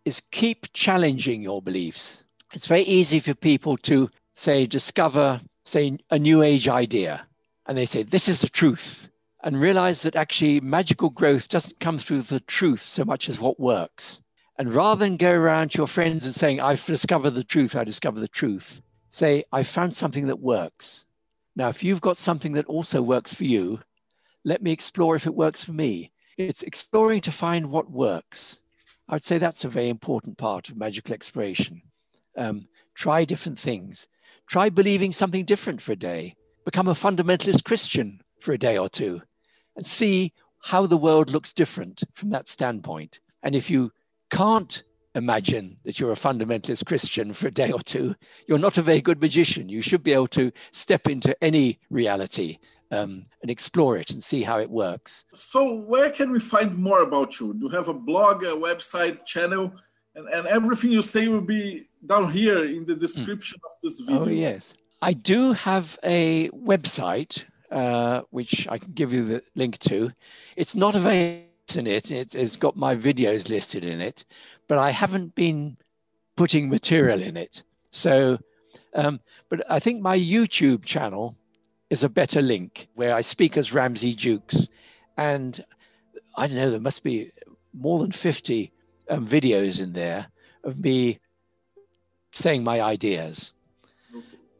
is 0.04 0.22
keep 0.30 0.72
challenging 0.72 1.42
your 1.42 1.60
beliefs. 1.60 2.22
It's 2.52 2.66
very 2.66 2.82
easy 2.82 3.18
for 3.18 3.34
people 3.34 3.76
to 3.78 4.08
say 4.36 4.66
discover 4.66 5.40
say 5.64 5.98
a 6.10 6.18
new 6.18 6.42
age 6.42 6.68
idea 6.68 7.26
and 7.66 7.76
they 7.76 7.86
say 7.86 8.02
this 8.02 8.28
is 8.28 8.40
the 8.42 8.48
truth 8.48 9.08
and 9.42 9.60
realize 9.60 10.02
that 10.02 10.14
actually 10.14 10.60
magical 10.60 11.10
growth 11.10 11.48
doesn't 11.48 11.80
come 11.80 11.98
through 11.98 12.22
the 12.22 12.40
truth 12.40 12.82
so 12.82 13.04
much 13.04 13.28
as 13.28 13.40
what 13.40 13.58
works. 13.58 14.20
And 14.58 14.74
rather 14.74 15.04
than 15.04 15.16
go 15.16 15.32
around 15.32 15.70
to 15.70 15.78
your 15.78 15.86
friends 15.86 16.24
and 16.24 16.34
saying, 16.34 16.60
I've 16.60 16.84
discovered 16.84 17.30
the 17.30 17.44
truth, 17.44 17.76
I 17.76 17.84
discovered 17.84 18.20
the 18.20 18.28
truth, 18.28 18.80
say, 19.10 19.44
I 19.52 19.62
found 19.62 19.94
something 19.94 20.26
that 20.28 20.40
works. 20.40 21.04
Now, 21.54 21.68
if 21.68 21.84
you've 21.84 22.00
got 22.00 22.16
something 22.16 22.52
that 22.52 22.66
also 22.66 23.02
works 23.02 23.32
for 23.32 23.44
you, 23.44 23.80
let 24.44 24.62
me 24.62 24.72
explore 24.72 25.16
if 25.16 25.26
it 25.26 25.34
works 25.34 25.62
for 25.62 25.72
me. 25.72 26.12
It's 26.38 26.62
exploring 26.62 27.20
to 27.22 27.32
find 27.32 27.70
what 27.70 27.90
works. 27.90 28.58
I 29.08 29.14
would 29.14 29.22
say 29.22 29.38
that's 29.38 29.64
a 29.64 29.68
very 29.68 29.88
important 29.88 30.38
part 30.38 30.68
of 30.68 30.76
magical 30.76 31.14
exploration. 31.14 31.82
Um, 32.36 32.68
try 32.94 33.24
different 33.24 33.58
things. 33.58 34.08
Try 34.46 34.68
believing 34.68 35.12
something 35.12 35.44
different 35.44 35.82
for 35.82 35.92
a 35.92 35.96
day. 35.96 36.36
Become 36.64 36.88
a 36.88 36.94
fundamentalist 36.94 37.64
Christian 37.64 38.20
for 38.40 38.52
a 38.52 38.58
day 38.58 38.78
or 38.78 38.88
two 38.88 39.22
and 39.76 39.86
see 39.86 40.32
how 40.60 40.86
the 40.86 40.96
world 40.96 41.30
looks 41.30 41.52
different 41.52 42.02
from 42.14 42.30
that 42.30 42.48
standpoint. 42.48 43.20
And 43.42 43.54
if 43.54 43.70
you 43.70 43.92
can't 44.30 44.82
imagine 45.14 45.78
that 45.84 45.98
you're 45.98 46.12
a 46.12 46.16
fundamentalist 46.16 46.84
Christian 46.86 47.32
for 47.32 47.48
a 47.48 47.50
day 47.50 47.70
or 47.70 47.80
two, 47.80 48.14
you're 48.46 48.58
not 48.58 48.78
a 48.78 48.82
very 48.82 49.00
good 49.00 49.20
magician. 49.20 49.68
You 49.68 49.82
should 49.82 50.02
be 50.02 50.12
able 50.12 50.28
to 50.28 50.52
step 50.72 51.08
into 51.08 51.36
any 51.42 51.78
reality 51.90 52.58
um, 52.90 53.26
and 53.42 53.50
explore 53.50 53.96
it 53.96 54.10
and 54.10 54.22
see 54.22 54.42
how 54.42 54.58
it 54.58 54.70
works. 54.70 55.24
So, 55.32 55.74
where 55.74 56.10
can 56.10 56.30
we 56.30 56.40
find 56.40 56.76
more 56.76 57.02
about 57.02 57.40
you? 57.40 57.54
Do 57.54 57.66
you 57.66 57.70
have 57.70 57.88
a 57.88 57.94
blog, 57.94 58.42
a 58.42 58.48
website, 58.48 59.24
channel? 59.24 59.72
And, 60.16 60.26
and 60.28 60.46
everything 60.46 60.90
you 60.90 61.02
say 61.02 61.28
will 61.28 61.42
be 61.42 61.88
down 62.04 62.32
here 62.32 62.64
in 62.64 62.86
the 62.86 62.96
description 62.96 63.58
mm. 63.60 63.66
of 63.68 63.72
this 63.82 64.00
video. 64.00 64.24
Oh, 64.24 64.28
yes. 64.28 64.74
I 65.02 65.12
do 65.12 65.52
have 65.52 65.98
a 66.02 66.48
website 66.50 67.44
uh, 67.70 68.22
which 68.30 68.66
I 68.68 68.78
can 68.78 68.92
give 68.92 69.12
you 69.12 69.24
the 69.24 69.42
link 69.54 69.78
to. 69.80 70.10
It's 70.56 70.74
not 70.74 70.96
available 70.96 71.44
in 71.74 71.86
it. 71.86 72.10
It's, 72.10 72.34
it's 72.34 72.56
got 72.56 72.76
my 72.76 72.96
videos 72.96 73.50
listed 73.50 73.84
in 73.84 74.00
it, 74.00 74.24
but 74.68 74.78
I 74.78 74.90
haven't 74.90 75.34
been 75.34 75.76
putting 76.36 76.68
material 76.68 77.20
in 77.22 77.36
it. 77.36 77.62
So 77.90 78.38
Um, 78.94 79.20
but 79.48 79.62
I 79.70 79.78
think 79.78 80.00
my 80.00 80.18
YouTube 80.18 80.84
channel 80.84 81.36
is 81.90 82.02
a 82.02 82.08
better 82.08 82.42
link 82.42 82.88
where 82.94 83.14
I 83.14 83.20
speak 83.20 83.56
as 83.56 83.72
Ramsey 83.72 84.14
Dukes. 84.14 84.68
And 85.16 85.62
I 86.36 86.46
don't 86.46 86.56
know, 86.56 86.70
there 86.70 86.80
must 86.80 87.02
be 87.02 87.30
more 87.72 87.98
than 88.00 88.12
50 88.12 88.72
um, 89.10 89.26
videos 89.26 89.80
in 89.80 89.92
there 89.92 90.26
of 90.64 90.78
me 90.78 91.18
saying 92.32 92.64
my 92.64 92.80
ideas. 92.80 93.52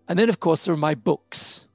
And 0.08 0.18
then, 0.18 0.28
of 0.28 0.40
course, 0.40 0.64
there 0.64 0.74
are 0.74 0.78
my 0.78 0.94
books. 0.94 1.66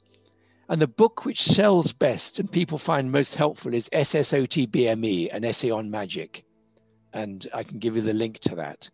And 0.69 0.81
the 0.81 0.87
book 0.87 1.25
which 1.25 1.41
sells 1.41 1.91
best 1.91 2.39
and 2.39 2.49
people 2.49 2.77
find 2.77 3.11
most 3.11 3.35
helpful 3.35 3.73
is 3.73 3.89
SSOTBME, 3.89 5.33
an 5.33 5.43
essay 5.43 5.69
on 5.69 5.91
magic. 5.91 6.45
And 7.13 7.45
I 7.53 7.63
can 7.63 7.77
give 7.77 7.97
you 7.97 8.01
the 8.01 8.13
link 8.13 8.39
to 8.39 8.55
that. 8.55 8.89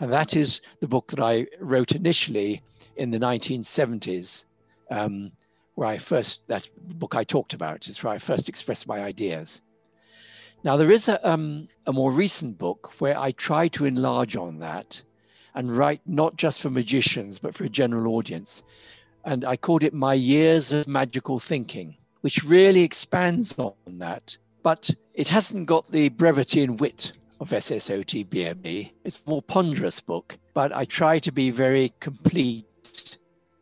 And 0.00 0.10
that 0.10 0.34
is 0.36 0.62
the 0.80 0.88
book 0.88 1.10
that 1.10 1.20
I 1.20 1.46
wrote 1.60 1.92
initially 1.92 2.62
in 2.96 3.10
the 3.10 3.18
1970s, 3.18 4.44
um, 4.90 5.30
where 5.74 5.88
I 5.88 5.98
first, 5.98 6.48
that 6.48 6.66
book 6.98 7.14
I 7.14 7.24
talked 7.24 7.52
about, 7.52 7.88
is 7.88 8.02
where 8.02 8.14
I 8.14 8.18
first 8.18 8.48
expressed 8.48 8.86
my 8.86 9.02
ideas. 9.02 9.60
Now, 10.64 10.76
there 10.76 10.90
is 10.90 11.08
a, 11.08 11.28
um, 11.28 11.68
a 11.86 11.92
more 11.92 12.10
recent 12.10 12.58
book 12.58 12.92
where 12.98 13.18
I 13.18 13.32
try 13.32 13.68
to 13.68 13.84
enlarge 13.84 14.36
on 14.36 14.58
that 14.58 15.02
and 15.54 15.76
write 15.76 16.00
not 16.06 16.36
just 16.36 16.60
for 16.60 16.70
magicians, 16.70 17.38
but 17.38 17.54
for 17.54 17.64
a 17.64 17.68
general 17.68 18.14
audience. 18.14 18.62
And 19.24 19.44
I 19.44 19.56
called 19.56 19.82
it 19.82 19.94
My 19.94 20.14
Years 20.14 20.72
of 20.72 20.88
Magical 20.88 21.38
Thinking, 21.38 21.96
which 22.22 22.44
really 22.44 22.82
expands 22.82 23.56
on 23.58 23.74
that. 23.86 24.36
But 24.62 24.90
it 25.14 25.28
hasn't 25.28 25.66
got 25.66 25.90
the 25.90 26.08
brevity 26.10 26.62
and 26.62 26.78
wit 26.78 27.12
of 27.40 27.50
SSOTBME. 27.50 28.90
It's 29.04 29.24
a 29.24 29.30
more 29.30 29.42
ponderous 29.42 30.00
book, 30.00 30.36
but 30.54 30.74
I 30.74 30.84
try 30.84 31.18
to 31.20 31.30
be 31.30 31.50
very 31.50 31.92
complete 32.00 33.16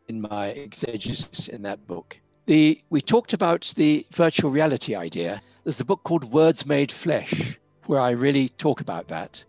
in 0.07 0.21
my 0.21 0.47
exegesis 0.47 1.47
in 1.47 1.61
that 1.63 1.85
book. 1.85 2.17
The, 2.47 2.81
we 2.89 3.01
talked 3.01 3.33
about 3.33 3.73
the 3.75 4.05
virtual 4.13 4.51
reality 4.51 4.95
idea. 4.95 5.41
There's 5.67 5.81
a 5.81 5.83
book 5.83 6.03
called 6.03 6.31
Words 6.31 6.65
Made 6.65 6.93
Flesh, 6.93 7.59
where 7.87 7.99
I 7.99 8.11
really 8.11 8.47
talk 8.47 8.79
about 8.79 9.09
that. 9.09 9.43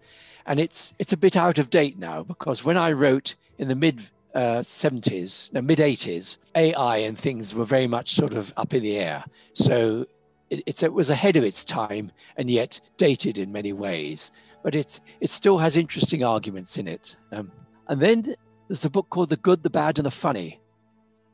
And 0.46 0.58
it's, 0.58 0.92
it's 0.98 1.12
a 1.12 1.16
bit 1.16 1.36
out 1.36 1.58
of 1.58 1.70
date 1.70 1.96
now 1.96 2.24
because 2.24 2.64
when 2.64 2.76
I 2.76 2.90
wrote 2.90 3.36
in 3.58 3.68
the 3.68 3.76
mid 3.76 4.02
uh, 4.34 4.58
70s, 4.58 5.52
no, 5.52 5.62
mid 5.62 5.78
80s, 5.78 6.38
AI 6.56 6.96
and 6.96 7.16
things 7.16 7.54
were 7.54 7.64
very 7.64 7.86
much 7.86 8.16
sort 8.16 8.34
of 8.34 8.52
up 8.56 8.74
in 8.74 8.82
the 8.82 8.96
air. 8.96 9.22
So 9.52 10.06
it, 10.50 10.82
it 10.82 10.92
was 10.92 11.08
ahead 11.08 11.36
of 11.36 11.44
its 11.44 11.62
time 11.62 12.10
and 12.36 12.50
yet 12.50 12.80
dated 12.96 13.38
in 13.38 13.52
many 13.52 13.72
ways. 13.72 14.32
But 14.64 14.74
it's, 14.74 14.98
it 15.20 15.30
still 15.30 15.58
has 15.58 15.76
interesting 15.76 16.24
arguments 16.24 16.78
in 16.78 16.88
it. 16.88 17.14
Um, 17.30 17.52
and 17.86 18.02
then 18.02 18.34
there's 18.66 18.84
a 18.84 18.90
book 18.90 19.08
called 19.10 19.28
The 19.28 19.36
Good, 19.36 19.62
the 19.62 19.70
Bad, 19.70 20.00
and 20.00 20.06
the 20.06 20.10
Funny, 20.10 20.60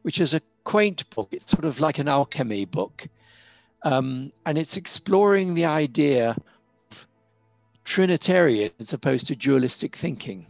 which 0.03 0.21
is 0.21 0.35
a 0.35 0.43
quaint 0.65 1.09
book. 1.09 1.29
It's 1.31 1.51
sort 1.51 1.65
of 1.65 1.81
like 1.81 1.99
an 1.99 2.09
alchemy 2.09 2.67
book. 2.67 3.09
Um, 3.85 4.33
and 4.47 4.57
it's 4.57 4.77
exploring 4.77 5.55
the 5.55 5.67
idea 5.67 6.37
of 6.91 7.07
Trinitarian 7.85 8.73
as 8.81 8.93
opposed 8.93 9.27
to 9.27 9.37
dualistic 9.37 9.95
thinking. 9.95 10.47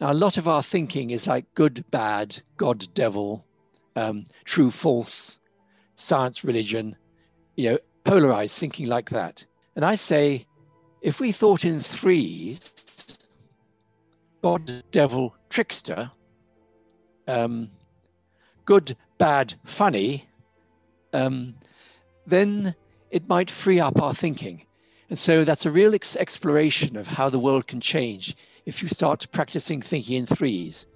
Now, 0.00 0.12
a 0.12 0.14
lot 0.14 0.36
of 0.36 0.46
our 0.46 0.62
thinking 0.62 1.10
is 1.10 1.26
like 1.26 1.46
good, 1.54 1.84
bad, 1.90 2.36
God, 2.56 2.86
devil, 2.94 3.46
um, 3.94 4.26
true, 4.44 4.70
false, 4.70 5.38
science, 5.94 6.44
religion, 6.44 6.96
you 7.56 7.70
know, 7.70 7.78
polarized 8.04 8.58
thinking 8.58 8.86
like 8.86 9.08
that. 9.10 9.46
And 9.76 9.84
I 9.84 9.94
say, 9.94 10.46
if 11.00 11.20
we 11.20 11.32
thought 11.32 11.64
in 11.64 11.80
threes, 11.80 12.74
God, 14.42 14.82
devil, 14.90 15.34
trickster, 15.48 16.10
um, 17.28 17.70
good, 18.64 18.96
bad, 19.16 19.54
funny, 19.64 20.28
um, 21.12 21.54
then 22.26 22.74
it 23.10 23.28
might 23.28 23.50
free 23.50 23.80
up 23.80 24.00
our 24.00 24.14
thinking. 24.14 24.62
And 25.08 25.18
so 25.18 25.44
that's 25.44 25.64
a 25.64 25.70
real 25.70 25.94
ex- 25.94 26.16
exploration 26.16 26.96
of 26.96 27.06
how 27.06 27.30
the 27.30 27.38
world 27.38 27.66
can 27.66 27.80
change 27.80 28.36
if 28.64 28.82
you 28.82 28.88
start 28.88 29.26
practicing 29.30 29.80
thinking 29.80 30.16
in 30.16 30.26
threes. 30.26 30.86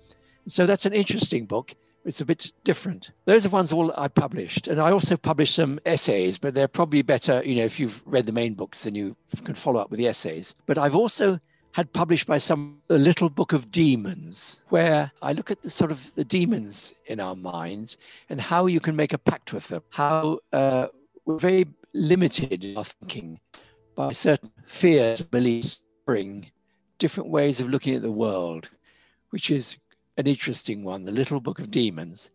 And 0.44 0.52
so 0.52 0.66
that's 0.66 0.86
an 0.86 0.92
interesting 0.92 1.46
book. 1.46 1.74
It's 2.04 2.20
a 2.20 2.24
bit 2.24 2.52
different. 2.64 3.10
Those 3.26 3.46
are 3.46 3.50
ones 3.50 3.72
all 3.72 3.92
I 3.96 4.08
published. 4.08 4.66
And 4.66 4.80
I 4.80 4.90
also 4.90 5.16
published 5.16 5.54
some 5.54 5.78
essays, 5.86 6.38
but 6.38 6.54
they're 6.54 6.66
probably 6.66 7.02
better, 7.02 7.42
you 7.44 7.54
know, 7.54 7.64
if 7.64 7.78
you've 7.78 8.02
read 8.06 8.26
the 8.26 8.32
main 8.32 8.54
books, 8.54 8.84
then 8.84 8.94
you 8.94 9.14
can 9.44 9.54
follow 9.54 9.80
up 9.80 9.90
with 9.90 9.98
the 9.98 10.08
essays. 10.08 10.54
But 10.66 10.78
I've 10.78 10.96
also 10.96 11.38
had 11.72 11.92
published 11.92 12.26
by 12.26 12.38
some 12.38 12.78
a 12.88 12.94
little 12.94 13.30
book 13.30 13.52
of 13.52 13.70
demons 13.70 14.60
where 14.70 15.12
i 15.22 15.32
look 15.32 15.52
at 15.52 15.62
the 15.62 15.70
sort 15.70 15.92
of 15.92 16.12
the 16.16 16.24
demons 16.24 16.92
in 17.06 17.20
our 17.20 17.36
minds 17.36 17.96
and 18.28 18.40
how 18.40 18.66
you 18.66 18.80
can 18.80 18.96
make 18.96 19.12
a 19.12 19.18
pact 19.18 19.52
with 19.52 19.68
them 19.68 19.82
how 19.90 20.40
uh, 20.52 20.88
we're 21.24 21.38
very 21.38 21.66
limited 21.94 22.64
in 22.64 22.76
our 22.76 22.84
thinking 22.84 23.40
by 23.94 24.12
certain 24.12 24.50
fears 24.66 25.22
beliefs 25.22 25.82
bring 26.06 26.50
different 26.98 27.30
ways 27.30 27.60
of 27.60 27.68
looking 27.68 27.94
at 27.94 28.02
the 28.02 28.10
world 28.10 28.68
which 29.30 29.50
is 29.50 29.76
an 30.16 30.26
interesting 30.26 30.84
one 30.84 31.04
the 31.04 31.12
little 31.12 31.40
book 31.40 31.58
of 31.58 31.70
demons 31.70 32.30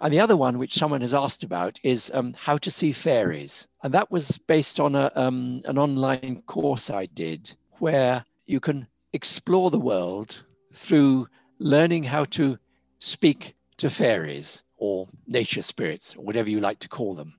and 0.00 0.12
the 0.12 0.20
other 0.20 0.36
one, 0.36 0.58
which 0.58 0.74
someone 0.74 1.00
has 1.00 1.14
asked 1.14 1.42
about, 1.42 1.80
is 1.82 2.10
um, 2.14 2.34
how 2.34 2.56
to 2.58 2.70
see 2.70 2.92
fairies. 2.92 3.66
And 3.82 3.92
that 3.94 4.10
was 4.10 4.38
based 4.46 4.78
on 4.78 4.94
a, 4.94 5.10
um, 5.16 5.62
an 5.64 5.76
online 5.76 6.42
course 6.46 6.88
I 6.88 7.06
did 7.06 7.52
where 7.78 8.24
you 8.46 8.60
can 8.60 8.86
explore 9.12 9.70
the 9.70 9.78
world 9.78 10.42
through 10.72 11.28
learning 11.58 12.04
how 12.04 12.24
to 12.24 12.58
speak 13.00 13.56
to 13.78 13.90
fairies 13.90 14.62
or 14.76 15.08
nature 15.26 15.62
spirits, 15.62 16.14
or 16.14 16.24
whatever 16.24 16.48
you 16.48 16.60
like 16.60 16.78
to 16.78 16.88
call 16.88 17.14
them. 17.16 17.34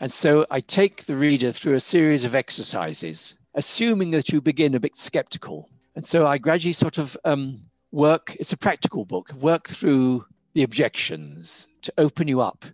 And 0.00 0.12
so 0.12 0.46
I 0.50 0.60
take 0.60 1.06
the 1.06 1.16
reader 1.16 1.52
through 1.52 1.74
a 1.74 1.80
series 1.80 2.24
of 2.24 2.34
exercises, 2.34 3.34
assuming 3.54 4.10
that 4.10 4.28
you 4.28 4.40
begin 4.40 4.74
a 4.74 4.80
bit 4.80 4.96
skeptical. 4.96 5.70
And 5.94 6.04
so 6.04 6.26
I 6.26 6.36
gradually 6.36 6.74
sort 6.74 6.98
of 6.98 7.16
um, 7.24 7.62
work, 7.92 8.36
it's 8.38 8.52
a 8.52 8.58
practical 8.58 9.06
book, 9.06 9.32
work 9.32 9.68
through 9.68 10.26
the 10.52 10.62
objections 10.62 11.66
to 11.82 11.92
open 11.96 12.28
you 12.28 12.40
up 12.40 12.64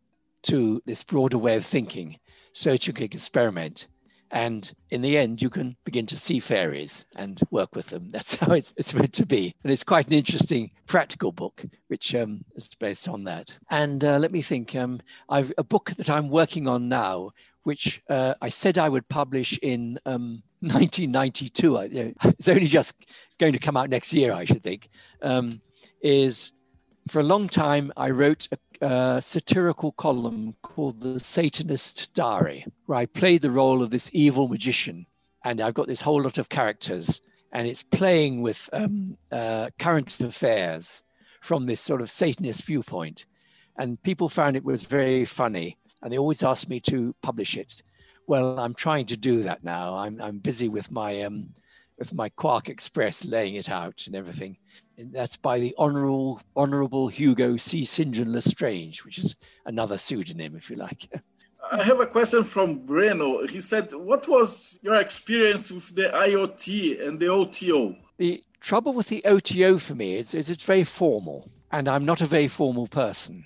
to 0.42 0.82
this 0.84 1.04
broader 1.04 1.38
way 1.38 1.56
of 1.56 1.64
thinking 1.64 2.18
so 2.52 2.72
that 2.72 2.86
you 2.86 2.92
can 2.92 3.04
experiment 3.04 3.86
and 4.32 4.72
in 4.90 5.02
the 5.02 5.18
end, 5.18 5.42
you 5.42 5.50
can 5.50 5.76
begin 5.84 6.06
to 6.06 6.16
see 6.16 6.40
fairies 6.40 7.04
and 7.16 7.38
work 7.50 7.76
with 7.76 7.86
them. 7.86 8.08
That's 8.10 8.34
how 8.34 8.52
it's, 8.52 8.72
it's 8.76 8.94
meant 8.94 9.12
to 9.14 9.26
be. 9.26 9.54
And 9.62 9.72
it's 9.72 9.84
quite 9.84 10.06
an 10.06 10.14
interesting 10.14 10.70
practical 10.86 11.32
book, 11.32 11.62
which 11.88 12.14
um, 12.14 12.42
is 12.56 12.70
based 12.80 13.08
on 13.08 13.24
that. 13.24 13.54
And 13.70 14.02
uh, 14.02 14.18
let 14.18 14.32
me 14.32 14.40
think 14.40 14.74
um, 14.74 15.00
I've 15.28 15.52
a 15.58 15.62
book 15.62 15.92
that 15.98 16.08
I'm 16.08 16.30
working 16.30 16.66
on 16.66 16.88
now, 16.88 17.30
which 17.64 18.02
uh, 18.08 18.34
I 18.40 18.48
said 18.48 18.78
I 18.78 18.88
would 18.88 19.06
publish 19.08 19.58
in 19.60 19.98
um, 20.06 20.42
1992. 20.60 21.78
I, 21.78 21.84
it's 22.24 22.48
only 22.48 22.66
just 22.66 22.96
going 23.38 23.52
to 23.52 23.58
come 23.58 23.76
out 23.76 23.90
next 23.90 24.14
year, 24.14 24.32
I 24.32 24.46
should 24.46 24.62
think. 24.62 24.88
Um, 25.20 25.60
is 26.00 26.52
for 27.08 27.20
a 27.20 27.24
long 27.24 27.48
time, 27.48 27.92
I 27.96 28.10
wrote 28.10 28.48
a 28.52 28.56
uh, 28.82 29.20
satirical 29.20 29.92
column 29.92 30.54
called 30.62 31.00
The 31.00 31.20
Satanist 31.20 32.12
Diary, 32.14 32.66
where 32.86 32.98
I 32.98 33.06
played 33.06 33.42
the 33.42 33.50
role 33.50 33.82
of 33.82 33.90
this 33.90 34.10
evil 34.12 34.48
magician. 34.48 35.06
And 35.44 35.60
I've 35.60 35.74
got 35.74 35.86
this 35.86 36.00
whole 36.00 36.22
lot 36.22 36.38
of 36.38 36.48
characters, 36.48 37.20
and 37.52 37.66
it's 37.66 37.82
playing 37.82 38.42
with 38.42 38.68
um, 38.72 39.16
uh, 39.30 39.70
current 39.78 40.20
affairs 40.20 41.02
from 41.40 41.66
this 41.66 41.80
sort 41.80 42.00
of 42.00 42.10
Satanist 42.10 42.64
viewpoint. 42.64 43.26
And 43.78 44.02
people 44.02 44.28
found 44.28 44.56
it 44.56 44.64
was 44.64 44.82
very 44.82 45.24
funny, 45.24 45.78
and 46.02 46.12
they 46.12 46.18
always 46.18 46.42
asked 46.42 46.68
me 46.68 46.80
to 46.80 47.14
publish 47.22 47.56
it. 47.56 47.82
Well, 48.26 48.58
I'm 48.58 48.74
trying 48.74 49.06
to 49.06 49.16
do 49.16 49.42
that 49.42 49.64
now. 49.64 49.96
I'm, 49.96 50.20
I'm 50.20 50.38
busy 50.38 50.68
with 50.68 50.90
my 50.90 51.22
um, 51.22 51.54
with 51.98 52.12
my 52.12 52.28
QuarkXPress 52.30 53.30
laying 53.30 53.56
it 53.56 53.68
out 53.68 54.04
and 54.06 54.16
everything. 54.16 54.56
And 54.98 55.12
that's 55.12 55.36
by 55.36 55.58
the 55.58 55.74
Honorable 55.78 56.40
Honorable 56.54 57.08
Hugo 57.08 57.56
C. 57.56 57.84
St. 57.84 58.12
John 58.12 58.32
Lestrange, 58.32 59.04
which 59.04 59.18
is 59.18 59.36
another 59.64 59.98
pseudonym, 59.98 60.56
if 60.56 60.70
you 60.70 60.76
like. 60.76 61.08
I 61.70 61.82
have 61.84 62.00
a 62.00 62.06
question 62.06 62.44
from 62.44 62.80
Breno. 62.80 63.48
He 63.48 63.60
said, 63.60 63.92
What 63.92 64.28
was 64.28 64.78
your 64.82 64.96
experience 64.96 65.70
with 65.70 65.94
the 65.94 66.10
IoT 66.10 67.06
and 67.06 67.18
the 67.18 67.28
OTO? 67.28 67.96
The 68.18 68.42
trouble 68.60 68.92
with 68.92 69.08
the 69.08 69.24
OTO 69.24 69.78
for 69.78 69.94
me 69.94 70.16
is, 70.16 70.34
is 70.34 70.50
it's 70.50 70.64
very 70.64 70.84
formal, 70.84 71.50
and 71.70 71.88
I'm 71.88 72.04
not 72.04 72.20
a 72.20 72.26
very 72.26 72.48
formal 72.48 72.88
person. 72.88 73.44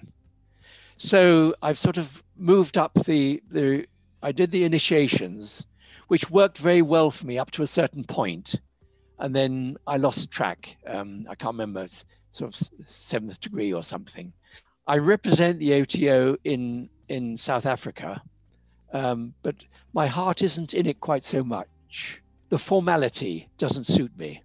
So 0.97 1.55
I've 1.63 1.79
sort 1.79 1.99
of 1.99 2.23
moved 2.37 2.79
up 2.79 2.95
the, 3.05 3.43
the 3.51 3.87
I 4.23 4.33
did 4.33 4.51
the 4.51 4.65
initiations 4.65 5.67
which 6.09 6.31
worked 6.31 6.59
very 6.59 6.83
well 6.83 7.11
for 7.11 7.27
me 7.27 7.39
up 7.39 7.51
to 7.53 7.63
a 7.63 7.67
certain 7.67 8.05
point, 8.05 8.61
and 9.19 9.35
then 9.35 9.77
I 9.87 9.97
lost 9.97 10.31
track. 10.31 10.77
Um, 10.87 11.27
I 11.29 11.35
can't 11.35 11.55
remember, 11.55 11.87
sort 12.33 12.55
of 12.55 12.69
seventh 12.89 13.41
degree 13.41 13.73
or 13.73 13.83
something. 13.83 14.33
I 14.87 14.99
represent 14.99 15.59
the 15.59 15.75
OTO 15.75 16.37
in 16.45 16.89
in 17.09 17.37
South 17.37 17.67
Africa, 17.67 18.23
um, 18.93 19.35
but 19.43 19.57
my 19.93 20.07
heart 20.07 20.43
isn't 20.43 20.75
in 20.75 20.87
it 20.87 21.01
quite 21.01 21.25
so 21.25 21.43
much. 21.43 22.21
The 22.49 22.59
formality 22.59 23.49
doesn't 23.59 23.85
suit 23.85 24.17
me, 24.19 24.43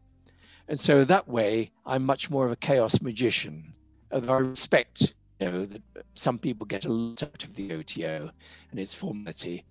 and 0.68 0.80
so 0.80 1.06
that 1.06 1.27
way 1.27 1.72
I'm 1.85 2.03
much 2.03 2.30
more 2.30 2.45
of 2.45 2.52
a 2.52 2.56
chaos 2.56 3.02
magician. 3.02 3.73
although 4.11 4.34
I 4.34 4.39
respect, 4.39 5.14
you 5.39 5.52
know, 5.52 5.65
that 5.65 5.81
some 6.15 6.38
people 6.38 6.65
get 6.65 6.85
a 6.85 6.91
lot 6.91 7.23
out 7.23 7.43
of 7.43 7.56
the 7.56 7.73
OTO 7.73 8.30
and 8.72 8.80
its 8.80 8.93
formality. 8.93 9.64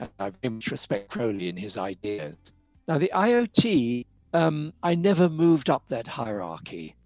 And 0.00 0.08
I 0.18 0.30
very 0.30 0.54
much 0.54 0.70
respect 0.70 1.10
Crowley 1.10 1.48
and 1.48 1.58
his 1.58 1.78
ideas. 1.78 2.34
Now, 2.88 2.98
the 2.98 3.10
IoT, 3.14 4.06
um, 4.32 4.72
I 4.82 4.94
never 4.94 5.28
moved 5.28 5.70
up 5.70 5.84
that 5.88 6.06
hierarchy. 6.06 6.96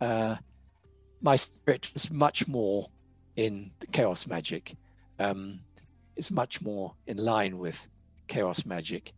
Uh, 0.00 0.36
my 1.20 1.36
spirit 1.36 1.90
was 1.92 2.10
much 2.10 2.46
more 2.48 2.88
in 3.36 3.70
chaos 3.92 4.26
magic. 4.26 4.76
Um, 5.18 5.60
it's 6.16 6.30
much 6.30 6.60
more 6.60 6.94
in 7.06 7.16
line 7.16 7.58
with 7.58 7.86
chaos 8.28 8.64
magic. 8.64 9.12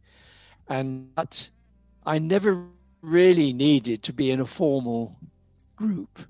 And 0.68 1.14
but 1.14 1.48
I 2.06 2.18
never 2.18 2.64
really 3.02 3.52
needed 3.52 4.02
to 4.04 4.12
be 4.12 4.30
in 4.30 4.40
a 4.40 4.46
formal 4.46 5.16
group. 5.76 6.20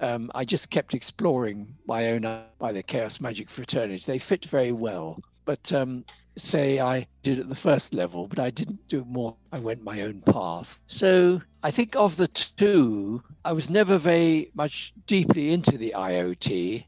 Um, 0.00 0.30
I 0.34 0.44
just 0.44 0.70
kept 0.70 0.94
exploring 0.94 1.74
my 1.86 2.12
own 2.12 2.42
by 2.58 2.72
the 2.72 2.82
chaos 2.82 3.20
magic 3.20 3.50
fraternity. 3.50 4.02
They 4.06 4.18
fit 4.18 4.44
very 4.46 4.72
well. 4.72 5.20
But 5.48 5.72
um, 5.72 6.04
say 6.36 6.78
I 6.78 7.06
did 7.22 7.38
at 7.38 7.48
the 7.48 7.54
first 7.54 7.94
level, 7.94 8.28
but 8.28 8.38
I 8.38 8.50
didn't 8.50 8.86
do 8.86 9.02
more. 9.06 9.34
I 9.50 9.58
went 9.58 9.82
my 9.82 10.02
own 10.02 10.20
path. 10.20 10.78
So 10.88 11.40
I 11.62 11.70
think 11.70 11.96
of 11.96 12.18
the 12.18 12.28
two, 12.28 13.22
I 13.46 13.52
was 13.52 13.70
never 13.70 13.96
very 13.96 14.50
much 14.52 14.92
deeply 15.06 15.54
into 15.54 15.78
the 15.78 15.94
IoT, 15.96 16.84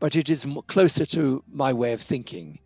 but 0.00 0.16
it 0.16 0.28
is 0.28 0.44
closer 0.66 1.06
to 1.06 1.42
my 1.50 1.72
way 1.72 1.94
of 1.94 2.02
thinking. 2.02 2.58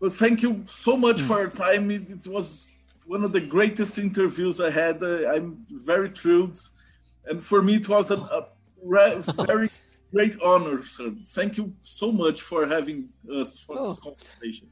Well, 0.00 0.10
thank 0.10 0.42
you 0.42 0.60
so 0.66 0.98
much 0.98 1.16
mm. 1.22 1.26
for 1.28 1.38
your 1.38 1.50
time. 1.50 1.90
It, 1.90 2.10
it, 2.10 2.28
was 2.28 2.74
one 3.06 3.24
of 3.24 3.32
the 3.32 3.40
greatest 3.40 3.96
interviews 3.96 4.60
I 4.60 4.68
had. 4.68 5.02
Uh, 5.02 5.30
I'm 5.30 5.64
very 5.70 6.10
thrilled. 6.10 6.60
And 7.24 7.42
for 7.42 7.62
me, 7.62 7.76
it 7.76 7.88
was 7.88 8.10
a, 8.10 8.18
a 8.18 8.48
very 9.46 9.70
great 10.12 10.40
honor, 10.42 10.82
sir. 10.82 11.12
Thank 11.28 11.58
you 11.58 11.74
so 11.80 12.12
much 12.12 12.42
for 12.42 12.66
having 12.66 13.08
us 13.32 13.60
for 13.60 13.78
oh. 13.78 13.86
this 13.86 14.00
conversation. 14.00 14.68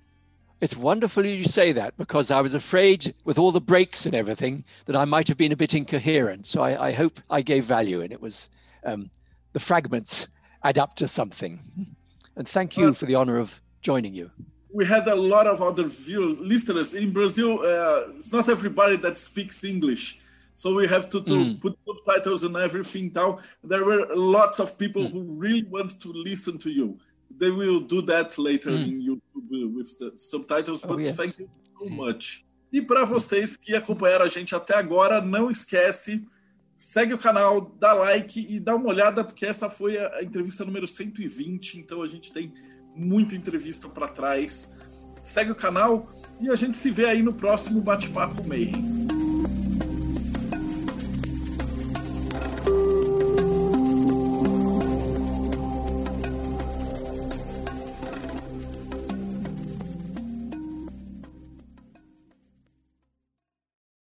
It's 0.61 0.75
wonderful 0.75 1.27
you 1.27 1.45
say 1.45 1.73
that 1.73 1.95
because 1.99 2.31
I 2.31 2.41
was 2.41 2.55
afraid, 2.55 3.15
with 3.25 3.39
all 3.39 3.53
the 3.53 3.61
breaks 3.61 4.07
and 4.07 4.15
everything, 4.15 4.65
that 4.87 4.97
I 4.97 5.05
might 5.05 5.29
have 5.29 5.37
been 5.37 5.53
a 5.53 5.57
bit 5.57 5.75
incoherent. 5.75 6.47
So 6.47 6.63
I, 6.63 6.89
I 6.89 6.93
hope 6.93 7.21
I 7.29 7.43
gave 7.43 7.67
value, 7.67 8.01
and 8.01 8.11
it 8.11 8.21
was 8.21 8.49
um, 8.85 9.11
the 9.53 9.61
fragments 9.61 10.29
add 10.65 10.79
up 10.79 10.97
to 10.97 11.09
something. 11.09 11.61
And 12.37 12.49
thank 12.49 12.77
you 12.77 12.95
for 12.95 13.05
the 13.05 13.15
honor 13.15 13.39
of 13.39 13.61
joining 13.83 14.15
you. 14.15 14.31
We 14.73 14.85
had 14.87 15.07
a 15.07 15.15
lot 15.15 15.47
of 15.47 15.63
other 15.63 15.85
viewers, 15.85 16.39
listeners 16.39 16.95
in 16.95 17.13
Brazil. 17.13 17.61
Uh, 17.61 18.17
it's 18.17 18.33
not 18.33 18.49
everybody 18.49 18.97
that 18.99 19.17
speaks 19.19 19.63
English, 19.63 20.19
so 20.61 20.75
we 20.75 20.87
have 20.89 21.07
to, 21.11 21.21
to 21.21 21.35
mm. 21.35 21.61
put 21.61 21.77
subtitles 21.87 22.43
and 22.43 22.57
everything 22.57 23.11
down. 23.11 23.33
There 23.63 23.85
were 23.85 24.07
lots 24.17 24.59
of 24.59 24.69
people 24.79 25.03
mm. 25.03 25.13
who 25.13 25.21
really 25.45 25.65
want 25.65 26.01
to 26.01 26.09
listen 26.09 26.57
to 26.65 26.71
you 26.71 26.99
they 27.39 27.51
will 27.51 27.81
do 27.81 28.03
that 28.03 28.39
later 28.39 28.71
mm. 28.71 28.89
in 28.89 29.03
YouTube 29.03 29.75
with 29.75 29.99
the 29.99 30.13
subtitles, 30.17 30.85
oh, 30.85 30.89
but 30.89 31.05
yes. 31.05 31.17
thank 31.17 31.39
you 31.39 31.49
so 31.79 31.89
much. 31.89 32.45
E 32.73 32.83
para 32.83 33.05
vocês 33.05 33.57
que 33.57 33.75
acompanharam 33.75 34.25
a 34.25 34.29
gente 34.29 34.55
até 34.55 34.75
agora, 34.75 35.21
não 35.21 35.51
esquece, 35.51 36.27
segue 36.77 37.15
o 37.15 37.19
canal, 37.19 37.75
dá 37.79 37.93
like 37.93 38.55
e 38.55 38.59
dá 38.59 38.75
uma 38.75 38.89
olhada, 38.89 39.25
porque 39.25 39.47
essa 39.47 39.71
foi 39.71 39.99
a, 39.99 40.23
entrevista 40.23 40.65
número 40.65 40.87
120, 40.87 41.79
então 41.79 42.03
a 42.03 42.07
gente 42.07 42.33
tem 42.33 42.53
muita 42.95 43.35
entrevista 43.35 43.89
para 43.89 44.09
trás. 44.09 44.75
Segue 45.23 45.53
o 45.53 45.57
canal 45.57 46.09
e 46.41 46.51
a 46.51 46.57
gente 46.57 46.77
se 46.77 46.91
vê 46.91 47.07
aí 47.07 47.23
no 47.23 47.33
próximo 47.33 47.81
Bate-Papo 47.81 48.47
Meio. 48.47 49.06